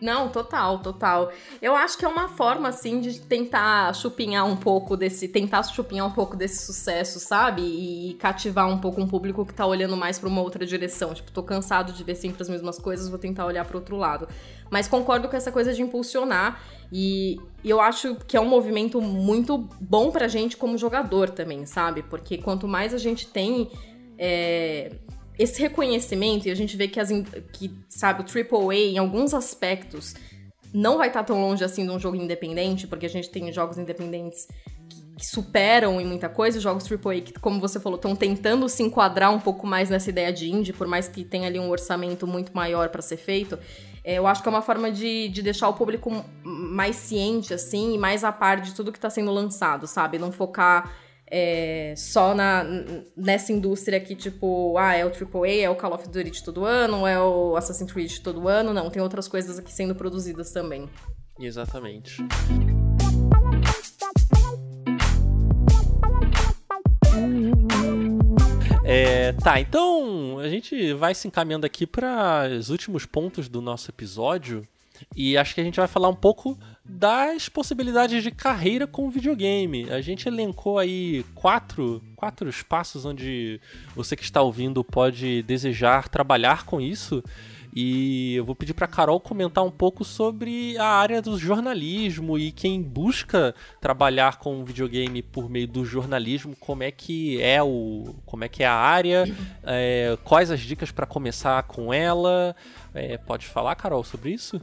Não, 0.00 0.30
total, 0.30 0.78
total. 0.78 1.30
Eu 1.60 1.76
acho 1.76 1.98
que 1.98 2.04
é 2.04 2.08
uma 2.08 2.28
forma, 2.28 2.68
assim, 2.68 3.00
de 3.00 3.20
tentar 3.20 3.94
chupinhar 3.94 4.46
um 4.46 4.56
pouco 4.56 4.96
desse. 4.96 5.28
Tentar 5.28 5.62
chupinhar 5.64 6.06
um 6.06 6.10
pouco 6.10 6.36
desse 6.36 6.64
sucesso, 6.64 7.20
sabe? 7.20 7.62
E 7.62 8.14
cativar 8.14 8.66
um 8.66 8.78
pouco 8.78 9.00
um 9.00 9.06
público 9.06 9.44
que 9.44 9.52
tá 9.52 9.66
olhando 9.66 9.96
mais 9.96 10.18
pra 10.18 10.28
uma 10.28 10.40
outra 10.40 10.64
direção. 10.64 11.12
Tipo, 11.12 11.30
tô 11.30 11.42
cansado 11.42 11.92
de 11.92 12.02
ver 12.02 12.14
sempre 12.14 12.42
as 12.42 12.48
mesmas 12.48 12.78
coisas, 12.78 13.08
vou 13.08 13.18
tentar 13.18 13.44
olhar 13.44 13.64
pro 13.66 13.78
outro 13.78 13.96
lado. 13.96 14.26
Mas 14.70 14.88
concordo 14.88 15.28
com 15.28 15.36
essa 15.36 15.52
coisa 15.52 15.74
de 15.74 15.82
impulsionar. 15.82 16.62
E, 16.90 17.38
e 17.62 17.68
eu 17.68 17.80
acho 17.80 18.16
que 18.26 18.36
é 18.36 18.40
um 18.40 18.48
movimento 18.48 19.02
muito 19.02 19.58
bom 19.80 20.10
pra 20.10 20.28
gente 20.28 20.56
como 20.56 20.78
jogador 20.78 21.28
também, 21.28 21.66
sabe? 21.66 22.02
Porque 22.02 22.38
quanto 22.38 22.66
mais 22.66 22.94
a 22.94 22.98
gente 22.98 23.26
tem. 23.26 23.70
É, 24.18 24.92
esse 25.42 25.58
reconhecimento, 25.58 26.46
e 26.46 26.50
a 26.50 26.54
gente 26.54 26.76
vê 26.76 26.86
que, 26.86 27.00
as, 27.00 27.08
que 27.54 27.74
sabe, 27.88 28.22
o 28.22 28.68
AAA, 28.68 28.74
em 28.74 28.98
alguns 28.98 29.32
aspectos, 29.32 30.14
não 30.72 30.98
vai 30.98 31.08
estar 31.08 31.24
tão 31.24 31.40
longe 31.40 31.64
assim 31.64 31.86
de 31.86 31.90
um 31.90 31.98
jogo 31.98 32.14
independente, 32.14 32.86
porque 32.86 33.06
a 33.06 33.08
gente 33.08 33.30
tem 33.30 33.50
jogos 33.50 33.78
independentes 33.78 34.46
que, 34.86 35.02
que 35.16 35.26
superam 35.26 35.98
em 35.98 36.04
muita 36.04 36.28
coisa, 36.28 36.58
e 36.58 36.60
jogos 36.60 36.84
AAA 36.86 37.22
que, 37.22 37.32
como 37.40 37.58
você 37.58 37.80
falou, 37.80 37.96
estão 37.96 38.14
tentando 38.14 38.68
se 38.68 38.82
enquadrar 38.82 39.32
um 39.32 39.40
pouco 39.40 39.66
mais 39.66 39.88
nessa 39.88 40.10
ideia 40.10 40.30
de 40.30 40.50
indie, 40.50 40.74
por 40.74 40.86
mais 40.86 41.08
que 41.08 41.24
tenha 41.24 41.46
ali 41.46 41.58
um 41.58 41.70
orçamento 41.70 42.26
muito 42.26 42.54
maior 42.54 42.90
para 42.90 43.00
ser 43.00 43.16
feito. 43.16 43.58
É, 44.04 44.18
eu 44.18 44.26
acho 44.26 44.42
que 44.42 44.48
é 44.48 44.52
uma 44.52 44.60
forma 44.60 44.92
de, 44.92 45.30
de 45.30 45.40
deixar 45.40 45.70
o 45.70 45.72
público 45.72 46.22
mais 46.44 46.96
ciente, 46.96 47.54
assim, 47.54 47.94
e 47.94 47.98
mais 47.98 48.24
a 48.24 48.30
par 48.30 48.60
de 48.60 48.74
tudo 48.74 48.92
que 48.92 48.98
está 48.98 49.08
sendo 49.08 49.30
lançado, 49.30 49.86
sabe? 49.86 50.18
Não 50.18 50.30
focar 50.30 50.92
é, 51.30 51.94
só 51.96 52.34
na, 52.34 52.64
nessa 53.16 53.52
indústria 53.52 54.00
que, 54.00 54.16
tipo, 54.16 54.76
ah, 54.76 54.94
é 54.94 55.04
o 55.04 55.08
AAA, 55.08 55.62
é 55.62 55.70
o 55.70 55.76
Call 55.76 55.94
of 55.94 56.08
Duty 56.08 56.42
todo 56.42 56.64
ano, 56.64 57.06
é 57.06 57.20
o 57.20 57.56
Assassin's 57.56 57.92
Creed 57.92 58.18
todo 58.18 58.48
ano. 58.48 58.74
Não, 58.74 58.90
tem 58.90 59.00
outras 59.00 59.28
coisas 59.28 59.58
aqui 59.58 59.72
sendo 59.72 59.94
produzidas 59.94 60.50
também. 60.52 60.88
Exatamente. 61.38 62.16
É, 68.84 69.32
tá, 69.34 69.60
então 69.60 70.40
a 70.40 70.48
gente 70.48 70.92
vai 70.94 71.14
se 71.14 71.28
encaminhando 71.28 71.64
aqui 71.64 71.86
para 71.86 72.48
os 72.50 72.70
últimos 72.70 73.06
pontos 73.06 73.48
do 73.48 73.60
nosso 73.60 73.88
episódio. 73.90 74.66
E 75.16 75.36
acho 75.36 75.54
que 75.54 75.60
a 75.60 75.64
gente 75.64 75.76
vai 75.76 75.86
falar 75.86 76.08
um 76.08 76.14
pouco 76.14 76.58
das 76.90 77.48
possibilidades 77.48 78.22
de 78.22 78.30
carreira 78.30 78.86
com 78.86 79.10
videogame. 79.10 79.88
A 79.90 80.00
gente 80.00 80.28
elencou 80.28 80.78
aí 80.78 81.24
quatro, 81.34 82.02
quatro 82.16 82.48
espaços 82.48 83.04
onde 83.04 83.60
você 83.94 84.16
que 84.16 84.24
está 84.24 84.42
ouvindo 84.42 84.82
pode 84.82 85.42
desejar 85.42 86.08
trabalhar 86.08 86.64
com 86.64 86.80
isso. 86.80 87.22
E 87.72 88.34
eu 88.34 88.44
vou 88.44 88.56
pedir 88.56 88.74
para 88.74 88.88
Carol 88.88 89.20
comentar 89.20 89.62
um 89.64 89.70
pouco 89.70 90.04
sobre 90.04 90.76
a 90.76 90.86
área 90.86 91.22
do 91.22 91.38
jornalismo 91.38 92.36
e 92.36 92.50
quem 92.50 92.82
busca 92.82 93.54
trabalhar 93.80 94.38
com 94.38 94.64
videogame 94.64 95.22
por 95.22 95.48
meio 95.48 95.68
do 95.68 95.84
jornalismo, 95.84 96.56
como 96.58 96.82
é 96.82 96.90
que 96.90 97.40
é 97.40 97.62
o, 97.62 98.16
como 98.26 98.42
é 98.42 98.48
que 98.48 98.64
é 98.64 98.66
a 98.66 98.74
área, 98.74 99.24
é, 99.62 100.18
quais 100.24 100.50
as 100.50 100.60
dicas 100.60 100.90
para 100.90 101.06
começar 101.06 101.62
com 101.62 101.94
ela. 101.94 102.56
É, 102.92 103.16
pode 103.16 103.46
falar, 103.46 103.76
Carol, 103.76 104.02
sobre 104.02 104.32
isso? 104.32 104.60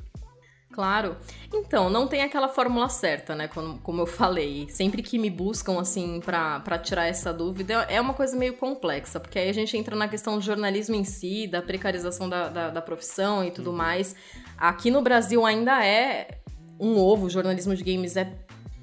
Claro. 0.78 1.18
Então, 1.52 1.90
não 1.90 2.08
tem 2.08 2.22
aquela 2.22 2.48
fórmula 2.48 2.88
certa, 2.88 3.34
né? 3.34 3.48
Como, 3.48 3.80
como 3.80 4.02
eu 4.04 4.06
falei. 4.06 4.68
Sempre 4.70 5.02
que 5.02 5.18
me 5.18 5.28
buscam, 5.28 5.80
assim, 5.80 6.22
para 6.24 6.78
tirar 6.78 7.08
essa 7.08 7.34
dúvida, 7.34 7.88
é 7.90 8.00
uma 8.00 8.14
coisa 8.14 8.38
meio 8.38 8.54
complexa, 8.54 9.20
porque 9.20 9.40
aí 9.40 9.50
a 9.50 9.54
gente 9.54 9.76
entra 9.76 9.96
na 9.96 10.08
questão 10.08 10.36
do 10.36 10.42
jornalismo 10.42 10.94
em 10.94 11.04
si, 11.04 11.48
da 11.48 11.64
precarização 11.64 12.30
da, 12.30 12.50
da, 12.50 12.70
da 12.70 12.80
profissão 12.80 13.44
e 13.44 13.50
tudo 13.50 13.72
uhum. 13.72 13.76
mais. 13.76 14.16
Aqui 14.56 14.92
no 14.92 15.02
Brasil 15.02 15.44
ainda 15.44 15.84
é 15.84 16.42
um 16.80 16.96
ovo, 17.00 17.26
o 17.26 17.30
jornalismo 17.30 17.76
de 17.76 17.84
games 17.84 18.16
é 18.16 18.32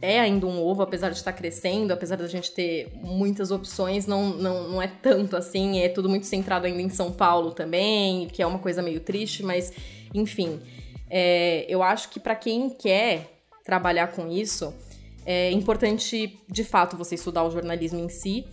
é 0.02 0.20
ainda 0.20 0.46
um 0.46 0.60
ovo, 0.60 0.82
apesar 0.82 1.10
de 1.10 1.16
estar 1.16 1.32
crescendo, 1.32 1.92
apesar 1.92 2.16
da 2.16 2.26
gente 2.26 2.50
ter 2.50 2.92
muitas 3.02 3.50
opções, 3.50 4.06
não, 4.06 4.30
não, 4.30 4.68
não 4.68 4.82
é 4.82 4.88
tanto 4.88 5.34
assim, 5.34 5.78
é 5.78 5.88
tudo 5.88 6.10
muito 6.10 6.26
centrado 6.26 6.66
ainda 6.66 6.82
em 6.82 6.90
São 6.90 7.10
Paulo 7.10 7.52
também, 7.52 8.26
que 8.26 8.42
é 8.42 8.46
uma 8.46 8.58
coisa 8.58 8.82
meio 8.82 9.00
triste, 9.00 9.44
mas 9.44 9.72
enfim. 10.12 10.60
É, 11.10 11.66
eu 11.68 11.82
acho 11.82 12.08
que 12.10 12.18
para 12.18 12.34
quem 12.34 12.70
quer 12.70 13.42
trabalhar 13.64 14.08
com 14.08 14.28
isso, 14.28 14.74
é 15.26 15.50
importante, 15.50 16.38
de 16.48 16.64
fato, 16.64 16.96
você 16.96 17.14
estudar 17.14 17.44
o 17.44 17.50
jornalismo 17.50 17.98
em 17.98 18.08
si, 18.08 18.46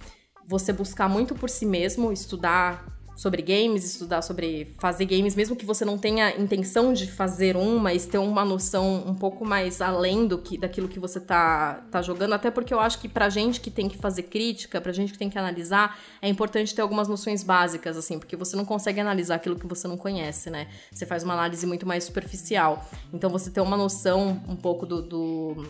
você 0.47 0.71
buscar 0.71 1.09
muito 1.09 1.35
por 1.35 1.49
si 1.49 1.65
mesmo, 1.65 2.11
estudar 2.11 2.85
sobre 3.15 3.41
games, 3.41 3.85
estudar 3.85 4.21
sobre 4.21 4.73
fazer 4.79 5.05
games, 5.05 5.35
mesmo 5.35 5.55
que 5.55 5.65
você 5.65 5.85
não 5.85 5.97
tenha 5.97 6.35
intenção 6.39 6.93
de 6.93 7.05
fazer 7.05 7.55
um, 7.55 7.77
mas 7.77 8.05
ter 8.05 8.17
uma 8.17 8.43
noção 8.43 9.03
um 9.05 9.13
pouco 9.13 9.45
mais 9.45 9.81
além 9.81 10.25
do 10.27 10.37
que 10.37 10.57
daquilo 10.57 10.87
que 10.87 10.99
você 10.99 11.19
tá, 11.19 11.85
tá 11.91 12.01
jogando, 12.01 12.33
até 12.33 12.49
porque 12.49 12.73
eu 12.73 12.79
acho 12.79 12.99
que 12.99 13.07
pra 13.07 13.29
gente 13.29 13.59
que 13.59 13.69
tem 13.69 13.87
que 13.87 13.97
fazer 13.97 14.23
crítica, 14.23 14.81
pra 14.81 14.91
gente 14.91 15.11
que 15.13 15.19
tem 15.19 15.29
que 15.29 15.37
analisar, 15.37 15.99
é 16.21 16.29
importante 16.29 16.73
ter 16.73 16.81
algumas 16.81 17.07
noções 17.07 17.43
básicas, 17.43 17.97
assim, 17.97 18.17
porque 18.17 18.35
você 18.35 18.55
não 18.55 18.65
consegue 18.65 18.99
analisar 18.99 19.35
aquilo 19.35 19.55
que 19.55 19.67
você 19.67 19.87
não 19.87 19.97
conhece, 19.97 20.49
né? 20.49 20.67
Você 20.91 21.05
faz 21.05 21.23
uma 21.23 21.33
análise 21.33 21.65
muito 21.67 21.85
mais 21.85 22.03
superficial. 22.03 22.89
Então 23.13 23.29
você 23.29 23.51
ter 23.51 23.61
uma 23.61 23.77
noção 23.77 24.41
um 24.47 24.55
pouco 24.55 24.85
do, 24.85 25.01
do, 25.01 25.65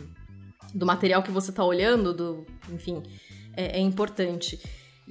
do 0.74 0.86
material 0.86 1.22
que 1.22 1.32
você 1.32 1.52
tá 1.52 1.64
olhando, 1.64 2.14
do, 2.14 2.46
enfim, 2.72 3.04
é, 3.56 3.78
é 3.78 3.80
importante. 3.80 4.60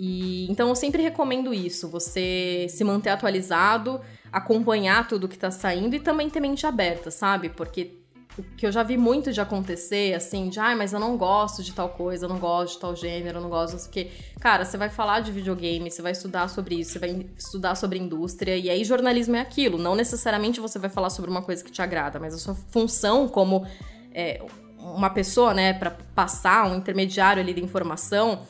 E 0.02 0.50
então 0.50 0.70
eu 0.70 0.74
sempre 0.74 1.02
recomendo 1.02 1.52
isso, 1.52 1.86
você 1.86 2.66
se 2.70 2.82
manter 2.82 3.10
atualizado, 3.10 4.00
acompanhar 4.32 5.06
tudo 5.06 5.28
que 5.28 5.38
tá 5.38 5.50
saindo 5.50 5.94
e 5.94 6.00
também 6.00 6.30
ter 6.30 6.40
mente 6.40 6.66
aberta, 6.66 7.10
sabe? 7.10 7.50
Porque 7.50 7.98
o 8.38 8.42
que 8.42 8.66
eu 8.66 8.72
já 8.72 8.82
vi 8.82 8.96
muito 8.96 9.30
de 9.30 9.42
acontecer, 9.42 10.14
assim, 10.14 10.48
de 10.48 10.58
ah, 10.58 10.74
mas 10.74 10.94
eu 10.94 10.98
não 10.98 11.18
gosto 11.18 11.62
de 11.62 11.74
tal 11.74 11.90
coisa, 11.90 12.24
eu 12.24 12.30
não 12.30 12.38
gosto 12.38 12.76
de 12.76 12.80
tal 12.80 12.96
gênero, 12.96 13.36
eu 13.36 13.42
não 13.42 13.50
gosto 13.50 13.74
disso, 13.74 13.88
porque, 13.88 14.10
cara, 14.40 14.64
você 14.64 14.78
vai 14.78 14.88
falar 14.88 15.20
de 15.20 15.32
videogame, 15.32 15.90
você 15.90 16.00
vai 16.00 16.12
estudar 16.12 16.48
sobre 16.48 16.76
isso, 16.76 16.92
você 16.92 16.98
vai 16.98 17.26
estudar 17.36 17.74
sobre 17.74 17.98
indústria, 17.98 18.56
e 18.56 18.70
aí 18.70 18.82
jornalismo 18.84 19.36
é 19.36 19.40
aquilo. 19.40 19.76
Não 19.76 19.94
necessariamente 19.94 20.60
você 20.60 20.78
vai 20.78 20.88
falar 20.88 21.10
sobre 21.10 21.30
uma 21.30 21.42
coisa 21.42 21.62
que 21.62 21.70
te 21.70 21.82
agrada, 21.82 22.18
mas 22.18 22.32
a 22.32 22.38
sua 22.38 22.54
função 22.54 23.28
como 23.28 23.66
é, 24.14 24.42
uma 24.78 25.10
pessoa, 25.10 25.52
né, 25.52 25.74
para 25.74 25.90
passar 25.90 26.66
um 26.66 26.76
intermediário 26.76 27.42
ali 27.42 27.52
de 27.52 27.62
informação 27.62 28.46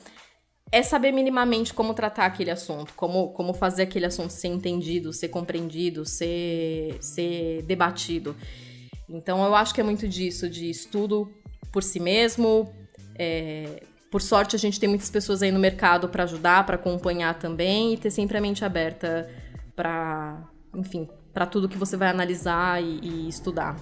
é 0.72 0.82
saber 0.82 1.12
minimamente 1.12 1.74
como 1.74 1.94
tratar 1.94 2.26
aquele 2.26 2.50
assunto, 2.50 2.92
como, 2.94 3.30
como 3.32 3.52
fazer 3.52 3.82
aquele 3.82 4.06
assunto 4.06 4.30
ser 4.30 4.48
entendido, 4.48 5.12
ser 5.12 5.28
compreendido, 5.28 6.04
ser, 6.06 6.96
ser 7.00 7.62
debatido. 7.62 8.36
Então 9.08 9.44
eu 9.44 9.54
acho 9.54 9.74
que 9.74 9.80
é 9.80 9.84
muito 9.84 10.06
disso, 10.06 10.48
de 10.48 10.70
estudo 10.70 11.32
por 11.72 11.82
si 11.82 11.98
mesmo. 11.98 12.72
É, 13.16 13.82
por 14.10 14.22
sorte, 14.22 14.54
a 14.54 14.58
gente 14.58 14.78
tem 14.78 14.88
muitas 14.88 15.10
pessoas 15.10 15.42
aí 15.42 15.50
no 15.50 15.58
mercado 15.58 16.08
para 16.08 16.24
ajudar, 16.24 16.64
para 16.64 16.76
acompanhar 16.76 17.38
também 17.38 17.94
e 17.94 17.96
ter 17.96 18.10
sempre 18.10 18.38
a 18.38 18.40
mente 18.40 18.64
aberta 18.64 19.28
para, 19.74 20.48
enfim, 20.74 21.08
para 21.32 21.46
tudo 21.46 21.68
que 21.68 21.78
você 21.78 21.96
vai 21.96 22.08
analisar 22.08 22.82
e, 22.82 23.00
e, 23.02 23.28
estudar. 23.28 23.76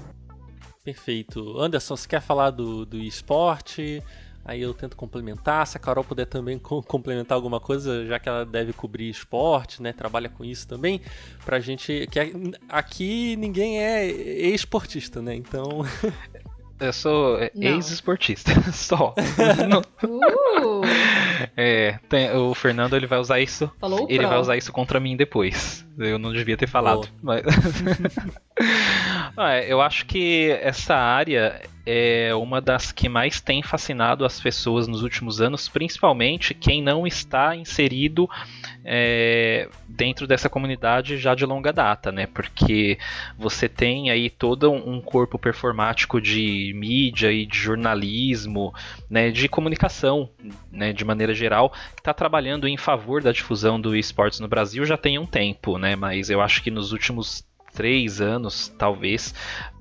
Perfeito. 0.84 1.58
Anderson, 1.58 1.96
você 1.96 2.08
quer 2.08 2.20
falar 2.20 2.50
do, 2.50 2.84
do 2.86 2.98
esporte? 2.98 4.02
Aí 4.48 4.62
eu 4.62 4.72
tento 4.72 4.96
complementar. 4.96 5.66
Se 5.66 5.76
a 5.76 5.80
Carol 5.80 6.02
puder 6.02 6.24
também 6.24 6.56
complementar 6.58 7.36
alguma 7.36 7.60
coisa, 7.60 8.06
já 8.06 8.18
que 8.18 8.30
ela 8.30 8.46
deve 8.46 8.72
cobrir 8.72 9.10
esporte, 9.10 9.82
né? 9.82 9.92
Trabalha 9.92 10.30
com 10.30 10.42
isso 10.42 10.66
também. 10.66 11.02
Pra 11.44 11.60
gente. 11.60 12.08
Que 12.10 12.18
aqui 12.66 13.36
ninguém 13.36 13.82
é 13.84 14.06
esportista, 14.08 15.20
né? 15.20 15.34
Então. 15.34 15.84
Eu 16.80 16.92
sou 16.92 17.40
ex-esportista, 17.56 18.52
só. 18.70 19.12
uh. 20.04 20.80
é, 21.56 21.98
tem, 22.08 22.30
o 22.30 22.54
Fernando 22.54 22.94
ele 22.94 23.08
vai 23.08 23.18
usar 23.18 23.40
isso. 23.40 23.68
Falou 23.80 24.06
ele 24.08 24.24
vai 24.24 24.38
usar 24.38 24.56
isso 24.56 24.70
contra 24.70 25.00
mim 25.00 25.16
depois. 25.16 25.84
Eu 25.98 26.20
não 26.20 26.32
devia 26.32 26.56
ter 26.56 26.68
falado. 26.68 27.08
Mas... 27.20 27.42
ah, 29.36 29.58
eu 29.58 29.80
acho 29.80 30.06
que 30.06 30.52
essa 30.62 30.94
área 30.94 31.60
é 31.90 32.34
uma 32.34 32.60
das 32.60 32.92
que 32.92 33.08
mais 33.08 33.40
tem 33.40 33.62
fascinado 33.62 34.26
as 34.26 34.38
pessoas 34.38 34.86
nos 34.86 35.02
últimos 35.02 35.40
anos, 35.40 35.70
principalmente 35.70 36.52
quem 36.52 36.82
não 36.82 37.06
está 37.06 37.56
inserido 37.56 38.28
é, 38.84 39.70
dentro 39.88 40.26
dessa 40.26 40.50
comunidade 40.50 41.16
já 41.16 41.34
de 41.34 41.46
longa 41.46 41.72
data, 41.72 42.12
né? 42.12 42.26
Porque 42.26 42.98
você 43.38 43.70
tem 43.70 44.10
aí 44.10 44.28
todo 44.28 44.70
um 44.70 45.00
corpo 45.00 45.38
performático 45.38 46.20
de 46.20 46.74
mídia 46.76 47.32
e 47.32 47.46
de 47.46 47.56
jornalismo, 47.56 48.74
né, 49.08 49.30
de 49.30 49.48
comunicação, 49.48 50.28
né, 50.70 50.92
de 50.92 51.06
maneira 51.06 51.32
geral, 51.32 51.70
que 51.70 52.00
está 52.00 52.12
trabalhando 52.12 52.68
em 52.68 52.76
favor 52.76 53.22
da 53.22 53.32
difusão 53.32 53.80
do 53.80 53.96
esportes 53.96 54.40
no 54.40 54.48
Brasil 54.48 54.84
já 54.84 54.98
tem 54.98 55.18
um 55.18 55.24
tempo, 55.24 55.78
né? 55.78 55.96
Mas 55.96 56.28
eu 56.28 56.42
acho 56.42 56.62
que 56.62 56.70
nos 56.70 56.92
últimos 56.92 57.47
três 57.78 58.20
anos, 58.20 58.74
talvez, 58.76 59.32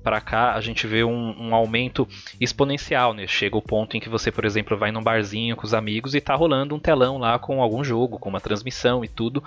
para 0.04 0.20
cá, 0.20 0.54
a 0.54 0.60
gente 0.60 0.86
vê 0.86 1.02
um, 1.02 1.34
um, 1.36 1.52
aumento 1.52 2.06
exponencial, 2.40 3.12
né? 3.12 3.26
Chega 3.26 3.56
o 3.56 3.60
ponto 3.60 3.96
em 3.96 4.00
que 4.00 4.08
você, 4.08 4.30
por 4.30 4.44
exemplo, 4.44 4.76
vai 4.76 4.92
num 4.92 5.02
barzinho 5.02 5.56
com 5.56 5.66
os 5.66 5.74
amigos 5.74 6.14
e 6.14 6.20
tá 6.20 6.32
rolando 6.36 6.76
um 6.76 6.78
telão 6.78 7.18
lá 7.18 7.40
com 7.40 7.60
algum 7.60 7.82
jogo, 7.82 8.16
com 8.16 8.28
uma 8.28 8.40
transmissão 8.40 9.04
e 9.04 9.08
tudo. 9.08 9.42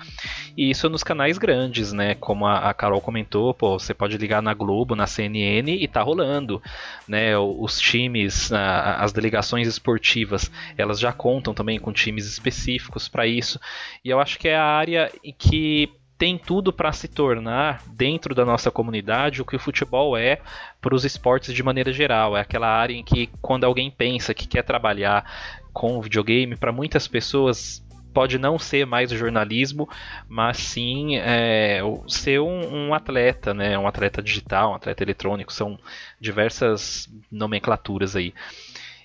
E 0.57 0.69
isso 0.69 0.89
nos 0.89 1.01
canais 1.01 1.37
grandes, 1.37 1.93
né? 1.93 2.13
Como 2.15 2.45
a, 2.45 2.69
a 2.69 2.73
Carol 2.73 2.99
comentou, 2.99 3.53
pô, 3.53 3.79
você 3.79 3.93
pode 3.93 4.17
ligar 4.17 4.41
na 4.41 4.53
Globo, 4.53 4.97
na 4.97 5.07
CNN 5.07 5.71
e 5.71 5.87
tá 5.87 6.01
rolando, 6.01 6.61
né? 7.07 7.37
Os 7.37 7.79
times, 7.79 8.51
as 8.51 9.13
delegações 9.13 9.65
esportivas, 9.65 10.51
elas 10.77 10.99
já 10.99 11.13
contam 11.13 11.53
também 11.53 11.79
com 11.79 11.93
times 11.93 12.25
específicos 12.27 13.07
para 13.07 13.25
isso. 13.25 13.57
E 14.03 14.09
eu 14.09 14.19
acho 14.19 14.37
que 14.37 14.49
é 14.49 14.57
a 14.57 14.65
área 14.65 15.09
que 15.37 15.89
tem 16.21 16.37
tudo 16.37 16.71
para 16.71 16.91
se 16.91 17.07
tornar, 17.07 17.81
dentro 17.87 18.35
da 18.35 18.45
nossa 18.45 18.69
comunidade, 18.69 19.41
o 19.41 19.45
que 19.45 19.55
o 19.55 19.59
futebol 19.59 20.15
é 20.15 20.39
para 20.79 20.93
os 20.93 21.03
esportes 21.03 21.51
de 21.51 21.63
maneira 21.63 21.91
geral. 21.91 22.37
É 22.37 22.41
aquela 22.41 22.67
área 22.67 22.93
em 22.93 23.03
que, 23.03 23.27
quando 23.41 23.63
alguém 23.63 23.89
pensa 23.89 24.31
que 24.31 24.47
quer 24.47 24.61
trabalhar 24.61 25.25
com 25.73 25.99
videogame, 25.99 26.55
para 26.55 26.71
muitas 26.71 27.07
pessoas 27.07 27.83
pode 28.13 28.37
não 28.37 28.59
ser 28.59 28.85
mais 28.85 29.11
o 29.11 29.17
jornalismo, 29.17 29.89
mas 30.29 30.57
sim 30.57 31.17
é, 31.17 31.79
ser 32.07 32.39
um, 32.39 32.89
um, 32.89 32.93
atleta, 32.93 33.51
né? 33.51 33.75
um 33.75 33.87
atleta 33.87 34.21
digital, 34.21 34.73
um 34.73 34.75
atleta 34.75 35.01
eletrônico, 35.01 35.51
são 35.51 35.79
diversas 36.19 37.09
nomenclaturas 37.31 38.15
aí. 38.15 38.31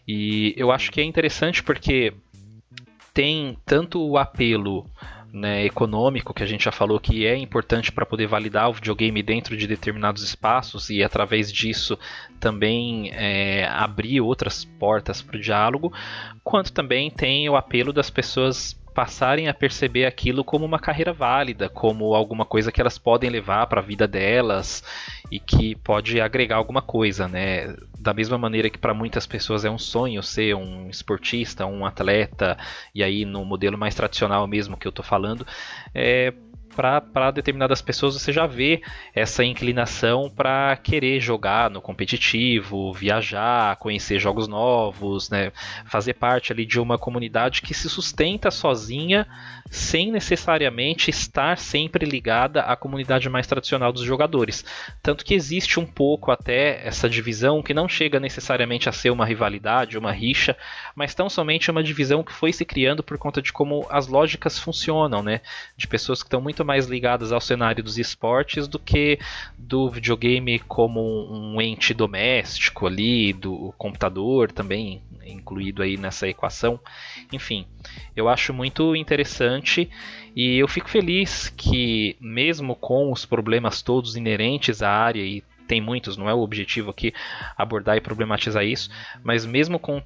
E 0.06 0.52
eu 0.54 0.70
acho 0.70 0.92
que 0.92 1.00
é 1.00 1.04
interessante 1.04 1.62
porque 1.62 2.12
tem 3.14 3.56
tanto 3.64 4.06
o 4.06 4.18
apelo 4.18 4.84
né, 5.36 5.66
econômico, 5.66 6.32
que 6.32 6.42
a 6.42 6.46
gente 6.46 6.64
já 6.64 6.72
falou 6.72 6.98
que 6.98 7.26
é 7.26 7.36
importante 7.36 7.92
para 7.92 8.06
poder 8.06 8.26
validar 8.26 8.70
o 8.70 8.72
videogame 8.72 9.22
dentro 9.22 9.54
de 9.54 9.66
determinados 9.66 10.22
espaços 10.22 10.88
e 10.88 11.04
através 11.04 11.52
disso 11.52 11.98
também 12.40 13.10
é, 13.12 13.68
abrir 13.68 14.22
outras 14.22 14.64
portas 14.64 15.20
para 15.20 15.36
o 15.36 15.40
diálogo, 15.40 15.92
quanto 16.42 16.72
também 16.72 17.10
tem 17.10 17.46
o 17.50 17.56
apelo 17.56 17.92
das 17.92 18.08
pessoas 18.08 18.74
passarem 18.96 19.46
a 19.46 19.52
perceber 19.52 20.06
aquilo 20.06 20.42
como 20.42 20.64
uma 20.64 20.78
carreira 20.78 21.12
válida, 21.12 21.68
como 21.68 22.14
alguma 22.14 22.46
coisa 22.46 22.72
que 22.72 22.80
elas 22.80 22.96
podem 22.96 23.28
levar 23.28 23.66
para 23.66 23.82
a 23.82 23.84
vida 23.84 24.08
delas 24.08 24.82
e 25.30 25.38
que 25.38 25.74
pode 25.74 26.18
agregar 26.18 26.56
alguma 26.56 26.80
coisa, 26.80 27.28
né? 27.28 27.76
Da 27.98 28.14
mesma 28.14 28.38
maneira 28.38 28.70
que 28.70 28.78
para 28.78 28.94
muitas 28.94 29.26
pessoas 29.26 29.66
é 29.66 29.70
um 29.70 29.76
sonho 29.76 30.22
ser 30.22 30.56
um 30.56 30.88
esportista, 30.88 31.66
um 31.66 31.84
atleta, 31.84 32.56
e 32.94 33.02
aí 33.02 33.26
no 33.26 33.44
modelo 33.44 33.76
mais 33.76 33.94
tradicional 33.94 34.46
mesmo 34.46 34.78
que 34.78 34.86
eu 34.86 34.90
estou 34.90 35.04
falando, 35.04 35.46
é, 35.94 36.32
para 36.74 37.30
determinadas 37.30 37.80
pessoas 37.80 38.14
você 38.14 38.32
já 38.32 38.46
vê 38.46 38.82
essa 39.14 39.44
inclinação 39.44 40.30
para 40.30 40.76
querer 40.76 41.20
jogar 41.20 41.70
no 41.70 41.80
competitivo, 41.80 42.92
viajar, 42.92 43.76
conhecer 43.76 44.18
jogos 44.18 44.46
novos, 44.46 45.30
né? 45.30 45.52
fazer 45.86 46.14
parte 46.14 46.52
ali 46.52 46.66
de 46.66 46.78
uma 46.78 46.98
comunidade 46.98 47.62
que 47.62 47.74
se 47.74 47.88
sustenta 47.88 48.50
sozinha 48.50 49.26
sem 49.70 50.12
necessariamente 50.12 51.10
estar 51.10 51.58
sempre 51.58 52.04
ligada 52.06 52.62
à 52.62 52.76
comunidade 52.76 53.28
mais 53.28 53.46
tradicional 53.46 53.92
dos 53.92 54.02
jogadores. 54.02 54.64
Tanto 55.02 55.24
que 55.24 55.34
existe 55.34 55.80
um 55.80 55.86
pouco 55.86 56.30
até 56.30 56.86
essa 56.86 57.08
divisão 57.08 57.62
que 57.62 57.74
não 57.74 57.88
chega 57.88 58.20
necessariamente 58.20 58.88
a 58.88 58.92
ser 58.92 59.10
uma 59.10 59.26
rivalidade, 59.26 59.98
uma 59.98 60.12
rixa, 60.12 60.56
mas 60.94 61.14
tão 61.14 61.28
somente 61.28 61.70
uma 61.70 61.82
divisão 61.82 62.22
que 62.22 62.32
foi 62.32 62.52
se 62.52 62.64
criando 62.64 63.02
por 63.02 63.18
conta 63.18 63.42
de 63.42 63.52
como 63.52 63.86
as 63.90 64.06
lógicas 64.06 64.58
funcionam, 64.58 65.22
né? 65.22 65.40
De 65.76 65.86
pessoas 65.86 66.22
que 66.22 66.26
estão 66.26 66.40
muito 66.40 66.55
mais 66.64 66.86
ligadas 66.86 67.32
ao 67.32 67.40
cenário 67.40 67.82
dos 67.82 67.98
esportes 67.98 68.66
do 68.68 68.78
que 68.78 69.18
do 69.58 69.88
videogame 69.90 70.58
como 70.60 71.00
um 71.00 71.60
ente 71.60 71.92
doméstico 71.92 72.86
ali, 72.86 73.32
do 73.32 73.74
computador 73.76 74.50
também 74.50 75.02
incluído 75.26 75.82
aí 75.82 75.96
nessa 75.96 76.28
equação. 76.28 76.78
Enfim, 77.32 77.66
eu 78.14 78.28
acho 78.28 78.52
muito 78.52 78.94
interessante 78.94 79.90
e 80.34 80.56
eu 80.56 80.68
fico 80.68 80.88
feliz 80.88 81.48
que 81.48 82.16
mesmo 82.20 82.74
com 82.74 83.12
os 83.12 83.24
problemas 83.24 83.82
todos 83.82 84.16
inerentes 84.16 84.82
à 84.82 84.90
área 84.90 85.22
e 85.22 85.42
tem 85.66 85.80
muitos, 85.80 86.16
não 86.16 86.30
é 86.30 86.34
o 86.34 86.40
objetivo 86.40 86.90
aqui 86.90 87.12
abordar 87.56 87.96
e 87.96 88.00
problematizar 88.00 88.64
isso, 88.64 88.88
mas 89.24 89.44
mesmo 89.44 89.78
com 89.78 90.00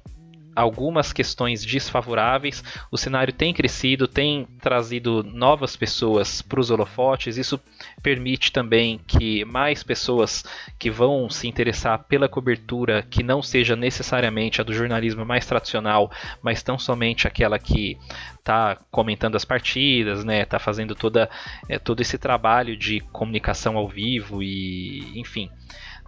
algumas 0.55 1.13
questões 1.13 1.63
desfavoráveis. 1.63 2.63
O 2.91 2.97
cenário 2.97 3.33
tem 3.33 3.53
crescido, 3.53 4.07
tem 4.07 4.47
trazido 4.59 5.23
novas 5.23 5.75
pessoas 5.75 6.41
para 6.41 6.59
os 6.59 6.69
holofotes. 6.69 7.37
Isso 7.37 7.59
permite 8.01 8.51
também 8.51 8.99
que 9.07 9.45
mais 9.45 9.83
pessoas 9.83 10.43
que 10.77 10.89
vão 10.89 11.29
se 11.29 11.47
interessar 11.47 12.05
pela 12.05 12.29
cobertura 12.29 13.03
que 13.03 13.23
não 13.23 13.41
seja 13.41 13.75
necessariamente 13.75 14.61
a 14.61 14.63
do 14.63 14.73
jornalismo 14.73 15.25
mais 15.25 15.45
tradicional, 15.45 16.11
mas 16.41 16.63
tão 16.63 16.77
somente 16.77 17.27
aquela 17.27 17.57
que 17.57 17.97
está 18.39 18.77
comentando 18.89 19.35
as 19.35 19.45
partidas, 19.45 20.23
né, 20.23 20.45
tá 20.45 20.59
fazendo 20.59 20.95
toda, 20.95 21.29
é, 21.69 21.77
todo 21.77 22.01
esse 22.01 22.17
trabalho 22.17 22.75
de 22.75 22.99
comunicação 23.11 23.77
ao 23.77 23.87
vivo 23.87 24.41
e, 24.41 25.19
enfim, 25.19 25.49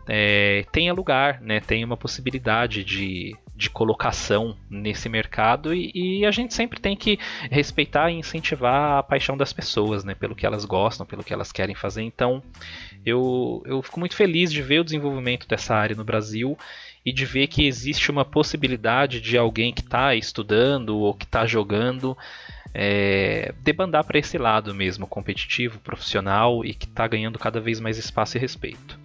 é, 0.08 0.66
tenha 0.72 0.94
lugar, 0.94 1.40
né, 1.42 1.60
tenha 1.60 1.86
uma 1.86 1.96
possibilidade 1.96 2.84
de, 2.84 3.36
de 3.56 3.70
colocação 3.70 4.58
nesse 4.70 5.08
mercado 5.08 5.74
e, 5.74 5.92
e, 5.94 6.26
a 6.26 6.32
gente 6.32 6.54
sempre 6.54 6.80
tem 6.80 6.96
que 6.96 7.20
respeitar 7.52 8.10
e 8.10 8.16
incentivar 8.16 8.98
a 8.98 9.04
paixão 9.04 9.38
das 9.38 9.54
pessoas, 9.54 10.04
né, 10.04 10.16
pelo 10.16 10.36
que 10.36 10.46
elas 10.46 10.66
gostam, 10.66 11.06
pelo 11.06 11.24
que 11.24 11.34
elas 11.34 11.52
querem 11.52 11.76
fazer. 11.76 12.02
Então, 12.02 12.42
eu, 13.06 13.62
eu 13.66 13.82
fico 13.84 14.00
muito 14.00 14.16
feliz 14.16 14.52
de 14.52 14.62
ver 14.62 14.80
o 14.80 14.84
desenvolvimento 14.84 15.48
dessa 15.48 15.76
área 15.76 15.96
no 15.96 16.04
Brasil 16.04 16.58
e 17.06 17.12
de 17.12 17.26
ver 17.26 17.48
que 17.48 17.68
existe 17.68 18.10
uma 18.10 18.26
possibilidade 18.26 19.22
de 19.22 19.38
alguém 19.38 19.74
que 19.74 19.82
está 19.82 20.16
estudando 20.16 20.98
ou 20.98 21.14
que 21.14 21.26
está 21.26 21.46
jogando 21.46 22.18
é, 22.74 23.54
debandar 23.62 24.04
para 24.04 24.18
esse 24.18 24.38
lado 24.38 24.74
mesmo, 24.74 25.06
competitivo, 25.06 25.80
profissional 25.80 26.66
e 26.66 26.74
que 26.74 26.86
está 26.86 27.08
ganhando 27.08 27.38
cada 27.38 27.60
vez 27.60 27.80
mais 27.80 27.98
espaço 27.98 28.38
e 28.38 28.40
respeito. 28.40 29.03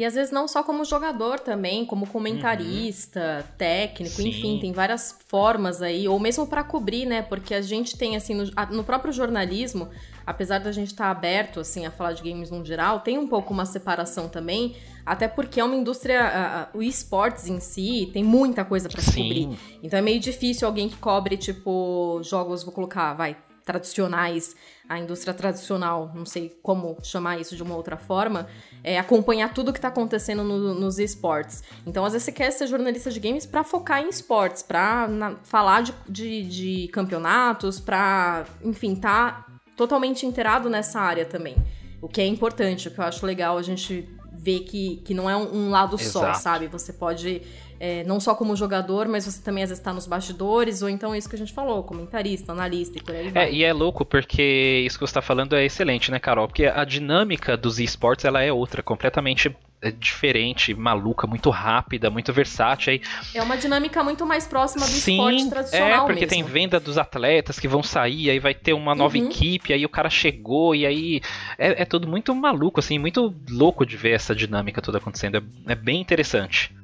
E 0.00 0.04
às 0.06 0.14
vezes 0.14 0.32
não 0.32 0.48
só 0.48 0.62
como 0.62 0.82
jogador 0.82 1.38
também, 1.40 1.84
como 1.84 2.06
comentarista, 2.06 3.44
uhum. 3.44 3.56
técnico, 3.58 4.16
Sim. 4.16 4.28
enfim, 4.30 4.58
tem 4.58 4.72
várias 4.72 5.14
formas 5.26 5.82
aí, 5.82 6.08
ou 6.08 6.18
mesmo 6.18 6.46
para 6.46 6.64
cobrir, 6.64 7.04
né? 7.04 7.20
Porque 7.20 7.52
a 7.52 7.60
gente 7.60 7.98
tem 7.98 8.16
assim 8.16 8.32
no, 8.32 8.44
no 8.70 8.82
próprio 8.82 9.12
jornalismo, 9.12 9.90
apesar 10.26 10.58
da 10.58 10.72
gente 10.72 10.92
estar 10.92 11.04
tá 11.04 11.10
aberto 11.10 11.60
assim 11.60 11.84
a 11.84 11.90
falar 11.90 12.14
de 12.14 12.22
games 12.22 12.50
no 12.50 12.64
geral, 12.64 13.00
tem 13.00 13.18
um 13.18 13.28
pouco 13.28 13.52
uma 13.52 13.66
separação 13.66 14.26
também, 14.26 14.74
até 15.04 15.28
porque 15.28 15.60
é 15.60 15.64
uma 15.64 15.76
indústria, 15.76 16.70
uh, 16.74 16.78
o 16.78 16.82
esportes 16.82 17.46
em 17.46 17.60
si 17.60 18.08
tem 18.10 18.24
muita 18.24 18.64
coisa 18.64 18.88
para 18.88 19.02
se 19.02 19.10
cobrir. 19.10 19.50
Então 19.82 19.98
é 19.98 20.02
meio 20.02 20.18
difícil 20.18 20.66
alguém 20.66 20.88
que 20.88 20.96
cobre 20.96 21.36
tipo 21.36 22.22
jogos, 22.24 22.62
vou 22.62 22.72
colocar, 22.72 23.12
vai, 23.12 23.36
tradicionais, 23.66 24.56
a 24.90 24.98
indústria 24.98 25.32
tradicional, 25.32 26.10
não 26.12 26.26
sei 26.26 26.58
como 26.64 26.96
chamar 27.00 27.38
isso 27.38 27.54
de 27.54 27.62
uma 27.62 27.76
outra 27.76 27.96
forma, 27.96 28.48
é 28.82 28.98
acompanhar 28.98 29.54
tudo 29.54 29.72
que 29.72 29.78
está 29.78 29.86
acontecendo 29.86 30.42
no, 30.42 30.74
nos 30.74 30.98
esportes. 30.98 31.62
Então, 31.86 32.04
às 32.04 32.12
vezes, 32.12 32.24
você 32.24 32.32
quer 32.32 32.50
ser 32.50 32.66
jornalista 32.66 33.08
de 33.08 33.20
games 33.20 33.46
para 33.46 33.62
focar 33.62 34.02
em 34.02 34.08
esportes, 34.08 34.64
para 34.64 35.08
falar 35.44 35.84
de, 35.84 35.94
de, 36.08 36.42
de 36.42 36.88
campeonatos, 36.88 37.78
para, 37.78 38.44
enfim, 38.64 38.96
tá 38.96 39.46
totalmente 39.76 40.26
inteirado 40.26 40.68
nessa 40.68 41.00
área 41.00 41.24
também. 41.24 41.54
O 42.02 42.08
que 42.08 42.20
é 42.20 42.26
importante, 42.26 42.88
o 42.88 42.90
que 42.90 42.98
eu 42.98 43.04
acho 43.04 43.24
legal 43.24 43.56
a 43.56 43.62
gente 43.62 44.08
ver 44.32 44.60
que, 44.60 44.96
que 45.04 45.14
não 45.14 45.30
é 45.30 45.36
um, 45.36 45.54
um 45.54 45.70
lado 45.70 45.94
Exato. 45.94 46.34
só, 46.34 46.34
sabe? 46.34 46.66
Você 46.66 46.92
pode 46.92 47.42
é, 47.80 48.04
não 48.04 48.20
só 48.20 48.34
como 48.34 48.54
jogador, 48.54 49.08
mas 49.08 49.24
você 49.24 49.42
também 49.42 49.64
às 49.64 49.70
vezes 49.70 49.80
está 49.80 49.90
nos 49.90 50.06
bastidores, 50.06 50.82
ou 50.82 50.88
então 50.90 51.16
isso 51.16 51.26
que 51.26 51.34
a 51.34 51.38
gente 51.38 51.54
falou, 51.54 51.82
comentarista, 51.82 52.52
analista 52.52 52.98
e 52.98 53.02
por 53.02 53.14
aí 53.14 53.30
vai. 53.30 53.48
É, 53.48 53.52
e 53.52 53.64
é 53.64 53.72
louco 53.72 54.04
porque 54.04 54.82
isso 54.84 54.98
que 54.98 55.06
você 55.06 55.10
está 55.10 55.22
falando 55.22 55.56
é 55.56 55.64
excelente, 55.64 56.10
né, 56.10 56.18
Carol? 56.18 56.46
Porque 56.46 56.66
a 56.66 56.84
dinâmica 56.84 57.56
dos 57.56 57.80
esportes 57.80 58.26
ela 58.26 58.42
é 58.42 58.52
outra, 58.52 58.82
completamente 58.82 59.56
é, 59.80 59.90
diferente, 59.90 60.74
maluca, 60.74 61.26
muito 61.26 61.48
rápida, 61.48 62.10
muito 62.10 62.34
versátil. 62.34 62.92
Aí... 62.92 63.00
É 63.34 63.42
uma 63.42 63.56
dinâmica 63.56 64.04
muito 64.04 64.26
mais 64.26 64.46
próxima 64.46 64.84
do 64.84 64.92
Sim, 64.92 65.12
esporte 65.12 65.48
tradicional. 65.48 66.04
É, 66.04 66.06
porque 66.06 66.26
mesmo. 66.26 66.28
tem 66.28 66.42
venda 66.42 66.78
dos 66.78 66.98
atletas 66.98 67.58
que 67.58 67.66
vão 67.66 67.82
sair, 67.82 68.28
aí 68.28 68.38
vai 68.38 68.52
ter 68.52 68.74
uma 68.74 68.94
nova 68.94 69.16
uhum. 69.16 69.26
equipe, 69.26 69.72
aí 69.72 69.86
o 69.86 69.88
cara 69.88 70.10
chegou, 70.10 70.74
e 70.74 70.84
aí 70.84 71.22
é, 71.56 71.80
é, 71.80 71.84
tudo 71.86 72.06
muito 72.06 72.34
maluco, 72.34 72.78
assim, 72.78 72.98
muito 72.98 73.34
louco 73.48 73.86
de 73.86 73.96
ver 73.96 74.10
essa 74.10 74.34
dinâmica 74.34 74.82
toda 74.82 74.98
acontecendo. 74.98 75.38
É, 75.38 75.72
é 75.72 75.74
bem 75.74 75.98
interessante. 75.98 76.78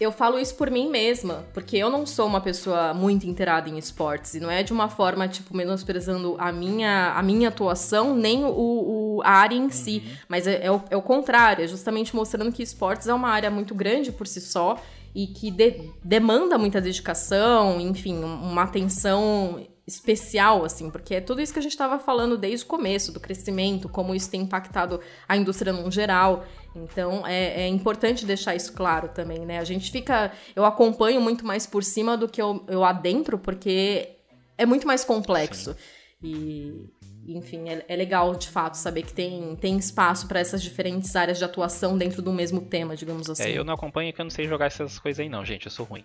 Eu 0.00 0.10
falo 0.10 0.38
isso 0.38 0.56
por 0.56 0.70
mim 0.70 0.88
mesma, 0.88 1.44
porque 1.54 1.76
eu 1.76 1.88
não 1.88 2.04
sou 2.04 2.26
uma 2.26 2.40
pessoa 2.40 2.92
muito 2.92 3.26
inteirada 3.26 3.68
em 3.68 3.78
esportes, 3.78 4.34
e 4.34 4.40
não 4.40 4.50
é 4.50 4.62
de 4.62 4.72
uma 4.72 4.88
forma, 4.88 5.28
tipo, 5.28 5.56
menosprezando 5.56 6.36
a 6.38 6.50
minha, 6.50 7.12
a 7.12 7.22
minha 7.22 7.48
atuação, 7.48 8.14
nem 8.14 8.44
o, 8.44 8.48
o 8.48 9.22
a 9.24 9.30
área 9.30 9.56
em 9.56 9.70
si, 9.70 10.02
uhum. 10.04 10.16
mas 10.28 10.46
é, 10.46 10.66
é, 10.66 10.70
o, 10.70 10.82
é 10.90 10.96
o 10.96 11.02
contrário, 11.02 11.64
é 11.64 11.68
justamente 11.68 12.14
mostrando 12.14 12.50
que 12.52 12.62
esportes 12.62 13.06
é 13.06 13.14
uma 13.14 13.28
área 13.28 13.50
muito 13.50 13.74
grande 13.74 14.10
por 14.10 14.26
si 14.26 14.40
só, 14.40 14.76
e 15.14 15.28
que 15.28 15.50
de, 15.50 15.90
demanda 16.02 16.58
muita 16.58 16.80
dedicação, 16.80 17.80
enfim, 17.80 18.22
uma 18.24 18.62
atenção 18.62 19.64
especial, 19.86 20.64
assim, 20.64 20.90
porque 20.90 21.16
é 21.16 21.20
tudo 21.20 21.42
isso 21.42 21.52
que 21.52 21.58
a 21.58 21.62
gente 21.62 21.72
estava 21.72 21.98
falando 21.98 22.38
desde 22.38 22.64
o 22.64 22.68
começo, 22.68 23.12
do 23.12 23.20
crescimento, 23.20 23.88
como 23.88 24.14
isso 24.14 24.30
tem 24.30 24.40
impactado 24.40 25.00
a 25.28 25.36
indústria 25.36 25.72
no 25.72 25.90
geral. 25.90 26.46
Então 26.74 27.26
é, 27.26 27.62
é, 27.62 27.68
importante 27.68 28.24
deixar 28.24 28.54
isso 28.54 28.72
claro 28.72 29.08
também, 29.08 29.40
né? 29.40 29.58
A 29.58 29.64
gente 29.64 29.90
fica. 29.90 30.32
Eu 30.56 30.64
acompanho 30.64 31.20
muito 31.20 31.44
mais 31.44 31.66
por 31.66 31.84
cima 31.84 32.16
do 32.16 32.28
que 32.28 32.40
eu, 32.40 32.64
eu 32.66 32.82
adentro, 32.82 33.38
porque 33.38 34.08
é 34.56 34.64
muito 34.64 34.86
mais 34.86 35.04
complexo. 35.04 35.76
E, 36.22 36.88
enfim, 37.28 37.68
é, 37.68 37.84
é, 37.86 37.96
legal 37.96 38.34
de 38.34 38.48
fato 38.48 38.76
saber 38.76 39.02
que 39.02 39.12
tem, 39.12 39.54
tem 39.56 39.76
espaço 39.76 40.26
para 40.26 40.40
essas 40.40 40.62
diferentes 40.62 41.14
áreas 41.14 41.36
de 41.36 41.44
atuação 41.44 41.98
dentro 41.98 42.22
do 42.22 42.32
mesmo 42.32 42.62
tema, 42.62 42.96
digamos 42.96 43.28
assim. 43.28 43.42
É, 43.42 43.58
eu 43.58 43.64
não 43.64 43.74
acompanho 43.74 44.10
porque 44.10 44.22
eu 44.22 44.24
não 44.24 44.30
sei 44.30 44.46
jogar 44.48 44.66
essas 44.66 44.98
coisas 44.98 45.20
aí, 45.20 45.28
não, 45.28 45.44
gente. 45.44 45.66
Eu 45.66 45.70
sou 45.70 45.84
ruim. 45.84 46.04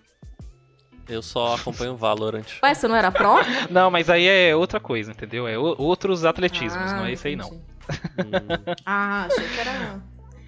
Eu 1.10 1.22
só 1.22 1.56
acompanho 1.56 1.94
o 1.94 1.98
Valorant. 1.98 2.46
Ué, 2.64 2.74
você 2.74 2.88
não 2.88 2.96
era 2.96 3.12
pro? 3.12 3.36
não, 3.70 3.90
mas 3.90 4.10
aí 4.10 4.28
é 4.28 4.56
outra 4.56 4.80
coisa, 4.80 5.12
entendeu? 5.12 5.48
É 5.48 5.58
outros 5.58 6.24
atletismos, 6.24 6.92
ah, 6.92 6.98
não 6.98 7.06
é 7.06 7.14
isso 7.14 7.28
aí 7.28 7.36
não. 7.36 7.50
Hum. 7.52 7.62
ah, 8.86 9.26
achei 9.26 9.48
que 9.48 9.60
era. 9.60 10.02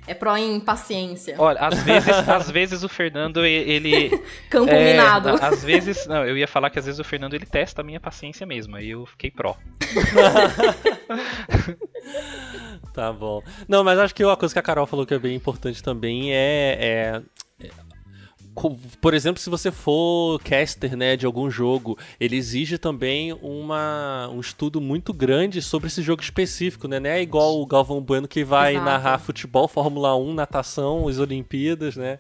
É 0.08 0.14
pró 0.16 0.36
em 0.36 0.60
paciência. 0.60 1.36
Olha, 1.38 1.60
às 1.60 1.84
vezes, 1.84 2.10
às 2.28 2.50
vezes 2.50 2.84
o 2.84 2.90
Fernando, 2.90 3.46
ele. 3.46 4.10
Campo 4.50 4.72
é, 4.72 4.92
minado. 4.92 5.30
Às 5.42 5.64
vezes. 5.64 6.08
Não, 6.08 6.26
eu 6.26 6.36
ia 6.36 6.48
falar 6.48 6.70
que 6.70 6.80
às 6.80 6.86
vezes 6.86 7.00
o 7.00 7.04
Fernando 7.04 7.36
ele 7.36 7.46
testa 7.46 7.82
a 7.82 7.84
minha 7.84 8.00
paciência 8.00 8.46
mesmo. 8.46 8.76
Aí 8.76 8.90
eu 8.90 9.06
fiquei 9.06 9.30
pró. 9.30 9.56
tá 12.94 13.14
bom. 13.14 13.44
Não, 13.68 13.84
mas 13.84 14.00
acho 14.00 14.14
que 14.14 14.26
uma 14.26 14.36
coisa 14.36 14.54
que 14.54 14.60
a 14.60 14.64
Carol 14.64 14.88
falou 14.88 15.06
que 15.06 15.14
é 15.14 15.20
bem 15.20 15.36
importante 15.36 15.84
também 15.84 16.34
é, 16.34 16.78
é 16.80 17.22
por 19.00 19.14
exemplo, 19.14 19.42
se 19.42 19.50
você 19.50 19.72
for 19.72 20.40
caster 20.44 20.96
né, 20.96 21.16
de 21.16 21.26
algum 21.26 21.50
jogo, 21.50 21.98
ele 22.20 22.36
exige 22.36 22.78
também 22.78 23.34
uma, 23.42 24.30
um 24.30 24.40
estudo 24.40 24.82
muito 24.82 25.14
grande 25.14 25.62
sobre 25.62 25.88
esse 25.88 26.02
jogo 26.02 26.22
específico, 26.22 26.88
né? 26.88 27.00
Não 27.00 27.10
é 27.10 27.22
igual 27.22 27.62
o 27.62 27.66
Galvão 27.66 28.02
Bueno 28.02 28.28
que 28.28 28.44
vai 28.44 28.74
Exato. 28.74 28.86
narrar 28.86 29.20
futebol, 29.20 29.68
Fórmula 29.68 30.16
1, 30.18 30.34
natação, 30.34 31.08
as 31.08 31.18
Olimpíadas, 31.18 31.96
né? 31.96 32.18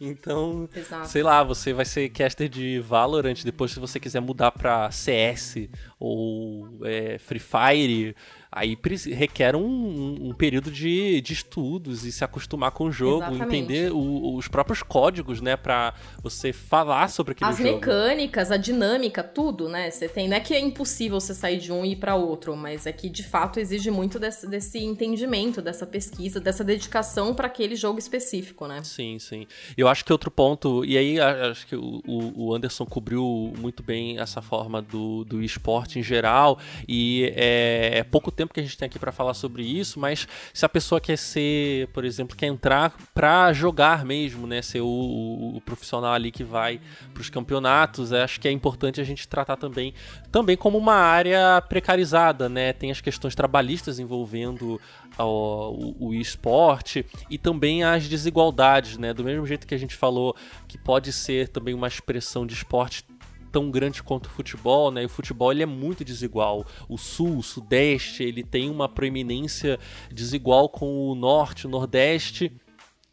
Então, 0.00 0.68
Exato. 0.74 1.08
sei 1.08 1.22
lá, 1.22 1.42
você 1.42 1.72
vai 1.72 1.84
ser 1.84 2.08
caster 2.08 2.48
de 2.48 2.80
Valorant, 2.80 3.42
depois 3.44 3.72
se 3.72 3.80
você 3.80 4.00
quiser 4.00 4.20
mudar 4.20 4.50
pra 4.52 4.90
CS 4.90 5.68
ou 5.98 6.68
é, 6.84 7.18
Free 7.18 7.40
Fire 7.40 8.16
aí 8.54 8.78
requer 9.06 9.56
um, 9.56 10.28
um 10.28 10.34
período 10.34 10.70
de, 10.70 11.22
de, 11.22 11.32
estudos 11.32 12.04
e 12.04 12.12
se 12.12 12.22
acostumar 12.22 12.70
com 12.70 12.84
o 12.84 12.92
jogo, 12.92 13.24
Exatamente. 13.24 13.44
entender 13.44 13.92
o, 13.92 14.36
os 14.36 14.46
próprios 14.46 14.82
códigos, 14.82 15.40
né, 15.40 15.56
para 15.56 15.94
você 16.22 16.52
falar 16.52 17.08
sobre 17.08 17.32
aquele 17.32 17.50
As 17.50 17.56
jogo. 17.56 17.68
As 17.70 17.74
mecânicas, 17.74 18.50
a 18.50 18.58
dinâmica, 18.58 19.22
tudo, 19.22 19.70
né? 19.70 19.90
Você 19.90 20.06
tem, 20.06 20.28
não 20.28 20.36
é 20.36 20.40
que 20.40 20.52
é 20.52 20.60
impossível 20.60 21.18
você 21.18 21.34
sair 21.34 21.58
de 21.58 21.72
um 21.72 21.82
e 21.82 21.92
ir 21.92 21.96
para 21.96 22.14
outro, 22.14 22.54
mas 22.54 22.86
é 22.86 22.92
que 22.92 23.08
de 23.08 23.22
fato 23.22 23.58
exige 23.58 23.90
muito 23.90 24.18
desse, 24.18 24.46
desse 24.46 24.78
entendimento, 24.78 25.62
dessa 25.62 25.86
pesquisa, 25.86 26.38
dessa 26.38 26.62
dedicação 26.62 27.34
para 27.34 27.46
aquele 27.46 27.74
jogo 27.74 27.98
específico, 27.98 28.66
né? 28.66 28.82
Sim, 28.84 29.18
sim. 29.18 29.46
Eu 29.78 29.88
acho 29.88 30.04
que 30.04 30.12
outro 30.12 30.30
ponto, 30.30 30.84
e 30.84 30.98
aí 30.98 31.18
acho 31.18 31.66
que 31.66 31.74
o, 31.74 32.02
o 32.06 32.54
Anderson 32.54 32.84
cobriu 32.84 33.52
muito 33.58 33.82
bem 33.82 34.18
essa 34.18 34.42
forma 34.42 34.82
do, 34.82 35.24
do 35.24 35.42
esporte 35.42 35.98
em 35.98 36.02
geral, 36.02 36.58
e 36.86 37.32
é, 37.34 37.98
é 37.98 38.04
pouco 38.04 38.30
tempo 38.30 38.41
tempo 38.42 38.54
que 38.54 38.60
a 38.60 38.62
gente 38.62 38.76
tem 38.76 38.86
aqui 38.86 38.98
para 38.98 39.12
falar 39.12 39.34
sobre 39.34 39.62
isso, 39.62 39.98
mas 40.00 40.26
se 40.52 40.64
a 40.64 40.68
pessoa 40.68 41.00
quer 41.00 41.16
ser, 41.16 41.88
por 41.88 42.04
exemplo, 42.04 42.36
quer 42.36 42.46
entrar 42.46 42.94
para 43.14 43.52
jogar 43.52 44.04
mesmo, 44.04 44.46
né, 44.46 44.60
ser 44.62 44.80
o, 44.80 44.86
o, 44.86 45.56
o 45.56 45.60
profissional 45.60 46.12
ali 46.12 46.30
que 46.30 46.42
vai 46.44 46.80
para 47.14 47.20
os 47.20 47.30
campeonatos, 47.30 48.12
acho 48.12 48.40
que 48.40 48.48
é 48.48 48.50
importante 48.50 49.00
a 49.00 49.04
gente 49.04 49.28
tratar 49.28 49.56
também, 49.56 49.94
também 50.30 50.56
como 50.56 50.76
uma 50.76 50.94
área 50.94 51.62
precarizada, 51.68 52.48
né? 52.48 52.72
Tem 52.72 52.90
as 52.90 53.00
questões 53.00 53.34
trabalhistas 53.34 53.98
envolvendo 53.98 54.80
o, 55.18 56.08
o 56.08 56.14
esporte 56.14 57.04
e 57.30 57.38
também 57.38 57.84
as 57.84 58.08
desigualdades, 58.08 58.96
né? 58.98 59.12
Do 59.12 59.24
mesmo 59.24 59.46
jeito 59.46 59.66
que 59.66 59.74
a 59.74 59.78
gente 59.78 59.94
falou 59.94 60.34
que 60.66 60.78
pode 60.78 61.12
ser 61.12 61.48
também 61.48 61.74
uma 61.74 61.86
expressão 61.86 62.46
de 62.46 62.54
esporte 62.54 63.04
tão 63.52 63.70
grande 63.70 64.02
quanto 64.02 64.26
o 64.26 64.30
futebol, 64.30 64.90
né? 64.90 65.02
E 65.02 65.06
o 65.06 65.10
futebol 65.10 65.52
ele 65.52 65.62
é 65.62 65.66
muito 65.66 66.04
desigual. 66.04 66.66
O 66.88 66.96
sul, 66.96 67.38
o 67.38 67.42
sudeste, 67.42 68.24
ele 68.24 68.42
tem 68.42 68.70
uma 68.70 68.88
proeminência 68.88 69.78
desigual 70.10 70.68
com 70.68 71.10
o 71.10 71.14
norte, 71.14 71.66
o 71.66 71.70
nordeste. 71.70 72.50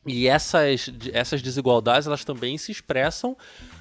E 0.07 0.27
essas, 0.27 0.91
essas 1.13 1.41
desigualdades 1.41 2.07
elas 2.07 2.23
também 2.23 2.57
se 2.57 2.71
expressam 2.71 3.35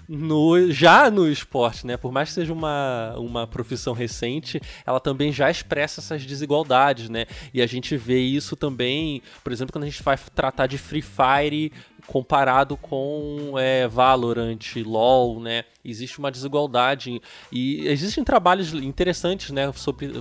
no, 0.08 0.70
já 0.70 1.10
no 1.10 1.30
esporte, 1.30 1.86
né? 1.86 1.96
Por 1.96 2.10
mais 2.10 2.30
que 2.30 2.34
seja 2.34 2.52
uma, 2.52 3.14
uma 3.16 3.46
profissão 3.46 3.92
recente, 3.92 4.60
ela 4.86 4.98
também 4.98 5.30
já 5.30 5.50
expressa 5.50 6.00
essas 6.00 6.24
desigualdades, 6.24 7.08
né? 7.08 7.26
E 7.52 7.60
a 7.62 7.66
gente 7.66 7.96
vê 7.96 8.18
isso 8.18 8.56
também, 8.56 9.22
por 9.44 9.52
exemplo, 9.52 9.72
quando 9.72 9.84
a 9.84 9.88
gente 9.88 10.02
vai 10.02 10.18
tratar 10.34 10.66
de 10.66 10.78
Free 10.78 11.02
Fire 11.02 11.72
comparado 12.08 12.76
com 12.76 13.52
é, 13.58 13.86
Valorant, 13.86 14.58
LoL, 14.84 15.40
né? 15.40 15.64
Existe 15.84 16.18
uma 16.18 16.30
desigualdade 16.30 17.20
e 17.52 17.86
existem 17.86 18.24
trabalhos 18.24 18.72
interessantes, 18.72 19.50
né, 19.50 19.70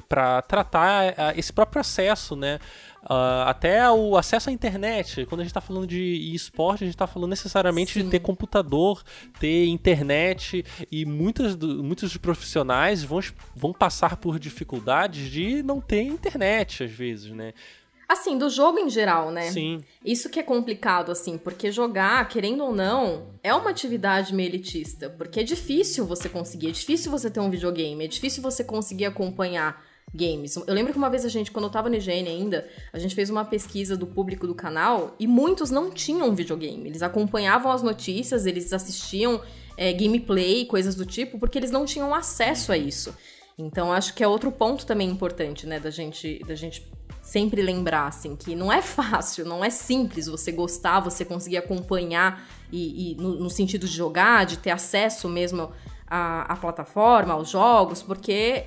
para 0.07 0.41
tratar 0.41 1.35
esse 1.37 1.51
próprio 1.51 1.81
acesso, 1.81 2.35
né? 2.35 2.59
Uh, 3.03 3.47
até 3.47 3.89
o 3.89 4.17
acesso 4.17 4.49
à 4.49 4.53
internet. 4.53 5.25
Quando 5.27 5.39
a 5.39 5.43
gente 5.43 5.51
está 5.51 5.61
falando 5.61 5.87
de 5.87 6.33
esporte, 6.35 6.83
a 6.83 6.87
gente 6.87 6.95
está 6.95 7.07
falando 7.07 7.29
necessariamente 7.29 7.93
Sim. 7.93 8.03
de 8.03 8.09
ter 8.09 8.19
computador, 8.19 9.01
ter 9.39 9.67
internet 9.67 10.65
e 10.91 11.05
muitas 11.05 11.55
do, 11.55 11.81
muitos 11.81 12.09
dos 12.09 12.17
profissionais 12.17 13.03
vão, 13.03 13.21
vão 13.55 13.71
passar 13.71 14.17
por 14.17 14.37
dificuldades 14.37 15.31
de 15.31 15.63
não 15.63 15.79
ter 15.79 16.01
internet 16.01 16.83
às 16.83 16.91
vezes, 16.91 17.31
né? 17.31 17.53
Assim, 18.09 18.37
do 18.37 18.49
jogo 18.49 18.79
em 18.79 18.89
geral, 18.89 19.31
né? 19.31 19.51
Sim. 19.51 19.83
Isso 20.03 20.29
que 20.29 20.39
é 20.39 20.43
complicado, 20.43 21.11
assim, 21.11 21.37
porque 21.37 21.71
jogar, 21.71 22.27
querendo 22.29 22.63
ou 22.63 22.73
não, 22.73 23.27
é 23.43 23.53
uma 23.53 23.69
atividade 23.69 24.33
meio 24.33 24.49
elitista. 24.49 25.09
Porque 25.09 25.41
é 25.41 25.43
difícil 25.43 26.05
você 26.05 26.29
conseguir, 26.29 26.69
é 26.69 26.71
difícil 26.71 27.11
você 27.11 27.29
ter 27.29 27.41
um 27.41 27.49
videogame, 27.49 28.05
é 28.05 28.07
difícil 28.07 28.41
você 28.41 28.63
conseguir 28.63 29.05
acompanhar 29.05 29.83
games. 30.13 30.55
Eu 30.55 30.73
lembro 30.73 30.93
que 30.93 30.97
uma 30.97 31.09
vez 31.09 31.25
a 31.25 31.29
gente, 31.29 31.51
quando 31.51 31.65
eu 31.65 31.69
tava 31.69 31.89
no 31.89 31.95
IGN 31.95 32.29
ainda, 32.29 32.65
a 32.93 32.99
gente 32.99 33.13
fez 33.13 33.29
uma 33.29 33.43
pesquisa 33.43 33.97
do 33.97 34.07
público 34.07 34.47
do 34.47 34.55
canal 34.55 35.13
e 35.19 35.27
muitos 35.27 35.69
não 35.69 35.91
tinham 35.91 36.33
videogame. 36.33 36.89
Eles 36.89 37.01
acompanhavam 37.01 37.71
as 37.71 37.83
notícias, 37.83 38.45
eles 38.45 38.71
assistiam 38.71 39.41
é, 39.75 39.91
gameplay, 39.91 40.65
coisas 40.65 40.95
do 40.95 41.05
tipo, 41.05 41.37
porque 41.37 41.57
eles 41.57 41.71
não 41.71 41.85
tinham 41.85 42.13
acesso 42.15 42.71
a 42.71 42.77
isso. 42.77 43.13
Então 43.57 43.91
acho 43.91 44.13
que 44.13 44.23
é 44.23 44.27
outro 44.27 44.51
ponto 44.51 44.85
também 44.85 45.09
importante, 45.09 45.65
né, 45.65 45.79
da 45.79 45.89
gente, 45.89 46.39
da 46.47 46.55
gente 46.55 46.87
sempre 47.27 47.61
lembrar, 47.61 48.07
assim, 48.07 48.37
que 48.37 48.55
não 48.55 48.71
é 48.71 48.81
fácil, 48.81 49.45
não 49.45 49.63
é 49.63 49.69
simples 49.69 50.27
você 50.27 50.49
gostar, 50.49 51.01
você 51.01 51.25
conseguir 51.25 51.57
acompanhar 51.57 52.47
e, 52.71 53.11
e 53.11 53.15
no, 53.15 53.35
no, 53.35 53.49
sentido 53.49 53.85
de 53.85 53.93
jogar, 53.93 54.45
de 54.45 54.57
ter 54.57 54.71
acesso 54.71 55.27
mesmo 55.27 55.69
à, 56.07 56.53
à 56.53 56.55
plataforma, 56.55 57.33
aos 57.33 57.49
jogos, 57.49 58.01
porque 58.01 58.65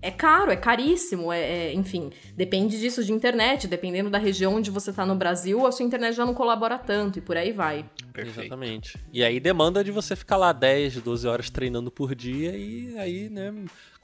é 0.00 0.10
caro, 0.10 0.50
é 0.50 0.56
caríssimo, 0.56 1.30
é, 1.30 1.40
é, 1.40 1.74
enfim, 1.74 2.10
depende 2.34 2.80
disso 2.80 3.04
de 3.04 3.12
internet, 3.12 3.66
dependendo 3.66 4.08
da 4.08 4.16
região 4.16 4.54
onde 4.54 4.70
você 4.70 4.88
está 4.88 5.04
no 5.04 5.14
Brasil, 5.14 5.66
a 5.66 5.72
sua 5.72 5.84
internet 5.84 6.14
já 6.14 6.24
não 6.24 6.32
colabora 6.32 6.78
tanto 6.78 7.18
e 7.18 7.22
por 7.22 7.36
aí 7.36 7.52
vai. 7.52 7.84
Perfeito. 8.12 8.40
Exatamente. 8.40 8.98
E 9.12 9.22
aí 9.22 9.38
demanda 9.38 9.84
de 9.84 9.90
você 9.90 10.16
ficar 10.16 10.38
lá 10.38 10.52
10, 10.52 11.02
12 11.02 11.28
horas 11.28 11.50
treinando 11.50 11.90
por 11.90 12.14
dia 12.14 12.56
e 12.56 12.96
aí, 12.96 13.28
né, 13.28 13.52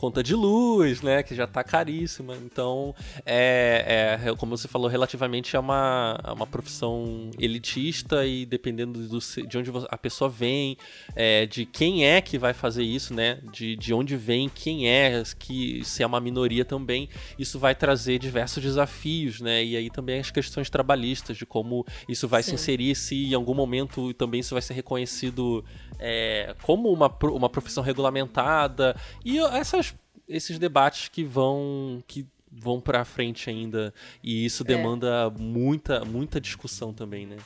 conta 0.05 0.23
de 0.23 0.35
luz, 0.35 1.01
né, 1.01 1.23
que 1.23 1.35
já 1.35 1.47
tá 1.47 1.65
caríssima. 1.65 2.37
Então, 2.45 2.95
é, 3.25 4.19
é 4.23 4.35
como 4.37 4.55
você 4.55 4.69
falou, 4.69 4.87
relativamente 4.87 5.57
é 5.57 5.59
uma, 5.59 6.21
é 6.23 6.31
uma 6.31 6.47
profissão 6.47 7.31
elitista 7.39 8.27
e 8.27 8.45
dependendo 8.45 9.09
do, 9.09 9.19
de 9.19 9.59
onde 9.59 9.73
a 9.89 9.97
pessoa 9.97 10.29
vem, 10.29 10.77
é, 11.17 11.47
de 11.47 11.65
quem 11.65 12.05
é 12.07 12.21
que 12.21 12.37
vai 12.37 12.53
fazer 12.53 12.83
isso, 12.83 13.15
né, 13.15 13.39
de, 13.51 13.77
de 13.77 13.95
onde 13.95 14.15
vem, 14.15 14.51
quem 14.51 14.91
é, 14.91 15.23
que 15.39 15.83
se 15.85 16.03
é 16.03 16.07
uma 16.07 16.21
minoria 16.21 16.67
também, 16.67 17.09
isso 17.39 17.59
vai 17.59 17.75
trazer 17.75 18.19
diversos 18.19 18.63
desafios, 18.63 19.41
né, 19.41 19.65
e 19.65 19.75
aí 19.75 19.89
também 19.89 20.21
as 20.21 20.31
questões 20.31 20.69
trabalhistas, 20.69 21.39
de 21.39 21.47
como 21.47 21.87
isso 22.07 22.29
vai 22.29 22.43
Sim. 22.43 22.51
se 22.51 22.55
inserir, 22.57 22.95
se 22.95 23.31
em 23.31 23.35
algum 23.35 23.55
momento 23.55 24.13
também 24.13 24.41
isso 24.41 24.55
vai 24.55 24.61
ser 24.61 24.75
reconhecido 24.75 25.65
é, 25.99 26.55
como 26.63 26.93
uma, 26.93 27.11
uma 27.23 27.49
profissão 27.49 27.83
regulamentada 27.83 28.95
e 29.25 29.39
essas, 29.39 29.94
esses 30.29 30.59
debates 30.59 31.09
que 31.09 31.25
vão 31.25 32.03
que 32.07 32.27
vão 32.51 32.81
para 32.81 33.05
frente 33.05 33.51
ainda 33.51 33.93
e 34.23 34.45
isso 34.45 34.63
é. 34.63 34.67
demanda 34.67 35.33
é. 35.35 35.39
muita 35.39 36.05
muita 36.05 36.41
discussão 36.41 36.93
também, 36.93 37.27
né? 37.27 37.37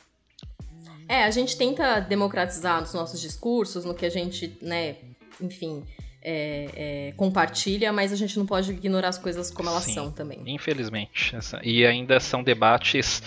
É, 1.08 1.24
a 1.24 1.30
gente 1.30 1.56
tenta 1.56 2.00
democratizar 2.00 2.82
nos 2.82 2.92
nossos 2.92 3.18
discursos, 3.18 3.82
no 3.82 3.94
que 3.94 4.04
a 4.04 4.10
gente, 4.10 4.58
né, 4.60 4.96
enfim, 5.40 5.82
é, 6.20 6.68
é, 6.74 7.12
compartilha, 7.16 7.90
mas 7.90 8.12
a 8.12 8.16
gente 8.16 8.38
não 8.38 8.44
pode 8.44 8.72
ignorar 8.72 9.08
as 9.08 9.16
coisas 9.16 9.50
como 9.50 9.70
elas 9.70 9.84
Sim, 9.84 9.94
são 9.94 10.10
também. 10.10 10.42
Infelizmente. 10.46 11.34
E 11.62 11.86
ainda 11.86 12.20
são 12.20 12.42
debates 12.42 13.22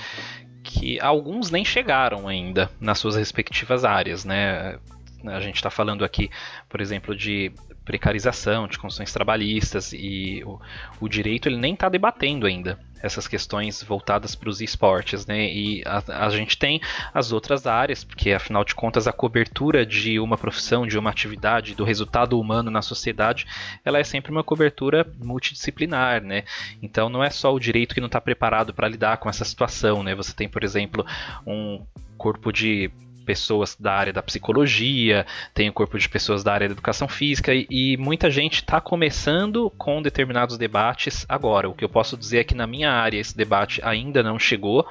que 0.64 1.00
alguns 1.00 1.50
nem 1.50 1.66
chegaram 1.66 2.28
ainda 2.28 2.70
nas 2.80 3.00
suas 3.00 3.16
respectivas 3.16 3.84
áreas, 3.84 4.24
né? 4.24 4.78
A 5.26 5.40
gente 5.40 5.56
está 5.56 5.70
falando 5.70 6.04
aqui, 6.04 6.30
por 6.70 6.82
exemplo, 6.82 7.16
de 7.16 7.52
precarização, 7.84 8.68
de 8.68 8.78
condições 8.78 9.12
trabalhistas 9.12 9.92
e 9.92 10.44
o, 10.46 10.60
o 11.00 11.10
direito 11.10 11.50
ele 11.50 11.58
nem 11.58 11.74
está 11.74 11.90
debatendo 11.90 12.46
ainda 12.46 12.80
essas 13.02 13.28
questões 13.28 13.82
voltadas 13.82 14.36
para 14.36 14.50
os 14.50 14.62
esportes, 14.62 15.26
né? 15.26 15.52
E 15.52 15.84
a, 15.86 16.26
a, 16.26 16.30
gente 16.30 16.58
tem 16.58 16.80
as 17.14 17.32
outras 17.32 17.66
áreas, 17.66 18.04
porque 18.04 18.32
afinal 18.32 18.64
de 18.64 18.76
contas 18.76 19.08
a 19.08 19.14
cobertura 19.14 19.86
de 19.86 20.20
uma 20.20 20.38
profissão, 20.38 20.86
de 20.86 20.98
uma 20.98 21.10
atividade, 21.10 21.74
do 21.74 21.84
resultado 21.84 22.40
humano 22.40 22.70
na 22.70 22.82
sociedade, 22.82 23.48
ela 23.84 23.98
é 23.98 24.04
sempre 24.04 24.32
uma 24.32 24.44
cobertura 24.44 25.06
multidisciplinar, 25.18 26.22
né? 26.24 26.44
Então 26.82 27.10
não 27.10 27.24
é 27.24 27.30
só 27.30 27.54
o 27.54 27.60
direito 27.60 27.96
que 27.96 28.02
não 28.02 28.08
está 28.08 28.22
preparado 28.22 28.74
para 28.74 28.88
lidar 28.88 29.18
com 29.18 29.30
essa 29.30 29.44
situação, 29.44 30.04
né? 30.04 30.14
Você 30.14 30.34
tem, 30.34 30.48
por 30.48 30.64
exemplo, 30.64 31.06
um 31.46 31.84
corpo 32.18 32.52
de 32.52 32.92
pessoas 33.32 33.78
da 33.80 33.94
área 33.94 34.12
da 34.12 34.22
psicologia, 34.22 35.26
tem 35.54 35.70
o 35.70 35.74
corpo 35.74 35.98
de 35.98 36.10
pessoas 36.10 36.44
da 36.44 36.52
área 36.52 36.68
da 36.68 36.74
educação 36.74 37.08
física 37.08 37.54
e, 37.54 37.66
e 37.70 37.96
muita 37.96 38.30
gente 38.30 38.56
está 38.56 38.82
começando 38.82 39.70
com 39.78 40.02
determinados 40.02 40.58
debates 40.58 41.26
agora. 41.30 41.70
O 41.70 41.74
que 41.74 41.86
eu 41.86 41.88
posso 41.88 42.18
dizer 42.18 42.40
é 42.40 42.44
que 42.44 42.54
na 42.54 42.68
minha 42.68 42.92
área 42.92 43.18
esse 43.18 43.36
debate 43.38 43.80
ainda 43.86 44.22
não 44.22 44.38
chegou 44.38 44.86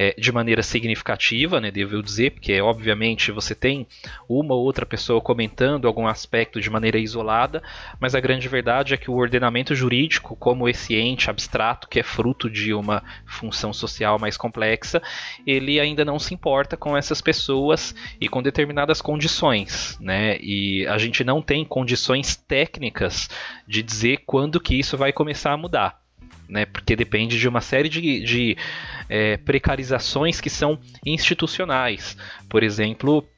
é, 0.00 0.14
de 0.16 0.30
maneira 0.30 0.62
significativa, 0.62 1.60
né, 1.60 1.72
devo 1.72 2.00
dizer, 2.00 2.30
porque 2.30 2.60
obviamente 2.60 3.32
você 3.32 3.52
tem 3.52 3.84
uma 4.28 4.54
ou 4.54 4.62
outra 4.62 4.86
pessoa 4.86 5.20
comentando 5.20 5.88
algum 5.88 6.06
aspecto 6.06 6.60
de 6.60 6.70
maneira 6.70 6.98
isolada, 6.98 7.60
mas 7.98 8.14
a 8.14 8.20
grande 8.20 8.46
verdade 8.46 8.94
é 8.94 8.96
que 8.96 9.10
o 9.10 9.16
ordenamento 9.16 9.74
jurídico, 9.74 10.36
como 10.36 10.68
esse 10.68 10.94
ente 10.94 11.28
abstrato 11.28 11.88
que 11.88 11.98
é 11.98 12.04
fruto 12.04 12.48
de 12.48 12.72
uma 12.72 13.02
função 13.26 13.72
social 13.72 14.20
mais 14.20 14.36
complexa, 14.36 15.02
ele 15.44 15.80
ainda 15.80 16.04
não 16.04 16.20
se 16.20 16.32
importa 16.32 16.76
com 16.76 16.96
essas 16.96 17.20
pessoas 17.20 17.92
e 18.20 18.28
com 18.28 18.40
determinadas 18.40 19.02
condições, 19.02 19.98
né? 20.00 20.38
E 20.40 20.86
a 20.86 20.96
gente 20.96 21.24
não 21.24 21.42
tem 21.42 21.64
condições 21.64 22.36
técnicas 22.36 23.28
de 23.66 23.82
dizer 23.82 24.20
quando 24.24 24.60
que 24.60 24.76
isso 24.76 24.96
vai 24.96 25.12
começar 25.12 25.52
a 25.52 25.56
mudar 25.56 26.07
né? 26.48 26.64
Porque 26.64 26.96
depende 26.96 27.38
de 27.38 27.48
uma 27.48 27.60
série 27.60 27.88
de, 27.88 28.20
de 28.20 28.56
é, 29.08 29.36
precarizações 29.36 30.40
que 30.40 30.50
são 30.50 30.78
institucionais. 31.04 32.16
Por 32.48 32.62
exemplo, 32.62 33.28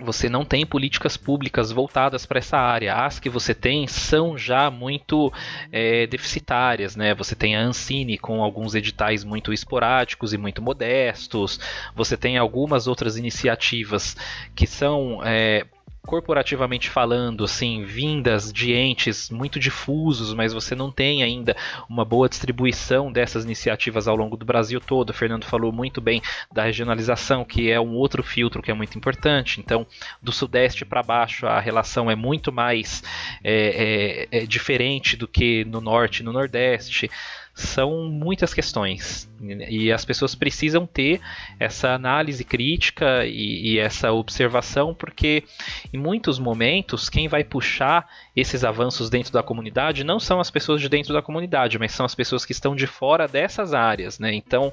você 0.00 0.28
não 0.28 0.44
tem 0.44 0.66
políticas 0.66 1.16
públicas 1.16 1.70
voltadas 1.70 2.26
para 2.26 2.38
essa 2.38 2.56
área. 2.56 2.94
As 2.94 3.18
que 3.18 3.28
você 3.28 3.54
tem 3.54 3.86
são 3.86 4.36
já 4.36 4.70
muito 4.70 5.32
é, 5.70 6.06
deficitárias, 6.06 6.96
né? 6.96 7.14
Você 7.14 7.34
tem 7.34 7.56
a 7.56 7.60
Ancine 7.60 8.18
com 8.18 8.42
alguns 8.42 8.74
editais 8.74 9.24
muito 9.24 9.52
esporádicos 9.52 10.32
e 10.32 10.38
muito 10.38 10.62
modestos. 10.62 11.60
Você 11.94 12.16
tem 12.16 12.36
algumas 12.36 12.86
outras 12.86 13.16
iniciativas 13.16 14.16
que 14.54 14.66
são 14.66 15.20
é, 15.24 15.66
corporativamente 16.06 16.90
falando, 16.90 17.44
assim, 17.44 17.84
vindas 17.84 18.52
de 18.52 18.72
entes 18.72 19.30
muito 19.30 19.60
difusos, 19.60 20.34
mas 20.34 20.52
você 20.52 20.74
não 20.74 20.90
tem 20.90 21.22
ainda 21.22 21.56
uma 21.88 22.04
boa 22.04 22.28
distribuição 22.28 23.10
dessas 23.10 23.44
iniciativas 23.44 24.08
ao 24.08 24.16
longo 24.16 24.36
do 24.36 24.44
Brasil 24.44 24.80
todo. 24.80 25.10
O 25.10 25.14
Fernando 25.14 25.44
falou 25.44 25.72
muito 25.72 26.00
bem 26.00 26.20
da 26.52 26.64
regionalização, 26.64 27.44
que 27.44 27.70
é 27.70 27.80
um 27.80 27.94
outro 27.94 28.22
filtro 28.22 28.60
que 28.60 28.70
é 28.70 28.74
muito 28.74 28.98
importante. 28.98 29.60
Então, 29.60 29.86
do 30.20 30.32
Sudeste 30.32 30.84
para 30.84 31.02
baixo, 31.02 31.46
a 31.46 31.60
relação 31.60 32.10
é 32.10 32.16
muito 32.16 32.52
mais 32.52 33.02
é, 33.44 34.28
é, 34.32 34.38
é 34.42 34.46
diferente 34.46 35.16
do 35.16 35.28
que 35.28 35.64
no 35.64 35.80
Norte 35.80 36.20
e 36.20 36.24
no 36.24 36.32
Nordeste 36.32 37.08
são 37.54 38.08
muitas 38.08 38.54
questões. 38.54 39.30
E 39.68 39.92
as 39.92 40.04
pessoas 40.04 40.34
precisam 40.34 40.86
ter 40.86 41.20
essa 41.58 41.90
análise 41.90 42.44
crítica 42.44 43.26
e, 43.26 43.72
e, 43.72 43.78
essa 43.78 44.12
observação 44.12 44.94
porque 44.94 45.44
em 45.92 45.98
muitos 45.98 46.38
momentos 46.38 47.10
quem 47.10 47.28
vai 47.28 47.44
puxar 47.44 48.08
esses 48.34 48.64
avanços 48.64 49.10
dentro 49.10 49.32
da 49.32 49.42
comunidade 49.42 50.04
não 50.04 50.18
são 50.18 50.40
as 50.40 50.50
pessoas 50.50 50.80
de 50.80 50.88
dentro 50.88 51.12
da 51.12 51.22
comunidade 51.22 51.78
mas 51.78 51.92
são 51.92 52.06
as 52.06 52.14
pessoas 52.14 52.44
que 52.44 52.52
estão 52.52 52.74
de 52.74 52.86
fora 52.86 53.28
dessas 53.28 53.74
áreas 53.74 54.18
né 54.18 54.34
então 54.34 54.72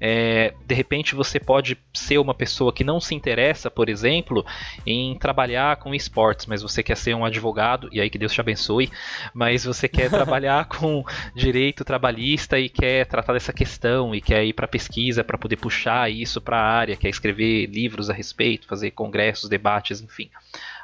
é, 0.00 0.54
de 0.66 0.74
repente 0.74 1.14
você 1.14 1.38
pode 1.40 1.76
ser 1.92 2.18
uma 2.18 2.34
pessoa 2.34 2.72
que 2.72 2.84
não 2.84 3.00
se 3.00 3.14
interessa 3.14 3.70
por 3.70 3.88
exemplo 3.88 4.44
em 4.86 5.18
trabalhar 5.18 5.76
com 5.76 5.94
esportes 5.94 6.46
mas 6.46 6.62
você 6.62 6.82
quer 6.82 6.96
ser 6.96 7.14
um 7.14 7.24
advogado 7.24 7.88
e 7.92 8.00
aí 8.00 8.08
que 8.08 8.18
Deus 8.18 8.32
te 8.32 8.40
abençoe 8.40 8.90
mas 9.34 9.64
você 9.64 9.88
quer 9.88 10.08
trabalhar 10.10 10.66
com 10.66 11.04
direito 11.34 11.84
trabalhista 11.84 12.58
e 12.58 12.68
quer 12.68 13.06
tratar 13.06 13.32
dessa 13.32 13.52
questão 13.52 14.14
e 14.14 14.20
quer 14.20 14.44
ir 14.44 14.52
para 14.52 14.68
pesquisa 14.68 15.24
para 15.24 15.38
poder 15.38 15.56
puxar 15.56 16.10
isso 16.10 16.40
para 16.40 16.58
a 16.58 16.64
área, 16.64 16.96
quer 16.96 17.08
escrever 17.08 17.66
livros 17.66 18.10
a 18.10 18.12
respeito, 18.12 18.66
fazer 18.66 18.90
congressos, 18.92 19.48
debates, 19.48 20.00
enfim. 20.00 20.30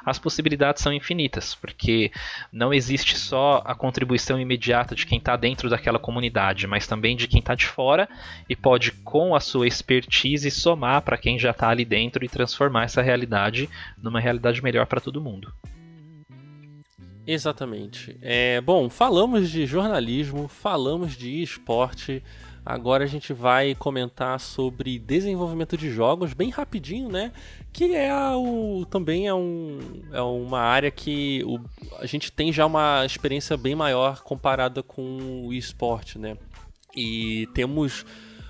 As 0.07 0.17
possibilidades 0.17 0.81
são 0.81 0.93
infinitas, 0.93 1.53
porque 1.53 2.13
não 2.49 2.73
existe 2.73 3.17
só 3.17 3.61
a 3.65 3.75
contribuição 3.75 4.39
imediata 4.39 4.95
de 4.95 5.05
quem 5.05 5.17
está 5.17 5.35
dentro 5.35 5.69
daquela 5.69 5.99
comunidade, 5.99 6.65
mas 6.65 6.87
também 6.87 7.13
de 7.17 7.27
quem 7.27 7.41
está 7.41 7.53
de 7.53 7.65
fora 7.65 8.07
e 8.47 8.55
pode, 8.55 8.93
com 8.93 9.35
a 9.35 9.41
sua 9.41 9.67
expertise, 9.67 10.49
somar 10.49 11.01
para 11.01 11.17
quem 11.17 11.37
já 11.37 11.51
está 11.51 11.67
ali 11.67 11.83
dentro 11.83 12.23
e 12.23 12.29
transformar 12.29 12.85
essa 12.85 13.01
realidade 13.01 13.69
numa 14.01 14.21
realidade 14.21 14.63
melhor 14.63 14.85
para 14.85 15.01
todo 15.01 15.19
mundo. 15.19 15.51
Exatamente. 17.27 18.17
É, 18.21 18.61
bom, 18.61 18.89
falamos 18.89 19.49
de 19.51 19.65
jornalismo, 19.65 20.47
falamos 20.47 21.17
de 21.17 21.41
esporte. 21.43 22.23
Agora 22.69 23.05
a 23.05 23.07
gente 23.07 23.31
vai 23.31 23.73
comentar 23.75 24.37
sobre 24.41 24.99
desenvolvimento 24.99 25.77
de 25.77 25.89
jogos 25.89 26.33
bem 26.33 26.49
rapidinho, 26.49 27.07
né? 27.07 27.31
Que 27.71 27.95
é 27.95 28.13
o, 28.35 28.85
também 28.89 29.25
é, 29.25 29.33
um, 29.33 29.79
é 30.11 30.21
uma 30.21 30.59
área 30.59 30.91
que 30.91 31.41
o, 31.45 31.61
a 31.97 32.05
gente 32.05 32.29
tem 32.29 32.51
já 32.51 32.65
uma 32.65 33.05
experiência 33.05 33.55
bem 33.55 33.73
maior 33.73 34.21
comparada 34.21 34.83
com 34.83 35.45
o 35.47 35.53
esporte, 35.53 36.19
né? 36.19 36.37
E 36.93 37.47
temos 37.53 38.05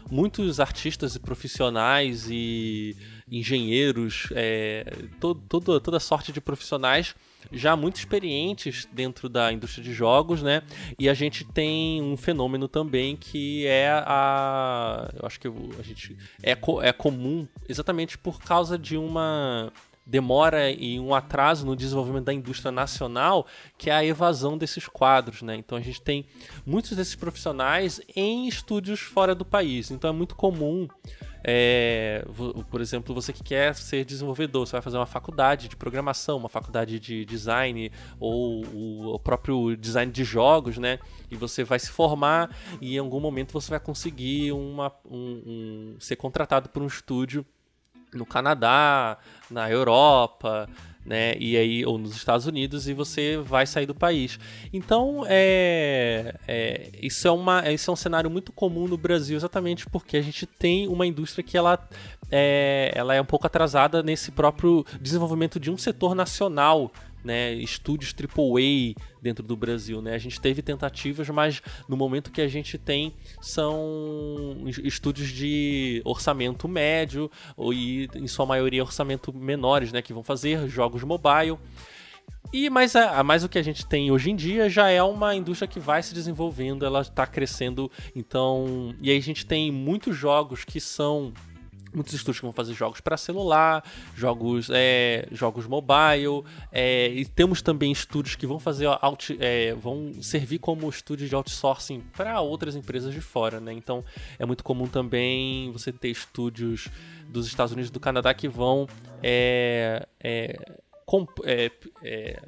muitos 0.09 0.59
artistas 0.59 1.13
e 1.13 1.19
profissionais 1.19 2.27
e 2.27 2.97
engenheiros, 3.31 4.29
é, 4.31 4.95
todo, 5.19 5.43
todo, 5.47 5.79
toda 5.79 5.99
sorte 5.99 6.31
de 6.31 6.41
profissionais 6.41 7.13
já 7.51 7.75
muito 7.75 7.97
experientes 7.97 8.87
dentro 8.91 9.29
da 9.29 9.51
indústria 9.51 9.83
de 9.83 9.93
jogos, 9.93 10.41
né? 10.41 10.61
E 10.97 11.09
a 11.09 11.13
gente 11.13 11.43
tem 11.43 12.01
um 12.01 12.17
fenômeno 12.17 12.67
também 12.67 13.15
que 13.15 13.65
é 13.67 13.89
a. 13.89 15.09
Eu 15.19 15.25
acho 15.25 15.39
que 15.39 15.47
a 15.47 15.83
gente. 15.83 16.17
É, 16.41 16.55
co, 16.55 16.81
é 16.81 16.91
comum 16.91 17.47
exatamente 17.67 18.17
por 18.17 18.39
causa 18.39 18.77
de 18.77 18.97
uma 18.97 19.71
demora 20.07 20.71
e 20.71 20.99
um 20.99 21.13
atraso 21.13 21.65
no 21.65 21.75
desenvolvimento 21.75 22.25
da 22.25 22.33
indústria 22.33 22.71
nacional, 22.71 23.45
que 23.77 23.89
é 23.89 23.93
a 23.93 24.05
evasão 24.05 24.57
desses 24.57 24.87
quadros, 24.87 25.41
né? 25.41 25.55
Então 25.55 25.77
a 25.77 25.81
gente 25.81 26.01
tem 26.01 26.25
muitos 26.65 26.91
desses 26.95 27.15
profissionais 27.15 28.01
em 28.15 28.47
estúdios 28.47 29.01
fora 29.01 29.35
do 29.35 29.43
país. 29.43 29.91
Então 29.91 30.09
é 30.09 30.13
muito 30.13 30.35
comum 30.35 30.87
é, 31.49 32.25
por 32.69 32.81
exemplo, 32.81 33.15
você 33.15 33.31
que 33.31 33.41
quer 33.41 33.73
ser 33.73 34.03
desenvolvedor, 34.03 34.67
você 34.67 34.73
vai 34.73 34.81
fazer 34.81 34.97
uma 34.97 35.05
faculdade 35.05 35.69
de 35.69 35.77
programação, 35.77 36.37
uma 36.37 36.49
faculdade 36.49 36.99
de 36.99 37.23
design 37.23 37.89
ou 38.19 38.65
o 39.13 39.17
próprio 39.17 39.77
design 39.77 40.11
de 40.11 40.25
jogos, 40.25 40.77
né? 40.77 40.99
E 41.31 41.37
você 41.37 41.63
vai 41.63 41.79
se 41.79 41.89
formar 41.89 42.53
e 42.81 42.95
em 42.95 42.99
algum 42.99 43.21
momento 43.21 43.53
você 43.53 43.69
vai 43.69 43.79
conseguir 43.79 44.51
uma, 44.51 44.91
um, 45.09 45.15
um, 45.15 45.95
ser 45.99 46.17
contratado 46.17 46.67
por 46.67 46.81
um 46.81 46.87
estúdio 46.87 47.45
no 48.17 48.25
Canadá, 48.25 49.17
na 49.49 49.69
Europa, 49.69 50.67
né? 51.07 51.35
E 51.39 51.55
aí, 51.55 51.85
ou 51.85 51.97
nos 51.97 52.15
Estados 52.15 52.45
Unidos, 52.45 52.87
e 52.87 52.93
você 52.93 53.37
vai 53.37 53.65
sair 53.65 53.85
do 53.85 53.95
país. 53.95 54.37
Então, 54.73 55.23
é, 55.25 56.35
é, 56.45 56.89
isso, 57.01 57.25
é 57.25 57.31
uma, 57.31 57.71
isso 57.71 57.89
é 57.89 57.93
um 57.93 57.95
cenário 57.95 58.29
muito 58.29 58.51
comum 58.51 58.87
no 58.87 58.97
Brasil, 58.97 59.37
exatamente 59.37 59.89
porque 59.89 60.17
a 60.17 60.21
gente 60.21 60.45
tem 60.45 60.87
uma 60.89 61.07
indústria 61.07 61.41
que 61.41 61.57
ela 61.57 61.79
é, 62.29 62.91
ela 62.93 63.15
é 63.15 63.21
um 63.21 63.25
pouco 63.25 63.47
atrasada 63.47 64.03
nesse 64.03 64.31
próprio 64.31 64.85
desenvolvimento 64.99 65.59
de 65.61 65.71
um 65.71 65.77
setor 65.77 66.13
nacional 66.13 66.91
né, 67.27 67.53
estúdios 67.53 68.15
AAA 68.17 68.95
dentro 69.21 69.43
do 69.43 69.55
Brasil, 69.57 70.01
né? 70.01 70.15
A 70.15 70.17
gente 70.17 70.39
teve 70.39 70.61
tentativas, 70.61 71.29
mas 71.29 71.61
no 71.87 71.97
momento 71.97 72.31
que 72.31 72.41
a 72.41 72.47
gente 72.47 72.77
tem 72.77 73.13
são 73.41 74.63
estúdios 74.83 75.27
de 75.29 76.01
orçamento 76.05 76.67
médio 76.67 77.29
e 77.73 78.07
em 78.15 78.27
sua 78.27 78.45
maioria 78.45 78.81
orçamento 78.81 79.33
menores, 79.33 79.91
né, 79.91 80.01
que 80.01 80.13
vão 80.13 80.23
fazer 80.23 80.67
jogos 80.69 81.03
mobile. 81.03 81.57
E 82.53 82.69
mais, 82.69 82.95
a, 82.95 83.21
mais 83.23 83.43
o 83.43 83.49
que 83.49 83.57
a 83.57 83.61
gente 83.61 83.85
tem 83.85 84.09
hoje 84.09 84.31
em 84.31 84.35
dia 84.35 84.69
já 84.69 84.89
é 84.89 85.03
uma 85.03 85.35
indústria 85.35 85.67
que 85.67 85.81
vai 85.81 86.01
se 86.01 86.13
desenvolvendo, 86.13 86.85
ela 86.85 87.01
está 87.01 87.27
crescendo. 87.27 87.91
Então, 88.15 88.95
e 89.01 89.11
aí 89.11 89.17
a 89.17 89.21
gente 89.21 89.45
tem 89.45 89.69
muitos 89.69 90.15
jogos 90.15 90.63
que 90.63 90.79
são 90.79 91.33
muitos 91.97 92.13
estúdios 92.13 92.39
que 92.39 92.45
vão 92.45 92.53
fazer 92.53 92.73
jogos 92.73 93.01
para 93.01 93.17
celular, 93.17 93.83
jogos, 94.15 94.69
é, 94.71 95.27
jogos 95.31 95.65
mobile, 95.67 96.43
é, 96.71 97.09
e 97.09 97.25
temos 97.25 97.61
também 97.61 97.91
estúdios 97.91 98.35
que 98.35 98.45
vão 98.45 98.59
fazer 98.59 98.87
out, 99.01 99.35
é, 99.41 99.73
vão 99.73 100.13
servir 100.21 100.59
como 100.59 100.87
estúdios 100.87 101.27
de 101.27 101.35
outsourcing 101.35 102.01
para 102.15 102.39
outras 102.39 102.75
empresas 102.75 103.13
de 103.13 103.19
fora, 103.19 103.59
né? 103.59 103.73
Então 103.73 104.05
é 104.37 104.45
muito 104.45 104.63
comum 104.63 104.87
também 104.87 105.71
você 105.71 105.91
ter 105.91 106.09
estúdios 106.09 106.87
dos 107.27 107.47
Estados 107.47 107.73
Unidos 107.73 107.89
do 107.89 107.99
Canadá 107.99 108.33
que 108.33 108.47
vão 108.47 108.87
é, 109.21 110.07
é, 110.23 110.57
é, 112.03 112.39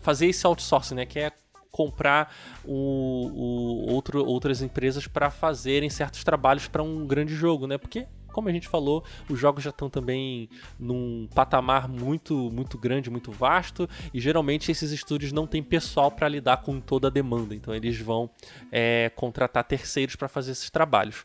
fazer 0.00 0.26
esse 0.26 0.46
outsourcing, 0.46 0.94
né? 0.94 1.06
Que 1.06 1.20
é 1.20 1.32
comprar 1.70 2.34
o, 2.64 2.72
o 2.72 3.92
outro, 3.92 4.24
outras 4.24 4.62
empresas 4.62 5.06
para 5.06 5.30
fazerem 5.30 5.90
certos 5.90 6.24
trabalhos 6.24 6.66
para 6.66 6.82
um 6.82 7.06
grande 7.06 7.34
jogo, 7.34 7.66
né? 7.66 7.78
Porque 7.78 8.06
como 8.38 8.48
a 8.48 8.52
gente 8.52 8.68
falou, 8.68 9.02
os 9.28 9.36
jogos 9.36 9.64
já 9.64 9.70
estão 9.70 9.90
também 9.90 10.48
num 10.78 11.28
patamar 11.34 11.88
muito, 11.88 12.48
muito 12.52 12.78
grande, 12.78 13.10
muito 13.10 13.32
vasto, 13.32 13.90
e 14.14 14.20
geralmente 14.20 14.70
esses 14.70 14.92
estúdios 14.92 15.32
não 15.32 15.44
têm 15.44 15.60
pessoal 15.60 16.08
para 16.08 16.28
lidar 16.28 16.58
com 16.58 16.80
toda 16.80 17.08
a 17.08 17.10
demanda, 17.10 17.52
então 17.52 17.74
eles 17.74 17.98
vão 18.00 18.30
é, 18.70 19.10
contratar 19.16 19.64
terceiros 19.64 20.14
para 20.14 20.28
fazer 20.28 20.52
esses 20.52 20.70
trabalhos. 20.70 21.24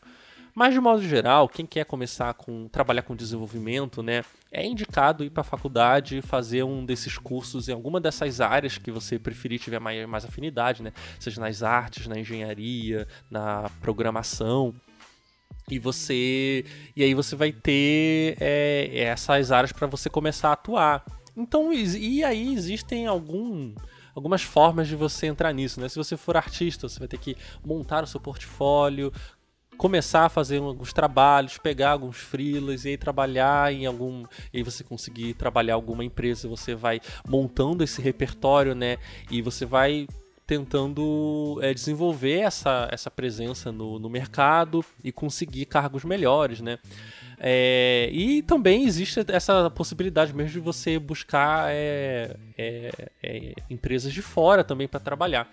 Mas 0.52 0.74
de 0.74 0.80
modo 0.80 1.02
geral, 1.02 1.48
quem 1.48 1.64
quer 1.64 1.84
começar 1.84 2.34
com 2.34 2.66
trabalhar 2.66 3.02
com 3.02 3.14
desenvolvimento, 3.14 4.02
né, 4.02 4.24
é 4.50 4.66
indicado 4.66 5.22
ir 5.22 5.30
para 5.30 5.42
a 5.42 5.44
faculdade 5.44 6.20
fazer 6.20 6.64
um 6.64 6.84
desses 6.84 7.16
cursos 7.16 7.68
em 7.68 7.72
alguma 7.72 8.00
dessas 8.00 8.40
áreas 8.40 8.76
que 8.76 8.90
você 8.90 9.20
preferir 9.20 9.60
tiver 9.60 9.78
mais, 9.78 10.04
mais 10.08 10.24
afinidade, 10.24 10.82
né, 10.82 10.92
seja 11.20 11.40
nas 11.40 11.62
artes, 11.62 12.08
na 12.08 12.18
engenharia, 12.18 13.06
na 13.30 13.70
programação. 13.80 14.74
E 15.70 15.78
você 15.78 16.64
e 16.94 17.02
aí 17.02 17.14
você 17.14 17.34
vai 17.34 17.52
ter 17.52 18.36
é, 18.40 18.90
essas 19.04 19.50
áreas 19.50 19.72
para 19.72 19.86
você 19.86 20.10
começar 20.10 20.50
a 20.50 20.52
atuar. 20.52 21.04
Então 21.36 21.72
e 21.72 22.22
aí 22.22 22.52
existem 22.52 23.06
algum 23.06 23.74
algumas 24.14 24.42
formas 24.42 24.86
de 24.86 24.94
você 24.94 25.26
entrar 25.26 25.52
nisso, 25.52 25.80
né? 25.80 25.88
Se 25.88 25.96
você 25.96 26.16
for 26.16 26.36
artista, 26.36 26.88
você 26.88 26.98
vai 26.98 27.08
ter 27.08 27.18
que 27.18 27.36
montar 27.64 28.04
o 28.04 28.06
seu 28.06 28.20
portfólio, 28.20 29.12
começar 29.76 30.26
a 30.26 30.28
fazer 30.28 30.58
alguns 30.58 30.92
trabalhos, 30.92 31.58
pegar 31.58 31.90
alguns 31.90 32.16
freelas 32.16 32.84
e 32.84 32.90
aí 32.90 32.96
trabalhar 32.96 33.72
em 33.72 33.86
algum, 33.86 34.24
e 34.52 34.58
aí 34.58 34.62
você 34.62 34.84
conseguir 34.84 35.34
trabalhar 35.34 35.74
alguma 35.74 36.04
empresa, 36.04 36.48
você 36.48 36.74
vai 36.74 37.00
montando 37.28 37.82
esse 37.82 38.00
repertório, 38.00 38.74
né? 38.74 38.98
E 39.30 39.42
você 39.42 39.66
vai 39.66 40.06
tentando 40.46 41.58
é, 41.62 41.72
desenvolver 41.72 42.40
essa, 42.40 42.88
essa 42.90 43.10
presença 43.10 43.72
no, 43.72 43.98
no 43.98 44.10
mercado 44.10 44.84
e 45.02 45.10
conseguir 45.10 45.64
cargos 45.66 46.04
melhores, 46.04 46.60
né? 46.60 46.78
É, 47.38 48.08
e 48.12 48.42
também 48.42 48.84
existe 48.84 49.20
essa 49.28 49.68
possibilidade 49.70 50.34
mesmo 50.34 50.52
de 50.52 50.60
você 50.60 50.98
buscar 50.98 51.70
é, 51.70 52.36
é, 52.56 53.10
é 53.22 53.52
empresas 53.68 54.12
de 54.12 54.22
fora 54.22 54.62
também 54.62 54.86
para 54.86 55.00
trabalhar. 55.00 55.50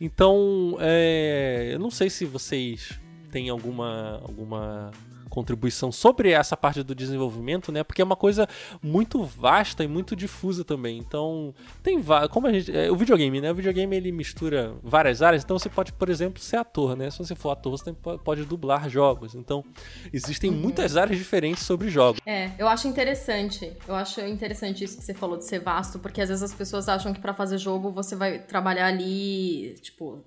Então, 0.00 0.76
é, 0.80 1.70
eu 1.72 1.78
não 1.78 1.90
sei 1.90 2.08
se 2.08 2.24
vocês 2.24 2.98
têm 3.30 3.48
alguma, 3.48 4.20
alguma 4.22 4.90
contribuição 5.28 5.92
sobre 5.92 6.30
essa 6.30 6.56
parte 6.56 6.82
do 6.82 6.94
desenvolvimento, 6.94 7.70
né? 7.70 7.84
Porque 7.84 8.02
é 8.02 8.04
uma 8.04 8.16
coisa 8.16 8.48
muito 8.82 9.24
vasta 9.24 9.84
e 9.84 9.88
muito 9.88 10.16
difusa 10.16 10.64
também. 10.64 10.98
Então, 10.98 11.54
tem 11.82 12.02
como 12.30 12.46
a 12.46 12.52
gente, 12.52 12.74
é, 12.76 12.90
o 12.90 12.96
videogame, 12.96 13.40
né? 13.40 13.50
O 13.50 13.54
videogame 13.54 13.96
ele 13.96 14.12
mistura 14.12 14.74
várias 14.82 15.22
áreas, 15.22 15.44
então 15.44 15.58
você 15.58 15.68
pode, 15.68 15.92
por 15.92 16.08
exemplo, 16.08 16.40
ser 16.40 16.56
ator, 16.56 16.96
né? 16.96 17.10
Se 17.10 17.18
você 17.18 17.34
for 17.34 17.50
ator, 17.50 17.72
você 17.72 17.92
pode 17.92 18.44
dublar 18.44 18.88
jogos. 18.88 19.34
Então, 19.34 19.64
existem 20.12 20.50
uhum. 20.50 20.56
muitas 20.56 20.96
áreas 20.96 21.18
diferentes 21.18 21.64
sobre 21.64 21.88
jogos. 21.88 22.20
É, 22.26 22.50
eu 22.58 22.68
acho 22.68 22.88
interessante. 22.88 23.72
Eu 23.86 23.94
acho 23.94 24.20
interessante 24.20 24.84
isso 24.84 24.98
que 24.98 25.04
você 25.04 25.14
falou 25.14 25.36
de 25.36 25.44
ser 25.44 25.60
vasto, 25.60 25.98
porque 25.98 26.20
às 26.20 26.28
vezes 26.28 26.42
as 26.42 26.54
pessoas 26.54 26.88
acham 26.88 27.12
que 27.12 27.20
para 27.20 27.34
fazer 27.34 27.58
jogo 27.58 27.90
você 27.90 28.16
vai 28.16 28.38
trabalhar 28.38 28.86
ali, 28.86 29.74
tipo, 29.80 30.24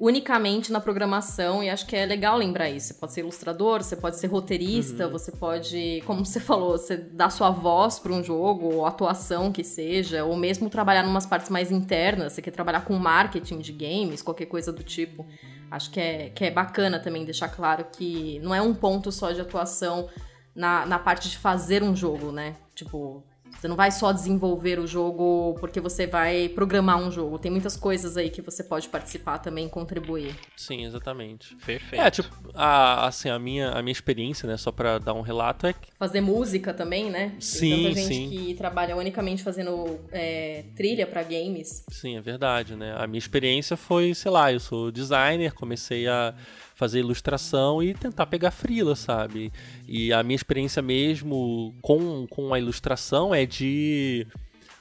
unicamente 0.00 0.72
na 0.72 0.80
programação, 0.80 1.62
e 1.62 1.68
acho 1.68 1.86
que 1.86 1.94
é 1.94 2.06
legal 2.06 2.38
lembrar 2.38 2.70
isso. 2.70 2.88
Você 2.88 2.94
pode 2.94 3.12
ser 3.12 3.20
ilustrador, 3.20 3.82
você 3.82 3.94
pode 3.94 4.16
ser 4.16 4.28
roteirista, 4.28 5.04
uhum. 5.04 5.12
você 5.12 5.30
pode, 5.30 6.02
como 6.06 6.24
você 6.24 6.40
falou, 6.40 6.72
você 6.78 6.96
dar 6.96 7.28
sua 7.28 7.50
voz 7.50 7.98
para 7.98 8.10
um 8.10 8.24
jogo, 8.24 8.76
ou 8.76 8.86
atuação 8.86 9.52
que 9.52 9.62
seja, 9.62 10.24
ou 10.24 10.34
mesmo 10.36 10.70
trabalhar 10.70 11.04
em 11.04 11.08
umas 11.08 11.26
partes 11.26 11.50
mais 11.50 11.70
internas, 11.70 12.32
você 12.32 12.40
quer 12.40 12.50
trabalhar 12.50 12.80
com 12.86 12.94
marketing 12.94 13.58
de 13.58 13.72
games, 13.72 14.22
qualquer 14.22 14.46
coisa 14.46 14.72
do 14.72 14.82
tipo. 14.82 15.26
Acho 15.70 15.90
que 15.90 16.00
é, 16.00 16.30
que 16.30 16.46
é 16.46 16.50
bacana 16.50 16.98
também 16.98 17.24
deixar 17.24 17.48
claro 17.50 17.84
que 17.92 18.40
não 18.40 18.54
é 18.54 18.62
um 18.62 18.72
ponto 18.72 19.12
só 19.12 19.32
de 19.32 19.40
atuação 19.42 20.08
na, 20.54 20.86
na 20.86 20.98
parte 20.98 21.28
de 21.28 21.36
fazer 21.36 21.82
um 21.82 21.94
jogo, 21.94 22.32
né? 22.32 22.56
Tipo, 22.74 23.22
você 23.58 23.68
não 23.68 23.76
vai 23.76 23.90
só 23.90 24.12
desenvolver 24.12 24.78
o 24.78 24.86
jogo 24.86 25.56
porque 25.60 25.80
você 25.80 26.06
vai 26.06 26.48
programar 26.48 26.98
um 26.98 27.10
jogo. 27.10 27.38
Tem 27.38 27.50
muitas 27.50 27.76
coisas 27.76 28.16
aí 28.16 28.30
que 28.30 28.40
você 28.40 28.64
pode 28.64 28.88
participar 28.88 29.38
também, 29.38 29.68
contribuir. 29.68 30.34
Sim, 30.56 30.84
exatamente. 30.84 31.54
Perfeito. 31.56 32.02
É, 32.02 32.10
tipo, 32.10 32.28
a, 32.54 33.06
assim, 33.06 33.28
a 33.28 33.38
minha, 33.38 33.70
a 33.70 33.82
minha 33.82 33.92
experiência, 33.92 34.48
né, 34.48 34.56
só 34.56 34.72
pra 34.72 34.98
dar 34.98 35.14
um 35.14 35.20
relato 35.20 35.66
é 35.66 35.72
que... 35.72 35.88
Fazer 35.98 36.20
música 36.20 36.72
também, 36.72 37.10
né? 37.10 37.34
Sim, 37.38 37.70
Tem 37.70 37.82
tanta 37.84 38.00
gente 38.00 38.14
sim. 38.14 38.30
que 38.30 38.54
trabalha 38.54 38.96
unicamente 38.96 39.42
fazendo 39.42 40.00
é, 40.10 40.64
trilha 40.74 41.06
para 41.06 41.22
games. 41.22 41.84
Sim, 41.90 42.16
é 42.16 42.20
verdade, 42.20 42.74
né? 42.76 42.94
A 42.96 43.06
minha 43.06 43.18
experiência 43.18 43.76
foi, 43.76 44.14
sei 44.14 44.30
lá, 44.30 44.52
eu 44.52 44.60
sou 44.60 44.90
designer, 44.90 45.52
comecei 45.52 46.08
a 46.08 46.34
fazer 46.80 47.00
ilustração 47.00 47.82
e 47.82 47.92
tentar 47.92 48.24
pegar 48.24 48.50
frila, 48.50 48.96
sabe? 48.96 49.52
E 49.86 50.14
a 50.14 50.22
minha 50.22 50.34
experiência 50.34 50.80
mesmo 50.80 51.74
com, 51.82 52.26
com 52.26 52.54
a 52.54 52.58
ilustração 52.58 53.34
é 53.34 53.44
de 53.44 54.26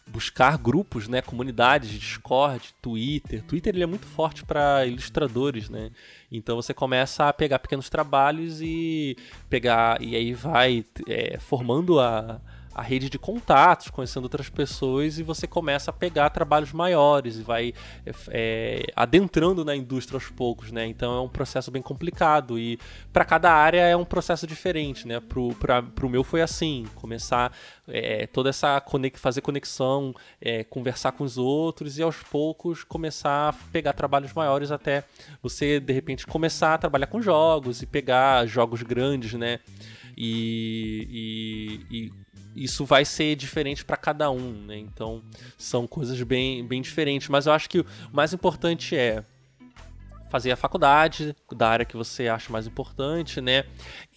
buscar 0.08 0.58
grupos, 0.58 1.10
né, 1.10 1.22
comunidades, 1.22 1.90
Discord, 1.90 2.74
Twitter. 2.82 3.44
Twitter 3.44 3.76
ele 3.76 3.84
é 3.84 3.86
muito 3.86 4.08
forte 4.08 4.46
para 4.46 4.86
ilustradores, 4.86 5.70
né? 5.70 5.92
Então 6.32 6.56
você 6.56 6.74
começa 6.74 7.28
a 7.28 7.34
pegar 7.34 7.60
pequenos 7.60 7.90
trabalhos 7.90 8.62
e 8.62 9.18
pegar 9.50 10.02
e 10.02 10.16
aí 10.16 10.34
vai 10.34 10.86
é, 11.06 11.38
formando 11.38 12.00
a 12.00 12.40
a 12.74 12.82
rede 12.82 13.10
de 13.10 13.18
contatos, 13.18 13.90
conhecendo 13.90 14.24
outras 14.24 14.50
pessoas 14.50 15.20
e 15.20 15.24
você 15.24 15.48
começa 15.48 15.92
a 15.92 15.94
pegar 15.94 16.30
trabalhos 16.30 16.72
maiores 16.72 17.38
e 17.38 17.42
vai 17.42 17.74
é, 18.30 18.84
adentrando 18.96 19.66
na 19.66 19.76
indústria 19.76 20.18
aos 20.18 20.30
poucos, 20.30 20.72
né? 20.72 20.86
Então 20.86 21.18
é 21.18 21.22
um 21.22 21.28
processo 21.28 21.72
bem 21.72 21.82
complicado 21.82 22.60
e 22.60 22.80
para 23.12 23.26
cada 23.26 23.52
área 23.52 23.82
é 23.82 23.96
um 23.96 24.06
processo 24.06 24.46
diferente, 24.46 25.08
né? 25.08 25.22
Pra, 25.60 25.82
pro 25.82 26.10
meu 26.10 26.24
foi 26.24 26.42
assim, 26.42 26.86
começar 26.96 27.52
é, 27.88 28.28
toda 28.28 28.50
essa 28.50 28.80
conex, 28.82 29.20
fazer 29.20 29.42
conexão, 29.42 30.14
é, 30.42 30.64
conversar 30.64 31.12
com 31.14 31.24
os 31.24 31.38
outros 31.38 31.98
e 31.98 32.04
aos 32.04 32.18
poucos 32.18 32.84
começar 32.84 33.50
a 33.50 33.54
pegar 33.72 33.94
trabalhos 33.94 34.34
maiores 34.34 34.72
até 34.72 35.04
você 35.42 35.80
de 35.80 35.94
repente 35.94 36.26
começar 36.26 36.76
a 36.76 36.78
trabalhar 36.78 37.08
com 37.08 37.22
jogos 37.22 37.82
e 37.82 37.86
pegar 37.86 38.46
jogos 38.46 38.84
grandes, 38.84 39.34
né? 39.34 39.60
E, 40.22 41.80
e, 41.90 41.98
e 41.98 42.12
isso 42.64 42.86
vai 42.86 43.06
ser 43.06 43.36
diferente 43.36 43.86
para 43.86 43.98
cada 43.98 44.30
um, 44.30 44.52
né? 44.66 44.78
Então 44.78 45.22
são 45.58 45.88
coisas 45.88 46.22
bem, 46.24 46.66
bem 46.66 46.82
diferentes. 46.82 47.30
Mas 47.30 47.46
eu 47.46 47.54
acho 47.54 47.70
que 47.70 47.80
o 47.80 47.86
mais 48.12 48.34
importante 48.34 48.96
é 48.96 49.24
fazer 50.30 50.52
a 50.52 50.56
faculdade 50.56 51.36
da 51.56 51.70
área 51.70 51.86
que 51.86 51.98
você 51.98 52.28
acha 52.28 52.52
mais 52.52 52.68
importante, 52.68 53.42
né? 53.42 53.64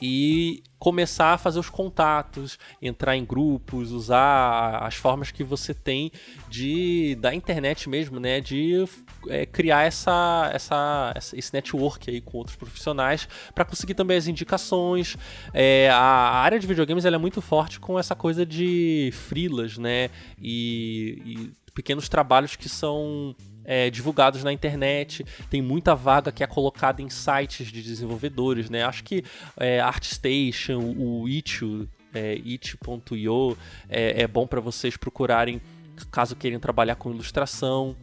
E 0.00 0.62
começar 0.78 1.34
a 1.34 1.38
fazer 1.38 1.58
os 1.58 1.70
contatos, 1.70 2.58
entrar 2.80 3.16
em 3.16 3.24
grupos, 3.24 3.92
usar 3.92 4.78
as 4.82 4.94
formas 4.94 5.30
que 5.30 5.44
você 5.44 5.72
tem 5.72 6.10
de 6.48 7.16
da 7.20 7.34
internet 7.34 7.88
mesmo, 7.88 8.20
né? 8.20 8.40
De 8.40 8.84
é, 9.28 9.46
criar 9.46 9.84
essa, 9.84 10.50
essa, 10.52 11.14
esse 11.34 11.52
network 11.52 12.10
aí 12.10 12.20
com 12.20 12.38
outros 12.38 12.56
profissionais 12.56 13.28
para 13.54 13.64
conseguir 13.64 13.94
também 13.94 14.16
as 14.16 14.26
indicações. 14.26 15.16
É, 15.52 15.88
a 15.90 15.96
área 15.96 16.58
de 16.58 16.66
videogames 16.66 17.04
ela 17.04 17.16
é 17.16 17.18
muito 17.18 17.40
forte 17.40 17.80
com 17.80 17.98
essa 17.98 18.14
coisa 18.14 18.44
de 18.44 19.10
frilas, 19.12 19.78
né? 19.78 20.10
e, 20.42 21.22
e 21.24 21.70
pequenos 21.72 22.08
trabalhos 22.08 22.56
que 22.56 22.68
são 22.68 23.34
é, 23.64 23.90
divulgados 23.90 24.42
na 24.44 24.52
internet, 24.52 25.24
tem 25.50 25.62
muita 25.62 25.94
vaga 25.94 26.32
que 26.32 26.42
é 26.42 26.46
colocada 26.46 27.02
em 27.02 27.08
sites 27.08 27.70
de 27.70 27.82
desenvolvedores, 27.82 28.68
né? 28.70 28.84
Acho 28.84 29.04
que 29.04 29.24
é, 29.56 29.80
ArtStation, 29.80 30.78
o 30.78 31.28
Itch.io 31.28 31.88
é, 32.14 32.34
itch.io 32.34 33.56
é, 33.88 34.22
é 34.22 34.26
bom 34.26 34.46
para 34.46 34.60
vocês 34.60 34.96
procurarem 34.96 35.60
caso 36.10 36.34
queiram 36.36 36.58
trabalhar 36.58 36.96
com 36.96 37.10
ilustração. 37.10 37.96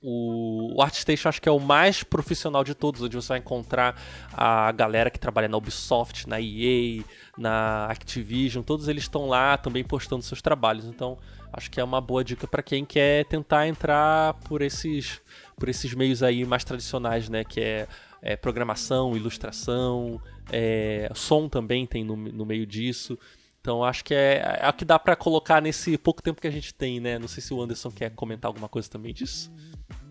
O, 0.00 0.76
o 0.76 0.82
ArtStation 0.82 1.28
acho 1.28 1.42
que 1.42 1.48
é 1.48 1.52
o 1.52 1.58
mais 1.58 2.02
profissional 2.02 2.62
de 2.62 2.74
todos, 2.74 3.02
onde 3.02 3.16
você 3.16 3.28
vai 3.28 3.38
encontrar 3.38 4.00
a 4.32 4.70
galera 4.70 5.10
que 5.10 5.18
trabalha 5.18 5.48
na 5.48 5.56
Ubisoft, 5.56 6.28
na 6.28 6.40
EA, 6.40 7.02
na 7.36 7.86
Activision, 7.86 8.62
todos 8.62 8.86
eles 8.86 9.04
estão 9.04 9.26
lá 9.26 9.56
também 9.56 9.82
postando 9.82 10.22
seus 10.22 10.40
trabalhos. 10.40 10.84
Então, 10.84 11.18
acho 11.52 11.70
que 11.70 11.80
é 11.80 11.84
uma 11.84 12.00
boa 12.00 12.24
dica 12.24 12.46
para 12.46 12.62
quem 12.62 12.84
quer 12.84 13.24
tentar 13.26 13.66
entrar 13.66 14.34
por 14.44 14.62
esses, 14.62 15.20
por 15.56 15.68
esses 15.68 15.94
meios 15.94 16.22
aí 16.22 16.44
mais 16.44 16.64
tradicionais, 16.64 17.28
né? 17.28 17.44
Que 17.44 17.60
é, 17.60 17.88
é 18.22 18.36
programação, 18.36 19.16
ilustração, 19.16 20.20
é, 20.52 21.10
som 21.14 21.48
também 21.48 21.86
tem 21.86 22.04
no, 22.04 22.16
no 22.16 22.46
meio 22.46 22.66
disso. 22.66 23.18
Então 23.60 23.84
acho 23.84 24.04
que 24.04 24.14
é, 24.14 24.60
é 24.62 24.68
o 24.68 24.72
que 24.72 24.84
dá 24.84 24.98
para 24.98 25.16
colocar 25.16 25.60
nesse 25.60 25.98
pouco 25.98 26.22
tempo 26.22 26.40
que 26.40 26.46
a 26.46 26.50
gente 26.50 26.72
tem, 26.72 27.00
né? 27.00 27.18
Não 27.18 27.28
sei 27.28 27.42
se 27.42 27.52
o 27.52 27.60
Anderson 27.60 27.90
quer 27.90 28.10
comentar 28.10 28.48
alguma 28.48 28.68
coisa 28.68 28.88
também 28.88 29.12
disso. 29.12 29.52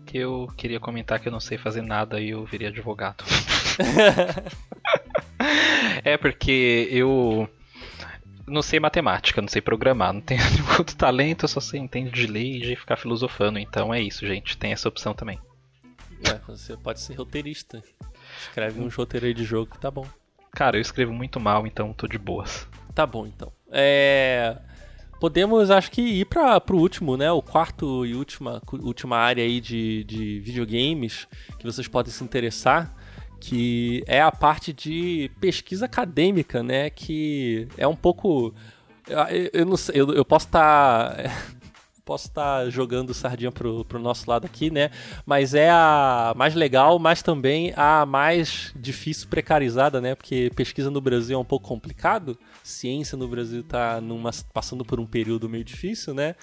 Que 0.04 0.18
eu 0.18 0.48
queria 0.56 0.80
comentar 0.80 1.20
que 1.20 1.28
eu 1.28 1.32
não 1.32 1.40
sei 1.40 1.58
fazer 1.58 1.82
nada 1.82 2.20
e 2.20 2.30
eu 2.30 2.44
virei 2.44 2.68
advogado. 2.68 3.24
é 6.04 6.16
porque 6.16 6.88
eu 6.90 7.48
não 8.48 8.62
sei 8.62 8.80
matemática, 8.80 9.40
não 9.40 9.48
sei 9.48 9.60
programar, 9.60 10.12
não 10.12 10.20
tenho 10.20 10.42
nenhum 10.50 10.78
outro 10.78 10.96
talento, 10.96 11.44
eu 11.44 11.48
só 11.48 11.60
sei 11.60 11.80
entender 11.80 12.10
de 12.10 12.26
lei 12.26 12.56
e 12.56 12.60
de 12.60 12.76
ficar 12.76 12.96
filosofando. 12.96 13.58
Então 13.58 13.92
é 13.92 14.00
isso, 14.00 14.26
gente. 14.26 14.56
Tem 14.56 14.72
essa 14.72 14.88
opção 14.88 15.14
também. 15.14 15.38
É, 16.24 16.34
você 16.46 16.76
pode 16.76 17.00
ser 17.00 17.14
roteirista. 17.14 17.82
Escreve 18.40 18.80
um 18.80 18.88
roteiro 18.88 19.32
de 19.32 19.44
jogo 19.44 19.72
que 19.72 19.78
tá 19.78 19.90
bom. 19.90 20.06
Cara, 20.52 20.76
eu 20.76 20.80
escrevo 20.80 21.12
muito 21.12 21.38
mal, 21.38 21.66
então 21.66 21.92
tô 21.92 22.06
de 22.06 22.18
boas. 22.18 22.66
Tá 22.94 23.06
bom, 23.06 23.26
então. 23.26 23.52
É... 23.70 24.56
Podemos, 25.20 25.70
acho 25.70 25.90
que, 25.90 26.00
ir 26.00 26.24
para 26.26 26.62
o 26.70 26.76
último, 26.76 27.16
né? 27.16 27.30
O 27.32 27.42
quarto 27.42 28.06
e 28.06 28.14
última, 28.14 28.62
última 28.72 29.16
área 29.16 29.42
aí 29.42 29.60
de, 29.60 30.04
de 30.04 30.40
videogames 30.40 31.26
que 31.58 31.64
vocês 31.64 31.88
podem 31.88 32.12
se 32.12 32.22
interessar, 32.22 32.94
que 33.40 34.02
é 34.06 34.20
a 34.20 34.32
parte 34.32 34.72
de 34.72 35.30
pesquisa 35.40 35.86
acadêmica, 35.86 36.62
né? 36.62 36.90
Que 36.90 37.68
é 37.76 37.86
um 37.86 37.96
pouco. 37.96 38.54
Eu, 39.06 39.50
eu 39.52 39.66
não 39.66 39.76
sei, 39.76 40.00
eu, 40.00 40.12
eu 40.12 40.24
posso 40.24 40.46
estar. 40.46 41.16
Tá 41.16 41.58
posso 42.08 42.28
estar 42.28 42.64
tá 42.64 42.70
jogando 42.70 43.12
sardinha 43.12 43.52
pro, 43.52 43.84
pro 43.84 43.98
nosso 43.98 44.30
lado 44.30 44.46
aqui, 44.46 44.70
né? 44.70 44.90
Mas 45.26 45.52
é 45.52 45.68
a 45.68 46.32
mais 46.34 46.54
legal, 46.54 46.98
mas 46.98 47.22
também 47.22 47.74
a 47.76 48.06
mais 48.06 48.72
difícil 48.74 49.28
precarizada, 49.28 50.00
né? 50.00 50.14
Porque 50.14 50.50
pesquisa 50.56 50.90
no 50.90 51.02
Brasil 51.02 51.36
é 51.36 51.38
um 51.38 51.44
pouco 51.44 51.68
complicado. 51.68 52.38
Ciência 52.64 53.16
no 53.18 53.28
Brasil 53.28 53.62
tá 53.62 54.00
numa, 54.00 54.30
passando 54.54 54.86
por 54.86 54.98
um 54.98 55.06
período 55.06 55.50
meio 55.50 55.62
difícil, 55.64 56.14
né? 56.14 56.34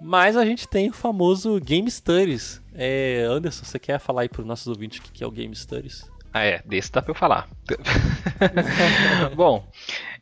Mas 0.00 0.36
a 0.36 0.44
gente 0.44 0.68
tem 0.68 0.90
o 0.90 0.92
famoso 0.92 1.58
Game 1.60 1.90
Studies. 1.90 2.62
É, 2.72 3.26
Anderson, 3.28 3.64
você 3.64 3.78
quer 3.78 3.98
falar 3.98 4.22
aí 4.22 4.28
para 4.28 4.42
os 4.42 4.46
nossos 4.46 4.68
ouvintes 4.68 4.98
o 5.00 5.02
que 5.02 5.24
é 5.24 5.26
o 5.26 5.30
Game 5.30 5.54
Studies? 5.54 6.09
Ah, 6.32 6.44
é, 6.44 6.62
desse 6.64 6.92
dá 6.92 7.02
para 7.02 7.10
eu 7.10 7.14
falar. 7.14 7.48
Bom, 9.34 9.68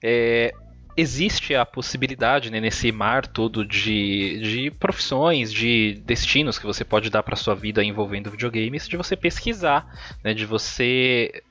é, 0.02 0.52
existe 0.96 1.54
a 1.54 1.64
possibilidade 1.64 2.50
né, 2.50 2.60
nesse 2.60 2.90
mar 2.90 3.26
todo 3.26 3.64
de, 3.64 4.40
de 4.40 4.70
profissões, 4.70 5.52
de 5.52 6.02
destinos 6.04 6.58
que 6.58 6.66
você 6.66 6.84
pode 6.84 7.10
dar 7.10 7.22
para 7.22 7.36
sua 7.36 7.54
vida 7.54 7.84
envolvendo 7.84 8.30
videogames, 8.30 8.88
de 8.88 8.96
você 8.96 9.14
pesquisar, 9.14 9.86
né, 10.24 10.34
de 10.34 10.44
você 10.44 11.42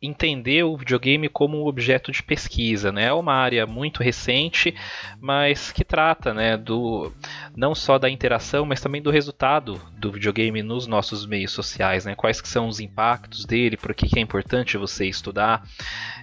entender 0.00 0.62
o 0.62 0.76
videogame 0.76 1.28
como 1.28 1.58
um 1.58 1.66
objeto 1.66 2.12
de 2.12 2.22
pesquisa, 2.22 2.92
né? 2.92 3.06
É 3.06 3.12
uma 3.12 3.34
área 3.34 3.66
muito 3.66 4.02
recente, 4.02 4.74
mas 5.20 5.72
que 5.72 5.84
trata, 5.84 6.32
né, 6.32 6.56
do 6.56 7.12
não 7.56 7.74
só 7.74 7.98
da 7.98 8.08
interação, 8.08 8.64
mas 8.64 8.80
também 8.80 9.02
do 9.02 9.10
resultado 9.10 9.80
do 9.98 10.12
videogame 10.12 10.62
nos 10.62 10.86
nossos 10.86 11.26
meios 11.26 11.50
sociais, 11.50 12.04
né? 12.04 12.14
Quais 12.14 12.40
que 12.40 12.48
são 12.48 12.68
os 12.68 12.78
impactos 12.78 13.44
dele, 13.44 13.76
por 13.76 13.92
que, 13.92 14.18
é 14.18 14.22
importante 14.22 14.76
você 14.76 15.06
estudar. 15.06 15.66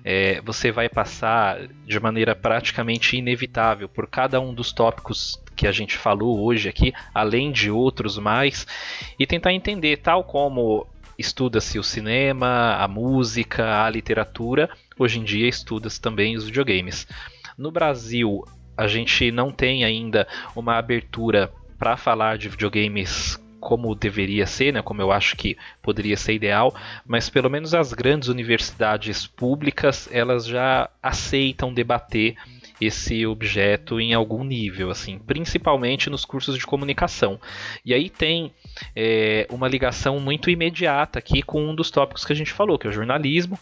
É, 0.03 0.39
você 0.41 0.71
vai 0.71 0.87
passar 0.87 1.67
de 1.85 1.99
maneira 1.99 2.35
praticamente 2.35 3.17
inevitável 3.17 3.89
por 3.89 4.07
cada 4.07 4.39
um 4.39 4.53
dos 4.53 4.71
tópicos 4.71 5.41
que 5.55 5.67
a 5.67 5.71
gente 5.71 5.97
falou 5.97 6.43
hoje 6.43 6.67
aqui, 6.67 6.93
além 7.13 7.51
de 7.51 7.71
outros 7.71 8.17
mais, 8.17 8.67
e 9.17 9.25
tentar 9.25 9.53
entender, 9.53 9.97
tal 9.97 10.23
como 10.23 10.85
estuda-se 11.17 11.79
o 11.79 11.83
cinema, 11.83 12.75
a 12.75 12.87
música, 12.87 13.83
a 13.83 13.89
literatura, 13.89 14.69
hoje 14.97 15.19
em 15.19 15.23
dia 15.23 15.47
estuda-se 15.47 15.99
também 15.99 16.35
os 16.35 16.45
videogames. 16.45 17.07
No 17.57 17.71
Brasil, 17.71 18.43
a 18.77 18.87
gente 18.87 19.31
não 19.31 19.51
tem 19.51 19.83
ainda 19.83 20.27
uma 20.55 20.77
abertura 20.77 21.51
para 21.77 21.97
falar 21.97 22.37
de 22.37 22.49
videogames 22.49 23.39
como 23.59 23.95
deveria 23.95 24.45
ser, 24.45 24.71
né, 24.71 24.81
como 24.83 25.01
eu 25.01 25.11
acho 25.11 25.35
que 25.35 25.57
poderia 25.81 26.15
ser 26.15 26.33
ideal, 26.33 26.75
mas 27.03 27.31
pelo 27.31 27.49
menos 27.49 27.73
as 27.73 27.93
grandes 27.93 28.29
universidades 28.29 29.25
públicas 29.25 30.07
elas 30.11 30.45
já 30.45 30.87
aceitam 31.01 31.73
debater 31.73 32.35
esse 32.79 33.25
objeto 33.25 33.99
em 33.99 34.13
algum 34.13 34.43
nível, 34.43 34.91
assim, 34.91 35.17
principalmente 35.17 36.11
nos 36.11 36.25
cursos 36.25 36.57
de 36.59 36.65
comunicação. 36.65 37.39
E 37.83 37.91
aí 37.91 38.07
tem 38.07 38.53
é, 38.95 39.47
uma 39.49 39.67
ligação 39.67 40.19
muito 40.19 40.49
imediata 40.49 41.19
aqui 41.19 41.41
com 41.41 41.69
um 41.69 41.75
dos 41.75 41.91
tópicos 41.91 42.25
que 42.25 42.33
a 42.33 42.35
gente 42.35 42.51
falou, 42.51 42.77
que 42.77 42.87
é 42.87 42.89
o 42.89 42.93
jornalismo, 42.93 43.59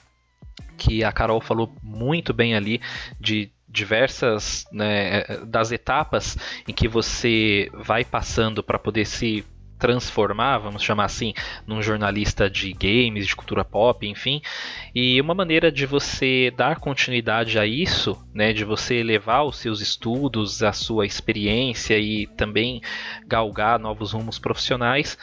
que 0.77 1.03
a 1.03 1.11
Carol 1.11 1.41
falou 1.41 1.73
muito 1.81 2.33
bem 2.33 2.55
ali 2.55 2.81
de 3.19 3.51
diversas 3.67 4.65
né, 4.71 5.23
das 5.47 5.71
etapas 5.71 6.37
em 6.67 6.73
que 6.73 6.87
você 6.87 7.69
vai 7.73 8.05
passando 8.05 8.61
para 8.61 8.77
poder 8.77 9.05
se 9.05 9.43
transformar, 9.77 10.59
vamos 10.59 10.81
chamar 10.81 11.05
assim, 11.05 11.33
num 11.67 11.81
jornalista 11.81 12.49
de 12.49 12.71
games, 12.73 13.27
de 13.27 13.35
cultura 13.35 13.65
pop, 13.65 14.07
enfim. 14.07 14.41
E 14.93 15.19
uma 15.19 15.33
maneira 15.33 15.71
de 15.71 15.85
você 15.85 16.53
dar 16.55 16.79
continuidade 16.79 17.59
a 17.59 17.65
isso, 17.65 18.17
né, 18.33 18.53
de 18.53 18.63
você 18.63 19.03
levar 19.03 19.43
os 19.43 19.57
seus 19.57 19.81
estudos, 19.81 20.63
a 20.63 20.71
sua 20.71 21.05
experiência 21.05 21.97
e 21.97 22.27
também 22.27 22.81
galgar 23.27 23.79
novos 23.79 24.13
rumos 24.13 24.39
profissionais, 24.39 25.17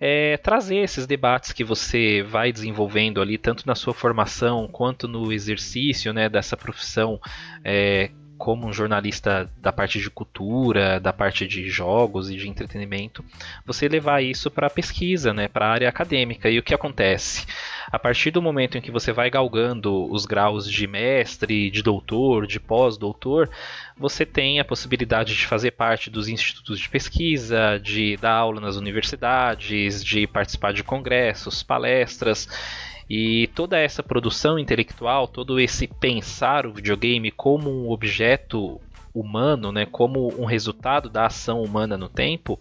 é 0.00 0.36
trazer 0.36 0.76
esses 0.76 1.06
debates 1.06 1.52
que 1.52 1.64
você 1.64 2.22
vai 2.22 2.52
desenvolvendo 2.52 3.20
ali, 3.20 3.38
tanto 3.38 3.66
na 3.66 3.74
sua 3.74 3.94
formação 3.94 4.68
quanto 4.68 5.08
no 5.08 5.32
exercício 5.32 6.12
né, 6.12 6.28
dessa 6.28 6.56
profissão. 6.56 7.20
É, 7.64 8.10
como 8.36 8.66
um 8.66 8.72
jornalista 8.72 9.50
da 9.60 9.72
parte 9.72 9.98
de 9.98 10.10
cultura, 10.10 10.98
da 10.98 11.12
parte 11.12 11.46
de 11.46 11.68
jogos 11.68 12.30
e 12.30 12.36
de 12.36 12.48
entretenimento, 12.48 13.24
você 13.64 13.88
levar 13.88 14.22
isso 14.22 14.50
para 14.50 14.66
a 14.66 14.70
pesquisa, 14.70 15.32
né, 15.32 15.48
para 15.48 15.66
a 15.66 15.70
área 15.70 15.88
acadêmica. 15.88 16.50
E 16.50 16.58
o 16.58 16.62
que 16.62 16.74
acontece? 16.74 17.46
A 17.90 17.98
partir 17.98 18.30
do 18.30 18.42
momento 18.42 18.76
em 18.76 18.80
que 18.80 18.90
você 18.90 19.12
vai 19.12 19.30
galgando 19.30 20.10
os 20.10 20.26
graus 20.26 20.70
de 20.70 20.86
mestre, 20.86 21.70
de 21.70 21.82
doutor, 21.82 22.46
de 22.46 22.58
pós-doutor, 22.58 23.48
você 23.96 24.26
tem 24.26 24.58
a 24.58 24.64
possibilidade 24.64 25.34
de 25.34 25.46
fazer 25.46 25.72
parte 25.72 26.10
dos 26.10 26.28
institutos 26.28 26.78
de 26.80 26.88
pesquisa, 26.88 27.78
de 27.78 28.16
dar 28.16 28.32
aula 28.32 28.60
nas 28.60 28.76
universidades, 28.76 30.04
de 30.04 30.26
participar 30.26 30.72
de 30.72 30.82
congressos, 30.82 31.62
palestras. 31.62 32.48
E 33.08 33.48
toda 33.54 33.78
essa 33.78 34.02
produção 34.02 34.58
intelectual, 34.58 35.28
todo 35.28 35.60
esse 35.60 35.86
pensar 35.86 36.66
o 36.66 36.72
videogame 36.72 37.30
como 37.30 37.70
um 37.70 37.90
objeto 37.90 38.80
humano, 39.14 39.70
né, 39.70 39.86
como 39.86 40.28
um 40.40 40.44
resultado 40.44 41.08
da 41.08 41.26
ação 41.26 41.62
humana 41.62 41.96
no 41.96 42.08
tempo, 42.08 42.58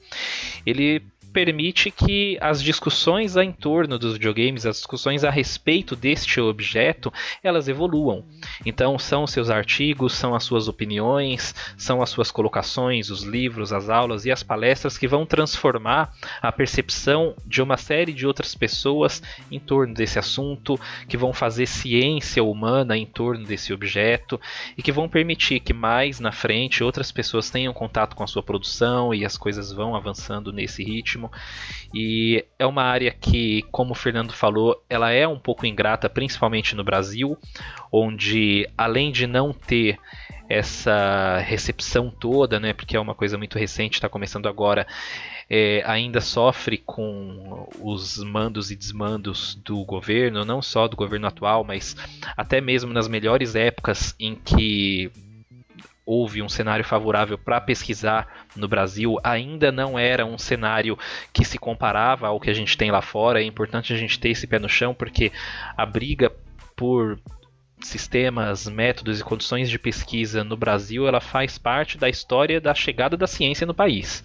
ele 0.66 1.02
permite 1.34 1.90
que 1.90 2.38
as 2.40 2.62
discussões 2.62 3.36
em 3.36 3.52
torno 3.52 3.98
dos 3.98 4.14
videogames, 4.14 4.66
as 4.66 4.78
discussões 4.78 5.24
a 5.24 5.32
respeito 5.32 5.96
deste 5.96 6.40
objeto, 6.40 7.12
elas 7.44 7.68
evoluam. 7.68 8.24
Então, 8.64 9.00
são 9.00 9.26
seus 9.26 9.50
artigos, 9.50 10.14
são 10.14 10.36
as 10.36 10.44
suas 10.44 10.68
opiniões, 10.68 11.56
são 11.76 12.02
as 12.02 12.12
suas 12.12 12.30
colocações, 12.30 13.10
os 13.10 13.24
livros, 13.24 13.74
as 13.74 13.90
aulas 13.90 14.26
e 14.26 14.32
as 14.32 14.44
palestras 14.44 14.98
que 14.98 15.08
vão 15.08 15.26
transformar 15.26 16.14
a 16.42 16.52
percepção 16.52 17.36
de 17.46 17.62
uma 17.62 17.78
série 17.78 18.14
de 18.14 18.28
outras 18.28 18.54
pessoas 18.54 19.22
em 19.52 19.60
torno 19.60 19.94
desse 19.94 20.20
assunto, 20.20 20.80
que 21.10 21.18
vão 21.18 21.34
fazer 21.34 21.66
ciência 21.66 22.44
humana 22.44 22.96
em 22.96 23.06
torno 23.06 23.44
desse 23.46 23.74
objeto 23.74 24.40
e 24.78 24.84
que 24.84 24.92
vão 24.92 25.10
permitir 25.10 25.60
que 25.60 25.74
mais 25.74 26.20
na 26.20 26.32
frente 26.32 26.84
outras 26.84 27.12
pessoas 27.12 27.50
tenham 27.50 27.74
contato 27.74 28.16
com 28.16 28.24
a 28.24 28.28
sua 28.28 28.44
produção 28.44 29.14
e 29.14 29.26
as 29.26 29.36
coisas 29.36 29.72
vão 29.72 29.96
avançando 29.96 30.54
nesse 30.54 30.84
ritmo 30.84 31.23
E 31.94 32.46
é 32.58 32.66
uma 32.66 32.84
área 32.84 33.12
que, 33.12 33.64
como 33.72 33.92
o 33.92 33.96
Fernando 33.96 34.34
falou, 34.34 34.84
ela 34.90 35.12
é 35.12 35.28
um 35.28 35.40
pouco 35.40 35.66
ingrata, 35.66 36.10
principalmente 36.10 36.76
no 36.76 36.84
Brasil, 36.84 37.38
onde 37.92 38.68
além 38.78 39.12
de 39.12 39.28
não 39.28 39.54
ter 39.54 40.00
essa 40.50 41.40
recepção 41.40 42.10
toda, 42.10 42.60
né, 42.60 42.74
porque 42.74 42.96
é 42.96 43.00
uma 43.00 43.16
coisa 43.16 43.38
muito 43.38 43.58
recente, 43.58 43.96
está 43.96 44.10
começando 44.10 44.48
agora, 44.48 44.86
é, 45.50 45.84
ainda 45.86 46.22
sofre 46.22 46.78
com 46.78 47.68
os 47.82 48.18
mandos 48.24 48.72
e 48.72 48.76
desmandos 48.76 49.56
do 49.56 49.84
governo, 49.86 50.46
não 50.46 50.62
só 50.62 50.88
do 50.88 50.96
governo 50.96 51.28
atual, 51.28 51.64
mas 51.64 51.96
até 52.36 52.60
mesmo 52.62 52.94
nas 52.94 53.08
melhores 53.08 53.56
épocas 53.56 54.16
em 54.20 54.36
que 54.36 55.12
houve 56.06 56.42
um 56.42 56.50
cenário 56.50 56.84
favorável 56.84 57.38
para 57.38 57.62
pesquisar 57.62 58.46
no 58.56 58.68
Brasil, 58.68 59.18
ainda 59.24 59.72
não 59.72 59.98
era 59.98 60.26
um 60.26 60.38
cenário 60.38 60.98
que 61.32 61.46
se 61.46 61.58
comparava 61.58 62.28
ao 62.28 62.40
que 62.40 62.50
a 62.50 62.54
gente 62.54 62.78
tem 62.78 62.92
lá 62.92 63.02
fora. 63.02 63.42
É 63.42 63.46
importante 63.46 63.94
a 63.94 63.98
gente 63.98 64.20
ter 64.20 64.30
esse 64.30 64.46
pé 64.46 64.60
no 64.60 64.70
chão, 64.70 64.94
porque 64.94 65.32
a 65.78 65.86
briga 65.86 66.32
por 66.76 67.20
sistemas, 67.82 68.68
métodos 68.68 69.20
e 69.20 69.24
condições 69.24 69.70
de 69.70 69.78
pesquisa 69.78 70.44
no 70.44 70.56
Brasil, 70.56 71.08
ela 71.08 71.20
faz 71.20 71.58
parte 71.58 71.98
da 71.98 72.10
história 72.10 72.60
da 72.60 72.74
chegada 72.74 73.18
da 73.18 73.28
ciência 73.28 73.68
no 73.68 73.74
país. 73.74 74.24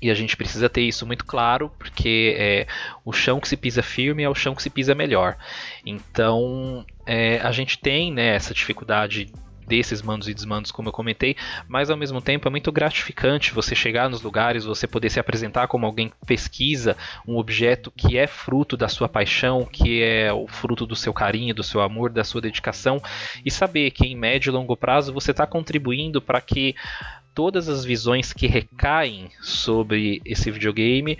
E 0.00 0.10
a 0.10 0.14
gente 0.14 0.36
precisa 0.36 0.68
ter 0.68 0.82
isso 0.82 1.04
muito 1.04 1.24
claro, 1.24 1.70
porque 1.76 2.36
é, 2.38 2.66
o 3.04 3.12
chão 3.12 3.40
que 3.40 3.48
se 3.48 3.56
pisa 3.56 3.82
firme 3.82 4.22
é 4.22 4.28
o 4.28 4.34
chão 4.34 4.54
que 4.54 4.62
se 4.62 4.70
pisa 4.70 4.94
melhor. 4.94 5.36
Então 5.84 6.86
é, 7.04 7.38
a 7.40 7.50
gente 7.50 7.78
tem 7.78 8.12
né, 8.12 8.36
essa 8.36 8.54
dificuldade 8.54 9.32
desses 9.68 10.02
mandos 10.02 10.28
e 10.28 10.34
desmandos, 10.34 10.72
como 10.72 10.88
eu 10.88 10.92
comentei, 10.92 11.36
mas 11.68 11.90
ao 11.90 11.96
mesmo 11.96 12.20
tempo 12.20 12.48
é 12.48 12.50
muito 12.50 12.72
gratificante 12.72 13.52
você 13.52 13.74
chegar 13.74 14.08
nos 14.08 14.22
lugares, 14.22 14.64
você 14.64 14.86
poder 14.86 15.10
se 15.10 15.20
apresentar 15.20 15.68
como 15.68 15.86
alguém 15.86 16.08
que 16.08 16.26
pesquisa 16.26 16.96
um 17.26 17.36
objeto 17.36 17.92
que 17.96 18.16
é 18.16 18.26
fruto 18.26 18.76
da 18.76 18.88
sua 18.88 19.08
paixão, 19.08 19.64
que 19.64 20.02
é 20.02 20.32
o 20.32 20.48
fruto 20.48 20.86
do 20.86 20.96
seu 20.96 21.12
carinho, 21.12 21.54
do 21.54 21.62
seu 21.62 21.80
amor, 21.80 22.10
da 22.10 22.24
sua 22.24 22.40
dedicação, 22.40 23.00
e 23.44 23.50
saber 23.50 23.90
que 23.90 24.06
em 24.06 24.16
médio 24.16 24.50
e 24.50 24.52
longo 24.52 24.76
prazo 24.76 25.12
você 25.12 25.30
está 25.30 25.46
contribuindo 25.46 26.20
para 26.20 26.40
que 26.40 26.74
todas 27.34 27.68
as 27.68 27.84
visões 27.84 28.32
que 28.32 28.46
recaem 28.46 29.30
sobre 29.40 30.20
esse 30.24 30.50
videogame, 30.50 31.16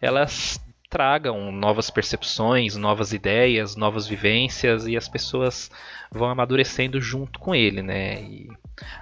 elas 0.00 0.60
tragam 0.90 1.52
novas 1.52 1.88
percepções, 1.88 2.76
novas 2.76 3.12
ideias, 3.12 3.76
novas 3.76 4.08
vivências 4.08 4.88
e 4.88 4.96
as 4.96 5.08
pessoas 5.08 5.70
vão 6.10 6.28
amadurecendo 6.28 7.00
junto 7.00 7.38
com 7.38 7.54
ele, 7.54 7.80
né? 7.80 8.20
E 8.20 8.48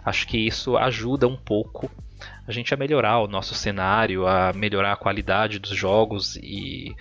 acho 0.04 0.28
que 0.28 0.36
isso 0.36 0.76
ajuda 0.76 1.26
um 1.26 1.36
pouco 1.36 1.90
a 2.46 2.52
gente 2.52 2.74
a 2.74 2.76
melhorar 2.76 3.20
o 3.20 3.26
nosso 3.26 3.54
cenário, 3.54 4.26
a 4.26 4.52
melhorar 4.52 4.92
a 4.92 4.96
qualidade 4.96 5.58
dos 5.58 5.70
jogos 5.70 6.36
e 6.36 6.94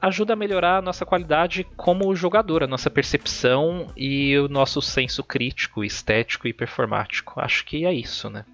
ajuda 0.00 0.34
a 0.34 0.36
melhorar 0.36 0.78
a 0.78 0.82
nossa 0.82 1.04
qualidade 1.04 1.64
como 1.76 2.14
jogador, 2.14 2.62
a 2.62 2.66
nossa 2.66 2.90
percepção 2.90 3.90
e 3.96 4.38
o 4.38 4.48
nosso 4.48 4.80
senso 4.80 5.24
crítico, 5.24 5.82
estético 5.82 6.46
e 6.46 6.52
performático. 6.52 7.40
Acho 7.40 7.64
que 7.64 7.84
é 7.84 7.92
isso, 7.92 8.28
né? 8.30 8.44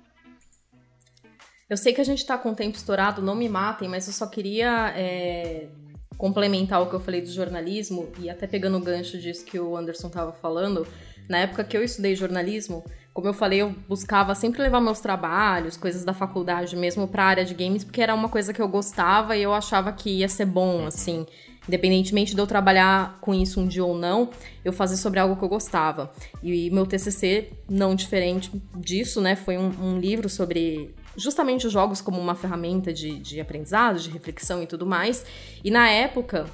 Eu 1.68 1.76
sei 1.76 1.92
que 1.92 2.00
a 2.00 2.04
gente 2.04 2.24
tá 2.24 2.38
com 2.38 2.50
o 2.50 2.54
tempo 2.54 2.76
estourado, 2.76 3.20
não 3.20 3.34
me 3.34 3.48
matem, 3.48 3.88
mas 3.88 4.06
eu 4.06 4.12
só 4.12 4.26
queria 4.26 4.92
é, 4.96 5.68
complementar 6.16 6.80
o 6.80 6.88
que 6.88 6.94
eu 6.94 7.00
falei 7.00 7.20
do 7.20 7.30
jornalismo 7.30 8.08
e 8.18 8.30
até 8.30 8.46
pegando 8.46 8.78
o 8.78 8.80
gancho 8.80 9.18
disso 9.18 9.44
que 9.44 9.60
o 9.60 9.76
Anderson 9.76 10.08
tava 10.08 10.32
falando. 10.32 10.86
Na 11.28 11.38
época 11.38 11.62
que 11.62 11.76
eu 11.76 11.84
estudei 11.84 12.16
jornalismo, 12.16 12.82
como 13.12 13.28
eu 13.28 13.34
falei, 13.34 13.60
eu 13.60 13.74
buscava 13.86 14.34
sempre 14.34 14.62
levar 14.62 14.80
meus 14.80 15.00
trabalhos, 15.00 15.76
coisas 15.76 16.04
da 16.04 16.14
faculdade 16.14 16.74
mesmo 16.74 17.06
para 17.06 17.24
a 17.24 17.26
área 17.26 17.44
de 17.44 17.52
games, 17.52 17.84
porque 17.84 18.00
era 18.00 18.14
uma 18.14 18.30
coisa 18.30 18.54
que 18.54 18.62
eu 18.62 18.68
gostava 18.68 19.36
e 19.36 19.42
eu 19.42 19.52
achava 19.52 19.92
que 19.92 20.08
ia 20.08 20.28
ser 20.28 20.46
bom, 20.46 20.86
assim. 20.86 21.26
Independentemente 21.68 22.34
de 22.34 22.40
eu 22.40 22.46
trabalhar 22.46 23.18
com 23.20 23.34
isso 23.34 23.60
um 23.60 23.68
dia 23.68 23.84
ou 23.84 23.94
não, 23.94 24.30
eu 24.64 24.72
fazia 24.72 24.96
sobre 24.96 25.20
algo 25.20 25.36
que 25.36 25.44
eu 25.44 25.48
gostava. 25.50 26.10
E 26.42 26.70
meu 26.70 26.86
TCC, 26.86 27.50
não 27.68 27.94
diferente 27.94 28.50
disso, 28.74 29.20
né? 29.20 29.36
Foi 29.36 29.58
um, 29.58 29.70
um 29.82 29.98
livro 29.98 30.30
sobre 30.30 30.94
justamente 31.18 31.66
os 31.66 31.72
jogos 31.72 32.00
como 32.00 32.20
uma 32.20 32.34
ferramenta 32.34 32.92
de, 32.92 33.18
de 33.18 33.40
aprendizado, 33.40 33.98
de 33.98 34.08
reflexão 34.08 34.62
e 34.62 34.66
tudo 34.66 34.86
mais. 34.86 35.26
E 35.64 35.70
na 35.70 35.88
época, 35.90 36.46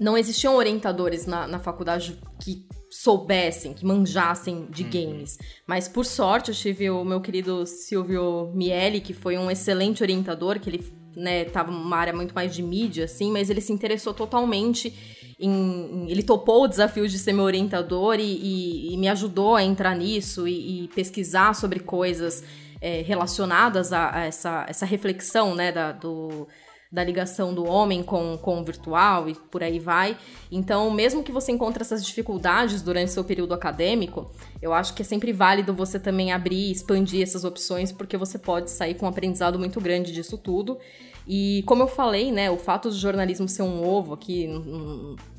não 0.00 0.16
existiam 0.16 0.56
orientadores 0.56 1.26
na, 1.26 1.46
na 1.46 1.58
faculdade 1.58 2.18
que 2.40 2.66
soubessem, 2.90 3.72
que 3.72 3.86
manjassem 3.86 4.66
de 4.70 4.82
uhum. 4.84 4.90
games. 4.90 5.38
Mas 5.66 5.88
por 5.88 6.04
sorte 6.04 6.50
eu 6.50 6.54
tive 6.54 6.90
o 6.90 7.04
meu 7.04 7.20
querido 7.20 7.66
Silvio 7.66 8.50
Miele, 8.54 9.00
que 9.00 9.14
foi 9.14 9.38
um 9.38 9.50
excelente 9.50 10.02
orientador, 10.02 10.58
que 10.58 10.68
ele 10.68 11.02
né, 11.16 11.44
tava 11.44 11.70
numa 11.70 11.96
área 11.96 12.12
muito 12.12 12.34
mais 12.34 12.54
de 12.54 12.62
mídia, 12.62 13.04
assim, 13.04 13.30
mas 13.30 13.50
ele 13.50 13.60
se 13.60 13.72
interessou 13.72 14.12
totalmente 14.14 14.92
em. 15.38 15.50
em 15.50 16.10
ele 16.10 16.22
topou 16.22 16.64
o 16.64 16.68
desafio 16.68 17.08
de 17.08 17.18
ser 17.18 17.32
meu 17.32 17.44
orientador 17.44 18.16
e, 18.18 18.22
e, 18.22 18.94
e 18.94 18.96
me 18.96 19.08
ajudou 19.08 19.56
a 19.56 19.62
entrar 19.62 19.94
nisso 19.94 20.46
e, 20.46 20.84
e 20.84 20.88
pesquisar 20.88 21.54
sobre 21.54 21.80
coisas 21.80 22.42
é, 22.82 23.00
relacionadas 23.00 23.92
a, 23.92 24.12
a, 24.12 24.24
essa, 24.24 24.66
essa 24.68 24.84
reflexão, 24.84 25.54
né, 25.54 25.70
da, 25.70 25.92
do, 25.92 26.48
da 26.90 27.04
ligação 27.04 27.54
do 27.54 27.64
homem 27.64 28.02
com, 28.02 28.36
com 28.36 28.60
o 28.60 28.64
virtual 28.64 29.28
e 29.28 29.36
por 29.36 29.62
aí 29.62 29.78
vai. 29.78 30.18
Então, 30.50 30.90
mesmo 30.90 31.22
que 31.22 31.30
você 31.30 31.52
encontre 31.52 31.80
essas 31.80 32.04
dificuldades 32.04 32.82
durante 32.82 33.12
seu 33.12 33.22
período 33.22 33.54
acadêmico, 33.54 34.32
eu 34.60 34.72
acho 34.74 34.94
que 34.94 35.02
é 35.02 35.04
sempre 35.04 35.32
válido 35.32 35.72
você 35.72 35.98
também 36.00 36.32
abrir, 36.32 36.72
expandir 36.72 37.22
essas 37.22 37.44
opções, 37.44 37.92
porque 37.92 38.16
você 38.16 38.36
pode 38.36 38.68
sair 38.68 38.94
com 38.94 39.06
um 39.06 39.08
aprendizado 39.08 39.60
muito 39.60 39.80
grande 39.80 40.12
disso 40.12 40.36
tudo. 40.36 40.76
E 41.24 41.62
como 41.66 41.84
eu 41.84 41.88
falei, 41.88 42.32
né, 42.32 42.50
o 42.50 42.58
fato 42.58 42.88
do 42.88 42.96
jornalismo 42.96 43.48
ser 43.48 43.62
um 43.62 43.86
ovo 43.86 44.12
aqui, 44.12 44.48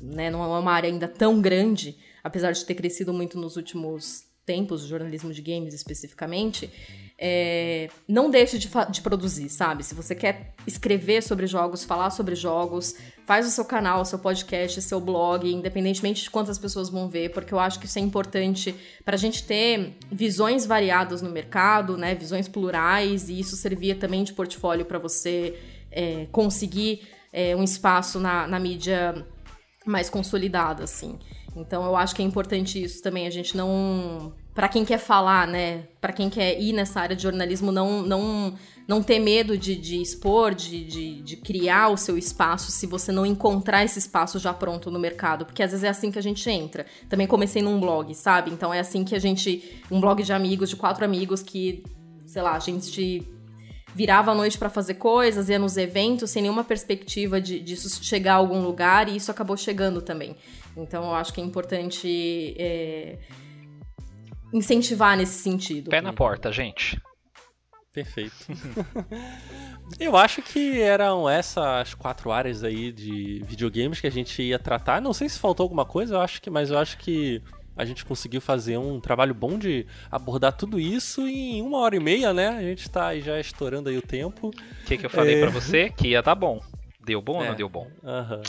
né, 0.00 0.30
não 0.30 0.42
é 0.42 0.58
uma 0.58 0.72
área 0.72 0.88
ainda 0.88 1.06
tão 1.06 1.42
grande, 1.42 1.98
apesar 2.22 2.52
de 2.52 2.64
ter 2.64 2.74
crescido 2.74 3.12
muito 3.12 3.38
nos 3.38 3.56
últimos 3.56 4.24
tempos, 4.46 4.82
o 4.82 4.88
jornalismo 4.88 5.32
de 5.32 5.42
games 5.42 5.74
especificamente, 5.74 6.70
é, 7.16 7.88
não 8.08 8.28
deixe 8.28 8.58
de, 8.58 8.68
de, 8.90 9.00
produzir, 9.00 9.48
sabe? 9.48 9.84
Se 9.84 9.94
você 9.94 10.14
quer 10.14 10.52
escrever 10.66 11.22
sobre 11.22 11.46
jogos, 11.46 11.84
falar 11.84 12.10
sobre 12.10 12.34
jogos, 12.34 12.96
faz 13.24 13.46
o 13.46 13.50
seu 13.50 13.64
canal, 13.64 14.00
o 14.00 14.04
seu 14.04 14.18
podcast, 14.18 14.82
seu 14.82 15.00
blog, 15.00 15.48
independentemente 15.48 16.24
de 16.24 16.30
quantas 16.30 16.58
pessoas 16.58 16.88
vão 16.88 17.08
ver, 17.08 17.30
porque 17.30 17.54
eu 17.54 17.60
acho 17.60 17.78
que 17.78 17.86
isso 17.86 17.98
é 17.98 18.02
importante 18.02 18.74
para 19.04 19.14
a 19.14 19.18
gente 19.18 19.44
ter 19.44 19.96
visões 20.10 20.66
variadas 20.66 21.22
no 21.22 21.30
mercado, 21.30 21.96
né? 21.96 22.14
Visões 22.14 22.48
plurais, 22.48 23.28
e 23.28 23.38
isso 23.38 23.56
servia 23.56 23.94
também 23.94 24.24
de 24.24 24.32
portfólio 24.32 24.84
para 24.84 24.98
você 24.98 25.56
é, 25.92 26.26
conseguir 26.32 27.02
é, 27.32 27.54
um 27.54 27.62
espaço 27.62 28.18
na, 28.18 28.46
na 28.48 28.58
mídia 28.58 29.24
mais 29.86 30.10
consolidada, 30.10 30.82
assim. 30.82 31.18
Então 31.54 31.84
eu 31.84 31.94
acho 31.94 32.14
que 32.14 32.22
é 32.22 32.24
importante 32.24 32.82
isso 32.82 33.00
também, 33.00 33.28
a 33.28 33.30
gente 33.30 33.56
não 33.56 34.34
para 34.54 34.68
quem 34.68 34.84
quer 34.84 34.98
falar, 34.98 35.48
né? 35.48 35.82
Para 36.00 36.12
quem 36.12 36.30
quer 36.30 36.60
ir 36.60 36.72
nessa 36.72 37.00
área 37.00 37.16
de 37.16 37.22
jornalismo, 37.22 37.72
não, 37.72 38.02
não, 38.02 38.54
não 38.86 39.02
ter 39.02 39.18
medo 39.18 39.58
de, 39.58 39.74
de 39.74 40.00
expor, 40.00 40.54
de, 40.54 40.84
de, 40.84 41.22
de, 41.22 41.36
criar 41.36 41.88
o 41.88 41.96
seu 41.96 42.16
espaço 42.16 42.70
se 42.70 42.86
você 42.86 43.10
não 43.10 43.26
encontrar 43.26 43.84
esse 43.84 43.98
espaço 43.98 44.38
já 44.38 44.54
pronto 44.54 44.92
no 44.92 44.98
mercado. 44.98 45.44
Porque 45.44 45.60
às 45.60 45.72
vezes 45.72 45.82
é 45.82 45.88
assim 45.88 46.12
que 46.12 46.20
a 46.20 46.22
gente 46.22 46.48
entra. 46.48 46.86
Também 47.08 47.26
comecei 47.26 47.62
num 47.62 47.80
blog, 47.80 48.14
sabe? 48.14 48.52
Então 48.52 48.72
é 48.72 48.78
assim 48.78 49.02
que 49.02 49.16
a 49.16 49.18
gente. 49.18 49.82
Um 49.90 50.00
blog 50.00 50.22
de 50.22 50.32
amigos, 50.32 50.70
de 50.70 50.76
quatro 50.76 51.04
amigos 51.04 51.42
que, 51.42 51.82
sei 52.24 52.40
lá, 52.40 52.54
a 52.54 52.60
gente 52.60 53.26
virava 53.92 54.30
a 54.30 54.34
noite 54.36 54.56
para 54.56 54.70
fazer 54.70 54.94
coisas, 54.94 55.48
ia 55.48 55.58
nos 55.58 55.76
eventos 55.76 56.30
sem 56.30 56.42
nenhuma 56.42 56.64
perspectiva 56.64 57.40
de 57.40 57.60
disso 57.60 58.02
chegar 58.04 58.34
a 58.34 58.36
algum 58.36 58.60
lugar 58.60 59.08
e 59.08 59.16
isso 59.16 59.32
acabou 59.32 59.56
chegando 59.56 60.00
também. 60.00 60.36
Então 60.76 61.02
eu 61.04 61.14
acho 61.14 61.32
que 61.32 61.40
é 61.40 61.44
importante. 61.44 62.54
É 62.56 63.18
incentivar 64.54 65.16
nesse 65.16 65.42
sentido. 65.42 65.90
Pé 65.90 66.00
na 66.00 66.12
porta, 66.12 66.52
gente. 66.52 66.96
Perfeito. 67.92 68.34
Eu 70.00 70.16
acho 70.16 70.40
que 70.40 70.80
eram 70.80 71.28
essas 71.28 71.92
quatro 71.92 72.32
áreas 72.32 72.64
aí 72.64 72.90
de 72.90 73.42
videogames 73.44 74.00
que 74.00 74.06
a 74.06 74.10
gente 74.10 74.42
ia 74.42 74.58
tratar. 74.58 75.00
Não 75.00 75.12
sei 75.12 75.28
se 75.28 75.38
faltou 75.38 75.64
alguma 75.64 75.84
coisa, 75.84 76.14
eu 76.14 76.20
acho 76.22 76.40
que, 76.40 76.48
mas 76.48 76.70
eu 76.70 76.78
acho 76.78 76.96
que 76.96 77.42
a 77.76 77.84
gente 77.84 78.02
conseguiu 78.02 78.40
fazer 78.40 78.78
um 78.78 78.98
trabalho 78.98 79.34
bom 79.34 79.58
de 79.58 79.86
abordar 80.10 80.54
tudo 80.54 80.80
isso 80.80 81.28
em 81.28 81.60
uma 81.60 81.78
hora 81.78 81.96
e 81.96 82.00
meia, 82.00 82.32
né? 82.32 82.48
A 82.48 82.62
gente 82.62 82.88
tá 82.88 83.08
aí 83.08 83.20
já 83.20 83.38
estourando 83.38 83.90
aí 83.90 83.98
o 83.98 84.02
tempo. 84.02 84.48
O 84.48 84.84
que, 84.86 84.96
que 84.96 85.04
eu 85.04 85.10
falei 85.10 85.36
é... 85.36 85.40
para 85.40 85.50
você? 85.50 85.90
Que 85.90 86.08
ia 86.08 86.22
dar 86.22 86.34
bom. 86.34 86.60
Deu 87.04 87.20
bom 87.20 87.36
é. 87.36 87.42
ou 87.42 87.44
não 87.48 87.54
deu 87.54 87.68
bom? 87.68 87.86
Aham. 88.02 88.36
Uhum. 88.36 88.42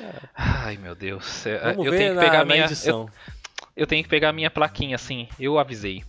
É. 0.00 0.12
Ai, 0.34 0.76
meu 0.76 0.96
Deus. 0.96 1.44
Vamos 1.62 1.86
eu 1.86 1.92
tenho 1.92 2.14
que 2.14 2.20
pegar 2.20 2.38
na, 2.38 2.44
minha 2.44 2.64
edição. 2.64 3.02
Eu 3.02 3.41
eu 3.76 3.86
tenho 3.86 4.02
que 4.02 4.08
pegar 4.08 4.30
a 4.30 4.32
minha 4.32 4.50
plaquinha 4.50 4.96
assim. 4.96 5.28
Eu 5.38 5.58
avisei. 5.58 6.02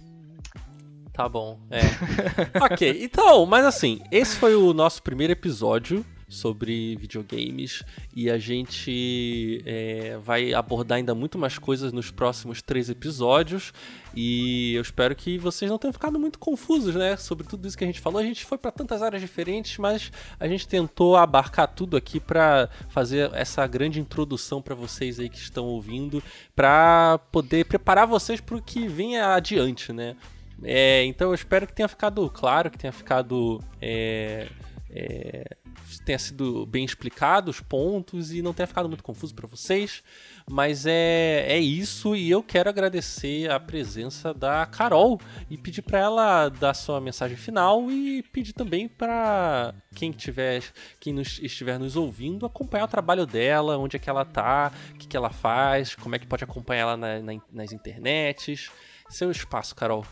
Tá 1.13 1.29
bom, 1.29 1.59
é. 1.69 1.81
ok, 2.59 3.03
então, 3.03 3.45
mas 3.45 3.65
assim, 3.65 4.01
esse 4.11 4.35
foi 4.35 4.55
o 4.55 4.73
nosso 4.73 5.03
primeiro 5.03 5.31
episódio 5.33 6.03
sobre 6.27 6.95
videogames 6.95 7.83
e 8.15 8.29
a 8.29 8.37
gente 8.37 9.61
é, 9.65 10.17
vai 10.23 10.53
abordar 10.53 10.97
ainda 10.97 11.13
muito 11.13 11.37
mais 11.37 11.57
coisas 11.57 11.91
nos 11.91 12.11
próximos 12.11 12.61
três 12.61 12.89
episódios 12.89 13.73
e 14.15 14.73
eu 14.75 14.81
espero 14.81 15.15
que 15.15 15.37
vocês 15.37 15.69
não 15.69 15.77
tenham 15.77 15.93
ficado 15.93 16.19
muito 16.19 16.37
confusos, 16.37 16.95
né, 16.95 17.17
sobre 17.17 17.47
tudo 17.47 17.67
isso 17.67 17.77
que 17.77 17.83
a 17.83 17.87
gente 17.87 17.99
falou. 17.99 18.19
A 18.19 18.23
gente 18.23 18.45
foi 18.45 18.57
para 18.57 18.71
tantas 18.71 19.01
áreas 19.01 19.21
diferentes, 19.21 19.77
mas 19.77 20.11
a 20.39 20.47
gente 20.47 20.67
tentou 20.67 21.15
abarcar 21.15 21.67
tudo 21.67 21.97
aqui 21.97 22.19
para 22.19 22.69
fazer 22.89 23.31
essa 23.33 23.65
grande 23.65 23.99
introdução 23.99 24.61
para 24.61 24.75
vocês 24.75 25.19
aí 25.19 25.29
que 25.29 25.37
estão 25.37 25.65
ouvindo, 25.65 26.21
para 26.55 27.19
poder 27.31 27.65
preparar 27.65 28.05
vocês 28.05 28.39
para 28.39 28.55
o 28.55 28.61
que 28.61 28.87
vem 28.87 29.19
adiante, 29.19 29.91
né? 29.91 30.15
É, 30.63 31.03
então 31.05 31.29
eu 31.29 31.33
espero 31.33 31.65
que 31.67 31.73
tenha 31.73 31.87
ficado 31.87 32.29
claro, 32.29 32.69
que 32.69 32.77
tenha 32.77 32.93
ficado 32.93 33.61
é, 33.81 34.47
é, 34.89 35.57
tenha 35.99 36.19
sido 36.19 36.65
bem 36.65 36.85
explicado 36.85 37.51
os 37.51 37.59
pontos 37.59 38.31
e 38.31 38.41
não 38.41 38.53
tenha 38.53 38.67
ficado 38.67 38.87
muito 38.87 39.03
confuso 39.03 39.33
para 39.33 39.47
vocês. 39.47 40.03
Mas 40.49 40.85
é, 40.85 41.45
é 41.47 41.57
isso 41.57 42.15
e 42.15 42.29
eu 42.29 42.43
quero 42.43 42.69
agradecer 42.69 43.49
a 43.49 43.59
presença 43.59 44.33
da 44.33 44.65
Carol 44.65 45.19
e 45.49 45.57
pedir 45.57 45.81
para 45.81 45.99
ela 45.99 46.49
dar 46.49 46.73
sua 46.73 46.99
mensagem 46.99 47.37
final 47.37 47.89
e 47.89 48.21
pedir 48.23 48.53
também 48.53 48.87
para 48.87 49.73
quem 49.95 50.11
tiver, 50.11 50.63
quem 50.99 51.13
nos, 51.13 51.39
estiver 51.39 51.79
nos 51.79 51.95
ouvindo 51.95 52.45
acompanhar 52.45 52.85
o 52.85 52.89
trabalho 52.89 53.25
dela, 53.25 53.77
onde 53.77 53.95
é 53.95 53.99
que 53.99 54.09
ela 54.09 54.25
tá, 54.25 54.71
o 54.91 54.97
que, 54.97 55.07
que 55.07 55.17
ela 55.17 55.29
faz, 55.29 55.95
como 55.95 56.15
é 56.15 56.19
que 56.19 56.27
pode 56.27 56.43
acompanhar 56.43 56.81
ela 56.81 56.97
na, 56.97 57.19
na, 57.19 57.33
nas 57.51 57.71
internets. 57.71 58.69
Seu 59.09 59.31
espaço, 59.31 59.75
Carol. 59.75 60.05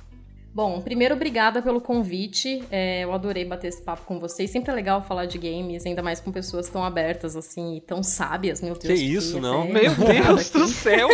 Bom, 0.54 0.82
primeiro, 0.82 1.16
obrigada 1.16 1.62
pelo 1.62 1.80
convite. 1.80 2.62
É, 2.70 3.06
eu 3.06 3.14
adorei 3.14 3.46
bater 3.46 3.68
esse 3.68 3.82
papo 3.82 4.04
com 4.06 4.20
vocês. 4.20 4.50
Sempre 4.50 4.72
é 4.72 4.76
legal 4.76 5.02
falar 5.02 5.26
de 5.26 5.38
games, 5.38 5.86
ainda 5.86 6.04
mais 6.04 6.20
com 6.20 6.30
pessoas 6.30 6.68
tão 6.70 6.84
abertas 6.84 7.38
assim 7.38 7.78
e 7.78 7.82
tão 7.82 8.04
sábias, 8.04 8.62
meu 8.62 8.74
Deus. 8.74 9.00
Que 9.00 9.06
isso, 9.06 9.40
não? 9.40 9.66
Meu 9.66 9.96
Deus 9.96 10.50
do 10.50 10.68
céu! 10.68 11.08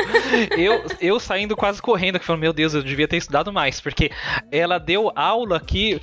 Eu, 0.58 0.84
eu 1.00 1.20
saindo 1.20 1.56
quase 1.56 1.80
correndo, 1.80 2.20
falando, 2.20 2.42
meu 2.42 2.54
Deus, 2.54 2.74
eu 2.74 2.82
devia 2.82 3.08
ter 3.08 3.18
estudado 3.18 3.54
mais, 3.54 3.80
porque 3.80 4.10
ela 4.52 4.80
deu 4.80 5.12
aula 5.16 5.58
aqui. 5.58 6.02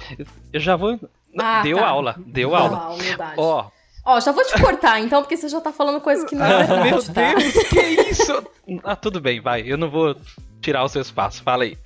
Eu 0.52 0.60
já 0.60 0.76
vou. 0.76 0.98
Ah, 1.36 1.62
deu 1.62 1.78
tá. 1.78 1.86
aula, 1.88 2.14
deu 2.24 2.54
aula. 2.54 2.96
Ó, 3.36 3.66
Ó, 4.06 4.20
já 4.20 4.32
vou 4.32 4.44
te 4.44 4.60
cortar 4.60 5.00
então, 5.00 5.22
porque 5.22 5.36
você 5.36 5.48
já 5.48 5.60
tá 5.60 5.72
falando 5.72 6.00
coisa 6.00 6.26
que 6.26 6.34
não 6.34 6.44
é 6.44 6.58
verdade, 6.62 6.90
Meu 6.90 7.02
tá? 7.02 7.34
Deus, 7.34 7.52
que 7.68 7.80
isso? 8.10 8.46
Ah, 8.84 8.94
tudo 8.94 9.18
bem, 9.20 9.40
vai. 9.40 9.62
Eu 9.66 9.78
não 9.78 9.90
vou 9.90 10.14
tirar 10.64 10.82
o 10.82 10.88
seu 10.88 11.02
espaço. 11.02 11.42
Fala 11.42 11.64
aí. 11.64 11.76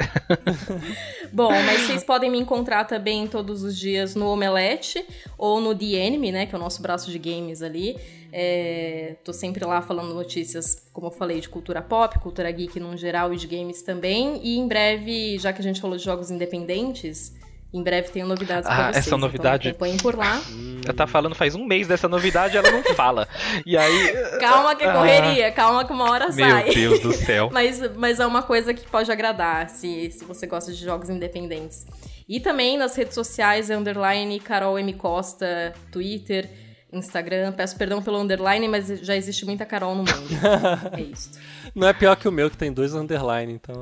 Bom, 1.33 1.51
mas 1.51 1.83
vocês 1.83 2.05
podem 2.05 2.31
me 2.31 2.39
encontrar 2.39 2.85
também 2.85 3.27
todos 3.27 3.63
os 3.63 3.77
dias 3.77 4.15
no 4.15 4.29
Omelete 4.29 5.05
ou 5.37 5.61
no 5.61 5.75
The 5.75 5.87
Enemy, 5.87 6.33
né? 6.33 6.47
Que 6.47 6.55
é 6.55 6.59
o 6.59 6.61
nosso 6.61 6.81
braço 6.81 7.11
de 7.11 7.19
games 7.19 7.61
ali. 7.61 7.99
É, 8.33 9.17
tô 9.25 9.33
sempre 9.33 9.65
lá 9.65 9.83
falando 9.83 10.15
notícias, 10.15 10.89
como 10.93 11.09
eu 11.09 11.11
falei, 11.11 11.41
de 11.41 11.49
cultura 11.49 11.83
pop, 11.83 12.19
cultura 12.21 12.51
geek 12.51 12.79
no 12.79 12.97
geral 12.97 13.35
e 13.35 13.37
de 13.37 13.47
games 13.49 13.83
também. 13.83 14.41
E 14.43 14.57
em 14.57 14.69
breve, 14.69 15.39
já 15.39 15.53
que 15.53 15.61
a 15.61 15.65
gente 15.65 15.81
falou 15.81 15.97
de 15.97 16.05
jogos 16.05 16.31
independentes, 16.31 17.35
em 17.73 17.83
breve 17.83 18.09
tenho 18.09 18.27
novidades 18.27 18.69
ah, 18.69 18.75
pra 18.75 18.85
vocês. 18.85 18.97
Essa 18.97 19.09
então 19.09 19.19
novidade. 19.19 19.69
Então 19.69 19.71
acompanhem 19.71 19.97
por 19.99 20.17
lá. 20.17 20.41
Ela 20.85 20.95
tá 20.95 21.07
falando 21.07 21.35
faz 21.35 21.55
um 21.55 21.65
mês 21.65 21.87
dessa 21.87 22.09
novidade 22.09 22.57
ela 22.57 22.71
não 22.71 22.83
fala. 22.95 23.29
E 23.67 23.77
aí. 23.77 24.13
Calma 24.41 24.75
que 24.75 24.85
é 24.85 24.93
correria, 24.93 25.49
ah, 25.49 25.53
calma 25.53 25.85
que 25.85 25.93
uma 25.93 26.11
hora 26.11 26.27
meu 26.31 26.49
sai. 26.49 26.65
Meu 26.65 26.75
Deus 26.75 27.01
do 27.01 27.13
céu. 27.13 27.51
mas, 27.53 27.97
mas 27.97 28.21
é 28.21 28.27
uma 28.27 28.43
coisa 28.43 28.73
que 28.73 28.89
pode 28.89 29.13
agradar 29.13 29.69
se, 29.69 30.11
se 30.11 30.25
você 30.25 30.47
gosta 30.47 30.73
de 30.73 30.83
jogos 30.83 31.11
independentes. 31.11 31.87
E 32.27 32.41
também 32.41 32.77
nas 32.77 32.95
redes 32.95 33.15
sociais, 33.15 33.71
é 33.71 33.77
underline 33.77 34.39
Carol 34.41 34.79
M. 34.79 34.93
Costa, 34.95 35.75
Twitter, 35.91 36.49
Instagram. 36.93 37.53
Peço 37.53 37.77
perdão 37.77 38.03
pelo 38.03 38.19
underline, 38.19 38.67
mas 38.69 38.87
já 39.03 39.15
existe 39.15 39.45
muita 39.45 39.67
Carol 39.67 39.95
no 39.95 40.05
mundo. 40.05 40.29
é 40.97 41.01
isso. 41.03 41.31
Não 41.75 41.89
é 41.89 41.93
pior 41.93 42.17
que 42.17 42.29
o 42.29 42.33
meu, 42.33 42.51
que 42.51 42.57
tem 42.57 42.73
dois 42.73 42.95
underline, 42.95 43.53
então. 43.53 43.75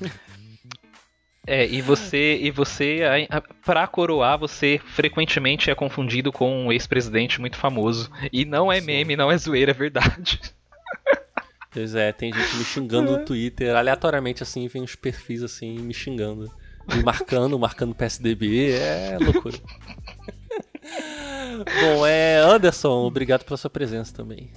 É, 1.46 1.66
e 1.66 1.82
você, 1.82 2.38
e 2.40 2.50
você 2.50 3.00
para 3.64 3.86
coroar, 3.86 4.38
você 4.38 4.80
frequentemente 4.84 5.70
é 5.70 5.74
confundido 5.74 6.32
com 6.32 6.66
um 6.66 6.72
ex-presidente 6.72 7.40
muito 7.40 7.56
famoso. 7.56 8.10
E 8.32 8.44
não 8.44 8.72
é 8.72 8.80
Sim. 8.80 8.86
meme, 8.86 9.16
não 9.16 9.30
é 9.30 9.36
zoeira, 9.36 9.70
é 9.70 9.74
verdade. 9.74 10.40
Pois 11.70 11.92
é, 11.96 12.12
tem 12.12 12.32
gente 12.32 12.56
me 12.56 12.64
xingando 12.64 13.10
no 13.10 13.24
Twitter, 13.24 13.74
aleatoriamente 13.74 14.44
assim, 14.44 14.68
vem 14.68 14.80
uns 14.80 14.94
perfis 14.94 15.42
assim 15.42 15.76
me 15.76 15.92
xingando. 15.92 16.48
Me 16.86 17.02
marcando, 17.02 17.58
marcando 17.58 17.96
PSDB, 17.96 18.70
é 18.70 19.18
loucura. 19.20 19.58
Bom, 21.80 22.06
é 22.06 22.38
Anderson, 22.38 23.04
obrigado 23.04 23.44
pela 23.44 23.56
sua 23.56 23.70
presença 23.70 24.14
também. 24.14 24.52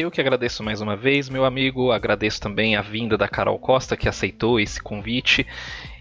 Eu 0.00 0.12
que 0.12 0.20
agradeço 0.20 0.62
mais 0.62 0.80
uma 0.80 0.94
vez, 0.94 1.28
meu 1.28 1.44
amigo. 1.44 1.90
Agradeço 1.90 2.40
também 2.40 2.76
a 2.76 2.80
vinda 2.80 3.18
da 3.18 3.26
Carol 3.26 3.58
Costa, 3.58 3.96
que 3.96 4.08
aceitou 4.08 4.60
esse 4.60 4.80
convite. 4.80 5.44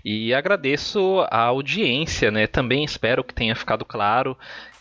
E 0.06 0.36
agradeço 0.36 1.26
a 1.32 1.40
audiência, 1.40 2.30
né? 2.30 2.46
Também 2.46 2.84
espero 2.84 3.24
que 3.24 3.34
tenha 3.34 3.56
ficado 3.56 3.84
claro 3.84 4.38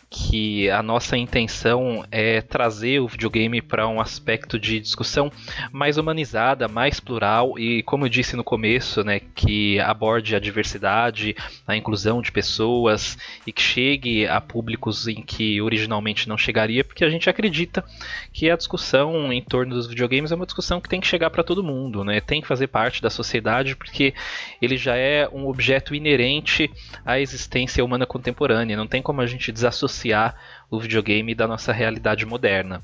que 0.09 0.69
a 0.69 0.81
nossa 0.81 1.17
intenção 1.17 2.05
é 2.09 2.41
trazer 2.41 2.99
o 2.99 3.07
videogame 3.07 3.61
para 3.61 3.87
um 3.87 3.99
aspecto 3.99 4.57
de 4.57 4.79
discussão 4.79 5.29
mais 5.71 5.97
humanizada, 5.97 6.67
mais 6.67 6.99
plural 6.99 7.59
e, 7.59 7.83
como 7.83 8.05
eu 8.05 8.09
disse 8.09 8.35
no 8.35 8.43
começo, 8.43 9.03
né, 9.03 9.19
que 9.19 9.79
aborde 9.81 10.33
a 10.33 10.39
diversidade, 10.39 11.35
a 11.67 11.75
inclusão 11.75 12.21
de 12.21 12.31
pessoas 12.31 13.17
e 13.45 13.51
que 13.51 13.61
chegue 13.61 14.25
a 14.25 14.39
públicos 14.39 15.07
em 15.09 15.21
que 15.21 15.61
originalmente 15.61 16.29
não 16.29 16.37
chegaria, 16.37 16.85
porque 16.85 17.03
a 17.03 17.09
gente 17.09 17.29
acredita 17.29 17.83
que 18.31 18.49
a 18.49 18.55
discussão 18.55 19.31
em 19.33 19.41
torno 19.41 19.75
dos 19.75 19.87
videogames 19.87 20.31
é 20.31 20.35
uma 20.35 20.45
discussão 20.45 20.79
que 20.79 20.87
tem 20.87 21.01
que 21.01 21.07
chegar 21.07 21.29
para 21.29 21.43
todo 21.43 21.63
mundo, 21.63 22.05
né, 22.05 22.21
tem 22.21 22.41
que 22.41 22.47
fazer 22.47 22.67
parte 22.67 23.01
da 23.01 23.09
sociedade 23.09 23.75
porque 23.75 24.13
ele 24.61 24.77
já 24.77 24.95
é 24.95 25.27
um 25.27 25.47
objeto 25.47 25.93
inerente 25.93 26.71
à 27.05 27.19
existência 27.19 27.83
humana 27.83 28.05
contemporânea, 28.05 28.77
não 28.77 28.87
tem 28.87 29.01
como 29.01 29.19
a 29.19 29.27
gente 29.27 29.51
desassociar 29.51 29.96
dissociar 29.97 30.35
o 30.69 30.79
videogame 30.79 31.33
da 31.33 31.47
nossa 31.47 31.73
realidade 31.73 32.25
moderna. 32.25 32.83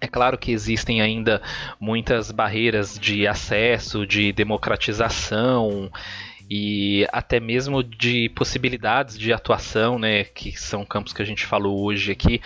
É 0.00 0.06
claro 0.06 0.38
que 0.38 0.50
existem 0.50 1.00
ainda 1.00 1.42
muitas 1.78 2.30
barreiras 2.30 2.98
de 2.98 3.26
acesso, 3.26 4.06
de 4.06 4.32
democratização 4.32 5.90
e 6.48 7.06
até 7.12 7.38
mesmo 7.38 7.82
de 7.84 8.28
possibilidades 8.30 9.18
de 9.18 9.32
atuação, 9.32 9.98
né, 9.98 10.24
que 10.24 10.58
são 10.58 10.84
campos 10.84 11.12
que 11.12 11.22
a 11.22 11.24
gente 11.24 11.44
falou 11.46 11.84
hoje 11.84 12.10
aqui, 12.10 12.40